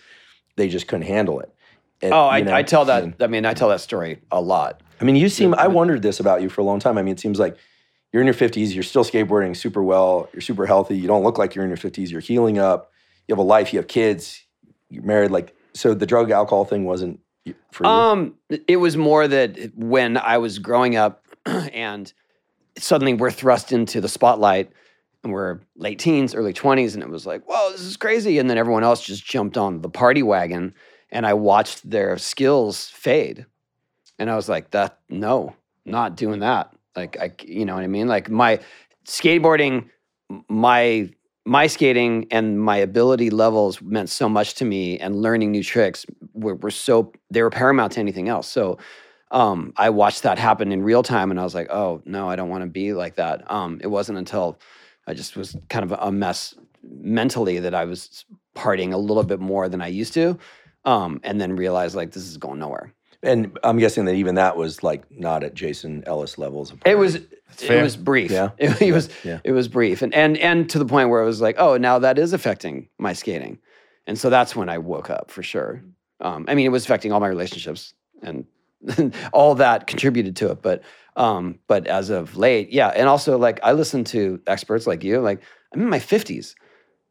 they 0.61 0.69
just 0.69 0.87
couldn't 0.87 1.07
handle 1.07 1.41
it. 1.41 1.53
And, 2.03 2.13
Oh, 2.15 2.29
I, 2.29 2.41
know, 2.43 2.55
I 2.55 2.63
tell 2.63 2.85
that. 2.87 3.03
and- 3.03 3.15
I 3.21 3.27
mean, 3.27 3.45
I 3.47 3.55
tell 3.55 3.69
that 3.71 3.81
story 3.81 4.21
a 4.31 4.41
lot. 4.41 4.83
I 5.01 5.05
mean, 5.05 5.17
you 5.17 5.29
seem. 5.31 5.55
I 5.55 5.67
wondered 5.69 6.03
this 6.03 6.21
about 6.21 6.43
you 6.43 6.49
for 6.51 6.61
a 6.61 6.65
long 6.65 6.79
time. 6.79 6.99
I 6.99 7.03
mean, 7.03 7.13
it 7.13 7.21
seems 7.21 7.39
like 7.39 7.57
you're 8.13 8.21
in 8.23 8.27
your 8.27 8.35
50s. 8.35 8.75
You're 8.75 8.83
still 8.83 9.05
skateboarding 9.05 9.57
super 9.57 9.83
well. 9.83 10.29
You're 10.35 10.43
super 10.43 10.67
healthy. 10.67 10.97
You 10.99 11.07
don't 11.09 11.23
look 11.23 11.39
like 11.39 11.55
you're 11.55 11.65
in 11.65 11.71
your 11.71 11.79
50s. 11.79 12.11
You're 12.11 12.21
healing 12.21 12.59
up. 12.59 12.91
You 13.27 13.33
have 13.35 13.39
a 13.39 13.43
life. 13.43 13.73
You 13.73 13.79
have 13.79 13.89
kids. 13.89 14.45
You're 14.91 15.03
married. 15.05 15.31
Like, 15.31 15.55
so 15.73 15.95
the 15.95 16.05
drug 16.07 16.31
alcohol 16.31 16.65
thing 16.67 16.85
wasn't 16.85 17.21
for 17.73 17.85
you. 17.85 17.91
Um, 17.91 18.35
it 18.69 18.77
was 18.77 18.97
more 18.99 19.27
that 19.27 19.73
when 19.75 20.17
I 20.19 20.37
was 20.39 20.59
growing 20.59 20.97
up, 20.97 21.25
and 21.47 22.13
suddenly 22.79 23.15
we're 23.15 23.31
thrust 23.31 23.73
into 23.73 24.01
the 24.01 24.09
spotlight, 24.09 24.71
and 25.23 25.33
we're 25.33 25.61
late 25.77 25.99
teens, 25.99 26.35
early 26.35 26.53
twenties, 26.53 26.95
and 26.95 27.03
it 27.03 27.11
was 27.11 27.27
like, 27.27 27.43
whoa, 27.45 27.73
this 27.73 27.83
is 27.83 27.97
crazy. 27.97 28.39
And 28.39 28.49
then 28.49 28.59
everyone 28.59 28.85
else 28.85 29.03
just 29.03 29.25
jumped 29.25 29.57
on 29.57 29.83
the 29.83 29.91
party 29.91 30.23
wagon, 30.23 30.75
and 31.11 31.27
I 31.27 31.35
watched 31.35 31.89
their 31.89 32.19
skills 32.19 32.89
fade, 32.89 33.47
and 34.19 34.31
I 34.31 34.37
was 34.37 34.49
like, 34.49 34.71
that 34.71 34.99
no, 35.09 35.55
not 35.85 36.17
doing 36.17 36.41
that. 36.41 36.75
Like 36.97 37.19
I, 37.21 37.33
you 37.45 37.65
know 37.65 37.75
what 37.75 37.85
I 37.85 37.89
mean? 37.89 38.09
Like 38.09 38.31
my 38.31 38.61
skateboarding, 39.07 39.89
my 40.49 41.11
my 41.47 41.67
skating 41.67 42.27
and 42.31 42.61
my 42.61 42.77
ability 42.77 43.31
levels 43.31 43.81
meant 43.81 44.11
so 44.11 44.29
much 44.29 44.55
to 44.55 44.65
me 44.65 44.99
and 44.99 45.17
learning 45.17 45.51
new 45.51 45.63
tricks 45.63 46.05
were, 46.35 46.55
were 46.57 46.71
so 46.71 47.13
they 47.31 47.43
were 47.43 47.51
paramount 47.51 47.93
to 47.93 48.01
anything 48.01 48.29
else 48.29 48.47
so 48.47 48.79
um, 49.31 49.73
i 49.77 49.89
watched 49.89 50.23
that 50.23 50.39
happen 50.39 50.71
in 50.71 50.83
real 50.83 51.03
time 51.03 51.31
and 51.31 51.41
i 51.41 51.43
was 51.43 51.55
like 51.55 51.69
oh 51.71 52.03
no 52.05 52.29
i 52.29 52.37
don't 52.37 52.51
want 52.51 52.63
to 52.63 52.69
be 52.69 52.93
like 52.93 53.17
that 53.17 53.51
um, 53.51 53.81
it 53.83 53.87
wasn't 53.87 54.17
until 54.17 54.59
i 55.11 55.15
just 55.15 55.37
was 55.37 55.57
kind 55.69 55.85
of 55.85 55.99
a 56.01 56.13
mess 56.13 56.55
mentally 56.83 57.59
that 57.59 57.75
i 57.75 57.85
was 57.85 58.25
partying 58.57 58.93
a 58.93 58.97
little 58.97 59.23
bit 59.23 59.41
more 59.41 59.69
than 59.69 59.81
i 59.81 59.87
used 59.87 60.15
to 60.15 60.39
um, 60.87 61.21
and 61.25 61.39
then 61.39 61.57
realized 61.57 61.95
like 61.95 62.13
this 62.13 62.27
is 62.27 62.39
going 62.39 62.59
nowhere 62.59 62.95
and 63.23 63.59
I'm 63.63 63.79
guessing 63.79 64.07
that 64.07 64.15
even 64.15 64.37
that 64.37 64.57
was 64.57 64.83
like 64.83 65.05
not 65.11 65.45
at 65.45 65.55
Jason 65.55 66.03
Ellis 66.07 66.39
levels. 66.39 66.73
Of 66.73 66.81
It 66.87 66.97
was 66.97 67.17
it 67.17 67.83
was 67.83 67.97
brief. 67.97 68.31
Yeah. 68.31 68.51
It, 68.57 68.81
it 68.89 68.93
was 68.93 69.11
yeah. 69.25 69.41
it 69.45 69.53
was 69.53 69.69
brief. 69.69 70.03
And 70.03 70.15
and 70.15 70.39
and 70.39 70.71
to 70.71 70.79
the 70.79 70.87
point 70.87 71.11
where 71.11 71.23
it 71.23 71.27
was 71.27 71.41
like, 71.41 71.57
oh, 71.59 71.77
now 71.77 71.99
that 71.99 72.19
is 72.19 72.33
affecting 72.33 72.89
my 72.99 73.13
skating. 73.13 73.59
And 74.07 74.19
so 74.19 74.31
that's 74.31 74.57
when 74.57 74.69
I 74.69 74.79
woke 74.79 75.11
up 75.11 75.31
for 75.31 75.43
sure. 75.43 75.83
Um, 76.21 76.47
I 76.49 76.55
mean, 76.55 76.67
it 76.67 76.71
was 76.71 76.85
affecting 76.85 77.13
all 77.13 77.21
my 77.21 77.29
relationships 77.29 77.95
and 78.23 78.47
all 79.33 79.55
that 79.57 79.87
contributed 79.87 80.37
to 80.37 80.51
it. 80.51 80.63
But 80.63 80.83
um, 81.17 81.59
but 81.69 81.87
as 81.87 82.11
of 82.11 82.37
late, 82.37 82.71
yeah. 82.73 82.89
And 82.89 83.09
also 83.09 83.39
like 83.39 83.61
I 83.63 83.73
listen 83.73 84.05
to 84.05 84.41
experts 84.47 84.87
like 84.87 85.05
you, 85.05 85.21
like 85.21 85.43
I'm 85.75 85.81
in 85.81 85.89
my 85.89 85.99
50s. 85.99 86.55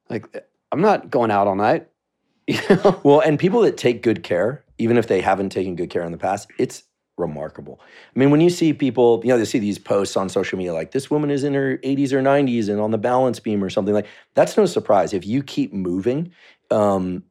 Like 0.09 0.45
I'm 0.71 0.81
not 0.81 1.09
going 1.09 1.31
out 1.31 1.47
all 1.47 1.55
night. 1.55 1.87
You 2.47 2.59
know? 2.69 2.99
Well, 3.03 3.19
and 3.19 3.37
people 3.37 3.61
that 3.61 3.77
take 3.77 4.01
good 4.01 4.23
care, 4.23 4.63
even 4.79 4.97
if 4.97 5.07
they 5.07 5.21
haven't 5.21 5.49
taken 5.49 5.75
good 5.75 5.91
care 5.91 6.03
in 6.03 6.11
the 6.11 6.17
past, 6.17 6.49
it's 6.57 6.81
remarkable. 7.15 7.79
I 8.15 8.17
mean, 8.17 8.31
when 8.31 8.41
you 8.41 8.49
see 8.49 8.73
people, 8.73 9.21
you 9.23 9.29
know, 9.29 9.37
they 9.37 9.45
see 9.45 9.59
these 9.59 9.77
posts 9.77 10.17
on 10.17 10.29
social 10.29 10.57
media 10.57 10.73
like 10.73 10.89
this 10.91 11.11
woman 11.11 11.29
is 11.29 11.43
in 11.43 11.53
her 11.53 11.77
80s 11.83 12.11
or 12.11 12.21
90s 12.23 12.67
and 12.69 12.79
on 12.81 12.89
the 12.89 12.97
balance 12.97 13.39
beam 13.39 13.63
or 13.63 13.69
something 13.69 13.93
like 13.93 14.07
that's 14.33 14.57
no 14.57 14.65
surprise. 14.65 15.13
If 15.13 15.27
you 15.27 15.43
keep 15.43 15.73
moving, 15.73 16.31
um, 16.71 17.23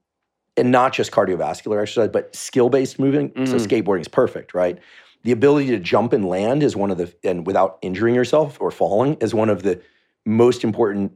and 0.57 0.71
not 0.71 0.93
just 0.93 1.11
cardiovascular 1.11 1.81
exercise, 1.81 2.11
but 2.12 2.35
skill 2.37 2.69
based 2.69 2.99
moving, 2.99 3.33
so 3.47 3.57
Mhm. 3.57 3.66
skateboarding 3.66 4.03
is 4.03 4.09
perfect, 4.09 4.55
right? 4.55 4.79
The 5.29 5.33
ability 5.33 5.66
to 5.66 5.79
jump 5.79 6.14
and 6.14 6.24
land 6.24 6.62
is 6.62 6.74
one 6.74 6.91
of 6.91 6.97
the, 6.97 7.14
and 7.22 7.47
without 7.47 7.76
injuring 7.83 8.14
yourself 8.14 8.59
or 8.62 8.70
falling, 8.70 9.12
is 9.16 9.35
one 9.35 9.51
of 9.51 9.62
the 9.62 9.79
most 10.24 10.64
important 10.64 11.12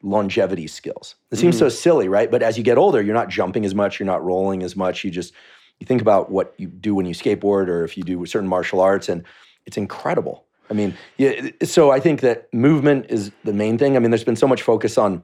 longevity 0.00 0.68
skills. 0.68 1.16
It 1.32 1.38
seems 1.38 1.58
so 1.58 1.66
mm. 1.66 1.72
silly, 1.72 2.06
right? 2.06 2.30
But 2.30 2.44
as 2.44 2.56
you 2.56 2.62
get 2.62 2.78
older, 2.78 3.02
you're 3.02 3.16
not 3.16 3.28
jumping 3.28 3.64
as 3.64 3.74
much, 3.74 3.98
you're 3.98 4.06
not 4.06 4.24
rolling 4.24 4.62
as 4.62 4.76
much. 4.76 5.02
You 5.02 5.10
just 5.10 5.34
you 5.80 5.88
think 5.88 6.00
about 6.00 6.30
what 6.30 6.54
you 6.56 6.68
do 6.68 6.94
when 6.94 7.04
you 7.04 7.14
skateboard 7.14 7.66
or 7.66 7.82
if 7.82 7.96
you 7.96 8.04
do 8.04 8.24
certain 8.26 8.48
martial 8.48 8.80
arts, 8.80 9.08
and 9.08 9.24
it's 9.66 9.76
incredible. 9.76 10.44
I 10.70 10.74
mean, 10.74 10.96
yeah. 11.16 11.50
So 11.64 11.90
I 11.90 11.98
think 11.98 12.20
that 12.20 12.54
movement 12.54 13.06
is 13.08 13.32
the 13.42 13.52
main 13.52 13.76
thing. 13.76 13.96
I 13.96 13.98
mean, 13.98 14.12
there's 14.12 14.22
been 14.22 14.36
so 14.36 14.46
much 14.46 14.62
focus 14.62 14.96
on 14.96 15.20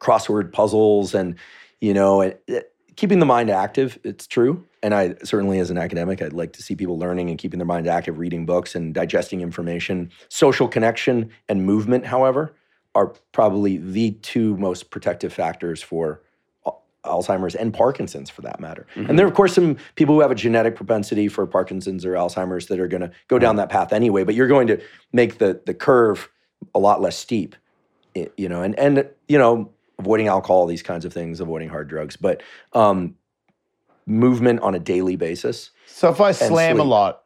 crossword 0.00 0.50
puzzles 0.50 1.14
and 1.14 1.36
you 1.80 1.94
know 1.94 2.22
it, 2.22 2.42
it- 2.48 2.71
keeping 2.96 3.18
the 3.18 3.26
mind 3.26 3.50
active. 3.50 3.98
It's 4.04 4.26
true, 4.26 4.64
and 4.82 4.94
I 4.94 5.14
certainly, 5.24 5.58
as 5.58 5.70
an 5.70 5.78
academic, 5.78 6.22
I'd 6.22 6.32
like 6.32 6.52
to 6.54 6.62
see 6.62 6.74
people 6.74 6.98
learning 6.98 7.30
and 7.30 7.38
keeping 7.38 7.58
their 7.58 7.66
mind 7.66 7.86
active, 7.86 8.18
reading 8.18 8.46
books 8.46 8.74
and 8.74 8.94
digesting 8.94 9.40
information. 9.40 10.10
Social 10.28 10.68
connection 10.68 11.30
and 11.48 11.64
movement, 11.64 12.06
however, 12.06 12.54
are 12.94 13.14
probably 13.32 13.78
the 13.78 14.12
two 14.22 14.56
most 14.56 14.90
protective 14.90 15.32
factors 15.32 15.82
for 15.82 16.22
Alzheimer's 17.04 17.54
and 17.54 17.74
Parkinson's 17.74 18.30
for 18.30 18.42
that 18.42 18.60
matter. 18.60 18.86
Mm-hmm. 18.94 19.10
And 19.10 19.18
there 19.18 19.26
are, 19.26 19.28
of 19.28 19.34
course, 19.34 19.54
some 19.54 19.76
people 19.96 20.14
who 20.14 20.20
have 20.20 20.30
a 20.30 20.36
genetic 20.36 20.76
propensity 20.76 21.28
for 21.28 21.46
Parkinson's 21.46 22.04
or 22.04 22.12
Alzheimer's 22.12 22.66
that 22.66 22.78
are 22.78 22.86
going 22.86 23.00
to 23.00 23.10
go 23.28 23.38
down 23.38 23.56
that 23.56 23.70
path 23.70 23.92
anyway, 23.92 24.24
but 24.24 24.34
you're 24.34 24.48
going 24.48 24.68
to 24.68 24.80
make 25.12 25.38
the, 25.38 25.60
the 25.66 25.74
curve 25.74 26.30
a 26.74 26.78
lot 26.78 27.00
less 27.00 27.16
steep, 27.16 27.56
you 28.14 28.48
know, 28.48 28.62
and 28.62 28.78
and 28.78 29.08
you 29.26 29.36
know, 29.36 29.70
avoiding 30.02 30.28
alcohol, 30.28 30.66
these 30.66 30.82
kinds 30.82 31.04
of 31.04 31.12
things, 31.12 31.40
avoiding 31.40 31.68
hard 31.68 31.88
drugs, 31.88 32.16
but 32.16 32.42
um, 32.72 33.14
movement 34.06 34.60
on 34.60 34.74
a 34.74 34.78
daily 34.78 35.16
basis. 35.16 35.70
So 35.86 36.10
if 36.10 36.20
I 36.20 36.32
slam 36.32 36.80
a 36.80 36.84
lot, 36.84 37.22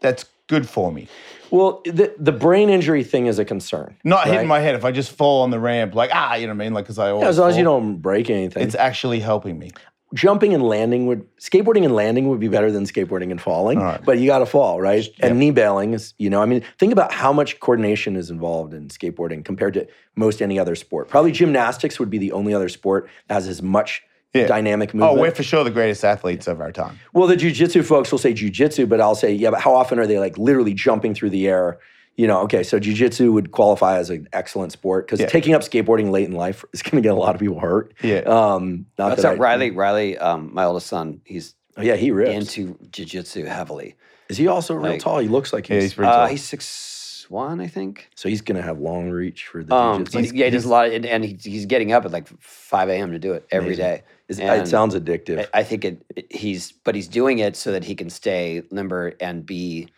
that's 0.00 0.24
good 0.46 0.68
for 0.68 0.92
me. 0.92 1.08
Well, 1.50 1.80
the 1.84 2.14
the 2.18 2.32
brain 2.32 2.68
injury 2.68 3.02
thing 3.02 3.26
is 3.26 3.38
a 3.38 3.44
concern. 3.44 3.96
Not 4.04 4.24
right? 4.24 4.34
hitting 4.34 4.48
my 4.48 4.60
head. 4.60 4.74
If 4.74 4.84
I 4.84 4.92
just 4.92 5.10
fall 5.10 5.42
on 5.42 5.50
the 5.50 5.58
ramp, 5.58 5.94
like 5.94 6.10
ah, 6.12 6.34
you 6.34 6.46
know 6.46 6.52
what 6.52 6.62
I 6.62 6.64
mean? 6.64 6.74
Like 6.74 6.84
because 6.84 6.98
I 6.98 7.10
always 7.10 7.22
Yeah, 7.24 7.28
as 7.30 7.38
long 7.38 7.50
as 7.50 7.56
you 7.56 7.64
don't 7.64 7.96
break 7.96 8.30
anything. 8.30 8.62
It's 8.62 8.74
actually 8.74 9.20
helping 9.20 9.58
me. 9.58 9.72
Jumping 10.14 10.54
and 10.54 10.62
landing 10.62 11.06
would 11.06 11.26
skateboarding 11.38 11.84
and 11.84 11.94
landing 11.94 12.28
would 12.28 12.40
be 12.40 12.48
better 12.48 12.72
than 12.72 12.84
skateboarding 12.84 13.30
and 13.30 13.40
falling 13.40 13.78
All 13.78 13.84
right. 13.84 14.04
but 14.04 14.18
you 14.18 14.26
got 14.26 14.38
to 14.38 14.46
fall 14.46 14.80
right 14.80 15.04
Yep. 15.04 15.14
and 15.20 15.38
knee 15.38 15.50
bailing 15.50 15.92
is 15.92 16.14
you 16.18 16.30
know 16.30 16.40
i 16.42 16.46
mean 16.46 16.62
think 16.78 16.92
about 16.92 17.12
how 17.12 17.32
much 17.32 17.60
coordination 17.60 18.16
is 18.16 18.30
involved 18.30 18.72
in 18.72 18.88
skateboarding 18.88 19.44
compared 19.44 19.74
to 19.74 19.86
most 20.16 20.40
any 20.40 20.58
other 20.58 20.74
sport 20.76 21.08
probably 21.08 21.30
gymnastics 21.32 21.98
would 22.00 22.08
be 22.08 22.16
the 22.18 22.32
only 22.32 22.54
other 22.54 22.70
sport 22.70 23.08
that 23.28 23.34
has 23.34 23.46
as 23.48 23.60
much 23.62 24.02
Yeah. 24.34 24.46
dynamic 24.46 24.94
movement. 24.94 25.02
Oh, 25.10 25.14
movement 25.14 25.32
we're 25.32 25.36
for 25.36 25.42
sure 25.42 25.62
the 25.64 25.70
greatest 25.70 26.04
athletes 26.04 26.46
of 26.46 26.60
our 26.62 26.72
time. 26.72 26.98
well 27.12 27.26
the 27.26 27.36
jujitsu 27.36 27.84
folks 27.84 28.10
will 28.10 28.18
say 28.18 28.32
jujitsu 28.32 28.88
but 28.88 29.00
i'll 29.02 29.14
say 29.14 29.32
yeah 29.34 29.50
but 29.50 29.60
how 29.60 29.74
often 29.74 29.98
are 29.98 30.06
they 30.06 30.18
like 30.18 30.38
literally 30.38 30.72
jumping 30.74 31.14
through 31.14 31.30
the 31.30 31.46
air 31.48 31.78
you 32.18 32.26
know 32.26 32.40
okay 32.42 32.62
so 32.62 32.78
jujitsu 32.78 33.32
would 33.32 33.52
qualify 33.52 33.96
as 33.96 34.10
an 34.10 34.28
excellent 34.34 34.72
sport 34.72 35.06
because 35.06 35.20
Yeah. 35.20 35.26
taking 35.28 35.54
up 35.54 35.62
skateboarding 35.62 36.10
late 36.10 36.26
in 36.28 36.34
life 36.34 36.64
is 36.74 36.82
going 36.82 36.96
to 37.02 37.06
get 37.06 37.12
a 37.12 37.18
lot 37.18 37.34
of 37.34 37.40
people 37.40 37.58
hurt 37.60 37.94
Yeah. 38.02 38.18
um 38.26 38.84
not 38.98 39.10
That's 39.10 39.22
that 39.22 39.28
how 39.28 39.34
I- 39.34 39.38
Riley. 39.38 39.70
Riley, 39.70 40.18
um, 40.18 40.50
my 40.52 40.64
oldest 40.64 40.88
son, 40.88 41.20
he's 41.24 41.54
oh, 41.78 41.82
yeah 41.82 41.96
he 41.96 42.10
rips 42.10 42.30
into 42.30 42.74
jujitsu 42.90 43.46
heavily. 43.46 43.94
Is 44.28 44.36
he 44.36 44.46
also 44.46 44.74
real 44.74 44.92
Like- 44.92 45.00
tall? 45.00 45.20
He 45.20 45.28
looks 45.28 45.52
like 45.54 45.68
Yeah, 45.70 45.76
he's, 45.76 45.84
he's 45.84 45.94
pretty 45.94 46.10
Uh, 46.10 46.16
tall. 46.16 46.26
he's 46.26 46.44
six 46.44 46.96
one, 47.30 47.60
I 47.60 47.66
think. 47.66 48.08
so 48.14 48.28
he's 48.28 48.40
gonna 48.40 48.62
have 48.62 48.78
long 48.80 49.10
reach 49.10 49.46
for 49.46 49.62
the 49.62 49.74
Um, 49.74 50.04
jiu-jitsu. 50.04 50.32
he- 50.34 50.38
yeah, 50.40 50.44
he 50.46 50.50
does 50.50 50.64
a 50.64 50.68
lot, 50.68 50.86
of, 50.86 50.92
and, 50.94 51.04
and 51.06 51.24
he, 51.24 51.38
he's 51.42 51.66
getting 51.66 51.92
up 51.92 52.04
at 52.06 52.10
like 52.10 52.26
five 52.40 52.88
a.m. 52.88 53.12
to 53.12 53.18
do 53.18 53.32
it 53.34 53.46
every 53.52 53.68
Amazing. 53.74 53.84
day. 53.84 54.02
Is- 54.28 54.40
and- 54.40 54.62
it 54.62 54.66
sounds 54.66 54.94
addictive. 54.94 55.40
I, 55.52 55.60
I 55.60 55.62
think 55.62 55.84
it, 55.84 56.02
it- 56.16 56.26
He's, 56.32 56.72
but 56.72 56.94
he's 56.94 57.06
doing 57.08 57.38
it 57.38 57.54
so 57.54 57.70
that 57.72 57.84
he 57.84 57.94
can 57.94 58.08
stay 58.10 58.62
limber 58.70 59.12
and 59.20 59.44
be 59.46 59.88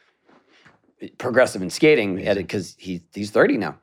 progressive 1.19 1.63
in 1.63 1.71
skating 1.71 2.27
at 2.27 2.37
it 2.37 2.43
because 2.45 2.77
he 2.79 3.03
he's 3.15 3.31
thirty 3.31 3.57
now. 3.57 3.77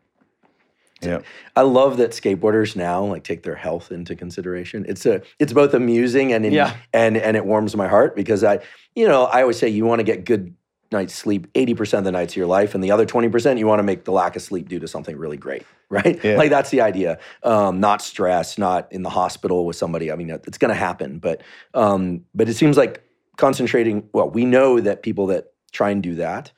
Yeah. 1.01 1.20
I 1.55 1.61
love 1.61 1.97
that 1.97 2.09
skateboarders 2.11 2.76
now 2.76 3.03
like 3.05 3.24
take 3.24 3.43
their 3.43 3.55
health 3.55 3.91
into 3.91 4.15
consideration. 4.15 4.86
It's 4.88 5.05
a 5.05 5.22
it's 5.39 5.53
both 5.53 5.74
amusing 5.76 6.34
and 6.34 6.45
in, 6.45 6.53
Yeah. 6.53 6.76
and 6.91 7.18
and 7.18 7.38
it 7.38 7.45
warms 7.45 7.76
my 7.76 7.88
heart 7.88 8.15
because 8.15 8.43
I 8.43 8.59
you 8.95 9.07
know 9.07 9.26
I 9.26 9.41
always 9.41 9.59
say 9.59 9.68
you 9.70 9.86
want 9.86 9.99
to 9.99 10.03
get 10.03 10.26
good 10.26 10.55
night's 10.89 11.13
sleep 11.13 11.51
80% 11.53 11.97
of 11.99 12.03
the 12.05 12.13
nights 12.13 12.32
of 12.32 12.38
your 12.38 12.47
life 12.47 12.74
and 12.74 12.82
the 12.82 12.91
other 12.91 13.05
20% 13.05 13.59
you 13.59 13.68
want 13.68 13.80
to 13.80 13.84
make 13.84 14.05
the 14.05 14.13
lack 14.13 14.38
of 14.38 14.41
sleep 14.41 14.70
due 14.70 14.80
to 14.80 14.88
something 14.88 15.18
really 15.18 15.36
great 15.36 15.65
right 15.89 16.24
Yeah. 16.24 16.38
like 16.38 16.49
that's 16.49 16.70
the 16.70 16.80
idea 16.80 17.20
um, 17.43 17.82
not 17.82 18.01
stress 18.01 18.57
not 18.57 18.89
in 18.91 19.03
the 19.03 19.09
hospital 19.09 19.65
with 19.65 19.76
somebody 19.76 20.13
i 20.13 20.15
mean 20.15 20.30
it's 20.30 20.57
going 20.57 20.70
to 20.70 20.76
happen 20.80 21.20
but 21.20 21.41
um, 21.74 22.24
but 22.34 22.47
it 22.47 22.53
seems 22.53 22.78
like 22.78 23.03
concentrating 23.36 24.07
well 24.13 24.30
we 24.30 24.45
know 24.45 24.80
that 24.80 25.03
people 25.03 25.28
that 25.28 25.51
try 25.74 25.89
and 25.89 26.01
do 26.01 26.15
that 26.15 26.51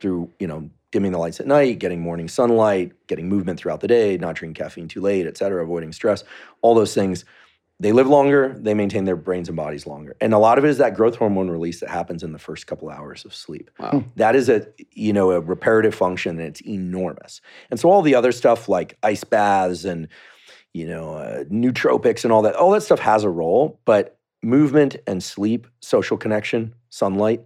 through 0.00 0.30
you 0.38 0.46
know 0.46 0.68
dimming 0.92 1.12
the 1.12 1.18
lights 1.18 1.38
at 1.38 1.46
night 1.46 1.78
getting 1.78 2.00
morning 2.00 2.28
sunlight 2.28 2.92
getting 3.06 3.28
movement 3.28 3.58
throughout 3.58 3.80
the 3.80 3.88
day 3.88 4.16
not 4.18 4.34
drinking 4.34 4.60
caffeine 4.60 4.88
too 4.88 5.00
late 5.00 5.26
et 5.26 5.36
cetera 5.36 5.62
avoiding 5.62 5.92
stress 5.92 6.24
all 6.62 6.74
those 6.74 6.94
things. 6.94 7.24
They 7.78 7.92
live 7.92 8.08
longer 8.08 8.54
they 8.58 8.74
maintain 8.74 9.06
their 9.06 9.16
brains 9.16 9.48
and 9.48 9.56
bodies 9.56 9.86
longer. 9.86 10.14
And 10.20 10.34
a 10.34 10.38
lot 10.38 10.58
of 10.58 10.64
it 10.66 10.68
is 10.68 10.78
that 10.78 10.94
growth 10.94 11.16
hormone 11.16 11.48
release 11.48 11.80
that 11.80 11.88
happens 11.88 12.22
in 12.22 12.32
the 12.32 12.38
first 12.38 12.66
couple 12.66 12.90
hours 12.90 13.24
of 13.24 13.34
sleep. 13.34 13.70
Wow. 13.78 14.04
that 14.16 14.36
is 14.36 14.50
a 14.50 14.66
you 14.92 15.14
know 15.14 15.30
a 15.30 15.40
reparative 15.40 15.94
function 15.94 16.38
and 16.38 16.46
it's 16.46 16.60
enormous. 16.60 17.40
And 17.70 17.80
so 17.80 17.88
all 17.88 18.02
the 18.02 18.14
other 18.14 18.32
stuff 18.32 18.68
like 18.68 18.98
ice 19.02 19.24
baths 19.24 19.84
and 19.84 20.08
you 20.74 20.86
know 20.86 21.14
uh, 21.14 21.44
nootropics 21.44 22.24
and 22.24 22.32
all 22.32 22.42
that 22.42 22.54
all 22.54 22.70
that 22.72 22.82
stuff 22.82 23.00
has 23.00 23.24
a 23.24 23.30
role 23.30 23.80
but 23.84 24.18
movement 24.42 24.96
and 25.06 25.22
sleep 25.22 25.66
social 25.80 26.16
connection 26.16 26.74
sunlight 26.88 27.42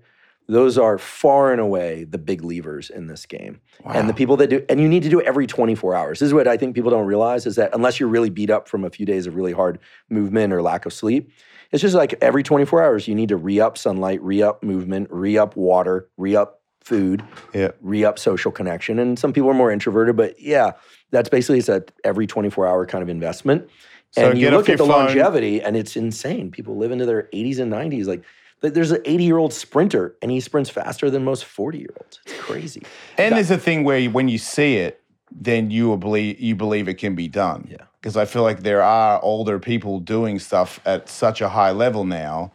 those 0.46 0.76
are 0.76 0.98
far 0.98 1.52
and 1.52 1.60
away 1.60 2.04
the 2.04 2.18
big 2.18 2.44
levers 2.44 2.90
in 2.90 3.06
this 3.06 3.24
game. 3.24 3.60
And 3.86 4.08
the 4.08 4.14
people 4.14 4.36
that 4.38 4.48
do 4.50 4.64
and 4.68 4.78
you 4.80 4.88
need 4.88 5.02
to 5.04 5.08
do 5.08 5.18
it 5.20 5.26
every 5.26 5.46
24 5.46 5.94
hours. 5.94 6.18
This 6.18 6.26
is 6.28 6.34
what 6.34 6.46
i 6.46 6.56
think 6.56 6.74
people 6.74 6.90
don't 6.90 7.06
realize 7.06 7.46
is 7.46 7.56
that 7.56 7.74
unless 7.74 7.98
you're 7.98 8.08
really 8.08 8.30
beat 8.30 8.50
up 8.50 8.68
from 8.68 8.84
a 8.84 8.90
few 8.90 9.06
days 9.06 9.26
of 9.26 9.36
really 9.36 9.52
hard 9.52 9.78
movement 10.10 10.52
or 10.52 10.60
lack 10.62 10.84
of 10.86 10.92
sleep 10.92 11.30
it's 11.72 11.80
just 11.80 11.94
like 11.94 12.14
every 12.20 12.42
24 12.42 12.82
hours 12.82 13.08
you 13.08 13.14
need 13.14 13.30
to 13.30 13.36
re-up 13.36 13.76
sunlight 13.78 14.22
re-up 14.22 14.62
movement 14.62 15.08
re-up 15.10 15.56
water 15.56 16.08
re-up 16.18 16.60
food 16.82 17.24
Yeah. 17.54 17.70
re-up 17.80 18.18
social 18.18 18.52
connection. 18.52 18.98
And 18.98 19.18
some 19.18 19.32
people 19.32 19.48
are 19.50 19.54
more 19.54 19.70
introverted 19.72 20.14
but 20.16 20.38
yeah 20.40 20.72
that's 21.10 21.28
basically 21.30 21.58
it's 21.58 21.68
a 21.70 21.82
every 22.04 22.26
24 22.26 22.66
hour 22.66 22.84
kind 22.86 23.02
of 23.02 23.08
investment. 23.08 23.68
So 24.12 24.30
and 24.30 24.38
you 24.38 24.50
look 24.50 24.68
at 24.68 24.78
the 24.78 24.84
phone. 24.84 25.06
longevity 25.06 25.60
and 25.62 25.76
it's 25.76 25.96
insane. 25.96 26.50
People 26.50 26.76
live 26.76 26.92
into 26.92 27.06
their 27.06 27.24
80s 27.32 27.58
and 27.58 27.72
90s 27.72 28.06
like 28.06 28.22
th- 28.64 28.74
there's 28.74 28.90
an 28.90 29.02
80 29.04 29.24
year 29.24 29.38
old 29.38 29.52
sprinter 29.52 30.16
and 30.22 30.30
he 30.30 30.40
sprints 30.40 30.70
faster 30.70 31.10
than 31.10 31.24
most 31.24 31.44
40 31.44 31.78
year 31.78 31.94
olds 32.00 32.20
it's 32.24 32.38
crazy 32.40 32.82
And 33.18 33.36
there's 33.36 33.50
a 33.50 33.58
thing 33.58 33.84
where 33.84 34.08
when 34.10 34.28
you 34.28 34.38
see 34.38 34.76
it, 34.76 35.00
then 35.30 35.70
you 35.70 35.96
believe 35.96 36.40
you 36.40 36.54
believe 36.54 36.88
it 36.88 36.94
can 36.94 37.14
be 37.14 37.28
done. 37.28 37.66
Yeah. 37.68 37.78
Because 38.00 38.16
I 38.16 38.24
feel 38.24 38.42
like 38.42 38.62
there 38.62 38.82
are 38.82 39.20
older 39.22 39.58
people 39.58 39.98
doing 39.98 40.38
stuff 40.38 40.80
at 40.84 41.08
such 41.08 41.40
a 41.40 41.48
high 41.48 41.72
level 41.72 42.04
now 42.04 42.52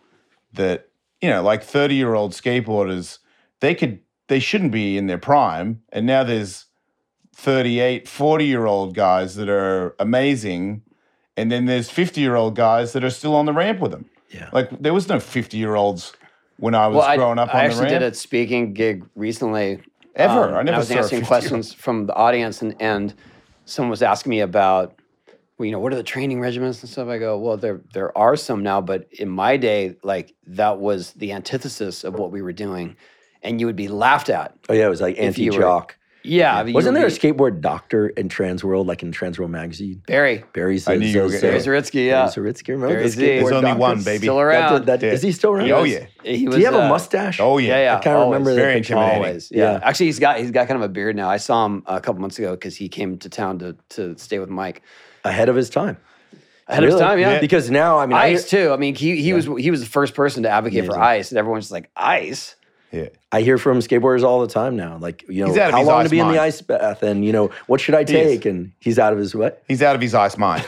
that 0.53 0.89
you 1.21 1.29
know, 1.29 1.41
like 1.41 1.63
30 1.63 1.95
year 1.95 2.13
old 2.13 2.31
skateboarders, 2.31 3.19
they 3.59 3.75
could 3.75 3.99
they 4.27 4.39
shouldn't 4.39 4.71
be 4.71 4.97
in 4.97 5.07
their 5.07 5.17
prime, 5.17 5.81
and 5.91 6.05
now 6.05 6.23
there's 6.23 6.65
38, 7.35 8.07
40 8.07 8.45
year 8.45 8.65
old 8.65 8.95
guys 8.95 9.35
that 9.35 9.49
are 9.49 9.95
amazing, 9.99 10.83
and 11.35 11.51
then 11.51 11.65
there's 11.65 11.89
50 11.89 12.21
year 12.21 12.35
old 12.35 12.55
guys 12.55 12.93
that 12.93 13.03
are 13.03 13.09
still 13.09 13.35
on 13.35 13.45
the 13.45 13.53
ramp 13.53 13.79
with 13.79 13.91
them. 13.91 14.09
Yeah. 14.29 14.49
Like 14.53 14.69
there 14.81 14.93
was 14.93 15.07
no 15.07 15.19
50 15.19 15.57
year 15.57 15.75
olds 15.75 16.13
when 16.57 16.75
I 16.75 16.87
was 16.87 16.97
Well, 16.97 17.05
I, 17.05 17.15
growing 17.17 17.39
up 17.39 17.49
I 17.49 17.51
on 17.51 17.57
the 17.69 17.75
actually 17.75 17.89
did 17.89 18.03
a 18.03 18.13
speaking 18.13 18.73
gig 18.73 19.05
recently. 19.15 19.79
Ever. 20.15 20.49
um, 20.49 20.55
I 20.55 20.63
never 20.63 20.75
I 20.75 20.79
was 20.79 20.87
saw 20.89 20.95
answering 20.95 21.21
50-year-old. 21.21 21.27
questions 21.27 21.73
from 21.73 22.05
the 22.07 22.13
audience, 22.15 22.61
and, 22.61 22.75
and 22.81 23.13
someone 23.65 23.89
was 23.91 24.01
asking 24.01 24.31
me 24.31 24.41
about, 24.41 24.99
well, 25.57 25.65
you 25.65 25.71
know, 25.71 25.79
what 25.79 25.93
are 25.93 25.95
the 25.95 26.03
training 26.03 26.39
regimens 26.41 26.81
and 26.81 26.89
stuff? 26.89 27.07
I 27.07 27.17
go, 27.19 27.37
well, 27.37 27.55
there 27.57 27.81
there 27.93 28.17
are 28.17 28.35
some 28.35 28.61
now, 28.63 28.81
but 28.81 29.07
in 29.13 29.29
my 29.29 29.55
day, 29.55 29.95
like 30.03 30.33
that 30.47 30.79
was 30.79 31.13
the 31.13 31.31
antithesis 31.31 32.03
of 32.03 32.15
what 32.15 32.31
we 32.31 32.41
were 32.41 32.51
doing, 32.53 32.97
and 33.43 33.59
you 33.61 33.65
would 33.67 33.75
be 33.77 33.87
laughed 33.87 34.29
at. 34.29 34.55
oh 34.67 34.73
yeah 34.73 34.85
it 34.87 34.89
was 34.89 34.99
like 35.01 35.17
If 35.17 35.37
you 35.37 35.51
were- 35.51 35.57
anti-jock 35.57 35.97
Yeah, 36.21 36.57
I 36.57 36.63
mean, 36.65 36.73
wasn't 36.73 36.95
there 36.95 37.05
a 37.05 37.09
skateboard 37.09 37.61
doctor 37.61 38.09
in 38.09 38.27
trans 38.27 38.61
world 38.61 38.87
like 38.87 39.03
in 39.03 39.11
trans 39.13 39.39
world 39.39 39.51
magazine 39.51 40.01
Barry? 40.05 40.43
barry 40.53 40.77
I 40.85 40.97
knew 40.97 41.07
you 41.07 41.21
were 41.21 41.27
gonna- 41.29 41.39
Barry 41.41 41.59
Zaritsky, 41.59 42.07
yeah, 42.07 42.29
Barry 42.35 42.51
Zaritsky, 42.51 42.67
remember 42.69 42.93
Barry 42.95 43.03
the 43.03 43.09
Z. 43.09 43.21
skateboard 43.21 43.39
There's 43.39 43.51
only 43.53 43.61
doctor? 43.61 43.79
one, 43.79 44.03
baby. 44.03 44.17
still 44.17 44.39
around. 44.39 44.85
that- 44.87 45.01
Yeah. 45.01 45.11
Is 45.13 45.21
he 45.21 45.31
still 45.31 45.51
around? 45.51 45.71
Oh, 45.71 45.81
was- 45.83 45.91
yeah. 45.91 46.05
He 46.23 46.45
was, 46.45 46.55
Do 46.55 46.59
you 46.61 46.65
have 46.67 46.75
a 46.75 46.83
uh, 46.85 46.89
mustache? 46.89 47.39
Oh 47.39 47.57
yeah. 47.57 47.69
Yeah, 47.69 47.79
yeah. 47.83 47.97
I 47.97 47.99
can't 48.01 48.15
always. 48.17 48.33
remember 48.33 48.49
the 48.51 48.55
Very 48.57 48.73
picture. 48.75 48.93
intimidating. 48.95 49.25
Always, 49.25 49.51
yeah. 49.51 49.71
Yeah. 49.73 49.79
Actually, 49.81 50.05
he's 50.07 50.19
got 50.19 50.39
he's 50.39 50.51
got 50.51 50.67
kind 50.67 50.75
of 50.77 50.83
a 50.89 50.89
beard 50.89 51.15
now. 51.15 51.29
I 51.29 51.37
saw 51.37 51.65
him 51.65 51.83
a 51.85 52.01
couple 52.01 52.19
months 52.21 52.37
ago 52.37 52.51
because 52.51 52.75
he 52.75 52.89
came 52.89 53.17
to 53.19 53.29
town 53.29 53.59
to 53.59 53.75
to 53.91 54.17
stay 54.17 54.39
with 54.39 54.49
Mike 54.49 54.81
ahead 55.23 55.47
of 55.47 55.55
his 55.55 55.69
time. 55.69 55.97
ahead 56.67 56.83
of 56.83 56.87
his 56.87 56.95
Really? 56.95 57.05
time. 57.05 57.19
Yeah, 57.19 57.31
Yeah. 57.35 57.39
Because 57.39 57.71
now, 57.71 57.97
I 57.97 58.05
mean, 58.05 58.17
I, 58.17 58.25
ice 58.25 58.49
too. 58.49 58.71
I 58.73 58.77
mean, 58.77 58.93
he 58.93 59.21
he 59.21 59.31
was 59.33 59.45
he 59.57 59.71
was 59.71 59.79
the 59.79 59.89
first 59.89 60.13
person 60.15 60.43
to 60.43 60.49
advocate 60.49 60.85
for 60.85 60.91
Amazing. 60.95 61.01
ice, 61.01 61.31
and 61.31 61.37
everyone's 61.39 61.63
just 61.65 61.71
like 61.71 61.89
ice. 61.95 62.55
Yeah. 62.91 63.09
I 63.31 63.41
hear 63.41 63.57
from 63.57 63.79
skateboarders 63.79 64.23
all 64.23 64.41
the 64.41 64.47
time 64.47 64.75
now, 64.75 64.97
like 64.97 65.23
you 65.29 65.45
know, 65.45 65.53
how 65.53 65.83
long 65.83 66.03
to 66.03 66.09
be 66.09 66.19
in 66.19 66.27
the 66.27 66.39
ice 66.39 66.61
bath, 66.61 67.03
and 67.03 67.23
you 67.23 67.31
know, 67.31 67.51
what 67.67 67.79
should 67.79 67.95
I 67.95 68.03
take? 68.03 68.45
And 68.45 68.71
he's 68.79 68.97
out 68.97 69.13
of 69.13 69.19
his 69.19 69.35
what? 69.35 69.63
He's 69.67 69.83
out 69.83 69.95
of 69.95 70.01
his 70.01 70.15
ice 70.15 70.37
mind. 70.37 70.65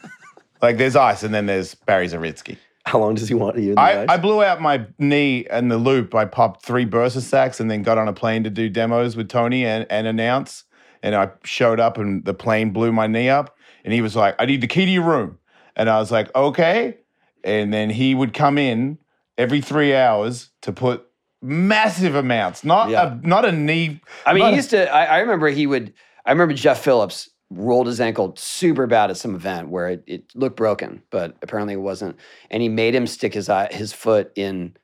like 0.62 0.78
there's 0.78 0.96
ice 0.96 1.22
and 1.22 1.34
then 1.34 1.46
there's 1.46 1.74
Barry 1.74 2.06
Zaritsky. 2.06 2.56
How 2.86 2.98
long 2.98 3.14
does 3.14 3.28
he 3.28 3.34
want 3.34 3.58
you 3.58 3.70
in 3.70 3.74
the 3.74 3.80
I, 3.80 4.02
ice? 4.02 4.08
I 4.08 4.16
blew 4.16 4.42
out 4.42 4.60
my 4.60 4.86
knee 4.98 5.46
in 5.50 5.68
the 5.68 5.76
loop. 5.76 6.14
I 6.14 6.24
popped 6.24 6.64
three 6.64 6.86
Bursa 6.86 7.20
sacs 7.20 7.60
and 7.60 7.70
then 7.70 7.82
got 7.82 7.98
on 7.98 8.08
a 8.08 8.12
plane 8.12 8.42
to 8.44 8.50
do 8.50 8.68
demos 8.68 9.16
with 9.16 9.28
Tony 9.28 9.66
and, 9.66 9.86
and 9.90 10.06
announce. 10.06 10.64
And 11.02 11.14
I 11.14 11.30
showed 11.44 11.78
up 11.78 11.98
and 11.98 12.24
the 12.24 12.34
plane 12.34 12.70
blew 12.70 12.90
my 12.90 13.06
knee 13.06 13.28
up. 13.28 13.56
And 13.84 13.92
he 13.92 14.00
was 14.00 14.16
like, 14.16 14.34
I 14.38 14.46
need 14.46 14.60
the 14.60 14.66
key 14.66 14.86
to 14.86 14.90
your 14.90 15.04
room. 15.04 15.38
And 15.76 15.88
I 15.88 15.98
was 15.98 16.10
like, 16.10 16.34
okay. 16.34 16.98
And 17.44 17.72
then 17.72 17.90
he 17.90 18.14
would 18.14 18.34
come 18.34 18.58
in 18.58 18.98
every 19.38 19.60
three 19.60 19.94
hours 19.94 20.50
to 20.62 20.72
put 20.72 21.06
massive 21.42 22.14
amounts, 22.14 22.64
not 22.64 22.90
Yeah. 22.90 23.14
a 23.14 23.26
not 23.26 23.44
a 23.44 23.52
knee. 23.52 24.00
I 24.26 24.32
mean, 24.32 24.48
he 24.50 24.56
used 24.56 24.70
to. 24.70 24.90
I, 24.92 25.04
I 25.04 25.18
remember 25.18 25.48
he 25.48 25.66
would. 25.66 25.92
I 26.26 26.32
remember 26.32 26.54
Jeff 26.54 26.82
Phillips 26.82 27.30
rolled 27.52 27.86
his 27.88 28.00
ankle 28.00 28.32
super 28.36 28.86
bad 28.86 29.10
at 29.10 29.16
some 29.16 29.34
event 29.34 29.68
where 29.70 29.88
it, 29.88 30.04
it 30.06 30.24
looked 30.36 30.56
broken, 30.56 31.02
but 31.10 31.34
apparently 31.42 31.74
it 31.74 31.78
wasn't. 31.80 32.16
And 32.50 32.62
he 32.62 32.68
made 32.68 32.94
him 32.94 33.06
stick 33.08 33.34
his 33.34 33.48
eye, 33.48 33.68
his 33.72 33.92
foot 33.92 34.30
in 34.36 34.76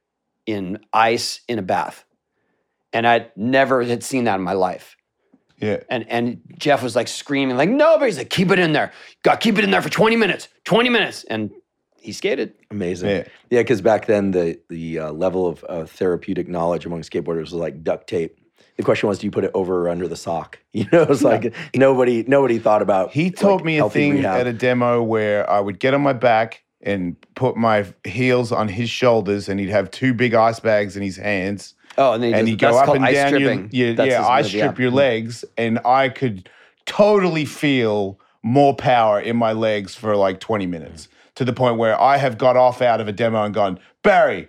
in 0.46 0.78
ice 0.92 1.40
in 1.48 1.59
a 1.59 1.62
bath, 1.62 2.04
and 2.92 3.07
I 3.07 3.28
never 3.36 3.82
had 3.84 4.02
seen 4.02 4.24
that 4.24 4.36
in 4.36 4.42
my 4.42 4.52
life. 4.54 4.96
yeah. 5.59 5.78
And 5.90 6.07
and 6.11 6.40
Jeff 6.59 6.82
was 6.82 6.96
like 6.96 7.09
screaming, 7.09 7.57
like, 7.57 7.68
no, 7.70 7.98
but 7.98 8.07
he's 8.07 8.18
like, 8.18 8.30
keep 8.30 8.50
it 8.50 8.59
in 8.59 8.72
there. 8.72 8.92
Got 9.22 9.40
keep 9.40 9.59
it 9.59 9.64
in 9.64 9.70
there 9.70 9.82
for 9.82 9.90
20 9.90 10.16
minutes. 10.16 10.48
20 10.64 10.88
minutes. 10.88 11.24
And 11.24 11.50
he 12.07 12.12
skated. 12.12 12.54
Amazing. 12.70 13.11
Yeah. 13.11 13.24
Yeah, 13.50 13.61
because 13.61 13.82
back 13.82 14.07
then 14.07 14.30
the 14.30 14.59
the 14.68 15.00
uh, 15.00 15.12
level 15.12 15.46
of 15.46 15.64
uh, 15.68 15.84
therapeutic 15.84 16.48
knowledge 16.48 16.86
among 16.86 17.02
skateboarders 17.02 17.40
was 17.40 17.52
like 17.54 17.84
duct 17.84 18.07
tape 18.09 18.38
the 18.76 18.82
question 18.82 19.09
was, 19.09 19.18
do 19.18 19.26
you 19.26 19.30
put 19.30 19.44
it 19.44 19.50
over 19.54 19.86
or 19.86 19.88
under 19.88 20.07
the 20.09 20.16
sock? 20.16 20.59
You 20.76 20.86
know, 20.92 21.04
it's 21.04 21.22
like 21.22 21.54
nobody 21.74 22.22
nobody 22.28 22.59
thought 22.59 22.82
about. 22.82 23.11
He 23.11 23.30
taught 23.30 23.57
like, 23.57 23.64
me 23.64 23.78
a 23.78 23.88
thing 23.88 24.12
rehab. 24.16 24.40
at 24.40 24.46
a 24.46 24.52
demo 24.52 25.02
where 25.02 25.48
I 25.48 25.59
would 25.59 25.78
get 25.78 25.94
on 25.94 26.02
my 26.02 26.12
back 26.12 26.64
and 26.82 27.16
put 27.34 27.57
my 27.57 27.86
heels 28.04 28.52
on 28.52 28.68
his 28.68 28.90
shoulders, 28.90 29.48
and 29.48 29.59
he'd 29.59 29.70
have 29.70 29.90
two 29.90 30.12
big 30.12 30.34
ice 30.34 30.61
bags 30.61 30.94
in 30.94 31.02
his 31.02 31.16
hands. 31.16 31.72
Oh, 31.96 32.12
and, 32.12 32.22
then 32.22 32.34
and 32.34 32.46
you 32.46 32.52
you 32.52 32.59
just, 32.59 32.72
go 32.72 32.78
up 32.78 32.84
called 32.84 32.98
and 32.98 33.07
ice 33.07 33.14
down 33.14 33.30
your, 33.30 33.52
stripping. 33.52 33.70
your 33.72 33.94
That's 33.94 34.11
yeah, 34.11 34.18
his 34.18 34.26
ice 34.28 34.44
move, 34.44 34.50
strip 34.50 34.78
your 34.78 34.90
legs, 34.90 35.46
and 35.57 35.78
I 35.86 36.11
could 36.11 36.50
totally 36.84 37.46
feel 37.46 38.20
more 38.42 38.76
power 38.76 39.18
in 39.18 39.38
my 39.38 39.52
legs 39.52 39.94
for 39.94 40.14
like 40.14 40.40
20 40.40 40.66
minutes 40.66 41.09
to 41.37 41.45
the 41.45 41.53
point 41.53 41.78
where 41.78 41.99
I 42.01 42.16
have 42.16 42.37
got 42.39 42.57
off 42.57 42.82
out 42.82 43.01
of 43.01 43.09
a 43.09 43.12
demo 43.12 43.45
and 43.45 43.55
gone, 43.55 43.78
Barry, 44.03 44.49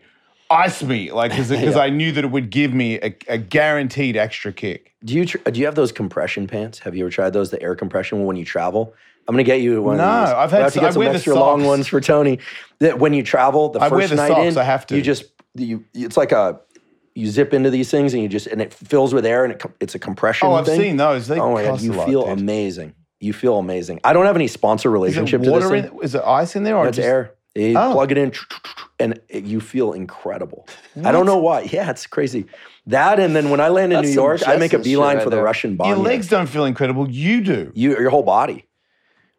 ice 0.50 0.82
me, 0.84 1.12
like 1.12 1.32
because 1.32 1.52
Yeah. 1.78 1.78
I 1.80 1.90
knew 1.90 2.12
that 2.14 2.24
it 2.24 2.32
would 2.32 2.50
give 2.50 2.74
me 2.74 2.96
a, 3.00 3.16
a 3.28 3.38
guaranteed 3.38 4.18
extra 4.18 4.52
kick. 4.52 4.94
Do 5.04 5.14
you 5.14 5.26
tr- 5.26 5.38
do 5.50 5.60
you 5.60 5.66
have 5.66 5.76
those 5.76 5.92
compression 5.92 6.48
pants? 6.48 6.80
Have 6.80 6.96
you 6.96 7.04
ever 7.06 7.12
tried 7.12 7.32
those? 7.34 7.52
The 7.52 7.62
air 7.62 7.76
compression 7.76 8.26
when 8.26 8.36
you 8.36 8.46
travel. 8.46 8.94
I'm 9.28 9.34
gonna 9.36 9.44
get 9.44 9.60
you 9.62 9.82
one. 9.82 9.98
No, 9.98 10.04
of 10.04 10.28
these. 10.28 10.34
I've 10.36 10.52
had 10.52 10.62
have 10.64 10.74
to 10.74 10.80
s- 10.80 10.84
I 10.84 10.88
get 10.88 10.94
some 10.94 11.00
wear 11.02 11.10
the 11.10 11.16
extra 11.16 11.36
long 11.36 11.66
ones 11.66 11.88
for 11.88 12.00
Tony. 12.02 12.40
That 12.80 12.98
when 13.00 13.14
you 13.14 13.24
travel, 13.24 13.70
the 13.70 13.80
I 13.82 13.90
first 13.90 13.98
wear 13.98 14.08
the 14.08 14.16
night 14.16 14.28
socks, 14.30 14.54
in, 14.54 14.58
I 14.58 14.64
have 14.64 14.88
to. 14.88 14.96
You 14.96 15.02
just 15.02 15.26
you. 15.56 15.84
It's 15.94 16.16
like 16.18 16.32
a 16.32 16.60
you 17.14 17.28
zip 17.28 17.54
into 17.54 17.70
these 17.70 17.92
things 17.92 18.14
and 18.14 18.24
you 18.24 18.30
just 18.30 18.48
and 18.48 18.62
it 18.62 18.74
fills 18.74 19.14
with 19.14 19.26
air 19.26 19.44
and 19.44 19.54
it, 19.54 19.62
it's 19.82 19.96
a 19.96 20.00
compression. 20.00 20.48
Oh, 20.48 20.54
I've 20.54 20.66
thing. 20.66 20.80
seen 20.80 20.98
those. 20.98 21.28
They 21.28 21.40
oh 21.40 21.52
my 21.52 21.64
god, 21.64 21.82
you 21.82 21.92
lot, 21.94 22.08
feel 22.08 22.24
dude. 22.28 22.40
amazing. 22.40 22.94
You 23.20 23.34
feel 23.34 23.58
amazing. 23.58 24.00
I 24.04 24.14
don't 24.14 24.26
have 24.26 24.36
any 24.36 24.48
sponsor 24.48 24.90
relationship 24.92 25.42
Is 25.42 25.48
relationship 25.48 25.70
it 25.70 25.70
to 25.70 25.80
this 25.80 25.84
water 25.84 25.90
thing. 25.90 26.00
in? 26.00 26.04
Is 26.06 26.16
it 26.16 26.22
ice 26.24 26.56
in 26.56 26.64
there 26.64 26.76
or 26.78 26.84
No, 26.84 26.90
it's 26.90 26.98
just 26.98 27.08
air. 27.08 27.34
You 27.56 27.76
Oh. 27.78 27.92
plug 27.94 28.12
it 28.12 28.18
in, 28.20 28.32
and 29.00 29.20
you 29.32 29.60
feel 29.60 29.94
incredible. 29.94 30.68
I 31.04 31.12
don't 31.12 31.26
know 31.26 31.38
why. 31.40 31.62
Yeah, 31.62 31.90
it's 31.90 32.06
crazy. 32.06 32.46
That 32.86 33.20
and 33.20 33.36
then 33.36 33.50
when 33.50 33.60
I 33.60 33.70
land 33.70 33.92
in 33.92 33.98
That's 33.98 34.10
New 34.10 34.14
York, 34.14 34.48
I 34.48 34.58
make 34.58 34.74
a 34.74 34.80
beeline 34.80 35.16
right 35.18 35.24
for 35.24 35.30
the 35.32 35.38
there. 35.38 35.44
Russian 35.44 35.76
bomb. 35.76 35.88
Your 35.88 35.98
legs 35.98 36.28
don't 36.30 36.48
feel 36.48 36.66
incredible. 36.66 37.10
You 37.10 37.42
do. 37.42 37.72
you 37.74 37.98
your 38.00 38.12
whole 38.12 38.22
body. 38.24 38.66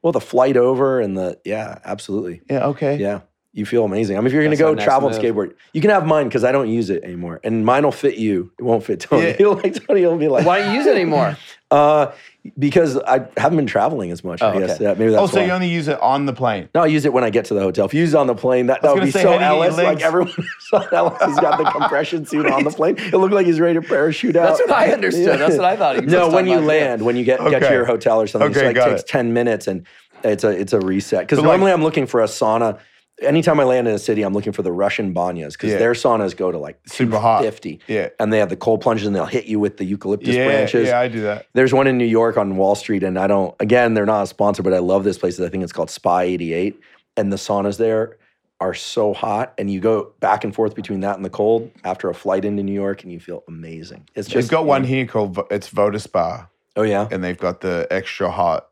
Well, 0.02 0.12
the 0.12 0.20
flight 0.20 0.56
over 0.56 1.00
and 1.00 1.16
the 1.16 1.38
yeah, 1.44 1.78
absolutely. 1.84 2.40
Yeah. 2.50 2.66
Okay. 2.68 2.96
Yeah. 2.96 3.20
You 3.58 3.66
feel 3.66 3.84
amazing. 3.84 4.16
I 4.16 4.20
mean, 4.20 4.28
if 4.28 4.32
you're 4.32 4.42
going 4.44 4.56
to 4.56 4.62
go 4.62 4.68
our 4.68 4.74
next 4.76 4.84
travel 4.84 5.08
and 5.08 5.18
skateboard, 5.20 5.54
you 5.72 5.80
can 5.80 5.90
have 5.90 6.06
mine 6.06 6.28
because 6.28 6.44
I 6.44 6.52
don't 6.52 6.68
use 6.70 6.90
it 6.90 7.02
anymore, 7.02 7.40
and 7.42 7.64
mine 7.66 7.82
will 7.82 7.90
fit 7.90 8.16
you. 8.16 8.52
It 8.56 8.62
won't 8.62 8.84
fit 8.84 9.00
Tony. 9.00 9.26
Yeah. 9.26 9.32
He'll 9.32 9.54
like 9.62 9.84
Tony 9.86 10.06
will 10.06 10.16
be 10.16 10.28
like, 10.28 10.46
Why 10.46 10.60
don't 10.60 10.70
you 10.72 10.78
use 10.78 10.86
it 10.86 10.94
anymore? 10.94 11.36
Uh, 11.70 12.12
because 12.58 12.96
I 12.96 13.26
haven't 13.36 13.56
been 13.56 13.66
traveling 13.66 14.10
as 14.10 14.24
much. 14.24 14.40
Oh, 14.40 14.48
I 14.48 14.58
guess 14.58 14.76
okay. 14.76 14.84
Yeah, 14.84 14.94
maybe 14.94 15.10
that's 15.10 15.22
Oh, 15.22 15.26
so 15.26 15.38
why. 15.40 15.44
you 15.44 15.52
only 15.52 15.68
use 15.68 15.86
it 15.86 16.00
on 16.00 16.24
the 16.24 16.32
plane? 16.32 16.70
No, 16.74 16.80
I 16.82 16.86
use 16.86 17.04
it 17.04 17.12
when 17.12 17.24
I 17.24 17.28
get 17.28 17.44
to 17.46 17.54
the 17.54 17.60
hotel. 17.60 17.84
If 17.84 17.92
you 17.92 18.00
use 18.00 18.14
it 18.14 18.16
on 18.16 18.26
the 18.26 18.34
plane, 18.34 18.68
that, 18.68 18.80
that 18.80 18.94
would 18.94 19.04
be 19.04 19.10
say, 19.10 19.20
so 19.22 19.32
how 19.38 19.50
do 19.50 19.64
you 19.64 19.70
get 19.70 19.72
Ellis. 19.72 19.76
Like 19.76 20.00
everyone 20.00 20.32
saw 20.60 20.80
Ellis 20.90 21.20
has 21.20 21.38
got 21.40 21.58
the 21.62 21.70
compression 21.70 22.24
suit 22.24 22.46
on 22.46 22.64
the 22.64 22.70
plane. 22.70 22.96
It 22.96 23.12
looked 23.12 23.34
like 23.34 23.44
he's 23.44 23.60
ready 23.60 23.78
to 23.78 23.86
parachute 23.86 24.34
out. 24.34 24.56
That's 24.56 24.60
what 24.60 24.70
I 24.70 24.92
understood. 24.92 25.38
That's 25.38 25.56
what 25.56 25.66
I 25.66 25.76
thought. 25.76 25.96
he 25.96 26.04
was 26.06 26.10
No, 26.14 26.30
when 26.30 26.46
you 26.46 26.54
about, 26.54 26.62
yeah. 26.62 26.66
land, 26.86 27.02
when 27.02 27.16
you 27.16 27.24
get 27.24 27.38
get 27.50 27.58
to 27.60 27.70
your 27.70 27.84
hotel 27.84 28.18
or 28.22 28.26
something, 28.26 28.50
Okay, 28.50 28.60
so 28.60 28.68
it 28.70 28.72
got 28.72 28.88
takes 28.88 29.02
ten 29.02 29.34
minutes 29.34 29.66
and 29.66 29.86
it's 30.24 30.44
a 30.44 30.48
it's 30.48 30.72
a 30.72 30.80
reset. 30.80 31.20
Because 31.20 31.36
But 31.36 31.42
like- 31.42 31.50
normally 31.58 31.72
I'm 31.72 31.82
looking 31.82 32.06
for 32.06 32.22
a 32.22 32.26
sauna. 32.28 32.78
Anytime 33.22 33.58
I 33.58 33.64
land 33.64 33.88
in 33.88 33.94
a 33.94 33.98
city, 33.98 34.22
I'm 34.22 34.32
looking 34.32 34.52
for 34.52 34.62
the 34.62 34.70
Russian 34.72 35.12
banyas 35.12 35.52
because 35.52 35.72
Yeah. 35.72 35.78
their 35.78 35.92
saunas 35.92 36.36
go 36.36 36.52
to 36.52 36.58
like 36.58 36.78
Super 36.86 37.18
hot. 37.18 37.42
50. 37.42 37.80
Yeah. 37.88 38.08
And 38.20 38.32
they 38.32 38.38
have 38.38 38.48
the 38.48 38.56
cold 38.56 38.80
plunges 38.80 39.06
and 39.06 39.16
they'll 39.16 39.26
hit 39.26 39.46
you 39.46 39.58
with 39.58 39.76
the 39.76 39.84
eucalyptus 39.84 40.34
Yeah. 40.36 40.46
branches. 40.46 40.88
Yeah, 40.88 41.00
I 41.00 41.08
do 41.08 41.22
that. 41.22 41.46
There's 41.54 41.72
one 41.74 41.86
in 41.86 41.98
New 41.98 42.04
York 42.04 42.36
on 42.36 42.56
Wall 42.56 42.74
Street, 42.74 43.02
and 43.02 43.18
I 43.18 43.26
don't. 43.26 43.54
Again, 43.60 43.94
they're 43.94 44.06
not 44.06 44.22
a 44.22 44.26
sponsor, 44.26 44.62
but 44.62 44.72
I 44.72 44.78
love 44.78 45.04
this 45.04 45.18
place. 45.18 45.40
I 45.40 45.48
think 45.48 45.64
it's 45.64 45.72
called 45.72 45.90
Spa 45.90 46.20
88, 46.20 46.78
and 47.16 47.32
the 47.32 47.36
saunas 47.36 47.76
there 47.76 48.16
are 48.60 48.74
so 48.74 49.12
hot, 49.14 49.52
and 49.56 49.70
you 49.70 49.78
go 49.80 50.12
back 50.20 50.42
and 50.42 50.52
forth 50.54 50.74
between 50.74 51.00
that 51.00 51.14
and 51.16 51.24
the 51.24 51.30
cold 51.30 51.70
after 51.84 52.08
a 52.10 52.14
flight 52.14 52.44
into 52.44 52.62
New 52.62 52.72
York, 52.72 53.02
and 53.04 53.12
you 53.12 53.20
feel 53.20 53.44
amazing. 53.48 54.08
It's 54.16 54.28
just. 54.28 54.48
They've 54.48 54.58
got 54.58 54.66
one 54.66 54.84
here 54.84 55.06
called 55.06 55.38
it's 55.50 55.68
Voda 55.68 55.98
Spa, 56.00 56.48
Oh 56.76 56.82
yeah, 56.82 57.06
and 57.10 57.22
they've 57.22 57.38
got 57.38 57.60
the 57.60 57.86
extra 57.90 58.30
hot 58.30 58.68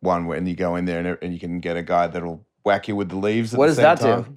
one 0.00 0.26
when 0.26 0.46
you 0.46 0.54
go 0.54 0.76
in 0.76 0.84
there 0.84 0.98
and, 0.98 1.18
and 1.22 1.32
you 1.32 1.40
can 1.40 1.58
get 1.60 1.76
a 1.76 1.82
guy 1.82 2.06
that'll 2.06 2.44
whack 2.64 2.88
you 2.88 2.96
with 2.96 3.08
the 3.08 3.16
leaves. 3.16 3.54
At 3.54 3.58
What 3.58 3.66
the 3.66 3.70
does 3.70 3.76
same 3.76 3.82
that 3.84 4.00
time. 4.00 4.22
do? 4.22 4.36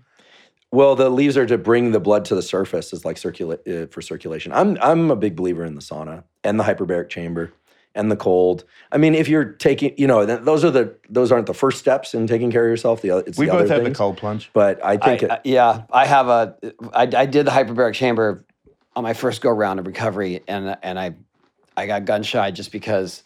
Well, 0.72 0.96
the 0.96 1.10
leaves 1.10 1.38
are 1.38 1.46
to 1.46 1.58
bring 1.58 1.92
the 1.92 2.00
blood 2.00 2.26
to 2.26 2.36
the 2.36 2.42
surface, 2.42 2.94
as 2.94 3.06
like 3.06 3.18
circulate 3.18 3.60
uh, 3.68 3.86
for 3.88 4.02
circulation. 4.02 4.52
I'm 4.52 4.78
I'm 4.82 5.12
a 5.12 5.16
big 5.16 5.36
believer 5.36 5.64
in 5.64 5.76
the 5.76 5.82
sauna 5.82 6.24
and 6.44 6.60
the 6.60 6.64
hyperbaric 6.64 7.10
chamber 7.10 7.54
and 7.94 8.10
the 8.12 8.16
cold. 8.16 8.64
I 8.92 8.98
mean, 8.98 9.14
if 9.14 9.28
you're 9.28 9.46
taking, 9.46 9.94
you 9.98 10.08
know, 10.08 10.26
th- 10.26 10.40
those 10.42 10.64
are 10.66 10.72
the 10.72 10.96
those 11.10 11.32
aren't 11.32 11.46
the 11.46 11.54
first 11.54 11.78
steps 11.78 12.16
in 12.16 12.26
taking 12.26 12.50
care 12.50 12.66
of 12.66 12.70
yourself. 12.72 13.04
The 13.04 13.12
other, 13.12 13.24
it's 13.28 13.38
We 13.38 13.46
the 13.46 13.52
both 13.52 13.62
other 13.66 13.74
have 13.76 13.82
the 13.84 13.86
things. 13.90 13.98
cold 13.98 14.18
plunge. 14.18 14.50
But 14.52 14.84
I 14.84 14.94
I, 14.94 14.98
think 14.98 15.24
it, 15.24 15.32
I- 15.32 15.42
yeah, 15.44 15.84
I 15.92 16.08
have 16.08 16.28
a. 16.28 16.56
I, 16.92 17.04
I 17.04 17.26
did 17.28 17.46
the 17.46 17.52
hyperbaric 17.52 17.94
chamber 17.94 18.44
on 18.96 19.04
my 19.04 19.14
first 19.14 19.42
go 19.42 19.52
round 19.52 19.80
of 19.80 19.86
recovery, 19.86 20.42
and 20.48 20.76
and 20.82 20.98
I, 21.00 21.14
I 21.78 21.86
got 21.86 22.06
gun 22.06 22.24
shy 22.24 22.50
just 22.50 22.72
because 22.72 23.22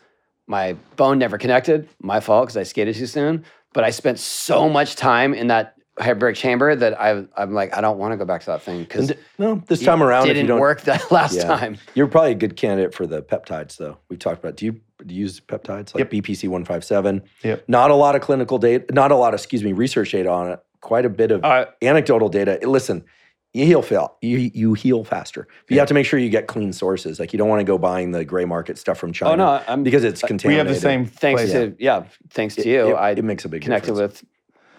my 0.47 0.73
bone 0.97 1.17
never 1.17 1.37
connected. 1.37 1.87
My 2.01 2.19
fault 2.19 2.47
because 2.47 2.57
I 2.57 2.63
skated 2.63 2.95
too 2.95 3.05
soon. 3.07 3.45
But 3.77 3.83
I 3.83 3.91
spent 3.91 4.17
so 4.17 4.67
much 4.67 4.95
time 4.95 5.35
in 5.35 5.47
that 5.49 5.75
hyperbaric 5.99 6.33
chamber 6.33 6.75
that 6.75 6.99
I, 6.99 7.23
I'm 7.37 7.53
like, 7.53 7.77
I 7.77 7.81
don't 7.81 7.99
want 7.99 8.11
to 8.11 8.17
go 8.17 8.25
back 8.25 8.41
to 8.41 8.47
that 8.47 8.63
thing 8.63 8.79
because 8.79 9.11
no, 9.37 9.61
this 9.67 9.83
time 9.83 10.01
around, 10.01 10.23
if 10.23 10.29
you 10.29 10.33
didn't 10.33 10.47
don't 10.47 10.59
work 10.59 10.81
that 10.81 11.11
last 11.11 11.35
Yeah. 11.35 11.43
time. 11.43 11.77
You're 11.93 12.07
probably 12.07 12.31
a 12.31 12.35
good 12.35 12.55
candidate 12.55 12.95
for 12.95 13.05
the 13.05 13.21
peptides, 13.21 13.77
though. 13.77 13.99
We 14.09 14.17
talked 14.17 14.39
about. 14.39 14.55
Do 14.55 14.65
you, 14.65 14.71
do 15.05 15.13
you 15.13 15.21
use 15.21 15.39
peptides 15.39 15.93
like 15.93 16.11
Yep. 16.11 16.23
BPC 16.23 16.49
one 16.49 16.65
five 16.65 16.83
seven? 16.83 17.21
Yep. 17.43 17.65
Not 17.67 17.91
a 17.91 17.93
lot 17.93 18.15
of 18.15 18.23
clinical 18.23 18.57
data. 18.57 18.83
Not 18.91 19.11
a 19.11 19.15
lot 19.15 19.35
of 19.35 19.39
excuse 19.39 19.63
me 19.63 19.73
research 19.73 20.11
data 20.11 20.29
on 20.31 20.49
it. 20.53 20.59
Quite 20.81 21.05
a 21.05 21.09
bit 21.09 21.29
of 21.29 21.45
Uh, 21.45 21.67
anecdotal 21.83 22.29
data. 22.29 22.57
Listen, 22.63 23.05
you 23.53 23.65
heal 23.65 23.81
fail. 23.81 24.17
You 24.21 24.37
you 24.53 24.73
heal 24.73 25.03
faster. 25.03 25.47
But 25.67 25.71
you 25.71 25.79
have 25.79 25.87
to 25.87 25.93
make 25.93 26.05
sure 26.05 26.19
you 26.19 26.29
get 26.29 26.47
clean 26.47 26.73
sources. 26.73 27.19
Like 27.19 27.33
you 27.33 27.37
don't 27.39 27.49
want 27.49 27.59
to 27.61 27.63
go 27.63 27.77
buying 27.77 28.11
the 28.11 28.23
gray 28.25 28.45
market 28.45 28.77
stuff 28.77 28.97
from 28.97 29.13
China. 29.13 29.31
oh 29.31 29.35
no, 29.35 29.63
I'm 29.67 29.83
because 29.83 30.03
it's 30.03 30.21
contaminated. 30.21 30.65
We 30.65 30.69
have 30.69 30.75
the 30.75 30.81
same. 30.81 31.05
thanks 31.05 31.41
place. 31.43 31.51
to 31.53 31.75
yeah, 31.79 32.03
thanks 32.29 32.55
to 32.55 32.61
It- 32.61 32.67
you. 32.67 32.89
It, 32.89 32.93
I 32.93 33.11
it 33.11 33.23
makes 33.23 33.45
a 33.45 33.49
big 33.49 33.61
connected 33.63 33.91
difference. 33.93 34.21
with 34.21 34.29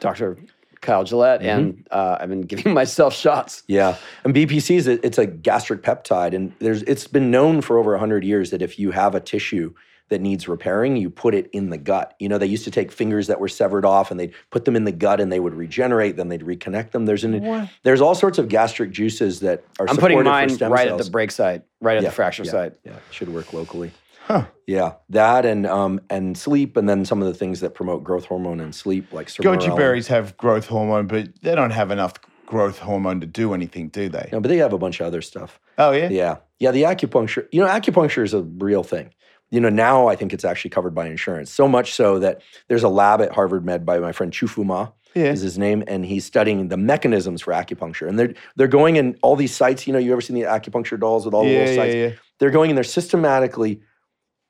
Dr. 0.01 0.39
Kyle 0.81 1.03
Gillett, 1.05 1.41
Mm-hmm. 1.41 1.49
and 1.49 1.89
uh, 1.91 2.19
I've 2.21 2.29
been 2.29 2.43
giving 2.43 2.73
myself 2.83 3.12
shots. 3.14 3.64
Yeah, 3.66 3.97
and 4.23 4.33
BPC 4.35 4.77
is 4.77 4.87
a, 4.87 5.05
it's 5.05 5.19
a 5.19 5.27
gastric 5.27 5.83
peptide, 5.83 6.35
and 6.35 6.53
there's 6.61 6.83
it's 6.85 7.09
been 7.09 7.31
known 7.33 7.62
for 7.62 7.79
over 7.79 7.97
hundred 7.99 8.23
years 8.23 8.51
that 8.51 8.62
if 8.62 8.79
you 8.79 8.93
have 8.93 9.16
a 9.16 9.21
tissue 9.21 9.75
that 10.09 10.20
needs 10.20 10.48
repairing, 10.48 10.96
you 10.96 11.11
put 11.11 11.34
it 11.34 11.48
in 11.52 11.70
the 11.70 11.78
gut. 11.78 12.14
You 12.18 12.28
know, 12.28 12.38
they 12.38 12.46
used 12.46 12.64
to 12.64 12.70
take 12.70 12.90
fingers 12.90 13.26
that 13.26 13.40
were 13.40 13.48
severed 13.48 13.84
off 13.84 14.11
and 14.11 14.18
they'd 14.18 14.32
put 14.50 14.64
them 14.64 14.76
in 14.76 14.84
the 14.84 14.92
gut, 14.92 15.20
and 15.20 15.30
they 15.30 15.40
would 15.40 15.54
regenerate. 15.54 16.16
Then 16.16 16.28
they'd 16.28 16.42
reconnect 16.42 16.92
them. 16.92 17.06
There's 17.06 17.24
an 17.24 17.68
there's 17.82 18.00
all 18.00 18.14
sorts 18.14 18.38
of 18.38 18.48
gastric 18.48 18.90
juices 18.90 19.40
that 19.40 19.64
are. 19.78 19.88
I'm 19.88 19.96
putting 19.96 20.18
supportive 20.18 20.24
for 20.24 20.30
mine 20.30 20.48
stem 20.50 20.72
right 20.72 20.88
cells. 20.88 21.00
at 21.00 21.04
the 21.06 21.11
break 21.11 21.30
site, 21.30 21.62
right 21.80 21.96
at 21.96 22.02
Yeah, 22.02 22.09
the 22.09 22.14
fracture 22.14 22.44
yeah, 22.44 22.50
site. 22.50 22.74
Yeah, 22.84 22.98
should 23.11 23.28
work 23.28 23.52
locally. 23.52 23.92
Huh. 24.24 24.44
Yeah, 24.66 24.94
that 25.09 25.46
and 25.46 25.66
um 25.66 26.00
and 26.11 26.36
sleep, 26.36 26.76
and 26.76 26.88
then 26.88 27.04
some 27.06 27.22
of 27.22 27.28
the 27.28 27.34
things 27.34 27.61
that 27.61 27.74
promote 27.74 28.04
growth 28.04 28.26
hormone 28.26 28.61
and 28.61 28.74
sleep, 28.74 29.12
like 29.12 29.28
Goji 29.28 29.74
berries 29.74 30.09
have 30.09 30.36
growth 30.36 30.66
hormone, 30.66 31.06
but 31.06 31.28
they 31.40 31.54
don't 31.54 31.70
have 31.70 31.90
enough 31.90 32.14
growth 32.44 32.78
hormone 32.78 33.20
to 33.20 33.26
do 33.26 33.54
anything, 33.54 33.88
do 33.88 34.09
they? 34.09 34.28
No, 34.32 34.40
but 34.40 34.48
they 34.48 34.56
have 34.59 34.72
a 34.72 34.78
bunch 34.78 35.00
of 35.00 35.06
other 35.06 35.22
stuff. 35.22 35.61
Oh 35.78 35.92
yeah. 35.92 36.09
Yeah. 36.09 36.36
Yeah. 36.59 36.72
The 36.72 36.82
acupuncture, 36.82 37.46
you 37.52 37.61
know, 37.62 37.68
acupuncture 37.68 38.22
is 38.22 38.34
a 38.34 38.42
real 38.42 38.82
thing. 38.82 39.11
You 39.51 39.61
know, 39.61 39.68
now 39.70 40.09
I 40.09 40.16
think 40.16 40.32
it's 40.34 40.44
actually 40.44 40.70
covered 40.70 40.94
by 40.94 41.07
insurance. 41.07 41.51
So 41.51 41.66
much 41.66 41.94
so 41.94 42.18
that 42.18 42.42
there's 42.68 42.82
a 42.82 42.88
lab 42.88 43.20
at 43.22 43.32
Harvard 43.32 43.64
Med 43.64 43.86
by 43.86 43.99
my 43.99 44.12
friend 44.12 44.32
Qiufu 44.32 44.64
Ma 44.64 44.88
Yeah. 45.14 45.32
is 45.32 45.40
his 45.40 45.57
name, 45.59 45.82
and 45.86 46.05
he's 46.05 46.24
studying 46.26 46.68
the 46.68 46.76
mechanisms 46.76 47.40
for 47.42 47.53
acupuncture. 47.53 48.09
And 48.09 48.18
they're 48.18 48.34
they're 48.57 48.68
going 48.68 48.96
in 48.96 49.16
all 49.22 49.36
these 49.36 49.55
sites. 49.55 49.86
You 49.86 49.92
know, 49.94 49.99
you 49.99 50.12
ever 50.12 50.20
seen 50.20 50.36
the 50.36 50.42
acupuncture 50.42 51.01
dolls 51.01 51.24
with 51.24 51.34
all 51.34 51.44
the 51.44 51.51
Yeah, 51.51 51.59
little 51.61 51.74
sites? 51.74 51.94
yeah. 51.94 52.11
They're 52.38 52.51
going 52.51 52.70
and 52.70 52.76
they're 52.76 52.84
systematically 52.84 53.80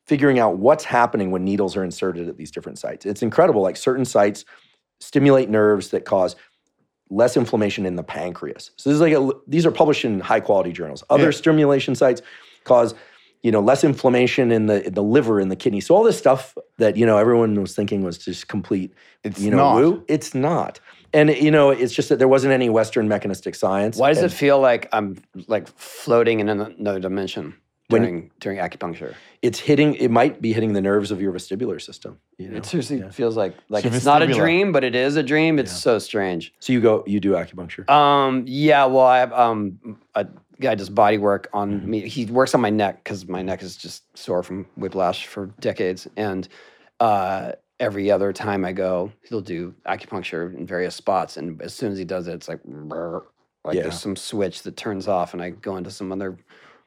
figuring 0.06 0.38
out 0.38 0.56
what's 0.58 0.84
happening 0.84 1.30
when 1.30 1.44
needles 1.44 1.76
are 1.76 1.84
inserted 1.84 2.28
at 2.28 2.36
these 2.36 2.50
different 2.50 2.78
sites. 2.78 3.06
It's 3.06 3.22
incredible. 3.22 3.62
Like 3.62 3.76
certain 3.76 4.04
sites 4.04 4.44
stimulate 5.00 5.48
nerves 5.48 5.90
that 5.90 6.04
cause 6.06 6.34
less 7.10 7.36
inflammation 7.36 7.86
in 7.86 7.94
the 7.96 8.02
pancreas. 8.02 8.70
So 8.76 8.90
this 8.90 8.94
is 8.96 9.00
like 9.00 9.12
a, 9.12 9.30
these 9.46 9.64
are 9.64 9.70
published 9.70 10.04
in 10.04 10.20
high 10.20 10.40
quality 10.40 10.72
journals. 10.72 11.04
Other 11.08 11.30
stimulation 11.32 11.94
sites 11.94 12.20
cause 12.64 12.94
you 13.42 13.50
know 13.52 13.60
less 13.60 13.84
inflammation 13.84 14.50
in 14.52 14.66
the 14.66 14.86
in 14.86 14.94
the 14.94 15.02
liver 15.02 15.40
in 15.40 15.48
the 15.48 15.56
kidney. 15.56 15.80
So 15.80 15.94
all 15.94 16.02
this 16.04 16.18
stuff 16.18 16.56
that 16.78 16.96
you 16.96 17.06
know 17.06 17.18
everyone 17.18 17.54
was 17.60 17.74
thinking 17.74 18.02
was 18.02 18.18
just 18.18 18.48
complete 18.48 18.92
It's 19.24 19.40
you 19.40 19.50
know 19.50 19.56
not. 19.58 19.74
woo, 19.76 20.04
it's 20.08 20.34
not. 20.34 20.80
And 21.14 21.30
you 21.30 21.50
know 21.50 21.70
it's 21.70 21.94
just 21.94 22.08
that 22.10 22.18
there 22.18 22.28
wasn't 22.28 22.52
any 22.52 22.68
western 22.68 23.08
mechanistic 23.08 23.54
science. 23.54 23.96
Why 23.96 24.08
does 24.10 24.18
and 24.22 24.30
it 24.32 24.34
feel 24.34 24.58
like 24.60 24.88
I'm 24.92 25.16
like 25.46 25.68
floating 25.78 26.40
in 26.40 26.48
another 26.48 27.00
dimension 27.00 27.54
When- 27.88 28.02
during 28.02 28.30
during 28.40 28.58
acupuncture? 28.58 29.14
It's 29.40 29.60
hitting 29.60 29.94
it 29.94 30.10
might 30.10 30.42
be 30.42 30.52
hitting 30.52 30.72
the 30.72 30.80
nerves 30.80 31.10
of 31.12 31.20
your 31.22 31.32
vestibular 31.32 31.80
system, 31.80 32.18
you 32.38 32.48
know. 32.48 32.56
It 32.56 32.66
seriously 32.66 33.02
feels 33.12 33.36
like 33.36 33.54
like 33.68 33.84
So 33.84 33.90
it's 33.90 34.04
not 34.04 34.20
a 34.20 34.26
dream, 34.26 34.72
but 34.72 34.82
it 34.82 34.94
is 34.96 35.14
a 35.16 35.22
dream. 35.22 35.58
It's 35.60 35.72
so 35.72 35.98
strange. 36.00 36.52
So 36.58 36.72
you 36.72 36.80
go 36.80 37.04
you 37.06 37.20
do 37.20 37.32
acupuncture. 37.32 37.88
Um, 37.88 38.44
yeah, 38.48 38.84
well, 38.86 39.06
I 39.06 39.18
have 39.20 39.32
um 39.32 39.78
a 40.16 40.26
guy 40.60 40.74
does 40.74 40.90
body 40.90 41.18
work 41.18 41.48
on 41.52 41.80
Mm-hmm. 41.80 41.90
me. 41.90 42.08
He 42.08 42.26
works 42.26 42.54
on 42.54 42.60
my 42.60 42.70
neck 42.70 43.02
because 43.04 43.26
my 43.28 43.42
neck 43.42 43.62
is 43.62 43.76
just 43.76 44.04
sore 44.16 44.42
from 44.42 44.66
whiplash 44.76 45.26
for 45.26 45.46
decades, 45.60 46.08
and 46.16 46.48
uh, 47.00 47.52
every 47.80 48.10
other 48.10 48.32
time 48.32 48.64
I 48.64 48.72
go, 48.72 49.12
he'll 49.28 49.40
do 49.40 49.74
acupuncture 49.86 50.54
in 50.56 50.66
various 50.66 50.94
spots, 50.94 51.36
and 51.36 51.60
as 51.62 51.74
soon 51.74 51.92
as 51.92 51.98
he 51.98 52.04
does 52.04 52.26
it, 52.28 52.34
it's 52.34 52.48
like 52.48 52.62
brr, 52.64 53.22
like 53.64 53.76
Yeah. 53.76 53.82
there's 53.82 54.00
some 54.00 54.16
switch 54.16 54.62
that 54.62 54.76
turns 54.76 55.06
off, 55.08 55.32
and 55.32 55.42
I 55.42 55.50
go 55.50 55.76
into 55.76 55.90
some 55.90 56.10
other 56.12 56.36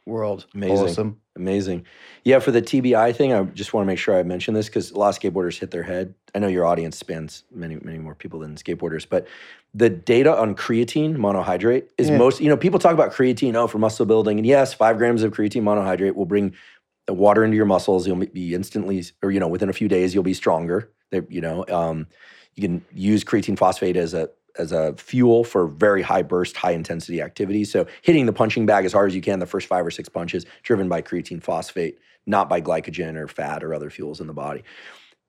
world. 0.05 0.45
Amazing. 0.53 0.77
Awesome. 0.77 1.21
Amazing. 1.35 1.85
Yeah, 2.23 2.39
for 2.39 2.51
the 2.51 2.61
TBI 2.61 3.15
thing, 3.15 3.33
I 3.33 3.43
just 3.43 3.73
want 3.73 3.83
to 3.83 3.87
make 3.87 3.99
sure 3.99 4.17
I 4.17 4.23
mention 4.23 4.53
this 4.53 4.67
because 4.67 4.91
a 4.91 4.97
lot 4.97 5.09
of 5.15 5.21
skateboarders 5.21 5.57
hit 5.59 5.71
their 5.71 5.83
head. 5.83 6.13
I 6.35 6.39
know 6.39 6.47
your 6.47 6.65
audience 6.65 6.97
spans 6.97 7.43
many, 7.51 7.77
many 7.81 7.99
more 7.99 8.15
people 8.15 8.39
than 8.39 8.55
skateboarders, 8.55 9.07
but 9.07 9.27
the 9.73 9.89
data 9.89 10.35
on 10.37 10.55
creatine 10.55 11.15
monohydrate 11.15 11.87
is 11.97 12.09
Yeah. 12.09 12.17
most, 12.17 12.41
you 12.41 12.49
know, 12.49 12.57
people 12.57 12.79
talk 12.79 12.93
about 12.93 13.13
creatine, 13.13 13.55
oh, 13.55 13.67
for 13.67 13.77
muscle 13.77 14.05
building. 14.05 14.37
And 14.37 14.45
yes, 14.45 14.73
five 14.73 14.97
grams 14.97 15.23
of 15.23 15.31
creatine 15.31 15.63
monohydrate 15.63 16.15
will 16.15 16.25
bring 16.25 16.53
the 17.07 17.13
water 17.13 17.43
into 17.43 17.55
your 17.55 17.65
muscles. 17.65 18.05
You'll 18.05 18.17
be 18.17 18.53
instantly, 18.53 19.03
or, 19.23 19.31
you 19.31 19.39
know, 19.39 19.47
within 19.47 19.69
a 19.69 19.73
few 19.73 19.87
days, 19.87 20.13
you'll 20.13 20.23
be 20.23 20.33
stronger. 20.33 20.91
They, 21.11 21.21
you 21.29 21.41
know, 21.41 21.65
um, 21.69 22.07
you 22.55 22.61
can 22.61 22.85
use 22.93 23.23
creatine 23.23 23.57
phosphate 23.57 23.95
as 23.95 24.13
a 24.13 24.29
as 24.57 24.71
a 24.71 24.93
fuel 24.95 25.43
for 25.43 25.67
very 25.67 26.01
high 26.01 26.21
burst, 26.21 26.57
high 26.57 26.71
intensity 26.71 27.21
activity. 27.21 27.63
So 27.63 27.85
hitting 28.01 28.25
the 28.25 28.33
punching 28.33 28.65
bag 28.65 28.85
as 28.85 28.93
hard 28.93 29.09
as 29.09 29.15
you 29.15 29.21
can 29.21 29.39
the 29.39 29.45
first 29.45 29.67
five 29.67 29.85
or 29.85 29.91
six 29.91 30.09
punches, 30.09 30.45
driven 30.63 30.89
by 30.89 31.01
creatine 31.01 31.41
phosphate, 31.41 31.99
not 32.25 32.49
by 32.49 32.61
glycogen 32.61 33.15
or 33.15 33.27
fat 33.27 33.63
or 33.63 33.73
other 33.73 33.89
fuels 33.89 34.21
in 34.21 34.27
the 34.27 34.33
body. 34.33 34.63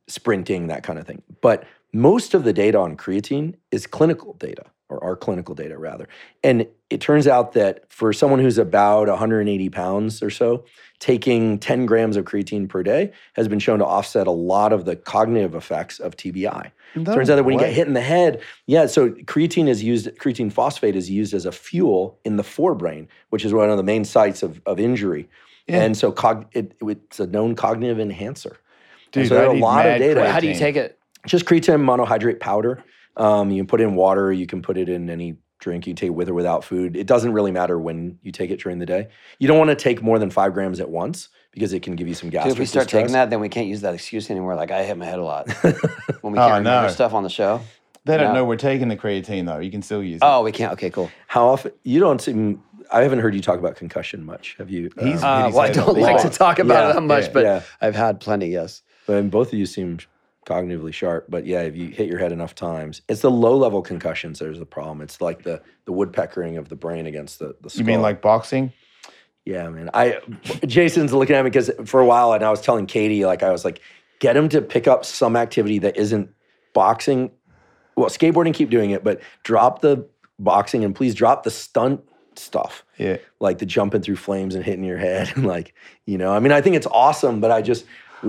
Sprinting, 0.08 0.66
that 0.66 0.82
kind 0.82 0.98
of 0.98 1.06
thing. 1.06 1.22
But 1.40 1.64
most 1.92 2.34
of 2.34 2.44
the 2.44 2.52
data 2.52 2.78
on 2.78 2.96
creatine 2.96 3.54
is 3.70 3.86
clinical 3.86 4.34
data, 4.34 4.64
or 4.88 5.02
our 5.02 5.16
clinical 5.16 5.54
data 5.54 5.76
rather. 5.78 6.08
And 6.42 6.66
it 6.90 7.00
turns 7.00 7.26
out 7.26 7.52
that 7.52 7.90
for 7.90 8.12
someone 8.12 8.40
who's 8.40 8.58
about 8.58 9.08
180 9.08 9.68
pounds 9.70 10.22
or 10.22 10.30
so, 10.30 10.64
taking 11.00 11.58
10 11.58 11.86
grams 11.86 12.16
of 12.16 12.24
creatine 12.24 12.68
per 12.68 12.82
day 12.82 13.12
has 13.34 13.48
been 13.48 13.58
shown 13.58 13.78
to 13.80 13.86
offset 13.86 14.26
a 14.26 14.32
lot 14.32 14.72
of 14.72 14.84
the 14.84 14.96
cognitive 14.96 15.54
effects 15.54 15.98
of 15.98 16.16
TBI. 16.16 16.70
Turns 17.14 17.30
out 17.30 17.36
that 17.36 17.44
when 17.44 17.54
you 17.54 17.60
get 17.60 17.72
hit 17.72 17.86
in 17.86 17.94
the 17.94 18.02
head, 18.02 18.42
yeah, 18.66 18.86
so 18.86 19.10
creatine 19.10 19.68
is 19.68 19.82
used, 19.82 20.08
creatine 20.18 20.52
phosphate 20.52 20.94
is 20.94 21.08
used 21.10 21.32
as 21.32 21.46
a 21.46 21.52
fuel 21.52 22.18
in 22.24 22.36
the 22.36 22.42
forebrain, 22.42 23.08
which 23.30 23.44
is 23.44 23.52
one 23.52 23.70
of 23.70 23.78
the 23.78 23.82
main 23.82 24.04
sites 24.04 24.42
of, 24.42 24.60
of 24.66 24.78
injury. 24.78 25.28
Yeah. 25.66 25.82
And 25.82 25.96
so 25.96 26.12
cog, 26.12 26.46
it, 26.52 26.74
it's 26.82 27.20
a 27.20 27.26
known 27.26 27.54
cognitive 27.54 27.98
enhancer. 27.98 28.58
Dude, 29.10 29.28
so 29.28 29.34
there 29.34 29.46
are 29.46 29.54
a 29.54 29.58
lot 29.58 29.86
of 29.86 29.98
data. 29.98 30.20
creatine. 30.20 30.30
How 30.30 30.40
do 30.40 30.48
you 30.48 30.54
take 30.54 30.76
it? 30.76 30.98
Just 31.26 31.44
creatine 31.44 31.80
monohydrate 31.82 32.40
powder. 32.40 32.82
Um, 33.16 33.50
you 33.50 33.60
can 33.60 33.66
put 33.66 33.80
it 33.80 33.84
in 33.84 33.94
water, 33.94 34.32
you 34.32 34.46
can 34.46 34.62
put 34.62 34.76
it 34.78 34.88
in 34.88 35.08
any 35.10 35.36
drink, 35.60 35.86
you 35.86 35.92
can 35.92 35.96
take 35.96 36.06
it 36.08 36.10
with 36.14 36.28
or 36.28 36.34
without 36.34 36.64
food. 36.64 36.96
It 36.96 37.06
doesn't 37.06 37.32
really 37.32 37.52
matter 37.52 37.78
when 37.78 38.18
you 38.22 38.32
take 38.32 38.50
it 38.50 38.60
during 38.60 38.78
the 38.78 38.86
day. 38.86 39.08
You 39.38 39.46
don't 39.48 39.58
want 39.58 39.70
to 39.70 39.76
take 39.76 40.02
more 40.02 40.18
than 40.18 40.30
five 40.30 40.54
grams 40.54 40.80
at 40.80 40.88
once 40.90 41.28
because 41.52 41.72
it 41.72 41.82
can 41.82 41.94
give 41.94 42.08
you 42.08 42.14
some 42.14 42.28
Dude, 42.30 42.34
gastric 42.38 42.52
if 42.54 42.58
we 42.58 42.64
start 42.66 42.86
distress. 42.86 43.02
taking 43.02 43.12
that, 43.12 43.30
then 43.30 43.38
we 43.40 43.48
can't 43.48 43.66
use 43.68 43.82
that 43.82 43.94
excuse 43.94 44.30
anymore. 44.30 44.54
Like 44.56 44.70
I 44.70 44.82
hit 44.84 44.96
my 44.96 45.04
head 45.04 45.18
a 45.18 45.24
lot 45.24 45.48
when 46.22 46.32
we 46.32 46.38
Oh, 46.38 46.42
can't 46.48 46.58
remember 46.58 46.88
no. 46.88 46.92
stuff 46.92 47.12
on 47.12 47.22
the 47.22 47.28
show. 47.28 47.60
They 48.04 48.16
don't 48.16 48.28
No. 48.28 48.40
know 48.40 48.44
we're 48.44 48.56
taking 48.56 48.88
the 48.88 48.96
creatine 48.96 49.46
though. 49.46 49.58
You 49.58 49.70
can 49.70 49.82
still 49.82 50.02
use 50.02 50.16
it. 50.16 50.22
Oh, 50.22 50.42
we 50.42 50.50
can't. 50.50 50.72
Okay, 50.72 50.90
cool. 50.90 51.08
How 51.28 51.46
often? 51.46 51.70
You 51.84 52.00
don't 52.00 52.20
seem. 52.20 52.60
I 52.90 53.02
haven't 53.02 53.20
heard 53.20 53.34
you 53.34 53.40
talk 53.40 53.60
about 53.60 53.76
concussion 53.76 54.24
much. 54.24 54.56
Have 54.58 54.70
you? 54.70 54.90
He's- 54.98 55.22
um, 55.22 55.44
Uh, 55.44 55.50
well, 55.50 55.60
I 55.60 55.70
don't 55.70 55.96
like 55.98 56.20
to 56.22 56.30
talk 56.30 56.58
about 56.58 56.74
Yeah, 56.86 56.90
it 56.90 56.94
that 56.94 57.00
much, 57.02 57.24
yeah, 57.26 57.32
but 57.32 57.44
yeah. 57.44 57.62
I've 57.80 57.94
had 57.94 58.18
plenty. 58.18 58.48
Yes. 58.48 58.82
But 59.06 59.30
both 59.30 59.48
of 59.52 59.54
you 59.58 59.66
seem 59.66 59.98
cognitively 60.46 60.92
sharp. 60.92 61.26
But 61.28 61.46
yeah, 61.46 61.62
if 61.62 61.76
you 61.76 61.88
hit 61.88 62.08
your 62.08 62.18
head 62.18 62.32
enough 62.32 62.54
times, 62.54 63.02
it's 63.08 63.20
the 63.22 63.30
low 63.30 63.56
level 63.56 63.82
concussions 63.82 64.38
that 64.40 64.48
is 64.50 64.58
the 64.58 64.66
problem. 64.66 65.00
It's 65.00 65.20
like 65.20 65.42
the 65.42 65.62
the 65.84 65.92
woodpeckering 65.92 66.58
of 66.58 66.68
the 66.68 66.76
brain 66.76 67.06
against 67.06 67.38
the 67.38 67.56
the 67.60 67.70
skull. 67.70 67.80
You 67.80 67.86
mean 67.86 68.02
like 68.02 68.20
boxing? 68.22 68.72
Yeah, 69.44 69.68
man. 69.70 69.90
I 69.94 70.18
Jason's 70.66 71.12
looking 71.12 71.34
at 71.36 71.44
me 71.44 71.50
because 71.50 71.70
for 71.84 72.00
a 72.00 72.06
while, 72.06 72.32
and 72.32 72.44
I 72.44 72.50
was 72.50 72.60
telling 72.60 72.86
Katie, 72.86 73.24
like 73.26 73.42
I 73.42 73.50
was 73.50 73.64
like, 73.64 73.80
get 74.20 74.36
him 74.36 74.48
to 74.50 74.62
pick 74.62 74.86
up 74.86 75.04
some 75.04 75.36
activity 75.36 75.78
that 75.80 75.96
isn't 75.96 76.30
boxing. 76.74 77.30
Well, 77.96 78.08
skateboarding, 78.08 78.54
keep 78.54 78.70
doing 78.70 78.90
it, 78.90 79.04
but 79.04 79.20
drop 79.42 79.80
the 79.80 80.08
boxing 80.38 80.82
and 80.84 80.94
please 80.94 81.14
drop 81.14 81.42
the 81.44 81.50
stunt 81.50 82.00
stuff 82.34 82.84
Yeah. 82.96 83.18
like 83.40 83.58
the 83.58 83.66
jumping 83.66 84.00
through 84.00 84.16
flames 84.16 84.54
and 84.54 84.64
hitting 84.64 84.84
your 84.84 84.96
head 84.96 85.30
and 85.36 85.46
like 85.46 85.74
you 86.06 86.16
know 86.16 86.32
i 86.32 86.40
mean 86.40 86.50
i 86.50 86.62
think 86.62 86.74
it's 86.76 86.86
awesome 86.86 87.40
but 87.42 87.50
i 87.50 87.60
just 87.60 87.84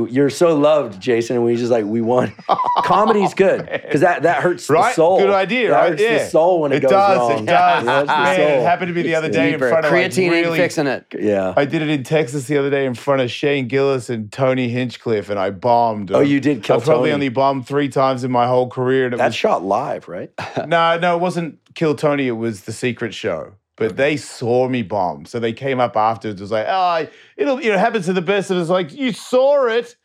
you're 0.10 0.30
so 0.30 0.56
loved 0.56 1.00
jason 1.02 1.36
and 1.36 1.46
we 1.46 1.56
just 1.56 1.72
like 1.72 1.86
we 1.86 2.02
want 2.02 2.32
comedy's 2.84 3.34
good 3.34 3.68
because 3.86 4.02
that 4.02 4.24
that 4.24 4.42
hurts 4.42 4.68
the 4.68 4.74
Right? 4.74 4.96
soul 4.96 5.20
Good 5.20 5.30
idea, 5.30 5.70
that 5.70 5.76
right? 5.76 5.90
hurts 5.92 6.02
Yeah. 6.02 6.18
the 6.20 6.30
soul 6.30 6.62
when 6.62 6.72
it, 6.72 6.78
It 6.78 6.82
goes 6.82 6.92
does, 6.92 7.18
wrong 7.30 7.44
it 7.44 7.46
does. 7.46 7.84
It 7.84 7.88
hurts 7.90 8.08
the 8.08 8.14
Man, 8.14 8.40
it 8.60 8.64
happened 8.64 8.88
to 8.90 8.94
be 8.94 9.02
the 9.04 9.16
other 9.16 9.30
day 9.30 9.54
in 9.54 9.60
front 9.60 9.86
of 9.86 9.92
like 9.92 10.12
Creatine 10.12 10.24
ain't 10.24 10.46
really 10.46 10.58
fixing 10.58 10.88
it. 10.88 11.06
yeah 11.20 11.54
I 11.56 11.66
did 11.66 11.82
it 11.82 11.90
in 11.90 12.04
Texas 12.04 12.48
the 12.48 12.58
other 12.58 12.70
day 12.70 12.86
in 12.86 12.94
front 12.96 13.22
of 13.22 13.30
Shane 13.32 13.68
Gillis 13.68 14.10
and 14.10 14.32
Tony 14.32 14.70
Hinchcliffe, 14.70 15.30
and 15.30 15.40
I 15.40 15.52
bombed. 15.52 16.12
Oh, 16.12 16.20
you 16.22 16.40
did 16.40 16.64
kill 16.64 16.78
I 16.78 16.84
probably 16.84 17.10
Tony. 17.10 17.14
only 17.14 17.30
bombed 17.30 17.68
three 17.68 17.90
times 17.90 18.24
in 18.24 18.32
my 18.32 18.48
whole 18.48 18.68
career. 18.70 19.06
And 19.06 19.14
it 19.14 19.18
that's 19.18 19.30
was, 19.34 19.36
shot 19.36 19.64
live 19.64 20.08
right 20.08 20.32
no, 20.68 20.98
no, 20.98 21.16
it 21.16 21.20
wasn't 21.20 21.60
Kill 21.76 21.96
Tony. 21.96 22.28
It 22.28 22.32
was 22.32 22.62
the 22.62 22.72
Secret 22.74 23.14
Show. 23.14 23.54
But 23.76 23.98
they 23.98 24.18
saw 24.18 24.70
me 24.70 24.84
bomb, 24.84 25.26
so 25.26 25.40
they 25.40 25.54
came 25.54 25.80
up 25.80 25.98
afterwards. 25.98 26.40
It 26.40 26.44
was 26.44 26.52
like, 26.52 26.68
oh, 26.70 27.08
it'll, 27.38 27.60
you 27.60 27.72
know, 27.72 27.78
happens 27.78 28.06
to 28.06 28.14
the 28.14 28.22
best 28.22 28.52
of 28.52 28.58
us. 28.58 28.70
Like 28.70 28.94
you 28.94 29.12
saw 29.12 29.66
it. 29.68 29.96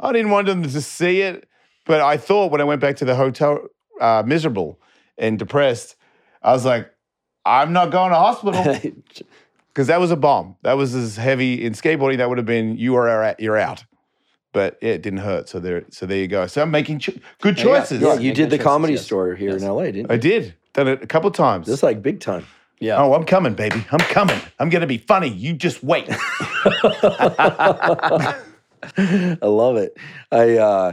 I 0.00 0.12
didn't 0.12 0.30
want 0.30 0.46
them 0.46 0.62
to 0.62 0.80
see 0.80 1.20
it, 1.20 1.48
but 1.84 2.00
I 2.00 2.16
thought 2.16 2.52
when 2.52 2.60
I 2.60 2.64
went 2.64 2.80
back 2.80 2.96
to 2.96 3.04
the 3.04 3.16
hotel, 3.16 3.66
uh, 4.00 4.22
miserable 4.24 4.80
and 5.18 5.38
depressed, 5.38 5.96
I 6.42 6.52
was 6.52 6.64
like, 6.64 6.90
I'm 7.44 7.72
not 7.72 7.90
going 7.90 8.10
to 8.10 8.16
hospital. 8.16 8.62
because 9.68 9.88
that 9.88 10.00
was 10.00 10.10
a 10.10 10.16
bomb. 10.16 10.56
That 10.62 10.74
was 10.74 10.94
as 10.94 11.16
heavy 11.16 11.64
in 11.64 11.72
skateboarding. 11.72 12.18
That 12.18 12.28
would 12.28 12.38
have 12.38 12.46
been 12.46 12.76
you 12.76 12.94
are 12.96 13.08
out, 13.08 13.40
you're 13.40 13.58
out. 13.58 13.84
But 14.52 14.78
yeah, 14.80 14.92
it 14.92 15.02
didn't 15.02 15.20
hurt. 15.20 15.48
So 15.48 15.60
there, 15.60 15.84
so 15.90 16.06
there 16.06 16.18
you 16.18 16.28
go. 16.28 16.46
So 16.46 16.62
I'm 16.62 16.70
making 16.70 17.00
cho- 17.00 17.12
good 17.40 17.58
you 17.58 17.64
go. 17.64 17.78
choices. 17.78 18.00
yeah 18.00 18.14
Yes, 18.14 18.22
you 18.22 18.32
did 18.32 18.50
the 18.50 18.56
choices, 18.56 18.64
comedy 18.64 18.92
yes. 18.94 19.04
store 19.04 19.34
here 19.34 19.56
in 19.56 19.62
la 19.62 19.82
didn't 19.82 19.96
you? 19.96 20.06
I 20.08 20.16
did. 20.16 20.54
Done 20.72 20.88
it 20.88 21.02
a 21.02 21.06
couple 21.06 21.30
times. 21.30 21.66
this 21.66 21.76
is 21.76 21.82
like 21.82 22.02
big 22.02 22.20
time 22.20 22.46
Yeah. 22.80 23.02
oh, 23.02 23.12
I'm 23.14 23.24
coming, 23.24 23.54
baby. 23.54 23.84
I'm 23.90 23.98
coming. 23.98 24.38
I'm 24.58 24.68
gonna 24.70 24.86
be 24.86 24.98
funny. 24.98 25.28
You 25.28 25.54
just 25.54 25.82
wait. 25.82 26.08
i 28.96 29.36
love 29.42 29.76
it 29.76 29.96
i 30.30 30.56
uh 30.56 30.92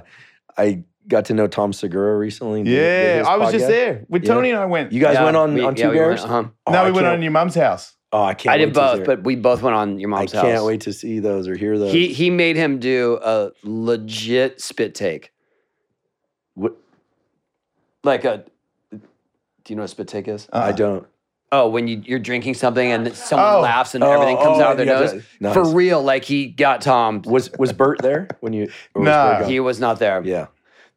i 0.58 0.84
got 1.08 1.26
to 1.26 1.36
know 1.36 1.46
tom 1.48 1.72
segura 1.72 2.18
recently 2.18 2.64
did- 2.64 2.70
did 2.72 3.24
yeah, 3.24 3.30
I 3.30 3.38
was 3.38 3.52
just 3.52 3.68
there 3.68 4.04
with 4.10 4.24
Yeah. 4.24 4.34
Tony 4.34 4.50
and 4.50 4.60
I 4.60 4.66
went. 4.66 4.92
you 4.92 5.00
guys 5.00 5.14
Yeah, 5.14 5.26
went 5.26 5.38
on 5.38 5.54
we- 5.54 5.62
on 5.64 5.76
yeah, 5.76 5.84
two 5.86 5.92
we 5.92 5.98
went, 6.00 6.10
bears 6.10 6.24
uh-huh. 6.24 6.44
Oh, 6.66 6.72
no, 6.72 6.80
I 6.80 6.86
we 6.86 6.92
went 6.92 7.06
can't- 7.06 7.18
on 7.18 7.22
your 7.22 7.32
mom's 7.32 7.54
house. 7.54 7.96
oh 8.12 8.24
i 8.24 8.34
can't 8.34 8.56
I 8.56 8.58
did 8.58 8.74
to 8.74 8.80
both, 8.80 8.96
hear- 8.98 9.06
but 9.06 9.24
we 9.24 9.36
both 9.36 9.62
went 9.62 9.76
on 9.76 10.00
your 10.00 10.10
mom's 10.10 10.32
house. 10.32 10.40
I 10.42 10.46
can't 10.48 10.58
house. 10.58 10.66
wait 10.66 10.82
to 10.82 10.94
see 10.94 11.20
those 11.20 11.48
or 11.48 11.56
hear 11.56 11.78
those. 11.78 11.94
He 11.94 12.08
he 12.12 12.32
made 12.32 12.56
him 12.56 12.80
do 12.80 13.20
a 13.24 13.52
legit 13.64 14.60
spit 14.62 14.96
take. 14.96 15.32
What- 16.56 16.76
Like 18.04 18.26
a. 18.26 18.46
Do 18.92 19.00
you 19.70 19.76
know 19.76 19.84
what 19.84 19.92
spit 19.92 20.08
take 20.08 20.28
is? 20.28 20.48
I 20.52 20.72
don't. 20.72 21.06
Oh, 21.58 21.70
when 21.70 21.88
you, 21.88 22.02
you're 22.06 22.20
drinking 22.20 22.56
something 22.56 22.92
and 22.92 23.14
someone 23.16 23.56
Oh. 23.56 23.62
laughs 23.62 23.96
and 23.96 24.04
Oh, 24.04 24.12
everything 24.12 24.38
comes 24.38 24.60
oh, 24.60 24.64
out 24.64 24.72
of 24.72 24.78
their 24.78 24.86
you 24.88 24.92
have 24.92 25.02
nose. 25.14 25.24
to- 25.24 25.28
nice. 25.40 25.54
For 25.54 25.66
real, 25.66 26.02
like 26.04 26.26
he 26.26 26.48
got 26.48 26.82
Tom. 26.82 27.22
Was 27.26 27.50
was 27.58 27.72
Bert 27.74 28.02
there 28.02 28.28
when 28.42 28.54
you? 28.54 28.64
or 28.94 29.02
was 29.02 29.06
No. 29.06 29.12
Bert 29.12 29.40
gone? 29.42 29.50
He 29.50 29.60
was 29.60 29.80
not 29.80 30.00
there. 30.00 30.22
yeah, 30.26 30.48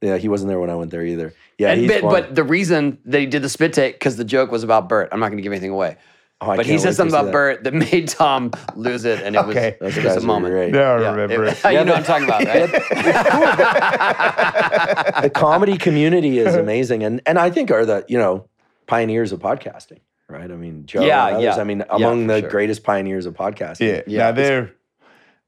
yeah. 0.00 0.16
He 0.16 0.28
wasn't 0.28 0.48
there 0.48 0.58
when 0.60 0.70
I 0.70 0.74
went 0.74 0.90
there 0.90 1.04
either. 1.04 1.32
Yeah, 1.58 1.70
And, 1.72 1.80
he's 1.80 1.90
but, 1.90 2.00
fun. 2.02 2.10
but 2.10 2.34
the 2.34 2.44
reason 2.44 2.98
that 3.06 3.18
he 3.20 3.26
did 3.26 3.42
the 3.42 3.48
spit 3.48 3.72
take 3.72 3.94
because 3.96 4.16
the 4.16 4.24
joke 4.24 4.50
was 4.52 4.62
about 4.62 4.88
Bert. 4.88 5.08
I'm 5.12 5.18
not 5.20 5.28
going 5.28 5.38
to 5.38 5.42
give 5.42 5.52
anything 5.52 5.70
away. 5.72 5.96
Oh, 6.40 6.50
I 6.50 6.56
but 6.56 6.66
he 6.66 6.70
can't 6.72 6.82
said 6.82 6.88
to 6.90 6.94
something 6.94 7.10
see 7.10 7.16
about 7.18 7.24
that. 7.26 7.32
Bert 7.32 7.64
that 7.64 7.74
made 7.92 8.08
Tom 8.08 8.52
lose 8.76 9.04
it, 9.04 9.20
and 9.22 9.34
it 9.34 9.44
was, 9.44 9.56
Okay. 9.56 9.76
Those 9.80 9.96
it 9.96 10.04
guys 10.04 10.16
a 10.16 10.20
are 10.20 10.22
moment. 10.22 10.54
great. 10.54 10.72
Yeah, 10.72 10.92
I 10.92 11.00
Yeah, 11.00 11.10
remember 11.14 11.44
it- 11.46 11.64
it. 11.64 11.72
you 11.72 11.84
know 11.84 11.94
what 11.94 11.96
I'm 11.96 12.04
talking 12.04 12.24
about, 12.26 12.44
right? 12.44 12.70
the 15.22 15.30
comedy 15.30 15.76
community 15.78 16.38
is 16.38 16.54
amazing, 16.54 17.02
and 17.02 17.20
and 17.26 17.40
I 17.40 17.50
think 17.50 17.72
are 17.72 17.84
the 17.84 18.04
you 18.08 18.18
know 18.18 18.46
pioneers 18.86 19.32
of 19.32 19.40
podcasting, 19.40 19.98
right? 20.28 20.50
I 20.50 20.56
mean, 20.56 20.86
Joe. 20.86 21.02
Yeah, 21.04 21.26
and 21.26 21.36
others, 21.36 21.44
yeah. 21.56 21.60
I 21.60 21.64
mean, 21.64 21.84
among 21.90 22.26
for 22.26 22.34
the 22.34 22.40
sure. 22.40 22.50
greatest 22.50 22.84
pioneers 22.84 23.26
of 23.26 23.34
podcasting. 23.34 23.80
Yeah, 23.80 23.88
Yeah. 23.88 24.02
yeah. 24.06 24.32
they're. 24.32 24.74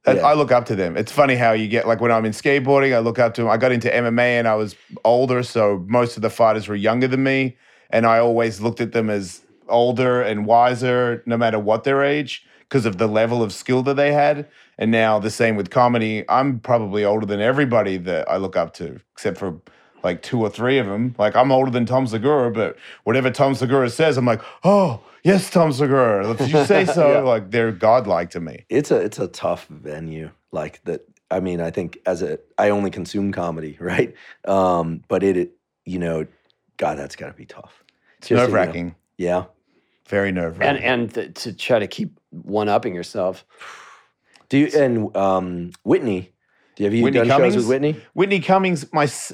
Yeah. 0.07 0.15
I 0.27 0.32
look 0.32 0.51
up 0.51 0.65
to 0.66 0.74
them. 0.74 0.97
It's 0.97 1.12
funny 1.12 1.36
how 1.36 1.52
you 1.52 1.69
get 1.69 1.86
like 1.86 2.01
when 2.01 2.11
I'm 2.11 2.24
in 2.24 2.32
skateboarding, 2.32 2.94
I 2.94 3.01
look 3.01 3.19
up 3.19 3.35
to 3.35 3.43
them. 3.43 3.51
I 3.51 3.59
got 3.59 3.70
into 3.70 3.90
MMA 3.90 4.39
and 4.39 4.48
I 4.48 4.55
was 4.55 4.74
older, 5.05 5.43
so 5.43 5.85
most 5.89 6.16
of 6.16 6.23
the 6.23 6.31
fighters 6.31 6.69
were 6.69 6.74
younger 6.74 7.07
than 7.07 7.23
me, 7.23 7.59
and 7.90 8.07
I 8.07 8.19
always 8.19 8.62
looked 8.62 8.81
at 8.81 8.93
them 8.93 9.11
as 9.11 9.43
older 9.69 10.23
and 10.23 10.47
wiser, 10.47 11.23
no 11.27 11.36
matter 11.36 11.59
what 11.59 11.85
their 11.85 12.02
age, 12.02 12.47
because 12.61 12.86
of 12.86 12.97
the 12.97 13.07
level 13.07 13.43
of 13.43 13.52
skill 13.52 13.82
that 13.82 13.94
they 13.94 14.11
had. 14.11 14.48
And 14.78 14.90
now 14.90 15.19
the 15.19 15.31
same 15.31 15.55
with 15.55 15.69
comedy. 15.69 16.24
I'm 16.31 16.61
probably 16.61 17.05
older 17.05 17.27
than 17.27 17.43
everybody 17.43 17.98
that 17.98 18.28
I 18.31 18.39
look 18.39 18.57
up 18.57 18.73
to, 18.74 19.01
except 19.12 19.36
for 19.36 19.61
like 20.02 20.22
two 20.22 20.40
or 20.40 20.51
three 20.51 20.78
of 20.78 20.86
them. 20.86 21.14
Like 21.18 21.36
I'm 21.36 21.51
older 21.52 21.70
than 21.70 21.86
Tom 21.86 22.06
Segura, 22.06 22.51
but 22.51 22.77
whatever 23.05 23.31
Tom 23.31 23.55
Segura 23.55 23.90
says, 23.90 24.16
I'm 24.16 24.24
like, 24.27 24.40
oh 24.64 25.01
yes, 25.24 25.51
Tom 25.51 25.72
Segura. 25.72 26.31
If 26.31 26.40
you 26.52 26.64
say 26.72 26.85
so, 26.86 27.24
like 27.24 27.51
they're 27.51 27.72
godlike 27.72 28.31
to 28.31 28.40
me. 28.40 28.64
it's 28.68 28.90
a 28.90 28.97
it's 28.97 29.18
a 29.18 29.28
tough 29.28 29.66
venue 29.68 30.31
like 30.52 30.82
that 30.85 31.02
i 31.31 31.39
mean 31.39 31.60
i 31.60 31.70
think 31.70 31.97
as 32.06 32.22
a 32.22 32.36
i 32.59 32.70
only 32.70 32.90
consume 32.90 33.31
comedy 33.31 33.77
right 33.81 34.14
um 34.48 35.01
but 35.06 35.22
it, 35.22 35.36
it 35.36 35.52
you 35.85 35.97
know 35.97 36.27
god 36.77 36.98
that's 36.98 37.14
got 37.14 37.28
to 37.28 37.32
be 37.35 37.44
tough 37.47 37.85
It's 38.18 38.27
Just, 38.28 38.31
you 38.31 38.36
know, 38.36 38.43
nerve 38.47 38.52
wracking. 38.52 38.94
yeah 39.16 39.44
Very 40.09 40.32
nerve 40.32 40.55
and 40.55 40.60
wracking. 40.77 40.82
and 40.85 41.14
th- 41.14 41.35
to 41.44 41.52
try 41.52 41.78
to 41.78 41.86
keep 41.86 42.18
one 42.31 42.68
upping 42.68 42.94
yourself. 42.97 43.44
do 44.48 44.59
you 44.59 44.66
and 44.77 45.16
um 45.16 45.70
whitney 45.85 46.32
do 46.74 46.82
you 46.82 46.86
have 46.86 46.94
you 46.94 47.05
Whitney 47.05 47.20
done 47.20 47.28
Cummings? 47.28 47.55
shows 47.55 47.62
with 47.66 47.68
whitney 47.81 48.01
Whitney 48.14 48.40
Cummings, 48.40 48.93
my 48.93 49.05
s- 49.05 49.32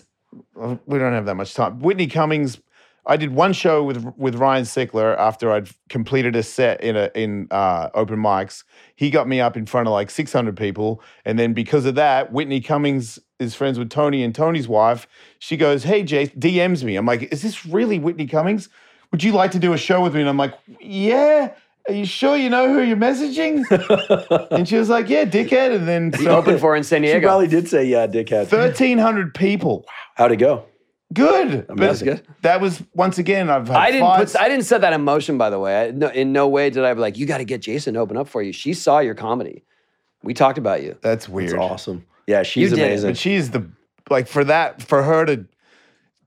we 0.56 0.98
don't 0.98 1.12
have 1.12 1.26
that 1.26 1.34
much 1.34 1.54
time. 1.54 1.80
Whitney 1.80 2.06
Cummings 2.06 2.58
I 3.06 3.16
did 3.16 3.32
one 3.32 3.52
show 3.52 3.84
with 3.84 4.04
with 4.16 4.34
Ryan 4.34 4.64
Sickler 4.64 5.16
after 5.16 5.52
I'd 5.52 5.68
completed 5.88 6.34
a 6.34 6.42
set 6.42 6.82
in 6.82 6.96
a 6.96 7.10
in 7.14 7.46
uh, 7.52 7.88
open 7.94 8.18
mics. 8.18 8.64
He 8.96 9.10
got 9.10 9.28
me 9.28 9.40
up 9.40 9.56
in 9.56 9.64
front 9.64 9.86
of 9.86 9.92
like 9.92 10.10
600 10.10 10.56
people, 10.56 11.00
and 11.24 11.38
then 11.38 11.52
because 11.52 11.86
of 11.86 11.94
that, 11.94 12.32
Whitney 12.32 12.60
Cummings 12.60 13.18
is 13.38 13.54
friends 13.54 13.78
with 13.78 13.90
Tony 13.90 14.24
and 14.24 14.34
Tony's 14.34 14.66
wife. 14.66 15.06
She 15.38 15.56
goes, 15.56 15.84
"Hey, 15.84 16.02
Jay," 16.02 16.26
DMs 16.26 16.82
me. 16.82 16.96
I'm 16.96 17.06
like, 17.06 17.32
"Is 17.32 17.42
this 17.42 17.64
really 17.64 18.00
Whitney 18.00 18.26
Cummings? 18.26 18.68
Would 19.12 19.22
you 19.22 19.32
like 19.32 19.52
to 19.52 19.60
do 19.60 19.72
a 19.72 19.78
show 19.78 20.02
with 20.02 20.14
me?" 20.14 20.20
And 20.20 20.28
I'm 20.28 20.36
like, 20.36 20.54
"Yeah." 20.80 21.54
Are 21.88 21.94
you 21.94 22.04
sure 22.04 22.36
you 22.36 22.50
know 22.50 22.72
who 22.72 22.82
you're 22.82 22.96
messaging? 22.96 23.64
and 24.50 24.68
she 24.68 24.76
was 24.76 24.88
like, 24.88 25.08
"Yeah, 25.08 25.24
dickhead." 25.24 25.74
And 25.74 25.86
then 25.86 26.10
The 26.10 26.18
so 26.18 26.36
open 26.36 26.58
for 26.58 26.74
in 26.74 26.82
San 26.82 27.02
Diego. 27.02 27.18
She 27.18 27.24
probably 27.24 27.46
did 27.46 27.68
say 27.68 27.84
yeah, 27.84 28.06
dickhead. 28.06 28.50
1,300 28.50 29.34
people. 29.34 29.84
Wow. 29.86 29.92
How'd 30.16 30.32
it 30.32 30.36
go? 30.36 30.64
Good. 31.12 31.66
But 31.68 31.76
That's 31.76 32.02
good. 32.02 32.26
That 32.42 32.60
was 32.60 32.82
once 32.94 33.18
again. 33.18 33.48
I've 33.48 33.68
had 33.68 33.76
I 33.76 33.90
didn't 33.92 34.16
put. 34.16 34.36
I 34.36 34.48
didn't 34.48 34.64
set 34.64 34.80
that 34.80 34.92
in 34.92 35.02
motion. 35.02 35.38
By 35.38 35.50
the 35.50 35.58
way, 35.60 35.86
I, 35.86 35.90
no, 35.92 36.08
in 36.08 36.32
no 36.32 36.48
way 36.48 36.70
did 36.70 36.84
I 36.84 36.92
be 36.94 37.00
like, 37.00 37.16
"You 37.16 37.26
got 37.26 37.38
to 37.38 37.44
get 37.44 37.62
Jason 37.62 37.94
to 37.94 38.00
open 38.00 38.16
up 38.16 38.28
for 38.28 38.42
you." 38.42 38.52
She 38.52 38.74
saw 38.74 38.98
your 38.98 39.14
comedy. 39.14 39.64
We 40.22 40.34
talked 40.34 40.58
about 40.58 40.82
you. 40.82 40.96
That's 41.02 41.28
weird. 41.28 41.52
It's 41.52 41.58
awesome. 41.58 42.04
Yeah, 42.26 42.42
she's 42.42 42.70
did 42.70 42.80
it, 42.80 42.82
amazing. 42.82 43.10
But 43.10 43.18
she's 43.18 43.50
the 43.52 43.70
like 44.10 44.26
for 44.26 44.42
that 44.44 44.82
for 44.82 45.04
her 45.04 45.24
to 45.26 45.46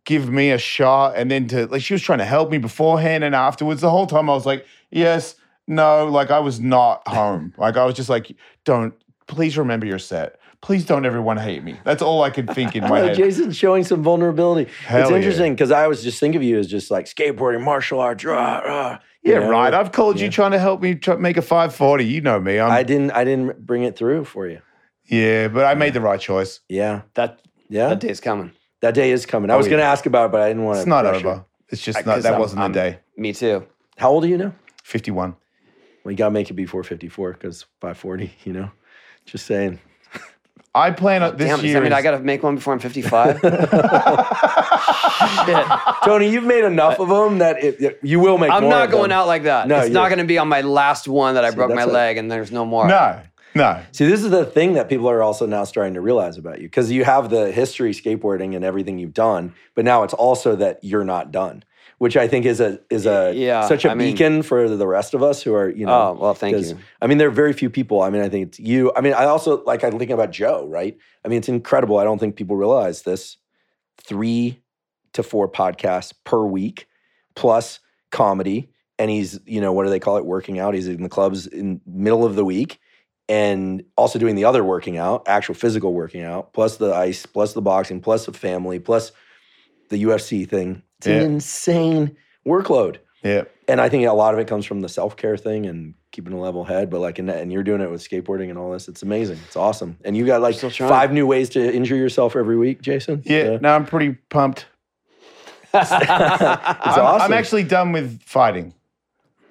give 0.05 0.29
me 0.29 0.51
a 0.51 0.57
shot 0.57 1.15
and 1.15 1.29
then 1.29 1.47
to 1.49 1.67
like 1.67 1.81
she 1.81 1.93
was 1.93 2.01
trying 2.01 2.19
to 2.19 2.25
help 2.25 2.49
me 2.49 2.57
beforehand 2.57 3.25
and 3.25 3.35
afterwards. 3.35 3.81
The 3.81 3.89
whole 3.89 4.07
time 4.07 4.29
I 4.29 4.33
was 4.33 4.45
like, 4.45 4.65
yes, 4.89 5.35
no, 5.69 6.05
like 6.07 6.31
I 6.31 6.39
was 6.39 6.59
not 6.59 7.07
home. 7.07 7.53
like 7.57 7.77
I 7.77 7.85
was 7.85 7.95
just 7.95 8.09
like, 8.09 8.35
don't 8.65 8.93
please 9.27 9.57
remember 9.57 9.85
your 9.85 9.99
set. 9.99 10.37
Please 10.61 10.83
don't 10.85 11.05
everyone 11.05 11.37
hate 11.37 11.63
me. 11.63 11.79
That's 11.85 12.01
all 12.01 12.21
I 12.23 12.31
could 12.31 12.49
think 12.49 12.75
in 12.75 12.83
my 12.89 12.99
Oh, 12.99 13.07
head. 13.07 13.15
Jason's 13.15 13.55
showing 13.55 13.85
some 13.85 14.03
vulnerability. 14.03 14.69
Hell 14.85 15.03
it's 15.03 15.11
interesting 15.11 15.53
because 15.53 15.71
I 15.71 15.87
was 15.87 16.03
just 16.03 16.19
think 16.19 16.35
of 16.35 16.43
you 16.43 16.59
as 16.59 16.67
just 16.67 16.91
like 16.91 17.05
skateboarding, 17.05 17.63
martial 17.63 18.01
arts, 18.01 18.25
rah, 18.25 18.57
rah. 18.59 18.99
you 19.23 19.31
yeah, 19.31 19.39
know? 19.39 19.49
right. 19.51 19.73
I've 19.73 19.93
called 19.93 20.19
you 20.19 20.29
trying 20.29 20.51
to 20.51 20.59
help 20.59 20.81
me 20.81 20.95
try, 20.95 21.15
make 21.15 21.37
a 21.37 21.41
540. 21.41 22.03
You 22.03 22.19
know 22.19 22.39
me. 22.41 22.59
I'm, 22.59 22.71
I 22.71 22.83
didn't. 22.83 23.11
I 23.11 23.23
didn't 23.23 23.65
bring 23.65 23.83
it 23.83 23.95
through 23.95 24.25
for 24.25 24.47
you. 24.47 24.59
yeah, 25.05 25.47
but 25.47 25.63
I 25.63 25.75
made 25.75 25.93
the 25.93 26.01
right 26.01 26.19
choice. 26.19 26.59
Yeah, 26.67 27.03
That 27.13 27.39
yeah. 27.69 27.87
that 27.89 28.01
day 28.01 28.09
is 28.09 28.19
coming. 28.19 28.51
That 28.81 28.95
day 28.95 29.11
is 29.11 29.25
coming. 29.25 29.49
I 29.51 29.53
oh, 29.53 29.57
was 29.57 29.67
yeah. 29.67 29.71
going 29.71 29.81
to 29.81 29.85
ask 29.87 30.05
about 30.07 30.25
it, 30.25 30.31
but 30.33 30.41
I 30.41 30.47
didn't 30.49 30.63
want 30.65 30.77
to. 30.77 30.79
It's 30.81 30.87
not 30.87 31.05
over. 31.05 31.45
It's 31.69 31.81
just 31.81 32.05
not. 32.05 32.21
That 32.23 32.33
I'm- 32.33 32.39
wasn't 32.41 32.61
I'm- 32.61 32.73
the 32.73 32.79
day. 32.79 32.99
Me 33.15 33.31
too. 33.33 33.65
How 33.97 34.09
old 34.09 34.23
are 34.25 34.27
you 34.27 34.37
now? 34.37 34.53
51. 34.83 35.35
Well, 36.09 36.13
you 36.13 36.17
got 36.17 36.29
to 36.29 36.31
make 36.31 36.49
it 36.49 36.55
before 36.55 36.83
54 36.83 37.33
because 37.33 37.67
540, 37.81 38.33
you 38.43 38.51
know? 38.51 38.71
Just 39.27 39.45
saying. 39.45 39.79
I 40.73 40.89
plan 40.89 41.21
on 41.21 41.33
oh, 41.33 41.35
this 41.35 41.47
Damn, 41.47 41.57
does 41.57 41.65
year. 41.65 41.73
that 41.75 41.83
mean 41.83 41.93
I 41.93 42.01
got 42.01 42.11
to 42.17 42.19
make 42.19 42.41
one 42.41 42.55
before 42.55 42.73
I'm 42.73 42.79
55? 42.79 43.39
Shit. 45.45 45.65
Tony, 46.03 46.31
you've 46.31 46.45
made 46.45 46.63
enough 46.63 46.99
of 46.99 47.09
them 47.09 47.37
that 47.37 47.63
it, 47.63 47.79
it- 47.79 47.99
you 48.01 48.19
will 48.19 48.39
make 48.39 48.49
I'm 48.49 48.63
more 48.63 48.71
not 48.71 48.85
of 48.85 48.91
going 48.91 49.09
them. 49.09 49.19
out 49.19 49.27
like 49.27 49.43
that. 49.43 49.67
No, 49.67 49.75
it's 49.77 49.83
you're- 49.89 49.93
not 49.93 50.09
going 50.09 50.17
to 50.17 50.25
be 50.25 50.39
on 50.39 50.47
my 50.47 50.61
last 50.61 51.07
one 51.07 51.35
that 51.35 51.45
I 51.45 51.51
broke 51.51 51.69
my 51.69 51.75
that's 51.75 51.91
a- 51.91 51.93
leg 51.93 52.17
and 52.17 52.31
there's 52.31 52.51
no 52.51 52.65
more. 52.65 52.87
no, 52.87 53.21
no. 53.53 53.79
See, 53.91 54.07
this 54.07 54.23
is 54.23 54.31
the 54.31 54.45
thing 54.45 54.73
that 54.73 54.89
people 54.89 55.11
are 55.11 55.21
also 55.21 55.45
now 55.45 55.63
starting 55.63 55.93
to 55.93 56.01
realize 56.01 56.39
about 56.39 56.59
you 56.59 56.67
because 56.67 56.89
you 56.89 57.03
have 57.03 57.29
the 57.29 57.51
history 57.51 57.91
skateboarding 57.91 58.55
and 58.55 58.65
everything 58.65 58.97
you've 58.97 59.13
done, 59.13 59.53
but 59.75 59.85
now 59.85 60.01
it's 60.01 60.15
also 60.15 60.55
that 60.55 60.83
you're 60.83 61.05
not 61.05 61.31
done, 61.31 61.63
which 61.99 62.17
I 62.17 62.27
think 62.27 62.45
is 62.45 62.59
a 62.59 62.79
is 62.89 63.05
a 63.05 63.33
Yeah, 63.35 63.67
such 63.67 63.85
a 63.85 63.91
I 63.91 63.93
mean- 63.93 64.13
beacon 64.13 64.41
for 64.41 64.67
the 64.67 64.87
rest 64.87 65.13
of 65.13 65.21
us 65.21 65.43
who 65.43 65.53
are 65.53 65.69
you 65.69 65.85
know. 65.85 66.09
Oh, 66.17 66.17
well, 66.19 66.33
thank 66.33 66.57
you. 66.57 66.77
I 67.01 67.07
mean, 67.07 67.17
there 67.19 67.27
are 67.27 67.31
very 67.31 67.53
few 67.53 67.69
people. 67.69 68.01
I 68.01 68.09
mean, 68.09 68.21
I 68.23 68.29
think 68.29 68.47
it's 68.47 68.59
you. 68.59 68.91
I 68.95 69.01
mean, 69.01 69.13
I 69.13 69.25
also 69.25 69.63
like 69.65 69.83
I'm 69.83 69.91
thinking 69.91 70.13
about 70.13 70.31
Joe, 70.31 70.65
right? 70.67 70.97
I 71.23 71.27
mean, 71.27 71.37
it's 71.37 71.49
incredible. 71.49 71.99
I 71.99 72.03
don't 72.03 72.17
think 72.17 72.35
people 72.35 72.55
realize 72.55 73.03
this. 73.03 73.37
Three 74.01 74.61
to 75.13 75.23
four 75.23 75.49
podcasts 75.49 76.13
per 76.23 76.43
week, 76.45 76.87
plus 77.35 77.79
comedy, 78.11 78.71
and 78.97 79.11
he's 79.11 79.39
you 79.45 79.59
know 79.61 79.73
what 79.73 79.83
do 79.83 79.89
they 79.89 79.99
call 79.99 80.17
it? 80.17 80.25
Working 80.25 80.57
out. 80.57 80.73
He's 80.73 80.87
in 80.87 81.03
the 81.03 81.09
clubs 81.09 81.47
in 81.47 81.81
middle 81.85 82.25
of 82.25 82.35
the 82.35 82.45
week, 82.45 82.79
and 83.27 83.83
also 83.97 84.17
doing 84.19 84.35
the 84.35 84.45
other 84.45 84.63
working 84.63 84.97
out, 84.97 85.27
actual 85.27 85.53
physical 85.55 85.93
working 85.93 86.23
out, 86.23 86.53
plus 86.53 86.77
the 86.77 86.93
ice, 86.93 87.25
plus 87.25 87.51
the 87.53 87.61
boxing, 87.61 87.99
plus 87.99 88.25
the 88.25 88.31
family, 88.33 88.79
plus 88.79 89.11
the 89.89 90.01
UFC 90.03 90.47
thing. 90.47 90.81
It's 90.99 91.07
Yeah. 91.07 91.15
an 91.15 91.23
insane 91.33 92.17
workload 92.45 92.97
Yeah. 93.23 93.43
and 93.67 93.79
I 93.81 93.89
think 93.89 94.05
a 94.05 94.11
lot 94.13 94.33
of 94.33 94.39
it 94.39 94.47
comes 94.47 94.65
from 94.65 94.81
the 94.81 94.89
self 94.89 95.15
care 95.17 95.37
thing 95.37 95.65
and 95.65 95.93
keeping 96.11 96.33
a 96.33 96.39
level 96.39 96.63
head. 96.65 96.89
But 96.89 96.99
like, 96.99 97.19
and, 97.19 97.29
and 97.29 97.51
you're 97.53 97.63
doing 97.63 97.81
it 97.81 97.89
with 97.89 98.01
skateboarding 98.07 98.49
and 98.49 98.57
all 98.57 98.71
this. 98.71 98.87
It's 98.87 99.03
amazing. 99.03 99.39
It's 99.47 99.55
awesome. 99.55 99.97
And 100.03 100.17
you 100.17 100.25
got 100.25 100.41
like 100.41 100.55
five 100.55 101.11
new 101.13 101.25
ways 101.27 101.49
to 101.51 101.73
injure 101.73 101.95
yourself 101.95 102.35
every 102.35 102.57
week, 102.57 102.81
Jason. 102.81 103.21
Yeah. 103.25 103.43
So, 103.43 103.57
No, 103.61 103.75
I'm 103.75 103.85
pretty 103.85 104.13
pumped. 104.29 104.65
it's 105.73 105.91
I'm, 105.91 106.09
awesome. 106.81 107.21
I'm 107.21 107.33
actually 107.33 107.63
done 107.63 107.91
with 107.91 108.21
fighting. 108.23 108.73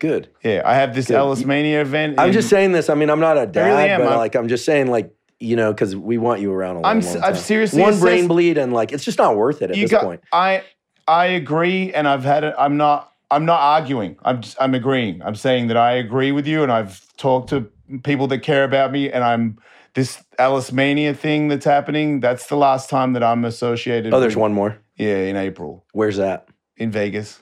good. 0.01 0.29
Yeah, 0.45 0.63
I 0.65 0.75
have 0.75 0.95
this 0.95 1.07
Good. 1.07 1.17
Ellis 1.17 1.45
Mania 1.45 1.81
event. 1.81 2.19
I'm 2.19 2.33
just 2.33 2.49
saying 2.49 2.73
this. 2.73 2.91
I 2.91 2.95
mean, 2.95 3.09
I'm 3.11 3.21
not 3.21 3.39
a 3.39 3.47
dad, 3.47 3.67
really 3.67 4.05
but 4.05 4.11
I'm- 4.13 4.19
like, 4.19 4.35
I'm 4.35 4.49
just 4.49 4.65
saying, 4.65 4.89
like, 4.89 5.15
you 5.41 5.55
know, 5.55 5.73
because 5.73 5.95
we 5.95 6.19
want 6.19 6.41
you 6.41 6.53
around 6.53 6.77
a 6.77 6.81
long, 6.81 6.85
I'm 6.97 7.01
long 7.01 7.15
time. 7.15 7.23
I've 7.25 7.39
seriously 7.39 7.81
one 7.81 7.91
assessed- 7.91 8.03
brain 8.03 8.27
bleed 8.27 8.59
and 8.59 8.73
like, 8.73 8.91
it's 8.93 9.05
just 9.05 9.19
not 9.19 9.37
worth 9.37 9.63
it 9.63 9.71
at 9.71 9.77
this 9.77 9.91
got. 9.93 10.03
point. 10.03 10.21
I 10.33 10.65
I 11.09 11.27
agree, 11.27 11.93
and 11.93 12.07
I've 12.07 12.23
had 12.25 12.45
it. 12.45 12.55
I'm 12.59 12.77
not. 12.77 13.13
I'm 13.31 13.45
not 13.45 13.61
arguing. 13.61 14.17
I'm 14.23 14.41
just, 14.41 14.57
I'm 14.61 14.75
agreeing. 14.75 15.21
I'm 15.23 15.35
saying 15.35 15.67
that 15.69 15.77
I 15.77 15.93
agree 15.93 16.33
with 16.33 16.47
you, 16.47 16.63
and 16.63 16.71
I've 16.73 17.03
talked 17.17 17.51
to 17.51 17.71
people 18.03 18.27
that 18.29 18.39
care 18.39 18.65
about 18.65 18.91
me, 18.93 19.11
and 19.11 19.23
I'm 19.25 19.59
this 19.95 20.23
Ellis 20.39 20.71
Mania 20.73 21.13
thing 21.15 21.49
that's 21.49 21.65
happening. 21.65 22.21
That's 22.21 22.47
the 22.47 22.57
last 22.57 22.89
time 22.89 23.13
that 23.15 23.23
I'm 23.23 23.45
associated. 23.45 24.15
Oh, 24.15 24.21
there's 24.21 24.37
with- 24.37 24.43
one 24.43 24.53
more. 24.55 24.79
Yeah, 24.97 25.17
in 25.19 25.37
April 25.37 25.85
Where's 25.93 26.17
that? 26.17 26.49
in 26.77 26.91
Vegas. 26.91 27.41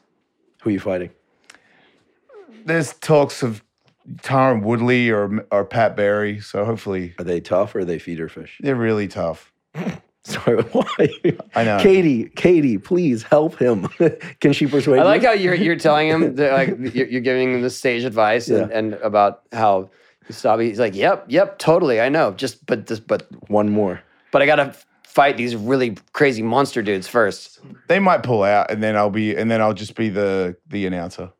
Who 0.63 0.71
are 0.71 0.73
you 0.73 0.81
fighting? 0.81 1.11
There's 2.65 2.93
talks 2.95 3.43
of 3.43 3.63
Tyron 4.17 4.63
Woodley 4.63 5.11
or 5.11 5.47
or 5.51 5.65
Pat 5.65 5.97
Barry. 5.97 6.41
So 6.41 6.65
hopefully 6.65 7.15
Are 7.19 7.25
they 7.25 7.41
tough 7.41 7.75
or 7.75 7.81
are 7.81 7.85
they 7.85 7.99
feeder 7.99 8.29
fish? 8.29 8.59
they're 8.61 8.75
really 8.77 9.09
tough. 9.09 9.53
Sorry, 10.33 10.61
why? 10.63 11.09
I 11.55 11.65
know. 11.65 11.79
Katie, 11.81 12.25
Katie, 12.35 12.79
please 12.79 13.23
help 13.23 13.59
him. 13.59 13.87
Can 14.41 14.53
she 14.53 14.67
persuade 14.67 14.99
him? 14.99 15.07
I 15.07 15.15
you? 15.15 15.21
like 15.21 15.23
how 15.25 15.33
you're 15.33 15.55
you're 15.55 15.77
telling 15.77 16.09
him 16.09 16.35
that, 16.37 16.53
like 16.53 16.95
you're, 16.95 17.07
you're 17.07 17.21
giving 17.21 17.55
him 17.55 17.63
the 17.63 17.71
sage 17.71 18.05
advice 18.05 18.49
and, 18.49 18.71
Yeah. 18.71 18.77
and 18.79 18.95
about 18.95 19.43
how 19.53 19.91
stop. 20.31 20.59
He's 20.61 20.81
like, 20.81 20.95
yep, 20.97 21.25
yep, 21.29 21.59
totally. 21.59 22.01
I 22.01 22.09
know. 22.09 22.33
Just 22.33 22.67
but 22.67 22.87
this 22.89 22.99
but 22.99 23.27
one 23.49 23.69
more. 23.71 24.01
but 24.33 24.43
I 24.43 24.47
gotta 24.47 24.75
fight 25.05 25.37
these 25.37 25.55
really 25.55 25.97
crazy 26.13 26.43
monster 26.43 26.83
dudes 26.83 27.07
first. 27.09 27.61
They 27.89 28.01
might 28.01 28.23
pull 28.25 28.43
out, 28.43 28.71
and 28.71 28.83
then 28.83 28.97
I'll 28.97 29.11
be, 29.11 29.35
and 29.37 29.49
then 29.51 29.61
I'll 29.61 29.75
just 29.75 29.95
be 29.95 30.09
the 30.09 30.57
the 30.69 30.87
announcer. 30.87 31.31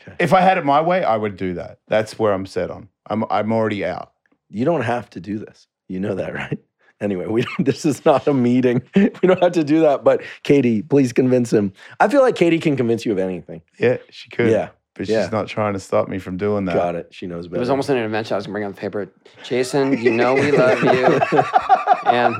Okay. 0.00 0.16
If 0.18 0.32
I 0.32 0.40
had 0.40 0.58
it 0.58 0.64
my 0.64 0.80
way, 0.80 1.04
I 1.04 1.16
would 1.16 1.36
do 1.36 1.54
that. 1.54 1.78
That's 1.86 2.18
where 2.18 2.32
I'm 2.32 2.46
set 2.46 2.70
on. 2.72 2.88
I'm 3.06 3.24
I'm 3.30 3.52
already 3.52 3.84
out. 3.84 4.12
You 4.50 4.64
don't 4.64 4.82
have 4.82 5.08
to 5.10 5.20
do 5.20 5.38
this. 5.38 5.68
You 5.88 6.00
know 6.00 6.16
that, 6.16 6.34
right? 6.34 6.58
Anyway, 7.00 7.26
we 7.26 7.42
don't, 7.42 7.64
this 7.64 7.84
is 7.84 8.04
not 8.04 8.26
a 8.26 8.34
meeting. 8.34 8.82
We 8.94 9.28
don't 9.28 9.42
have 9.42 9.52
to 9.52 9.64
do 9.64 9.80
that. 9.80 10.04
But 10.04 10.22
Katie, 10.42 10.82
please 10.82 11.12
convince 11.12 11.52
him. 11.52 11.72
I 12.00 12.08
feel 12.08 12.22
like 12.22 12.36
Katie 12.36 12.58
can 12.58 12.76
convince 12.76 13.06
you 13.06 13.12
of 13.12 13.18
anything. 13.18 13.62
Yeah, 13.78 13.98
she 14.10 14.28
could. 14.28 14.50
Yeah, 14.50 14.70
but 14.94 15.08
yeah. 15.08 15.22
she's 15.22 15.32
not 15.32 15.46
trying 15.46 15.74
to 15.74 15.80
stop 15.80 16.08
me 16.08 16.18
from 16.18 16.36
doing 16.36 16.64
that. 16.66 16.74
Got 16.74 16.94
it. 16.94 17.08
She 17.12 17.26
knows 17.26 17.48
better. 17.48 17.56
It 17.56 17.60
was 17.60 17.70
almost 17.70 17.88
an 17.88 17.96
intervention. 17.96 18.34
I 18.34 18.36
was 18.36 18.46
gonna 18.46 18.52
bring 18.54 18.64
on 18.64 18.72
the 18.72 18.80
paper. 18.80 19.10
Jason, 19.44 19.98
you 19.98 20.10
know 20.10 20.34
we 20.34 20.50
love 20.50 20.82
you. 20.82 21.42
And 22.06 22.36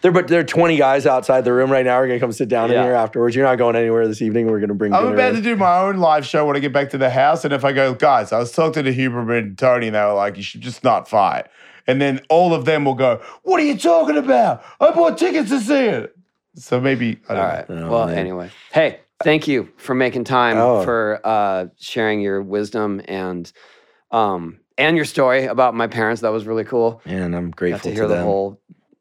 there, 0.00 0.10
but 0.10 0.28
there 0.28 0.40
are 0.40 0.44
20 0.44 0.78
guys 0.78 1.04
outside 1.04 1.44
the 1.44 1.52
room 1.52 1.70
right 1.70 1.84
now. 1.84 1.98
We're 1.98 2.06
gonna 2.06 2.18
come 2.18 2.32
sit 2.32 2.48
down 2.48 2.70
in 2.70 2.82
here 2.82 2.94
afterwards. 2.94 3.36
You're 3.36 3.44
not 3.44 3.58
going 3.58 3.76
anywhere 3.76 4.08
this 4.08 4.22
evening. 4.22 4.46
We're 4.46 4.58
gonna 4.58 4.72
bring. 4.72 4.94
I'm 4.94 5.08
about 5.08 5.30
in. 5.30 5.36
to 5.36 5.42
do 5.42 5.54
my 5.54 5.80
own 5.80 5.98
live 5.98 6.24
show 6.24 6.46
when 6.46 6.56
I 6.56 6.60
get 6.60 6.72
back 6.72 6.88
to 6.90 6.98
the 6.98 7.10
house, 7.10 7.44
and 7.44 7.52
if 7.52 7.62
I 7.62 7.72
go, 7.72 7.92
guys, 7.92 8.32
I 8.32 8.38
was 8.38 8.52
talking 8.52 8.84
to 8.84 8.94
Huberman 8.94 9.38
and 9.38 9.58
Tony, 9.58 9.88
and 9.88 9.96
they 9.96 10.00
were 10.00 10.14
like, 10.14 10.38
you 10.38 10.42
should 10.42 10.62
just 10.62 10.82
not 10.82 11.10
fight. 11.10 11.46
And 11.86 12.00
then 12.00 12.20
all 12.28 12.54
of 12.54 12.64
them 12.64 12.84
will 12.84 12.94
go, 12.94 13.20
"What 13.42 13.60
are 13.60 13.64
you 13.64 13.76
talking 13.76 14.16
about? 14.16 14.62
I 14.80 14.90
bought 14.92 15.18
tickets 15.18 15.50
to 15.50 15.60
see 15.60 15.84
it." 15.86 16.16
So 16.56 16.80
maybe 16.80 17.18
I 17.28 17.34
don't 17.34 17.44
right. 17.44 17.64
Oh, 17.68 17.90
well, 17.90 18.08
anyway. 18.08 18.50
Hey, 18.72 19.00
thank 19.24 19.48
you 19.48 19.68
for 19.78 19.94
making 19.94 20.24
time 20.24 20.58
Oh. 20.58 20.84
for 20.84 21.20
uh, 21.24 21.66
sharing 21.78 22.20
your 22.20 22.42
wisdom 22.42 23.00
and 23.06 23.50
um 24.10 24.58
and 24.78 24.96
your 24.96 25.04
story 25.06 25.44
about 25.46 25.74
my 25.74 25.86
parents. 25.86 26.22
That 26.22 26.32
was 26.32 26.46
really 26.46 26.64
cool. 26.64 27.00
And 27.04 27.34
I'm 27.34 27.50
got 27.50 27.56
grateful 27.56 27.90
to 27.90 27.94
hear 27.94 28.06
the 28.06 28.14
them. 28.14 28.24
whole 28.24 28.60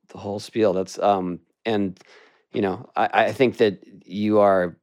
the 0.09 0.17
whole 0.17 0.39
spiel. 0.39 0.73
That's 0.73 0.97
um 0.99 1.39
and 1.65 1.99
you 2.53 2.61
know 2.61 2.89
I, 2.95 3.09
I 3.25 3.31
think 3.33 3.57
that 3.57 3.83
you 4.05 4.39
are 4.39 4.77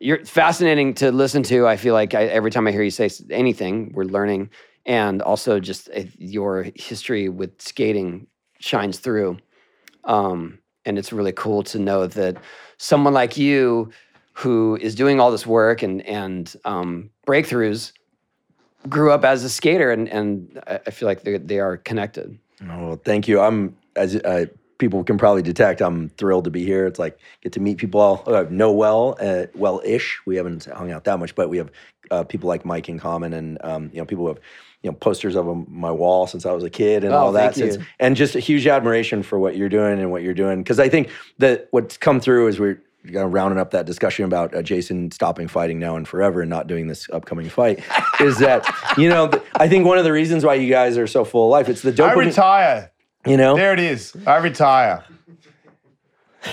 you're 0.00 0.24
fascinating 0.24 0.94
to 0.94 1.10
listen 1.10 1.42
to. 1.44 1.66
I 1.66 1.76
feel 1.76 1.94
like 1.94 2.14
I, 2.14 2.24
every 2.24 2.50
time 2.52 2.66
I 2.66 2.72
hear 2.72 2.82
you 2.82 2.90
say 2.90 3.10
anything, 3.30 3.90
we're 3.94 4.04
learning, 4.04 4.50
and 4.88 5.20
also 5.22 5.60
just 5.60 5.88
uh, 5.94 6.02
your 6.18 6.66
history 6.74 7.28
with 7.28 7.60
skating 7.60 8.26
shines 8.58 8.98
through. 8.98 9.36
Um, 10.04 10.58
and 10.84 10.98
it's 10.98 11.12
really 11.12 11.32
cool 11.32 11.62
to 11.64 11.78
know 11.78 12.06
that 12.06 12.38
someone 12.78 13.12
like 13.12 13.36
you, 13.36 13.90
who 14.32 14.78
is 14.80 14.94
doing 14.94 15.20
all 15.20 15.30
this 15.30 15.46
work 15.46 15.82
and 15.82 16.00
and 16.06 16.56
um, 16.64 17.10
breakthroughs, 17.26 17.92
grew 18.88 19.12
up 19.12 19.24
as 19.24 19.44
a 19.44 19.50
skater, 19.50 19.92
and 19.92 20.08
and 20.08 20.60
I 20.66 20.80
I 20.86 20.90
feel 20.90 21.06
like 21.06 21.22
they 21.22 21.36
they 21.36 21.60
are 21.60 21.76
connected. 21.76 22.38
Oh, 22.70 22.96
thank 23.04 23.28
you. 23.28 23.40
I'm 23.40 23.76
as 23.96 24.16
I 24.24 24.46
people 24.78 25.04
can 25.04 25.18
probably 25.18 25.42
detect, 25.42 25.80
I'm 25.80 26.08
thrilled 26.10 26.44
to 26.44 26.50
be 26.50 26.64
here. 26.64 26.86
It's 26.86 26.98
like 26.98 27.18
get 27.42 27.52
to 27.52 27.60
meet 27.60 27.78
people 27.78 28.00
all 28.00 28.22
uh, 28.26 28.46
know 28.48 28.72
well, 28.72 29.16
uh, 29.20 29.46
well 29.54 29.82
ish. 29.84 30.18
We 30.24 30.36
haven't 30.36 30.64
hung 30.64 30.90
out 30.90 31.04
that 31.04 31.18
much, 31.18 31.34
but 31.34 31.48
we 31.48 31.58
have 31.58 31.70
uh, 32.10 32.24
people 32.24 32.48
like 32.48 32.64
Mike 32.64 32.88
in 32.88 32.98
common, 32.98 33.32
and 33.34 33.58
um, 33.62 33.90
you 33.92 33.98
know 33.98 34.06
people 34.06 34.24
who 34.24 34.28
have 34.28 34.40
you 34.82 34.90
know 34.90 34.96
posters 34.96 35.34
of 35.36 35.46
him, 35.46 35.66
my 35.68 35.90
wall 35.90 36.26
since 36.26 36.46
I 36.46 36.52
was 36.52 36.64
a 36.64 36.70
kid 36.70 37.04
and 37.04 37.12
Oh, 37.12 37.18
all 37.18 37.32
that. 37.32 37.54
Since- 37.56 37.78
and 38.00 38.16
just 38.16 38.34
a 38.36 38.40
huge 38.40 38.66
admiration 38.66 39.22
for 39.22 39.38
what 39.38 39.56
you're 39.56 39.68
doing 39.68 39.98
and 40.00 40.10
what 40.10 40.22
you're 40.22 40.34
doing. 40.34 40.62
Because 40.62 40.78
I 40.78 40.88
think 40.88 41.10
that 41.38 41.68
what's 41.72 41.96
come 41.96 42.20
through 42.20 42.46
is 42.48 42.58
we're 42.60 42.80
kind 43.04 43.18
of 43.18 43.32
rounding 43.32 43.58
up 43.58 43.70
that 43.72 43.86
discussion 43.86 44.24
about 44.24 44.54
uh, 44.54 44.62
Jason 44.62 45.10
stopping 45.10 45.48
fighting 45.48 45.78
now 45.78 45.96
and 45.96 46.06
forever 46.06 46.40
and 46.42 46.50
not 46.50 46.66
doing 46.66 46.86
this 46.86 47.08
upcoming 47.10 47.48
fight. 47.48 47.82
is 48.20 48.38
that 48.38 48.64
you 48.96 49.08
know 49.08 49.28
th- 49.28 49.42
I 49.56 49.68
think 49.68 49.86
one 49.86 49.98
of 49.98 50.04
the 50.04 50.12
reasons 50.12 50.44
why 50.44 50.54
you 50.54 50.70
guys 50.70 50.96
are 50.96 51.06
so 51.06 51.24
full 51.24 51.46
of 51.46 51.50
life. 51.50 51.68
It's 51.68 51.82
the 51.82 51.92
dopamine. 51.92 52.08
I 52.08 52.12
retire. 52.14 52.90
You 53.28 53.36
know, 53.36 53.56
There 53.56 53.72
it 53.72 53.80
is. 53.80 54.16
I 54.26 54.36
retire. 54.36 55.04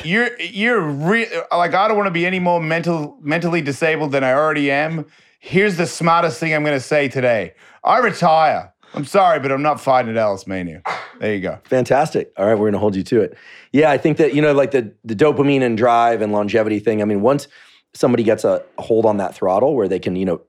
You're 0.04 0.40
you're 0.40 0.82
re- 0.82 1.30
like 1.52 1.74
I 1.74 1.88
don't 1.88 1.96
want 1.98 2.08
to 2.08 2.12
be 2.12 2.26
any 2.26 2.40
more 2.40 2.62
mental 2.62 3.18
mentally 3.22 3.62
disabled 3.62 4.12
than 4.12 4.24
I 4.24 4.34
already 4.34 4.72
am. 4.72 5.06
Here's 5.40 5.78
the 5.78 5.86
smartest 5.86 6.40
thing 6.40 6.54
I'm 6.54 6.64
going 6.64 6.76
to 6.76 6.80
say 6.86 7.08
today. 7.08 7.54
I 7.84 8.00
retire. 8.00 8.74
I'm 8.96 9.06
sorry, 9.06 9.40
but 9.40 9.52
I'm 9.52 9.62
not 9.62 9.80
fighting 9.80 10.12
at 10.12 10.18
Ellis 10.18 10.48
Mania. 10.48 10.82
There 11.20 11.34
you 11.34 11.42
go. 11.42 11.60
Fantastic. 11.66 12.32
All 12.38 12.46
right, 12.46 12.56
we're 12.58 12.68
gonna 12.68 12.80
hold 12.80 12.96
you 12.96 13.04
to 13.04 13.22
it. 13.22 13.38
Yeah, 13.72 13.92
I 13.92 13.98
think 13.98 14.18
that 14.18 14.34
you 14.34 14.42
know, 14.42 14.54
like 14.54 14.72
the 14.72 14.94
the 15.04 15.16
dopamine 15.16 15.62
and 15.62 15.78
drive 15.78 16.22
and 16.22 16.32
longevity 16.32 16.80
thing. 16.80 17.02
I 17.02 17.06
mean, 17.06 17.22
once 17.22 17.48
somebody 17.94 18.24
gets 18.24 18.44
a 18.44 18.64
hold 18.78 19.06
on 19.06 19.18
that 19.18 19.36
throttle 19.36 19.76
where 19.76 19.88
they 19.88 20.00
can, 20.00 20.16
you 20.16 20.26
know, 20.26 20.42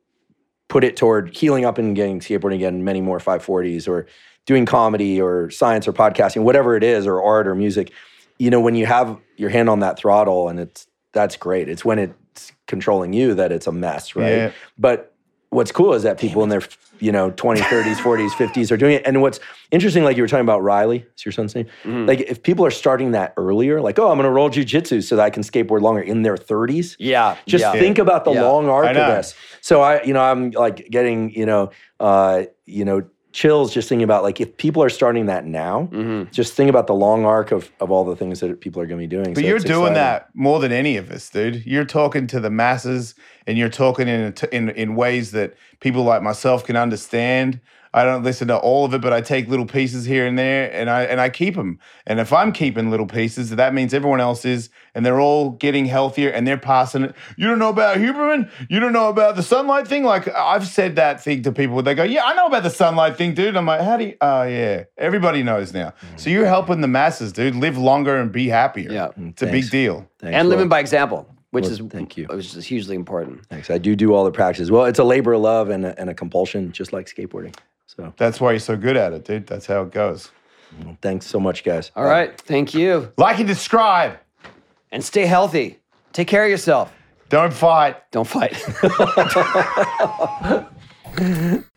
put 0.69 0.85
it 0.85 0.97
toward 0.97 1.35
healing 1.37 1.65
up 1.65 1.79
and 1.79 1.95
getting 1.95 2.21
skateboarding 2.21 2.57
again, 2.57 2.85
many 2.85 3.01
more 3.01 3.19
540s 3.19 3.89
or 3.89 4.07
doing 4.47 4.65
comedy 4.65 5.21
or 5.21 5.51
science 5.51 5.87
or 5.87 5.93
podcasting, 5.93 6.43
whatever 6.43 6.77
it 6.77 6.83
is, 6.85 7.07
or 7.07 7.23
art 7.23 7.47
or 7.47 7.55
music. 7.55 7.93
You 8.39 8.51
know, 8.51 8.61
when 8.61 8.75
you 8.75 8.87
have 8.87 9.19
your 9.37 9.51
hand 9.51 9.69
on 9.69 9.81
that 9.81 9.99
throttle 9.99 10.49
and 10.49 10.59
it's 10.61 10.87
that's 11.13 11.37
great. 11.37 11.69
It's 11.69 11.85
when 11.85 11.99
it's 11.99 12.53
controlling 12.67 13.13
you 13.13 13.35
that 13.35 13.51
it's 13.53 13.67
a 13.67 13.73
mess, 13.73 14.15
right? 14.17 14.31
Yeah. 14.37 14.53
But 14.79 15.15
what's 15.51 15.73
cool 15.73 15.95
is 15.95 16.03
that 16.03 16.19
people 16.19 16.43
in 16.43 16.49
their 16.49 16.63
you 16.99 17.13
know 17.13 17.31
20s 17.31 17.59
30s 17.59 17.97
40s 17.97 18.31
50s 18.31 18.71
are 18.73 18.77
doing 18.79 18.95
it 18.95 19.03
and 19.05 19.21
what's 19.21 19.39
interesting 19.71 20.03
like 20.03 20.17
you 20.17 20.23
were 20.23 20.27
talking 20.29 20.45
about 20.45 20.63
riley 20.63 21.05
it's 21.13 21.27
your 21.27 21.33
son's 21.33 21.55
name 21.55 21.67
like 22.07 22.21
if 22.21 22.43
people 22.43 22.65
are 22.65 22.71
starting 22.71 23.11
that 23.13 23.35
earlier 23.37 23.83
like 23.83 23.99
oh 23.99 24.11
i'm 24.11 24.17
going 24.17 24.25
to 24.25 24.31
roll 24.31 24.49
jujitsu 24.49 25.03
so 25.05 25.15
that 25.15 25.23
i 25.23 25.29
can 25.31 25.43
skateboard 25.43 25.83
longer 25.83 26.01
in 26.01 26.23
their 26.23 26.37
30s 26.39 26.97
Yeah. 26.99 27.37
just 27.47 27.61
yeah. 27.63 27.73
think 27.73 27.99
about 27.99 28.25
the 28.25 28.33
Yeah. 28.33 28.43
long 28.49 28.69
arc 28.71 28.89
of 28.89 28.95
this 28.97 29.35
so 29.61 29.83
i 29.83 30.03
you 30.05 30.15
know 30.15 30.23
i'm 30.23 30.51
like 30.53 30.89
getting 30.91 31.31
you 31.33 31.45
know 31.45 31.71
uh 32.01 32.45
you 32.65 32.87
know 32.87 33.03
chills 33.37 33.75
just 33.75 33.87
thinking 33.87 34.03
about 34.03 34.23
like 34.23 34.41
if 34.41 34.57
people 34.57 34.83
are 34.83 34.89
starting 34.89 35.27
that 35.27 35.45
now 35.45 35.91
Mhm. 35.93 36.31
just 36.33 36.55
think 36.55 36.71
about 36.71 36.87
the 36.87 36.95
long 36.95 37.27
arc 37.27 37.53
of 37.53 37.71
of 37.81 37.91
all 37.91 38.03
the 38.03 38.17
things 38.17 38.41
that 38.41 38.61
people 38.63 38.81
are 38.81 38.87
going 38.87 38.99
to 38.99 39.07
be 39.07 39.15
doing 39.17 39.35
But 39.35 39.43
So 39.43 39.47
you're 39.47 39.59
doing 39.59 39.93
exciting. 39.93 39.95
that 39.95 40.29
more 40.33 40.59
than 40.59 40.73
any 40.73 40.97
of 40.97 41.11
us, 41.11 41.29
dude. 41.29 41.67
You're 41.67 41.85
talking 41.85 42.27
to 42.29 42.41
the 42.41 42.49
masses, 42.49 43.15
and 43.47 43.59
you're 43.59 43.69
talking 43.69 44.09
in 44.09 44.21
a 44.21 44.33
t- 44.33 44.47
in 44.53 44.71
in 44.71 44.97
ways 44.97 45.33
that 45.33 45.53
people 45.81 46.03
like 46.03 46.23
myself 46.23 46.65
can 46.65 46.77
understand. 46.77 47.61
I 47.97 48.05
don't 48.05 48.23
listen 48.23 48.49
to 48.49 48.57
all 48.59 48.85
of 48.85 48.93
it, 48.93 49.01
but 49.01 49.15
I 49.15 49.23
take 49.23 49.49
little 49.49 49.65
pieces 49.65 50.05
here 50.05 50.27
and 50.27 50.39
there, 50.39 50.71
and 50.71 50.91
I 50.91 51.05
and 51.05 51.19
I 51.19 51.31
keep 51.31 51.55
them. 51.55 51.79
And 52.07 52.21
if 52.21 52.31
I'm 52.31 52.53
keeping 52.53 52.91
little 52.91 53.07
pieces, 53.07 53.49
that 53.49 53.73
means 53.73 53.95
everyone 53.95 54.21
else 54.21 54.45
is, 54.45 54.69
and 54.95 55.05
they're 55.05 55.19
all 55.19 55.53
getting 55.53 55.87
healthier, 55.87 56.29
and 56.29 56.47
they're 56.47 56.59
passing 56.59 57.05
it. 57.05 57.15
You 57.39 57.47
don't 57.49 57.59
know 57.59 57.71
about 57.71 57.97
Huberman. 57.97 58.51
You 58.69 58.81
don't 58.81 58.93
know 58.93 59.09
about 59.09 59.35
the 59.35 59.43
sunlight 59.43 59.89
thing. 59.89 60.05
Like 60.05 60.29
I've 60.29 60.67
said 60.67 60.97
that 60.97 61.25
thing 61.25 61.43
to 61.45 61.53
people. 61.53 61.83
They 61.83 61.95
go, 61.95 62.03
"Yeah, 62.03 62.25
I 62.25 62.35
know 62.35 62.47
about 62.49 62.65
the 62.65 62.71
sunlight 62.71 63.17
thing, 63.17 63.33
dude." 63.33 63.57
I'm 63.57 63.65
like, 63.65 63.81
"How 63.81 63.97
do 63.97 64.05
you?" 64.05 64.15
Oh, 64.21 64.43
yeah. 64.43 64.85
Everybody 64.99 65.43
knows 65.43 65.73
now. 65.73 65.89
Mm-hmm. 65.89 66.17
So 66.19 66.29
you're 66.29 66.45
helping 66.45 66.83
the 66.83 66.89
masses, 66.89 67.33
dude. 67.33 67.55
Live 67.57 67.79
longer 67.79 68.17
and 68.19 68.31
be 68.31 68.49
happier. 68.49 68.93
Yeah. 68.93 69.09
It's 69.17 69.41
a 69.41 69.47
big 69.47 69.71
deal. 69.71 70.07
Thanks, 70.19 70.37
and 70.37 70.49
Will. 70.49 70.57
living 70.57 70.69
by 70.69 70.81
example, 70.81 71.27
which 71.51 71.63
Well, 71.63 71.73
is 71.73 71.81
thank 71.91 72.19
you. 72.19 72.27
which 72.27 72.55
is 72.55 72.63
hugely 72.67 72.95
important. 72.95 73.47
Thanks. 73.47 73.71
I 73.71 73.79
do 73.79 73.97
do 73.97 74.13
all 74.13 74.25
the 74.25 74.31
practices. 74.33 74.71
Well, 74.71 74.85
it's 74.85 74.99
a 74.99 75.05
labor 75.05 75.33
of 75.33 75.41
love 75.41 75.71
and 75.71 75.87
a, 75.87 75.99
and 75.99 76.11
a 76.11 76.15
compulsion, 76.15 76.73
just 76.73 76.93
like 76.93 77.07
skateboarding. 77.07 77.55
So 77.97 78.13
That's 78.17 78.41
why 78.41 78.53
you're 78.53 78.59
so 78.61 78.77
good 78.77 78.97
at 78.97 79.13
it, 79.13 79.25
dude. 79.25 79.47
That's 79.47 79.67
how 79.67 79.83
it 79.83 79.91
goes. 79.93 80.31
thanks 81.01 81.27
so 81.27 81.41
much, 81.41 81.65
guys. 81.65 81.91
All 81.97 82.05
right, 82.05 82.39
thank 82.43 82.75
you, 82.75 83.13
Like 83.17 83.39
and 83.39 83.47
describe. 83.49 84.19
and 84.93 85.03
stay 85.05 85.27
healthy. 85.27 85.79
Take 86.13 86.29
care 86.29 86.45
of 86.45 86.51
yourself. 86.51 86.93
Don't 87.29 87.53
fight. 87.53 87.97
Don't 88.13 88.27
fight. 88.29 88.55